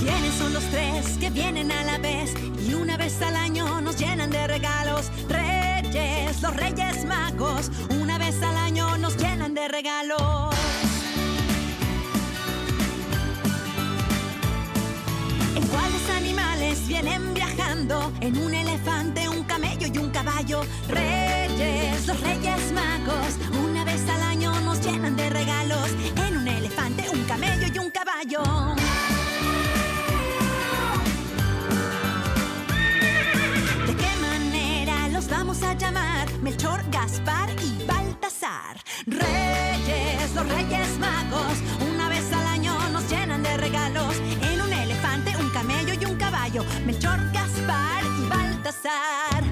¿Quiénes 0.06 0.36
son 0.36 0.54
los 0.54 0.64
tres 0.66 1.18
que 1.20 1.32
vienen 1.32 1.72
a 1.72 1.84
la 1.84 1.98
vez 1.98 2.32
y 2.64 2.76
una 2.76 2.96
vez 2.96 3.20
al 3.24 3.36
año 3.36 3.82
nos 3.82 3.98
llenan 3.98 4.30
de 4.30 4.46
regalos? 4.46 5.10
Reyes, 5.28 6.44
los 6.44 6.56
reyes 6.56 7.04
magos, 7.06 7.72
una 7.90 8.20
vez 8.20 8.40
al 8.44 8.56
año 8.56 8.98
nos 9.00 9.18
llenan 9.18 9.56
de 9.56 9.68
regalos. 9.68 10.54
¿En 15.56 15.68
cuáles 15.70 16.10
animales 16.16 16.88
vienen 16.88 17.34
viajando? 17.34 18.14
En 18.22 18.38
un 18.38 18.54
elefante, 18.54 19.28
un 19.28 19.44
camello 19.46 19.88
y 19.92 19.98
un 19.98 20.12
caballo. 20.12 20.62
Reyes, 20.88 22.06
los 22.06 22.22
reyes 22.22 22.72
magos, 22.74 23.40
una 23.68 23.84
vez 23.84 24.08
al 24.08 24.22
año 24.22 24.52
nos 24.62 24.86
llenan 24.86 25.16
de 25.16 25.32
regalos. 25.32 25.90
En 26.28 26.38
un 26.38 26.48
elefante, 26.48 27.10
un 27.10 27.24
camello 27.24 27.66
y 27.74 27.80
un 27.80 27.90
caballo. 27.90 28.85
Llamar? 35.78 36.32
Melchor, 36.42 36.82
Gaspar 36.90 37.50
y 37.62 37.86
Baltasar. 37.86 38.78
Reyes, 39.06 40.34
los 40.34 40.48
reyes 40.48 41.00
magos, 41.00 41.58
una 41.92 42.10
vez 42.10 42.32
al 42.32 42.46
año 42.48 42.78
nos 42.92 43.10
llenan 43.10 43.44
de 43.44 43.58
regalos 43.58 44.16
en 44.42 44.62
un 44.62 44.72
elefante, 44.72 45.36
un 45.38 45.50
camello 45.50 45.94
y 46.00 46.06
un 46.06 46.16
caballo. 46.18 46.64
Melchor, 46.86 47.20
Gaspar 47.32 48.04
y 48.04 48.30
Baltasar. 48.30 49.44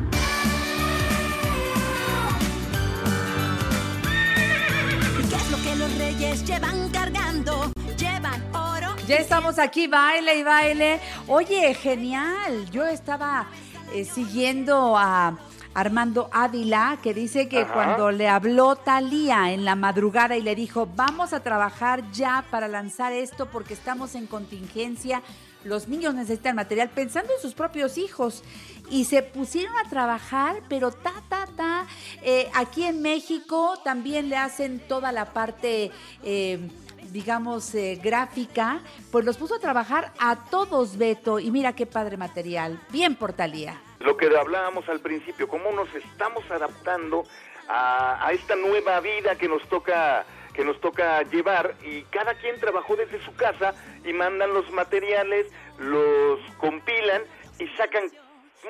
¿Y 5.20 5.28
qué 5.30 5.36
es 5.36 5.52
lo 5.52 5.58
que 5.58 5.76
los 5.76 5.98
reyes 5.98 6.45
llevan 6.45 6.90
cargando? 6.90 7.72
Llevan 7.98 8.44
oro. 8.56 8.95
Ya 9.08 9.18
estamos 9.18 9.60
aquí, 9.60 9.88
baile 9.88 10.40
y 10.40 10.44
baile. 10.44 11.00
Oye, 11.28 11.74
genial. 11.74 12.70
Yo 12.72 12.86
estaba 12.86 13.48
eh, 13.94 14.06
siguiendo 14.06 14.98
a 14.98 15.38
Armando 15.74 16.30
Ávila, 16.32 17.00
que 17.02 17.14
dice 17.14 17.48
que 17.50 17.62
Ajá. 17.62 17.74
cuando 17.74 18.12
le 18.12 18.28
habló 18.28 18.76
Talía 18.76 19.52
en 19.52 19.66
la 19.66 19.76
madrugada 19.76 20.38
y 20.38 20.41
le 20.41 20.56
dijo, 20.56 20.88
vamos 20.95 21.34
a 21.34 21.41
trabajar 21.41 22.12
ya 22.12 22.45
para 22.52 22.68
lanzar 22.68 23.12
esto 23.14 23.48
porque 23.48 23.74
estamos 23.74 24.16
en 24.16 24.28
contingencia, 24.28 25.22
los 25.64 25.88
niños 25.88 26.14
necesitan 26.14 26.56
material, 26.56 26.90
pensando 26.90 27.34
en 27.34 27.41
sus 27.41 27.54
propios 27.54 27.98
hijos. 27.98 28.44
Y 28.90 29.06
se 29.06 29.24
pusieron 29.24 29.74
a 29.84 29.90
trabajar, 29.90 30.58
pero 30.68 30.91
ta, 30.91 31.14
ta, 31.30 31.48
ta. 31.56 31.88
Eh, 32.22 32.50
aquí 32.54 32.84
en 32.84 33.02
México 33.02 33.80
también 33.84 34.30
le 34.30 34.38
hacen 34.38 34.80
toda 34.88 35.12
la 35.12 35.34
parte... 35.34 35.91
eh, 36.24 36.70
digamos, 37.12 37.76
eh, 37.76 38.00
gráfica, 38.04 38.82
pues 39.12 39.24
los 39.24 39.38
puso 39.38 39.54
a 39.56 39.60
trabajar 39.60 40.12
a 40.20 40.36
todos, 40.50 40.98
Beto, 40.98 41.40
y 41.40 41.52
mira 41.52 41.74
qué 41.74 41.86
padre 41.86 42.18
material. 42.18 42.82
Bien 42.91 43.16
por 43.16 43.34
Talía. 43.34 43.80
Lo 44.03 44.17
que 44.17 44.25
hablábamos 44.38 44.88
al 44.89 44.99
principio, 44.99 45.47
cómo 45.47 45.71
nos 45.71 45.93
estamos 45.95 46.43
adaptando 46.51 47.23
a, 47.69 48.30
esta 48.34 48.55
nueva 48.55 48.99
vida 48.99 49.35
que 49.38 49.47
nos 49.47 49.67
toca 49.69 50.25
que 50.53 50.63
nos 50.63 50.80
toca 50.81 51.23
llevar 51.23 51.73
y 51.84 52.03
cada 52.03 52.35
quien 52.35 52.59
trabajó 52.59 52.95
desde 52.95 53.19
su 53.25 53.34
casa 53.34 53.73
y 54.05 54.13
mandan 54.13 54.53
los 54.53 54.69
materiales, 54.71 55.47
los 55.80 56.39
compilan 56.59 57.23
y 57.57 57.67
sacan 57.69 58.03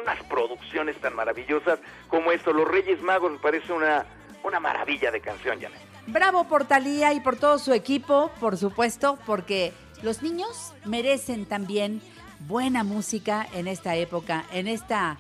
unas 0.02 0.24
producciones 0.24 0.96
tan 1.02 1.14
maravillosas 1.14 1.80
como 2.08 2.32
esto. 2.32 2.54
Los 2.54 2.70
Reyes 2.70 3.02
Magos 3.02 3.34
me 3.34 3.40
parece 3.40 3.74
una, 3.74 4.06
una 4.44 4.62
maravilla 4.62 5.12
de 5.12 5.20
canción, 5.20 5.60
Janet. 5.60 5.82
Bravo 6.08 6.48
por 6.48 6.64
Talía 6.66 7.12
y 7.12 7.20
por 7.20 7.36
todo 7.36 7.60
su 7.60 7.74
equipo, 7.74 8.32
por 8.40 8.56
supuesto, 8.56 9.20
porque 9.26 9.74
los 10.04 10.22
niños 10.22 10.74
merecen 10.86 11.46
también 11.46 12.02
buena 12.48 12.84
música 12.84 13.48
en 13.54 13.68
esta 13.68 13.96
época, 13.96 14.46
en 14.52 14.68
esta 14.68 15.18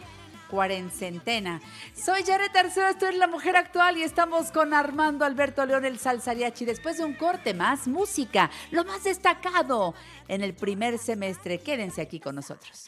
cuarencentena. 0.49 1.61
Soy 1.95 2.23
Jared 2.23 2.55
Arceo, 2.55 2.87
esto 2.87 3.07
es 3.07 3.15
La 3.15 3.27
Mujer 3.27 3.57
Actual 3.57 3.97
y 3.97 4.03
estamos 4.03 4.51
con 4.51 4.73
Armando 4.73 5.25
Alberto 5.25 5.65
León, 5.65 5.85
el 5.85 5.97
Salsariachi. 5.97 6.65
Después 6.65 6.97
de 6.97 7.05
un 7.05 7.13
corte, 7.13 7.53
más 7.53 7.87
música, 7.87 8.51
lo 8.69 8.83
más 8.83 9.03
destacado 9.03 9.95
en 10.27 10.43
el 10.43 10.53
primer 10.53 10.99
semestre. 10.99 11.59
Quédense 11.59 12.01
aquí 12.01 12.19
con 12.19 12.35
nosotros. 12.35 12.87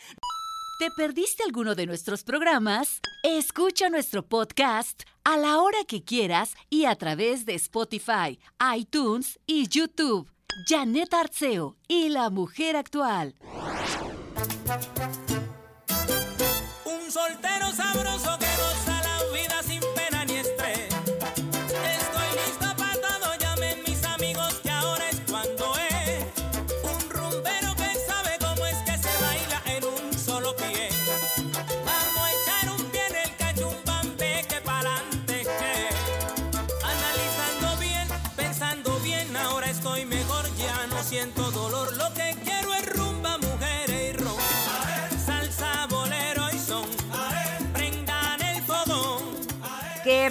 ¿Te 0.78 0.90
perdiste 0.91 1.44
alguno 1.44 1.74
de 1.74 1.88
nuestros 1.88 2.24
programas? 2.24 2.99
Escucha 3.24 3.90
nuestro 3.90 4.24
podcast 4.24 5.03
a 5.24 5.38
la 5.38 5.60
hora 5.60 5.80
que 5.88 6.03
quieras 6.03 6.53
y 6.70 6.86
a 6.86 6.95
través 6.95 7.45
de 7.45 7.56
Spotify, 7.56 8.38
iTunes 8.76 9.40
y 9.48 9.68
YouTube. 9.68 10.30
Janet 10.68 11.14
Arceo 11.14 11.76
y 11.88 12.10
la 12.10 12.30
mujer 12.30 12.78
actual. 12.78 13.36
Un 16.86 17.12
soltero 17.12 17.72
sabroso 17.72 18.45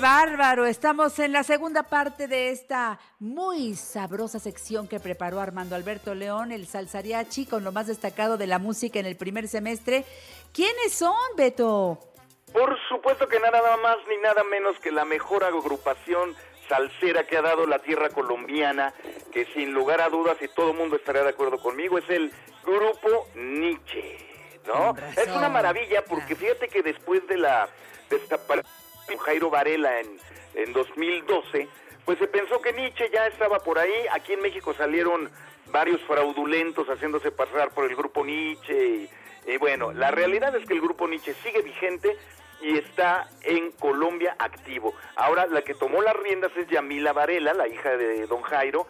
bárbaro! 0.05 0.67
Estamos 0.67 1.19
en 1.19 1.33
la 1.33 1.43
segunda 1.45 1.85
parte 1.85 2.29
de 2.29 2.51
esta 2.51 3.01
muy 3.21 3.75
sabrosa 3.75 4.39
sección 4.39 4.87
que 4.87 5.01
preparó 5.01 5.41
Armando 5.41 5.77
Alberto 5.77 6.15
León, 6.15 6.53
el 6.53 6.67
Salsariachi, 6.67 7.47
con 7.47 7.65
lo 7.65 7.73
más 7.73 7.87
destacado 7.87 8.37
de 8.37 8.47
la 8.47 8.59
música 8.59 8.99
en 8.99 9.07
el 9.07 9.17
primer 9.17 9.49
semestre. 9.49 10.05
¿Quiénes 10.53 10.93
son, 10.93 11.17
Beto? 11.39 11.99
Por 12.53 12.79
supuesto 12.87 13.27
que 13.27 13.41
nada 13.41 13.79
más 13.79 13.97
ni 14.07 14.19
nada 14.19 14.45
menos 14.45 14.79
que 14.79 14.93
la 14.93 15.07
mejor 15.07 15.43
agrupación 15.43 16.35
salsera 16.69 17.25
que 17.27 17.39
ha 17.39 17.43
dado 17.43 17.67
la 17.67 17.79
tierra 17.79 18.11
colombiana, 18.11 18.93
que 19.33 19.47
sin 19.55 19.73
lugar 19.73 20.03
a 20.03 20.11
dudas, 20.11 20.37
y 20.43 20.49
todo 20.49 20.73
el 20.73 20.77
mundo 20.77 20.97
estará 20.97 21.23
de 21.23 21.31
acuerdo 21.31 21.57
conmigo, 21.57 21.97
es 21.97 22.11
el 22.11 22.31
grupo 22.63 23.29
Nietzsche, 23.35 24.19
¿no? 24.67 24.95
Es 25.17 25.29
una 25.29 25.49
maravilla 25.49 26.05
porque 26.05 26.37
fíjate 26.37 26.69
que 26.69 26.83
después 26.83 27.27
de 27.27 27.39
la 27.39 27.71
desaparición 28.11 28.84
Jairo 29.25 29.51
Varela 29.51 30.01
en, 30.01 30.19
en 30.55 30.73
2012, 30.73 31.69
pues 32.05 32.19
se 32.19 32.27
pensó 32.27 32.61
que 32.61 32.73
Nietzsche 32.73 33.11
ya 33.13 33.27
estaba 33.27 33.59
por 33.61 33.79
ahí. 33.79 33.93
Aquí 34.13 34.33
en 34.33 34.43
México 34.43 34.75
salieron 34.75 35.31
varios 35.67 36.01
fraudulentos 36.03 36.89
haciéndose 36.89 37.31
pasar 37.31 37.71
por 37.71 37.85
el 37.85 37.97
grupo 37.97 38.25
Nietzsche. 38.25 39.09
Y, 39.47 39.53
y 39.53 39.57
bueno, 39.57 39.93
la 39.93 40.11
realidad 40.11 40.55
es 40.55 40.67
que 40.67 40.75
el 40.75 40.81
grupo 40.81 41.09
Nietzsche 41.09 41.35
sigue 41.43 41.63
vigente 41.63 42.17
y 42.61 42.79
está 42.79 43.29
en 43.43 43.73
Colombia 43.73 44.37
activo. 44.39 44.95
Ahora 45.17 45.47
la 45.47 45.63
que 45.63 45.75
tomó 45.75 46.03
las 46.03 46.17
riendas 46.17 46.53
es 46.57 46.67
Yamila 46.69 47.13
Varela, 47.13 47.53
la 47.53 47.69
hija 47.69 47.97
de 47.97 48.27
don 48.27 48.43
Jairo, 48.43 48.87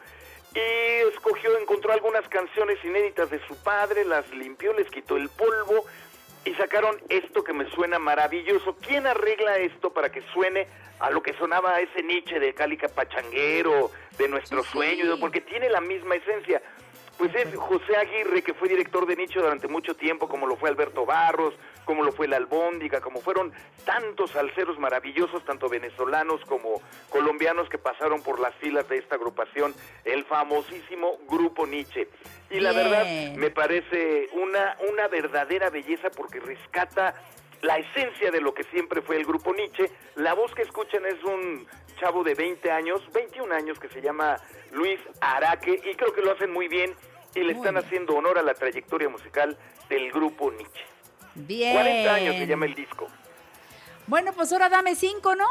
y 0.54 1.08
escogió, 1.08 1.58
encontró 1.58 1.92
algunas 1.92 2.28
canciones 2.28 2.78
inéditas 2.84 3.30
de 3.30 3.40
su 3.48 3.56
padre, 3.56 4.04
las 4.04 4.28
limpió, 4.30 4.72
les 4.72 4.88
quitó 4.88 5.16
el 5.16 5.28
polvo 5.28 5.84
y 6.44 6.54
sacaron 6.54 6.96
esto 7.08 7.42
que 7.42 7.52
me 7.52 7.68
suena 7.70 7.98
maravilloso. 7.98 8.76
¿Quién 8.86 9.06
arregla 9.06 9.58
esto 9.58 9.92
para 9.92 10.10
que 10.10 10.22
suene 10.32 10.66
a 11.00 11.10
lo 11.10 11.22
que 11.22 11.32
sonaba 11.34 11.80
ese 11.80 12.02
Nietzsche 12.02 12.38
de 12.38 12.54
Cálica 12.54 12.88
Pachanguero, 12.88 13.90
de 14.18 14.28
nuestro 14.28 14.62
sueño? 14.64 15.18
Porque 15.18 15.40
tiene 15.40 15.68
la 15.70 15.80
misma 15.80 16.16
esencia. 16.16 16.62
Pues 17.18 17.32
es 17.34 17.54
José 17.54 17.96
Aguirre, 17.96 18.42
que 18.42 18.54
fue 18.54 18.68
director 18.68 19.06
de 19.06 19.16
Nicho 19.16 19.40
durante 19.40 19.68
mucho 19.68 19.94
tiempo, 19.94 20.28
como 20.28 20.46
lo 20.46 20.56
fue 20.56 20.68
Alberto 20.68 21.06
Barros, 21.06 21.54
como 21.84 22.02
lo 22.02 22.12
fue 22.12 22.26
la 22.26 22.36
Albóndiga, 22.36 23.00
como 23.00 23.20
fueron 23.20 23.52
tantos 23.84 24.32
salseros 24.32 24.78
maravillosos, 24.78 25.44
tanto 25.44 25.68
venezolanos 25.68 26.40
como 26.46 26.82
colombianos 27.10 27.68
que 27.68 27.78
pasaron 27.78 28.22
por 28.22 28.40
las 28.40 28.54
filas 28.56 28.88
de 28.88 28.98
esta 28.98 29.14
agrupación, 29.14 29.74
el 30.04 30.24
famosísimo 30.24 31.18
Grupo 31.28 31.66
Nietzsche. 31.66 32.08
Y 32.50 32.60
la 32.60 32.72
Bien. 32.72 32.84
verdad 32.84 33.06
me 33.36 33.50
parece 33.50 34.28
una, 34.32 34.76
una 34.90 35.08
verdadera 35.08 35.70
belleza 35.70 36.10
porque 36.10 36.40
rescata 36.40 37.14
la 37.64 37.78
esencia 37.78 38.30
de 38.30 38.40
lo 38.40 38.52
que 38.52 38.62
siempre 38.64 39.00
fue 39.00 39.16
el 39.16 39.24
grupo 39.24 39.52
Nietzsche. 39.54 39.90
La 40.16 40.34
voz 40.34 40.54
que 40.54 40.62
escuchan 40.62 41.04
es 41.06 41.22
un 41.24 41.66
chavo 41.98 42.22
de 42.22 42.34
20 42.34 42.70
años, 42.70 43.00
21 43.12 43.54
años, 43.54 43.78
que 43.78 43.88
se 43.88 44.02
llama 44.02 44.36
Luis 44.72 45.00
Araque, 45.20 45.80
y 45.82 45.94
creo 45.94 46.12
que 46.12 46.20
lo 46.20 46.32
hacen 46.32 46.52
muy 46.52 46.68
bien 46.68 46.94
y 47.34 47.40
le 47.40 47.54
están 47.54 47.76
haciendo 47.78 48.14
honor 48.16 48.38
a 48.38 48.42
la 48.42 48.54
trayectoria 48.54 49.08
musical 49.08 49.56
del 49.88 50.12
grupo 50.12 50.50
Nietzsche. 50.50 50.84
Bien. 51.34 51.72
40 51.72 52.14
años 52.14 52.36
se 52.36 52.46
llama 52.46 52.66
el 52.66 52.74
disco. 52.74 53.08
Bueno, 54.06 54.32
pues 54.34 54.52
ahora 54.52 54.68
dame 54.68 54.94
cinco, 54.94 55.34
¿no? 55.34 55.46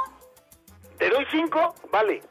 ¿Te 0.99 1.09
doy 1.09 1.25
cinco? 1.31 1.73
Vale. 1.91 2.21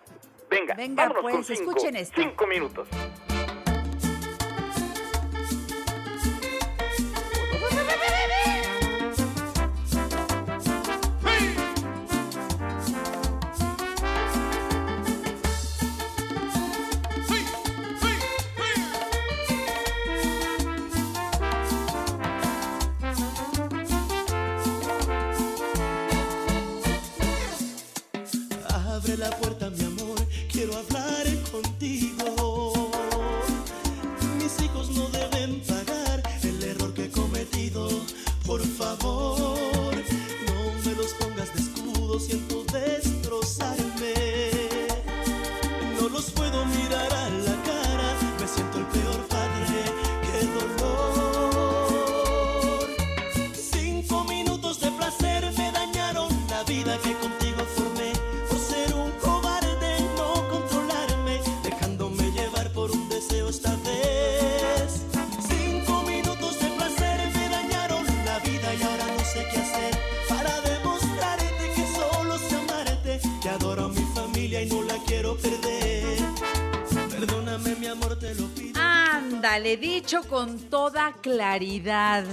Venga, 0.48 0.74
Venga, 0.74 1.02
vámonos 1.08 1.22
pues, 1.22 1.34
con 1.34 1.44
cinco. 1.44 1.70
escuchen 1.72 1.96
esto. 1.96 2.22
Cinco 2.22 2.46
minutos. 2.46 2.88
Dicho 80.12 80.28
con 80.28 80.68
toda 80.68 81.14
claridad. 81.22 82.24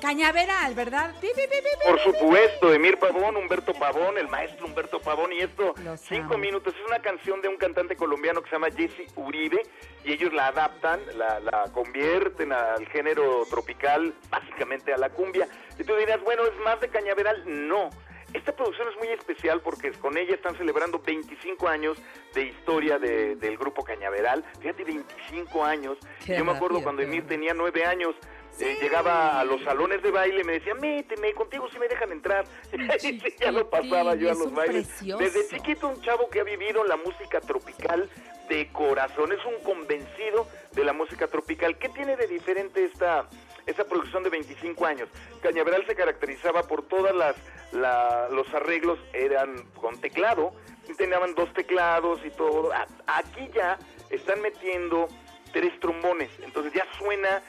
Cañaveral, 0.00 0.74
¿verdad? 0.74 1.12
Pi, 1.20 1.28
pi, 1.34 1.42
pi, 1.42 1.56
pi, 1.56 1.62
pi, 1.62 1.86
Por 1.86 2.00
supuesto, 2.00 2.72
Emir 2.72 2.98
Pavón, 2.98 3.36
Humberto 3.36 3.74
Pavón, 3.74 4.16
el 4.16 4.28
maestro 4.28 4.64
Humberto 4.64 5.00
Pavón, 5.00 5.30
y 5.32 5.40
esto, 5.40 5.74
Los 5.84 6.00
cinco 6.00 6.34
amo. 6.34 6.38
minutos, 6.38 6.74
es 6.74 6.86
una 6.86 7.00
canción 7.00 7.42
de 7.42 7.48
un 7.48 7.56
cantante 7.56 7.96
colombiano 7.96 8.40
que 8.40 8.48
se 8.48 8.56
llama 8.56 8.68
Jesse 8.74 9.12
Uribe, 9.16 9.60
y 10.04 10.12
ellos 10.12 10.32
la 10.32 10.46
adaptan, 10.46 11.00
la, 11.18 11.40
la 11.40 11.64
convierten 11.74 12.52
al 12.52 12.86
género 12.86 13.44
tropical, 13.50 14.14
básicamente 14.30 14.94
a 14.94 14.96
la 14.96 15.10
cumbia. 15.10 15.46
Y 15.78 15.84
tú 15.84 15.94
dirás, 15.96 16.22
bueno, 16.22 16.44
¿es 16.46 16.56
más 16.64 16.80
de 16.80 16.88
cañaveral? 16.88 17.42
No. 17.46 17.90
Esta 18.34 18.52
producción 18.54 18.88
es 18.88 18.96
muy 18.96 19.08
especial 19.08 19.60
porque 19.60 19.90
con 19.92 20.16
ella 20.16 20.34
están 20.34 20.56
celebrando 20.56 21.00
25 21.00 21.66
años 21.68 21.98
de 22.34 22.44
historia 22.44 22.98
de- 22.98 23.34
del 23.36 23.56
grupo 23.58 23.82
Cañaveral. 23.84 24.44
Fíjate, 24.60 24.84
25 24.84 25.64
años. 25.64 25.98
Qué 26.24 26.36
Yo 26.38 26.44
me 26.44 26.52
acuerdo 26.52 26.76
rápido, 26.76 26.82
cuando 26.84 27.02
Emir 27.02 27.26
tenía 27.26 27.54
9 27.54 27.84
años. 27.84 28.14
eh, 28.58 28.76
llegaba 28.82 29.38
a 29.40 29.44
los 29.44 29.62
salones 29.62 30.02
de 30.02 30.10
baile 30.10 30.40
y 30.42 30.44
me 30.44 30.54
decía, 30.54 30.74
méteme, 30.74 31.32
contigo 31.34 31.68
sí 31.72 31.78
me 31.78 31.86
dejan 31.88 32.10
entrar. 32.12 32.44
y 33.02 33.20
ya 33.38 33.52
lo 33.52 33.70
pasaba 33.70 34.14
yo 34.16 34.28
a 34.30 34.34
los 34.34 34.52
bailes. 34.52 34.88
precioso. 34.88 35.22
Desde 35.22 35.48
chiquito 35.48 35.88
un 35.88 36.02
chavo 36.02 36.28
que 36.28 36.40
ha 36.40 36.44
vivido 36.44 36.82
la 36.84 36.96
música 36.96 37.40
tropical 37.40 38.10
de 38.48 38.68
corazón, 38.72 39.32
es 39.32 39.38
un 39.46 39.62
convencido 39.62 40.46
de 40.72 40.84
la 40.84 40.92
música 40.92 41.28
tropical. 41.28 41.78
¿Qué 41.78 41.88
tiene 41.90 42.16
de 42.16 42.26
diferente 42.26 42.84
esta, 42.84 43.28
esta 43.66 43.84
producción 43.84 44.22
de 44.22 44.30
25 44.30 44.86
años? 44.86 45.08
Cañaveral 45.42 45.84
se 45.86 45.94
caracterizaba 45.94 46.62
por 46.64 46.82
todas 46.82 47.14
las 47.14 47.36
la- 47.72 48.28
los 48.30 48.52
arreglos 48.52 48.98
eran 49.12 49.62
con 49.80 50.00
teclado, 50.00 50.52
y 50.88 50.94
tenían 50.94 51.34
dos 51.36 51.52
teclados 51.54 52.18
y 52.24 52.30
todo. 52.30 52.70
Aquí 53.06 53.48
ya 53.54 53.78
están 54.10 54.40
metiendo 54.42 55.06
tres 55.52 55.78
trombones, 55.78 56.30
entonces 56.42 56.72
ya 56.72 56.84
suena 56.98 57.42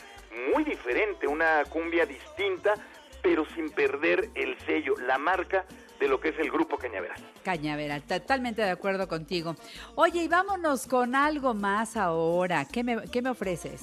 muy 0.54 0.64
diferente, 0.64 1.26
una 1.26 1.64
cumbia 1.70 2.06
distinta, 2.06 2.76
pero 3.24 3.46
sin 3.56 3.72
perder 3.72 4.30
el 4.36 4.58
sello, 4.60 4.96
la 4.98 5.18
marca 5.18 5.66
de 6.00 6.08
lo 6.08 6.20
que 6.20 6.30
es 6.30 6.38
el 6.40 6.52
grupo 6.52 6.78
Cañaveral. 6.78 7.18
Cañaveral, 7.44 8.04
totalmente 8.04 8.62
de 8.62 8.70
acuerdo 8.70 9.08
contigo. 9.08 9.56
Oye, 9.96 10.24
y 10.24 10.28
vámonos 10.28 10.86
con 10.88 11.16
algo 11.16 11.56
más 11.56 11.98
ahora. 11.98 12.66
¿Qué 12.72 12.84
me, 12.84 13.10
qué 13.12 13.24
me 13.24 13.32
ofreces? 13.32 13.82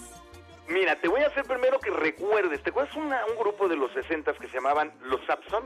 Mira, 0.68 0.96
te 0.96 1.08
voy 1.08 1.22
a 1.22 1.26
hacer 1.28 1.44
primero 1.44 1.78
que 1.80 1.90
recuerdes. 1.90 2.62
¿Te 2.62 2.70
acuerdas 2.70 2.94
una- 2.96 3.24
un 3.26 3.36
grupo 3.38 3.68
de 3.68 3.76
los 3.76 3.90
60 3.92 4.32
que 4.34 4.48
se 4.48 4.54
llamaban 4.54 4.92
Los 5.02 5.24
Sapson? 5.26 5.64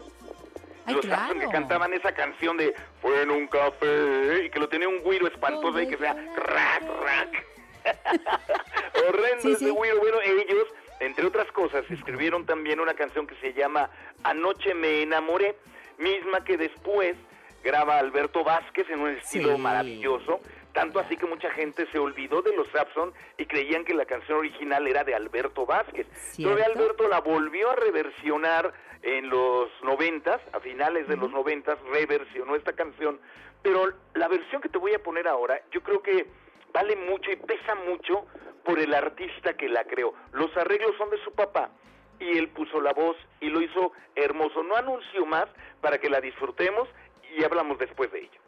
Ay, 0.86 0.94
los 0.94 1.04
claro. 1.04 1.22
Sapson 1.22 1.40
que 1.40 1.48
cantaban 1.48 1.92
esa 1.94 2.12
canción 2.12 2.56
de 2.56 2.74
Fue 3.00 3.22
en 3.22 3.30
un 3.30 3.46
café 3.48 4.44
y 4.44 4.50
que 4.50 4.58
lo 4.60 4.68
tenía 4.68 4.88
un 4.88 5.00
güiro 5.02 5.26
espantoso 5.26 5.80
y 5.80 5.88
que 5.88 5.96
sea 5.96 6.14
rack, 6.14 6.82
rack. 7.04 7.46
Horrendo 9.08 9.42
Sí, 9.42 9.52
ese 9.52 9.64
sí. 9.66 9.70
güiro. 9.70 9.98
Bueno, 9.98 10.18
ellos, 10.20 10.66
entre 11.00 11.26
otras 11.26 11.50
cosas, 11.52 11.84
escribieron 11.90 12.46
también 12.46 12.78
una 12.80 12.94
canción 12.94 13.26
que 13.26 13.34
se 13.36 13.52
llama 13.54 13.90
Anoche 14.22 14.74
me 14.74 15.02
enamoré, 15.02 15.56
misma 15.98 16.44
que 16.44 16.56
después 16.56 17.16
graba 17.64 17.98
Alberto 17.98 18.44
Vázquez 18.44 18.88
en 18.90 19.00
un 19.00 19.10
estilo 19.10 19.56
Sí. 19.56 19.60
maravilloso. 19.60 20.40
Tanto 20.72 21.00
así 21.00 21.16
que 21.16 21.26
mucha 21.26 21.50
gente 21.50 21.86
se 21.92 21.98
olvidó 21.98 22.40
de 22.42 22.56
los 22.56 22.66
Sapson 22.68 23.12
y 23.36 23.46
creían 23.46 23.84
que 23.84 23.94
la 23.94 24.06
canción 24.06 24.38
original 24.38 24.86
era 24.86 25.04
de 25.04 25.14
Alberto 25.14 25.66
Vázquez. 25.66 26.06
Todavía 26.36 26.66
Alberto 26.66 27.08
la 27.08 27.20
volvió 27.20 27.70
a 27.70 27.76
reversionar 27.76 28.72
en 29.02 29.28
los 29.28 29.68
noventas, 29.82 30.40
a 30.52 30.60
finales 30.60 31.08
de 31.08 31.16
los 31.16 31.30
noventas, 31.30 31.78
reversionó 31.92 32.56
esta 32.56 32.72
canción. 32.72 33.20
Pero 33.62 33.92
la 34.14 34.28
versión 34.28 34.62
que 34.62 34.68
te 34.68 34.78
voy 34.78 34.94
a 34.94 35.02
poner 35.02 35.28
ahora, 35.28 35.60
yo 35.72 35.82
creo 35.82 36.02
que 36.02 36.26
vale 36.72 36.96
mucho 36.96 37.30
y 37.30 37.36
pesa 37.36 37.74
mucho 37.74 38.26
por 38.64 38.78
el 38.78 38.94
artista 38.94 39.54
que 39.54 39.68
la 39.68 39.84
creó. 39.84 40.14
Los 40.32 40.56
arreglos 40.56 40.96
son 40.96 41.10
de 41.10 41.22
su 41.22 41.32
papá 41.32 41.70
y 42.18 42.38
él 42.38 42.48
puso 42.48 42.80
la 42.80 42.92
voz 42.92 43.16
y 43.40 43.50
lo 43.50 43.60
hizo 43.60 43.92
hermoso. 44.14 44.62
No 44.62 44.76
anuncio 44.76 45.26
más 45.26 45.46
para 45.80 45.98
que 45.98 46.08
la 46.08 46.20
disfrutemos 46.20 46.88
y 47.36 47.44
hablamos 47.44 47.78
después 47.78 48.10
de 48.12 48.20
ello. 48.20 48.40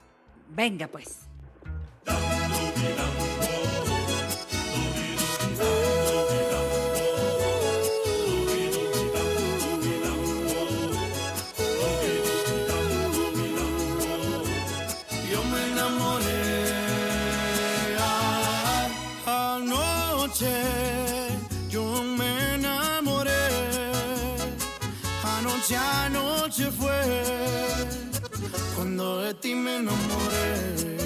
Venga, 0.48 0.86
pues. 0.86 1.28
Me 29.42 29.76
enamoré. 29.76 30.96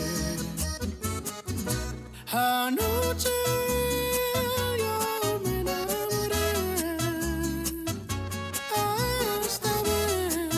Anoche 2.31 3.31
yo 4.79 5.41
me 5.45 5.61
enamoré, 5.61 6.49
hasta 9.45 9.73
ver 9.83 10.49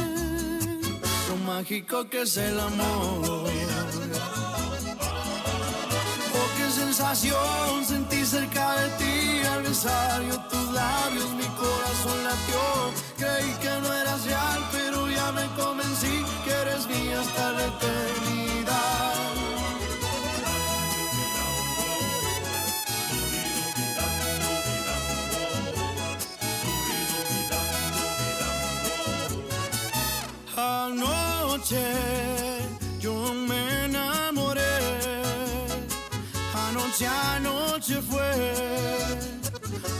lo 1.29 1.37
mágico 1.47 2.09
que 2.11 2.23
es 2.23 2.37
el 2.37 2.59
amor. 2.59 3.49
Oh, 6.33 6.49
qué 6.57 6.71
sensación 6.73 7.85
sentí 7.87 8.25
cerca 8.27 8.75
de 8.81 8.89
ti 8.99 9.43
al 9.47 9.63
besar 9.63 10.23
tus 10.51 10.73
labios, 10.73 11.31
mi 11.35 11.47
corazón 11.63 12.25
latió. 12.25 12.65
Creí 13.17 13.53
que 13.63 13.81
no 13.81 13.93
eras 13.93 14.25
real, 14.25 14.69
pero 14.73 15.09
ya 15.09 15.33
me 15.33 15.47
convencí 15.57 16.25
Anoche 30.57 31.79
yo 33.01 33.33
me 33.33 33.87
enamoré, 33.87 34.61
anoche, 36.55 37.07
anoche 37.07 38.03
fue 38.03 38.31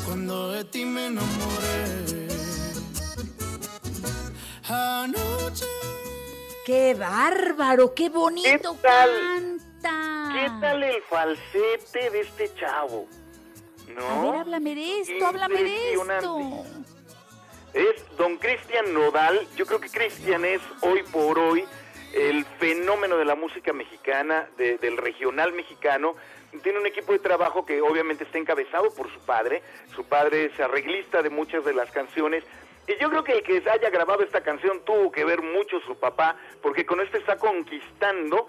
cuando 0.05 0.53
de 0.53 0.65
ti 0.65 0.85
me 0.85 1.07
enamoré. 1.07 2.29
Anoche. 4.69 5.90
¡Qué 6.71 6.95
bárbaro! 6.95 7.93
¡Qué 7.97 8.09
bonito 8.11 8.77
¿Qué 8.77 8.79
tal? 8.81 9.11
canta! 9.83 10.33
¿Qué 10.33 10.47
tal 10.61 10.81
el 10.85 11.03
falsete 11.03 12.11
de 12.11 12.21
este 12.21 12.55
chavo? 12.55 13.09
¿No? 13.89 14.07
A 14.09 14.23
ver, 14.31 14.41
háblame 14.43 14.77
de 14.77 15.01
esto, 15.01 15.27
háblame 15.27 15.65
de 15.65 15.95
esto. 15.95 16.65
Es 17.75 18.17
don 18.17 18.37
Cristian 18.37 18.95
Nodal. 18.95 19.49
Yo 19.57 19.67
creo 19.67 19.81
que 19.81 19.89
Cristian 19.91 20.45
es 20.45 20.61
hoy 20.83 21.03
por 21.11 21.41
hoy 21.41 21.65
el 22.15 22.45
fenómeno 22.61 23.17
de 23.17 23.25
la 23.25 23.35
música 23.35 23.73
mexicana, 23.73 24.49
de- 24.57 24.79
del 24.79 24.97
regional 24.97 25.53
mexicano. 25.53 26.15
Tiene 26.63 26.79
un 26.79 26.87
equipo 26.87 27.11
de 27.11 27.19
trabajo 27.19 27.67
que 27.67 27.81
obviamente 27.83 28.23
está 28.23 28.39
encabezado 28.39 28.95
por 28.95 29.13
su 29.13 29.19
padre. 29.27 29.61
Su 29.97 30.05
padre 30.05 30.45
es 30.45 30.61
arreglista 30.61 31.21
de 31.21 31.31
muchas 31.31 31.65
de 31.65 31.75
las 31.75 31.91
canciones. 31.91 32.45
Y 32.91 33.01
yo 33.01 33.09
creo 33.09 33.23
que 33.23 33.33
el 33.33 33.43
que 33.45 33.63
haya 33.71 33.89
grabado 33.89 34.25
esta 34.25 34.41
canción 34.41 34.81
tuvo 34.85 35.13
que 35.13 35.25
ver 35.25 35.41
mucho 35.43 35.81
su 35.87 35.95
papá, 35.95 36.37
porque 36.61 36.85
con 36.85 37.01
esto 37.01 37.19
está 37.19 37.37
conquistando 37.37 38.49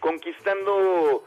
conquistando 0.00 1.22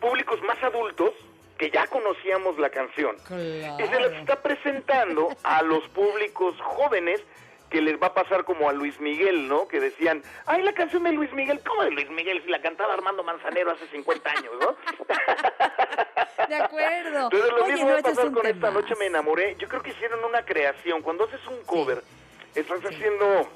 públicos 0.00 0.42
más 0.42 0.60
adultos 0.62 1.12
que 1.56 1.70
ya 1.70 1.86
conocíamos 1.86 2.58
la 2.58 2.70
canción. 2.70 3.16
Y 3.30 3.86
se 3.86 4.00
las 4.00 4.12
está 4.12 4.42
presentando 4.42 5.28
a 5.44 5.62
los 5.62 5.86
públicos 5.90 6.54
jóvenes 6.60 7.22
que 7.70 7.80
les 7.80 8.00
va 8.00 8.08
a 8.08 8.14
pasar 8.14 8.44
como 8.44 8.68
a 8.68 8.72
Luis 8.72 8.98
Miguel, 9.00 9.48
¿no? 9.48 9.68
Que 9.68 9.80
decían, 9.80 10.22
ay, 10.46 10.62
la 10.62 10.72
canción 10.72 11.02
de 11.04 11.12
Luis 11.12 11.32
Miguel, 11.32 11.60
¿cómo 11.66 11.84
de 11.84 11.90
Luis 11.90 12.10
Miguel? 12.10 12.42
Si 12.44 12.50
la 12.50 12.60
cantaba 12.60 12.94
Armando 12.94 13.22
Manzanero 13.22 13.72
hace 13.72 13.86
50 13.88 14.30
años, 14.30 14.52
¿no? 14.60 14.76
De 16.48 16.54
acuerdo. 16.54 17.24
Entonces 17.24 17.50
lo 17.50 17.64
Oye, 17.64 17.72
mismo 17.74 17.88
no, 17.88 17.94
va 17.94 17.98
a 18.00 18.02
pasar 18.02 18.32
con 18.32 18.46
esta 18.46 18.70
noche 18.70 18.94
me 18.98 19.06
enamoré. 19.06 19.56
Yo 19.58 19.68
creo 19.68 19.82
que 19.82 19.90
hicieron 19.90 20.24
una 20.24 20.44
creación. 20.44 21.02
Cuando 21.02 21.24
haces 21.24 21.46
un 21.46 21.62
cover, 21.64 22.02
estás 22.54 22.80
haciendo 22.84 23.48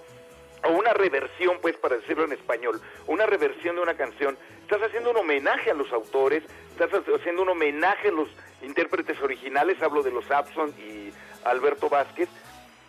o 0.64 0.70
una 0.72 0.92
reversión, 0.92 1.58
pues, 1.60 1.76
para 1.76 1.96
decirlo 1.96 2.24
en 2.24 2.32
español, 2.32 2.80
una 3.06 3.26
reversión 3.26 3.76
de 3.76 3.82
una 3.82 3.94
canción. 3.94 4.36
Estás 4.62 4.82
haciendo 4.82 5.10
un 5.10 5.16
homenaje 5.16 5.70
a 5.70 5.74
los 5.74 5.92
autores, 5.92 6.44
estás 6.70 6.90
haciendo 6.92 7.42
un 7.42 7.48
homenaje 7.48 8.08
a 8.08 8.12
los 8.12 8.28
intérpretes 8.62 9.20
originales. 9.20 9.82
Hablo 9.82 10.02
de 10.02 10.12
los 10.12 10.30
Abson 10.30 10.70
y 10.78 11.12
Alberto 11.44 11.88
Vázquez. 11.88 12.28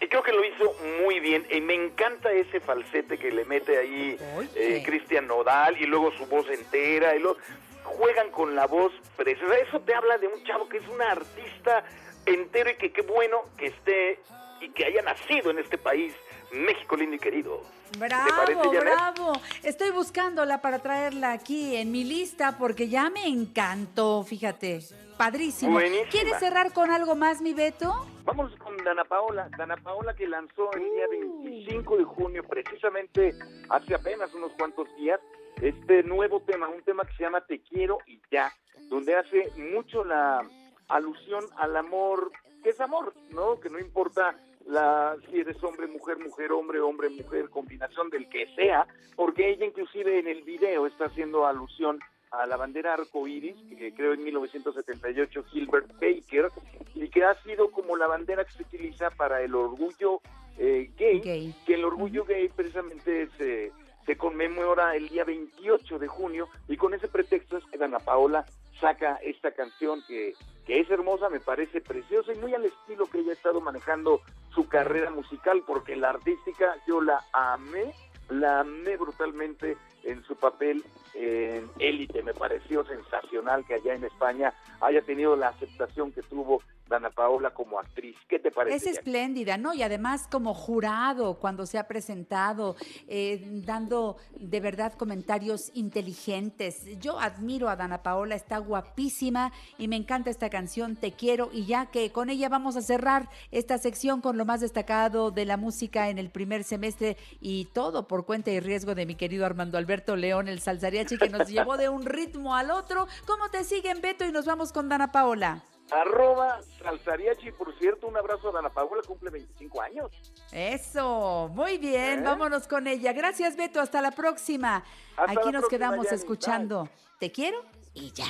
Y 0.04 0.08
creo 0.10 0.22
que 0.22 0.34
lo 0.34 0.44
hizo 0.44 0.76
muy 1.02 1.22
bien. 1.22 1.48
Y 1.50 1.62
me 1.62 1.76
encanta 1.76 2.30
ese 2.30 2.60
falsete 2.60 3.18
que 3.18 3.32
le 3.32 3.46
mete 3.46 3.78
ahí 3.78 4.18
eh, 4.54 4.84
Cristian 4.86 5.28
Nodal 5.28 5.82
y 5.82 5.86
luego 5.86 6.12
su 6.12 6.26
voz 6.26 6.50
entera. 6.50 7.16
Y 7.16 7.20
luego 7.20 7.38
juegan 7.86 8.30
con 8.32 8.54
la 8.54 8.68
voz 8.68 8.92
preciosa. 9.16 9.58
Eso 9.60 9.80
te 9.80 9.96
habla 9.96 10.18
de 10.18 10.28
un 10.28 10.44
chavo 10.44 10.68
que 10.68 10.80
es 10.80 10.88
un 10.90 11.02
artista 11.02 11.86
entero 12.26 12.72
y 12.72 12.76
que 12.76 12.92
qué 12.92 13.02
bueno 13.02 13.44
que 13.58 13.68
esté 13.68 14.20
y 14.60 14.70
que 14.72 14.84
haya 14.86 15.02
nacido 15.04 15.52
en 15.52 15.60
este 15.60 15.78
país, 15.78 16.14
México 16.52 16.98
lindo 16.98 17.16
y 17.16 17.20
querido. 17.20 17.62
Bravo, 17.98 18.72
bravo. 18.72 19.34
Estoy 19.64 19.92
buscándola 19.92 20.62
para 20.62 20.80
traerla 20.80 21.32
aquí 21.32 21.76
en 21.76 21.92
mi 21.92 22.04
lista 22.04 22.58
porque 22.58 22.90
ya 22.90 23.10
me 23.10 23.28
encantó, 23.28 24.24
fíjate. 24.24 24.80
Padrísimo. 25.18 25.74
Buenísima. 25.74 26.10
¿Quieres 26.10 26.40
cerrar 26.40 26.74
con 26.74 26.92
algo 26.92 27.16
más, 27.16 27.42
mi 27.42 27.54
Beto? 27.54 28.08
Vamos 28.26 28.52
con 28.58 28.76
Dana 28.78 29.04
Paola. 29.04 29.50
Dana 29.58 29.78
Paola 29.78 30.16
que 30.16 30.28
lanzó 30.28 30.72
el 30.74 30.84
día 30.84 31.08
25 31.10 31.98
de 31.98 32.04
junio, 32.04 32.44
precisamente 32.44 33.34
hace 33.70 33.96
apenas 33.96 34.34
unos 34.34 34.52
cuantos 34.54 34.88
días, 34.98 35.20
este 35.62 36.04
nuevo 36.04 36.42
tema, 36.42 36.68
un 36.68 36.82
tema 36.82 37.06
que 37.06 37.16
se 37.16 37.24
llama 37.24 37.42
Te 37.46 37.62
quiero 37.62 38.00
y 38.08 38.22
ya, 38.32 38.52
donde 38.90 39.16
hace 39.16 39.52
mucho 39.58 40.04
la 40.04 40.42
alusión 40.88 41.46
al 41.58 41.76
amor, 41.78 42.32
que 42.64 42.70
es 42.70 42.80
amor, 42.82 43.14
¿no? 43.30 43.60
Que 43.60 43.70
no 43.70 43.78
importa 43.78 44.36
la 44.68 45.16
si 45.30 45.40
eres 45.40 45.62
hombre, 45.64 45.88
mujer, 45.88 46.18
mujer, 46.20 46.52
hombre, 46.52 46.80
hombre, 46.80 47.10
mujer, 47.10 47.50
combinación 47.50 48.10
del 48.10 48.28
que 48.30 48.48
sea, 48.56 48.88
porque 49.16 49.50
ella 49.50 49.66
inclusive 49.66 50.20
en 50.20 50.28
el 50.28 50.44
video 50.44 50.88
está 50.88 51.06
haciendo 51.06 51.46
alusión 51.46 52.00
a 52.32 52.48
la 52.48 52.58
bandera 52.58 52.94
arcoíris, 52.96 53.56
que 53.78 53.94
creó 53.94 54.14
en 54.14 54.24
1978 54.24 55.44
Gilbert 55.52 55.92
Baker, 55.94 56.50
y 56.96 57.08
que 57.10 57.24
ha 57.24 57.36
sido 57.44 57.72
como 57.72 57.96
la 57.96 58.08
bandera 58.08 58.44
que 58.44 58.54
se 58.54 58.64
utiliza 58.64 59.12
para 59.12 59.42
el 59.42 59.54
orgullo 59.54 60.20
eh, 60.58 60.90
gay, 60.98 61.54
que 61.66 61.74
el 61.74 61.86
orgullo 61.86 62.26
gay 62.26 62.50
precisamente 62.50 63.30
se, 63.38 63.72
se 64.06 64.18
conmemora 64.18 64.96
el 64.96 65.10
día 65.10 65.24
28 65.24 66.00
de 66.00 66.08
junio, 66.08 66.50
y 66.68 66.76
con 66.78 66.94
ese 66.94 67.08
pretexto 67.08 67.58
es 67.58 67.66
que 67.66 67.78
Dana 67.78 68.00
Paola 68.00 68.46
saca 68.80 69.16
esta 69.24 69.52
canción 69.52 70.02
que, 70.08 70.34
que 70.66 70.80
es 70.80 70.90
hermosa, 70.90 71.30
me 71.30 71.40
parece 71.40 71.82
preciosa 71.82 72.34
y 72.34 72.38
muy 72.38 72.54
al 72.54 72.66
estilo 72.66 73.06
que 73.08 73.20
ella 73.20 73.32
ha 73.32 73.36
estado 73.36 73.62
manejando 73.62 74.22
su 74.54 74.68
carrera 74.68 75.10
musical, 75.10 75.64
porque 75.66 75.96
la 75.96 76.12
artística 76.12 76.76
yo 76.88 77.02
la 77.02 77.20
amé, 77.34 77.94
la 78.30 78.62
amé 78.62 78.98
brutalmente 78.98 79.78
en 80.04 80.24
su 80.24 80.36
papel 80.36 80.84
en 81.14 81.70
Élite. 81.80 82.24
Me 82.24 82.34
pareció 82.34 82.86
sensacional 82.86 83.66
que 83.66 83.76
allá 83.76 83.96
en 83.96 84.04
España 84.04 84.54
haya 84.82 85.02
tenido 85.02 85.36
la 85.36 85.50
aceptación 85.50 86.12
que 86.12 86.22
tuvo 86.24 86.62
Dana 86.88 87.10
Paola 87.10 87.52
como 87.52 87.80
actriz. 87.80 88.16
¿Qué 88.28 88.40
te 88.40 88.52
parece? 88.52 88.76
Es 88.76 88.98
espléndida, 88.98 89.58
¿no? 89.58 89.74
Y 89.74 89.84
además 89.84 90.28
como 90.30 90.54
jurado 90.54 91.36
cuando 91.40 91.66
se 91.66 91.78
ha 91.78 91.88
presentado, 91.88 92.76
eh, 93.08 93.42
dando 93.66 94.18
de 94.38 94.60
verdad 94.60 94.94
comentarios 94.94 95.72
inteligentes. 95.74 97.00
Yo 97.00 97.20
admiro 97.20 97.70
a 97.70 97.76
Dana 97.76 98.04
Paola, 98.04 98.36
está 98.36 98.58
guapísima 98.58 99.52
y 99.78 99.88
me 99.88 99.96
encanta 99.96 100.30
esta 100.30 100.50
canción, 100.50 100.96
Te 100.96 101.14
quiero, 101.14 101.50
y 101.52 101.66
ya 101.66 101.88
que 101.88 102.12
con 102.12 102.30
ella 102.30 102.50
vamos 102.50 102.76
a 102.76 102.82
cerrar 102.82 103.30
esta 103.52 103.78
sección 103.78 104.22
con 104.22 104.38
lo 104.38 104.46
más 104.46 104.62
destacado 104.62 105.32
de 105.32 105.46
la 105.46 105.58
música 105.58 106.10
en 106.10 106.18
el 106.18 106.30
primer 106.30 106.64
semestre 106.64 107.18
y 107.40 107.66
todo 107.74 108.08
por 108.08 108.26
cuenta 108.26 108.52
y 108.52 108.60
riesgo 108.60 108.94
de 108.94 109.06
mi 109.06 109.16
querido 109.16 109.46
Armando 109.46 109.78
Alberto 109.78 109.93
León, 110.16 110.48
el 110.48 110.60
salsariachi 110.60 111.18
que 111.18 111.30
nos 111.30 111.48
llevó 111.48 111.78
de 111.78 111.90
un 111.90 112.06
ritmo 112.06 112.56
al 112.56 112.72
otro. 112.72 113.08
¿Cómo 113.26 113.50
te 113.50 113.64
siguen, 113.64 114.02
Beto? 114.02 114.26
Y 114.26 114.32
nos 114.32 114.46
vamos 114.46 114.72
con 114.72 114.90
Dana 114.90 115.12
Paola. 115.12 115.62
Arroba 115.92 116.60
Salsariachi, 116.82 117.52
por 117.52 117.78
cierto, 117.78 118.08
un 118.08 118.18
abrazo 118.18 118.50
a 118.50 118.54
Dana 118.54 118.70
Paola, 118.70 119.02
cumple 119.06 119.30
25 119.30 119.82
años. 119.82 120.12
Eso, 120.52 121.52
muy 121.54 121.78
bien, 121.78 122.20
¿Eh? 122.20 122.24
vámonos 122.24 122.68
con 122.68 122.88
ella. 122.88 123.14
Gracias, 123.14 123.56
Beto, 123.56 123.80
hasta 123.80 124.02
la 124.02 124.12
próxima. 124.12 124.84
Hasta 125.18 125.24
Aquí 125.24 125.46
la 125.46 125.52
nos 125.52 125.62
próxima, 125.62 125.70
quedamos 125.70 126.12
escuchando. 126.12 126.90
Te 127.20 127.32
quiero 127.32 127.64
y 127.94 128.12
ya. 128.12 128.26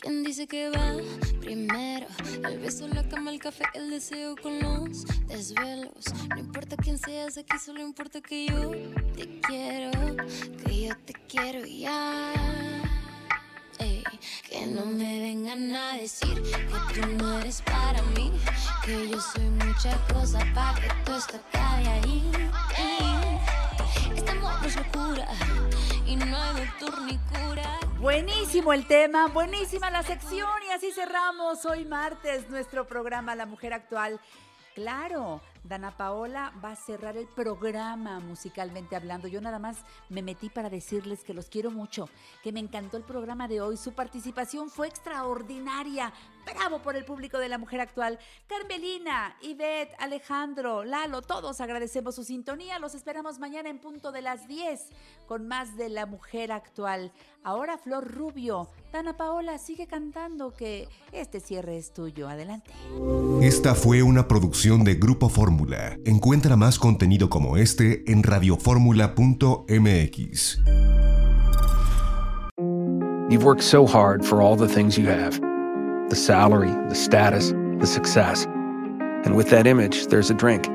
¿Quién 0.00 0.22
dice 0.22 0.46
que 0.46 0.70
va 0.70 0.92
primero? 1.40 2.06
El 2.48 2.60
beso, 2.60 2.86
la 2.86 3.02
cama, 3.08 3.32
el 3.32 3.40
café, 3.40 3.64
el 3.74 3.90
deseo 3.90 4.36
con 4.40 4.60
los 4.60 5.04
desvelos. 5.26 6.04
No 6.30 6.38
importa 6.38 6.76
quién 6.76 6.98
seas 6.98 7.36
aquí, 7.36 7.58
solo 7.58 7.80
importa 7.80 8.20
que 8.20 8.46
yo 8.46 8.70
te 9.16 9.40
quiero, 9.40 9.90
que 10.64 10.86
yo 10.86 10.96
te 11.04 11.14
quiero 11.28 11.66
ya. 11.66 12.32
Ey, 13.80 14.04
que 14.48 14.66
no 14.66 14.86
me 14.86 15.18
vengan 15.18 15.74
a 15.74 15.94
decir 15.94 16.42
que 16.42 17.00
tú 17.00 17.06
no 17.16 17.40
eres 17.40 17.60
para 17.62 18.00
mí, 18.14 18.30
que 18.84 19.08
yo 19.08 19.20
soy 19.20 19.50
mucha 19.50 19.96
cosa 20.12 20.38
para 20.54 20.80
que 20.80 20.88
tú 21.04 21.12
esto 21.16 21.40
acabe 21.48 21.88
ahí. 21.88 22.30
Ey, 22.76 24.16
este 24.16 24.30
amor 24.30 24.52
es 24.64 24.76
locura 24.76 25.26
y 26.06 26.14
no 26.14 26.36
hay 26.36 26.66
doctor 26.66 27.02
ni 27.02 27.18
cura. 27.18 27.87
Buenísimo 28.00 28.72
el 28.72 28.86
tema, 28.86 29.26
buenísima 29.26 29.90
la 29.90 30.04
sección 30.04 30.48
y 30.68 30.70
así 30.70 30.92
cerramos 30.92 31.66
hoy 31.66 31.84
martes 31.84 32.48
nuestro 32.48 32.86
programa 32.86 33.34
La 33.34 33.44
Mujer 33.44 33.72
Actual. 33.72 34.20
Claro, 34.76 35.40
Dana 35.64 35.96
Paola 35.96 36.52
va 36.64 36.72
a 36.72 36.76
cerrar 36.76 37.16
el 37.16 37.26
programa 37.26 38.20
musicalmente 38.20 38.96
hablando. 38.96 39.28
Yo 39.28 39.40
nada 39.40 39.58
más 39.58 39.78
me 40.08 40.22
metí 40.22 40.48
para 40.48 40.70
decirles 40.70 41.24
que 41.24 41.34
los 41.34 41.48
quiero 41.48 41.70
mucho, 41.70 42.08
que 42.42 42.52
me 42.52 42.60
encantó 42.60 42.96
el 42.96 43.04
programa 43.04 43.48
de 43.48 43.60
hoy. 43.60 43.76
Su 43.76 43.92
participación 43.92 44.70
fue 44.70 44.88
extraordinaria. 44.88 46.12
Bravo 46.44 46.80
por 46.80 46.96
el 46.96 47.04
público 47.04 47.38
de 47.38 47.48
La 47.48 47.58
Mujer 47.58 47.80
Actual. 47.80 48.18
Carmelina, 48.46 49.36
Ivette, 49.42 49.94
Alejandro, 49.98 50.84
Lalo, 50.84 51.20
todos 51.22 51.60
agradecemos 51.60 52.14
su 52.14 52.24
sintonía. 52.24 52.78
Los 52.78 52.94
esperamos 52.94 53.38
mañana 53.38 53.68
en 53.68 53.78
punto 53.78 54.12
de 54.12 54.22
las 54.22 54.48
10 54.48 54.88
con 55.26 55.46
más 55.46 55.76
de 55.76 55.90
La 55.90 56.06
Mujer 56.06 56.52
Actual. 56.52 57.12
Ahora 57.42 57.78
Flor 57.78 58.06
Rubio. 58.06 58.68
Dana 58.92 59.16
Paola 59.16 59.58
sigue 59.58 59.86
cantando 59.86 60.54
que 60.54 60.88
este 61.12 61.40
cierre 61.40 61.76
es 61.76 61.92
tuyo. 61.92 62.28
Adelante. 62.28 62.72
Esta 63.42 63.74
fue 63.74 64.02
una 64.02 64.26
producción 64.26 64.84
de 64.84 64.94
Grupo 64.94 65.28
Fórmula. 65.48 65.98
Encuentra 66.04 66.56
más 66.56 66.78
contenido 66.78 67.30
como 67.30 67.56
este 67.56 68.04
en 68.06 68.22
radioformula.mx. 68.22 70.58
You've 73.30 73.44
worked 73.44 73.62
so 73.62 73.86
hard 73.86 74.24
for 74.24 74.42
all 74.42 74.56
the 74.56 74.68
things 74.68 74.98
you 74.98 75.06
have 75.06 75.40
the 76.10 76.16
salary, 76.16 76.70
the 76.88 76.94
status, 76.94 77.52
the 77.78 77.86
success. 77.86 78.46
And 79.24 79.36
with 79.36 79.48
that 79.50 79.66
image, 79.66 80.06
there's 80.08 80.30
a 80.30 80.34
drink. 80.34 80.66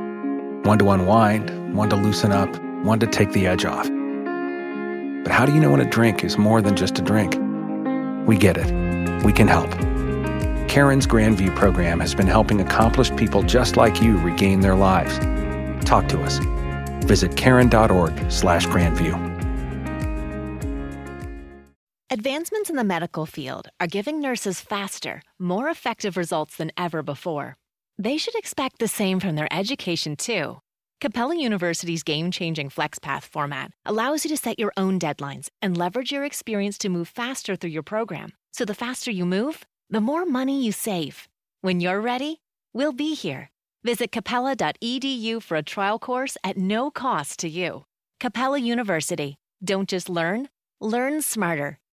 One 0.65 0.79
to 0.79 0.89
unwind, 0.89 1.75
one 1.75 1.89
to 1.89 1.95
loosen 1.95 2.31
up, 2.31 2.49
one 2.83 2.99
to 2.99 3.07
take 3.07 3.31
the 3.31 3.47
edge 3.47 3.65
off. 3.65 3.87
But 5.23 5.31
how 5.31 5.45
do 5.45 5.53
you 5.53 5.59
know 5.59 5.71
when 5.71 5.81
a 5.81 5.89
drink 5.89 6.23
is 6.23 6.37
more 6.37 6.61
than 6.61 6.75
just 6.75 6.99
a 6.99 7.01
drink? 7.01 7.35
We 8.27 8.37
get 8.37 8.57
it. 8.57 8.71
We 9.23 9.33
can 9.33 9.47
help. 9.47 9.71
Karen's 10.73 11.05
Grandview 11.05 11.55
program 11.55 11.99
has 11.99 12.15
been 12.15 12.25
helping 12.25 12.59
accomplished 12.59 13.15
people 13.15 13.43
just 13.43 13.77
like 13.77 14.01
you 14.01 14.17
regain 14.17 14.61
their 14.61 14.73
lives. 14.73 15.19
Talk 15.85 16.07
to 16.09 16.19
us. 16.23 16.39
Visit 17.05 17.37
karen.org 17.37 18.31
slash 18.31 18.65
grandview. 18.65 19.13
Advancements 22.09 22.71
in 22.71 22.75
the 22.75 22.83
medical 22.83 23.27
field 23.27 23.67
are 23.79 23.85
giving 23.85 24.19
nurses 24.19 24.61
faster, 24.61 25.21
more 25.37 25.69
effective 25.69 26.17
results 26.17 26.57
than 26.57 26.71
ever 26.75 27.03
before. 27.03 27.55
They 27.99 28.17
should 28.17 28.33
expect 28.33 28.79
the 28.79 28.87
same 28.87 29.19
from 29.19 29.35
their 29.35 29.53
education, 29.53 30.15
too. 30.15 30.57
Capella 30.99 31.35
University's 31.35 32.01
game 32.01 32.31
changing 32.31 32.69
FlexPath 32.69 33.23
format 33.23 33.69
allows 33.85 34.25
you 34.25 34.29
to 34.29 34.37
set 34.37 34.57
your 34.57 34.73
own 34.75 34.97
deadlines 34.97 35.49
and 35.61 35.77
leverage 35.77 36.11
your 36.11 36.25
experience 36.25 36.79
to 36.79 36.89
move 36.89 37.07
faster 37.09 37.55
through 37.55 37.69
your 37.69 37.83
program. 37.83 38.31
So 38.53 38.65
the 38.65 38.73
faster 38.73 39.11
you 39.11 39.25
move, 39.25 39.65
the 39.93 40.01
more 40.01 40.25
money 40.25 40.59
you 40.59 40.71
save. 40.71 41.27
When 41.61 41.79
you're 41.79 42.01
ready, 42.01 42.41
we'll 42.73 42.93
be 42.93 43.13
here. 43.13 43.51
Visit 43.83 44.11
capella.edu 44.11 45.39
for 45.43 45.55
a 45.55 45.61
trial 45.61 45.99
course 45.99 46.35
at 46.43 46.57
no 46.57 46.89
cost 46.89 47.37
to 47.41 47.47
you. 47.47 47.85
Capella 48.19 48.57
University. 48.57 49.35
Don't 49.63 49.87
just 49.87 50.09
learn, 50.09 50.49
learn 50.81 51.21
smarter. 51.21 51.77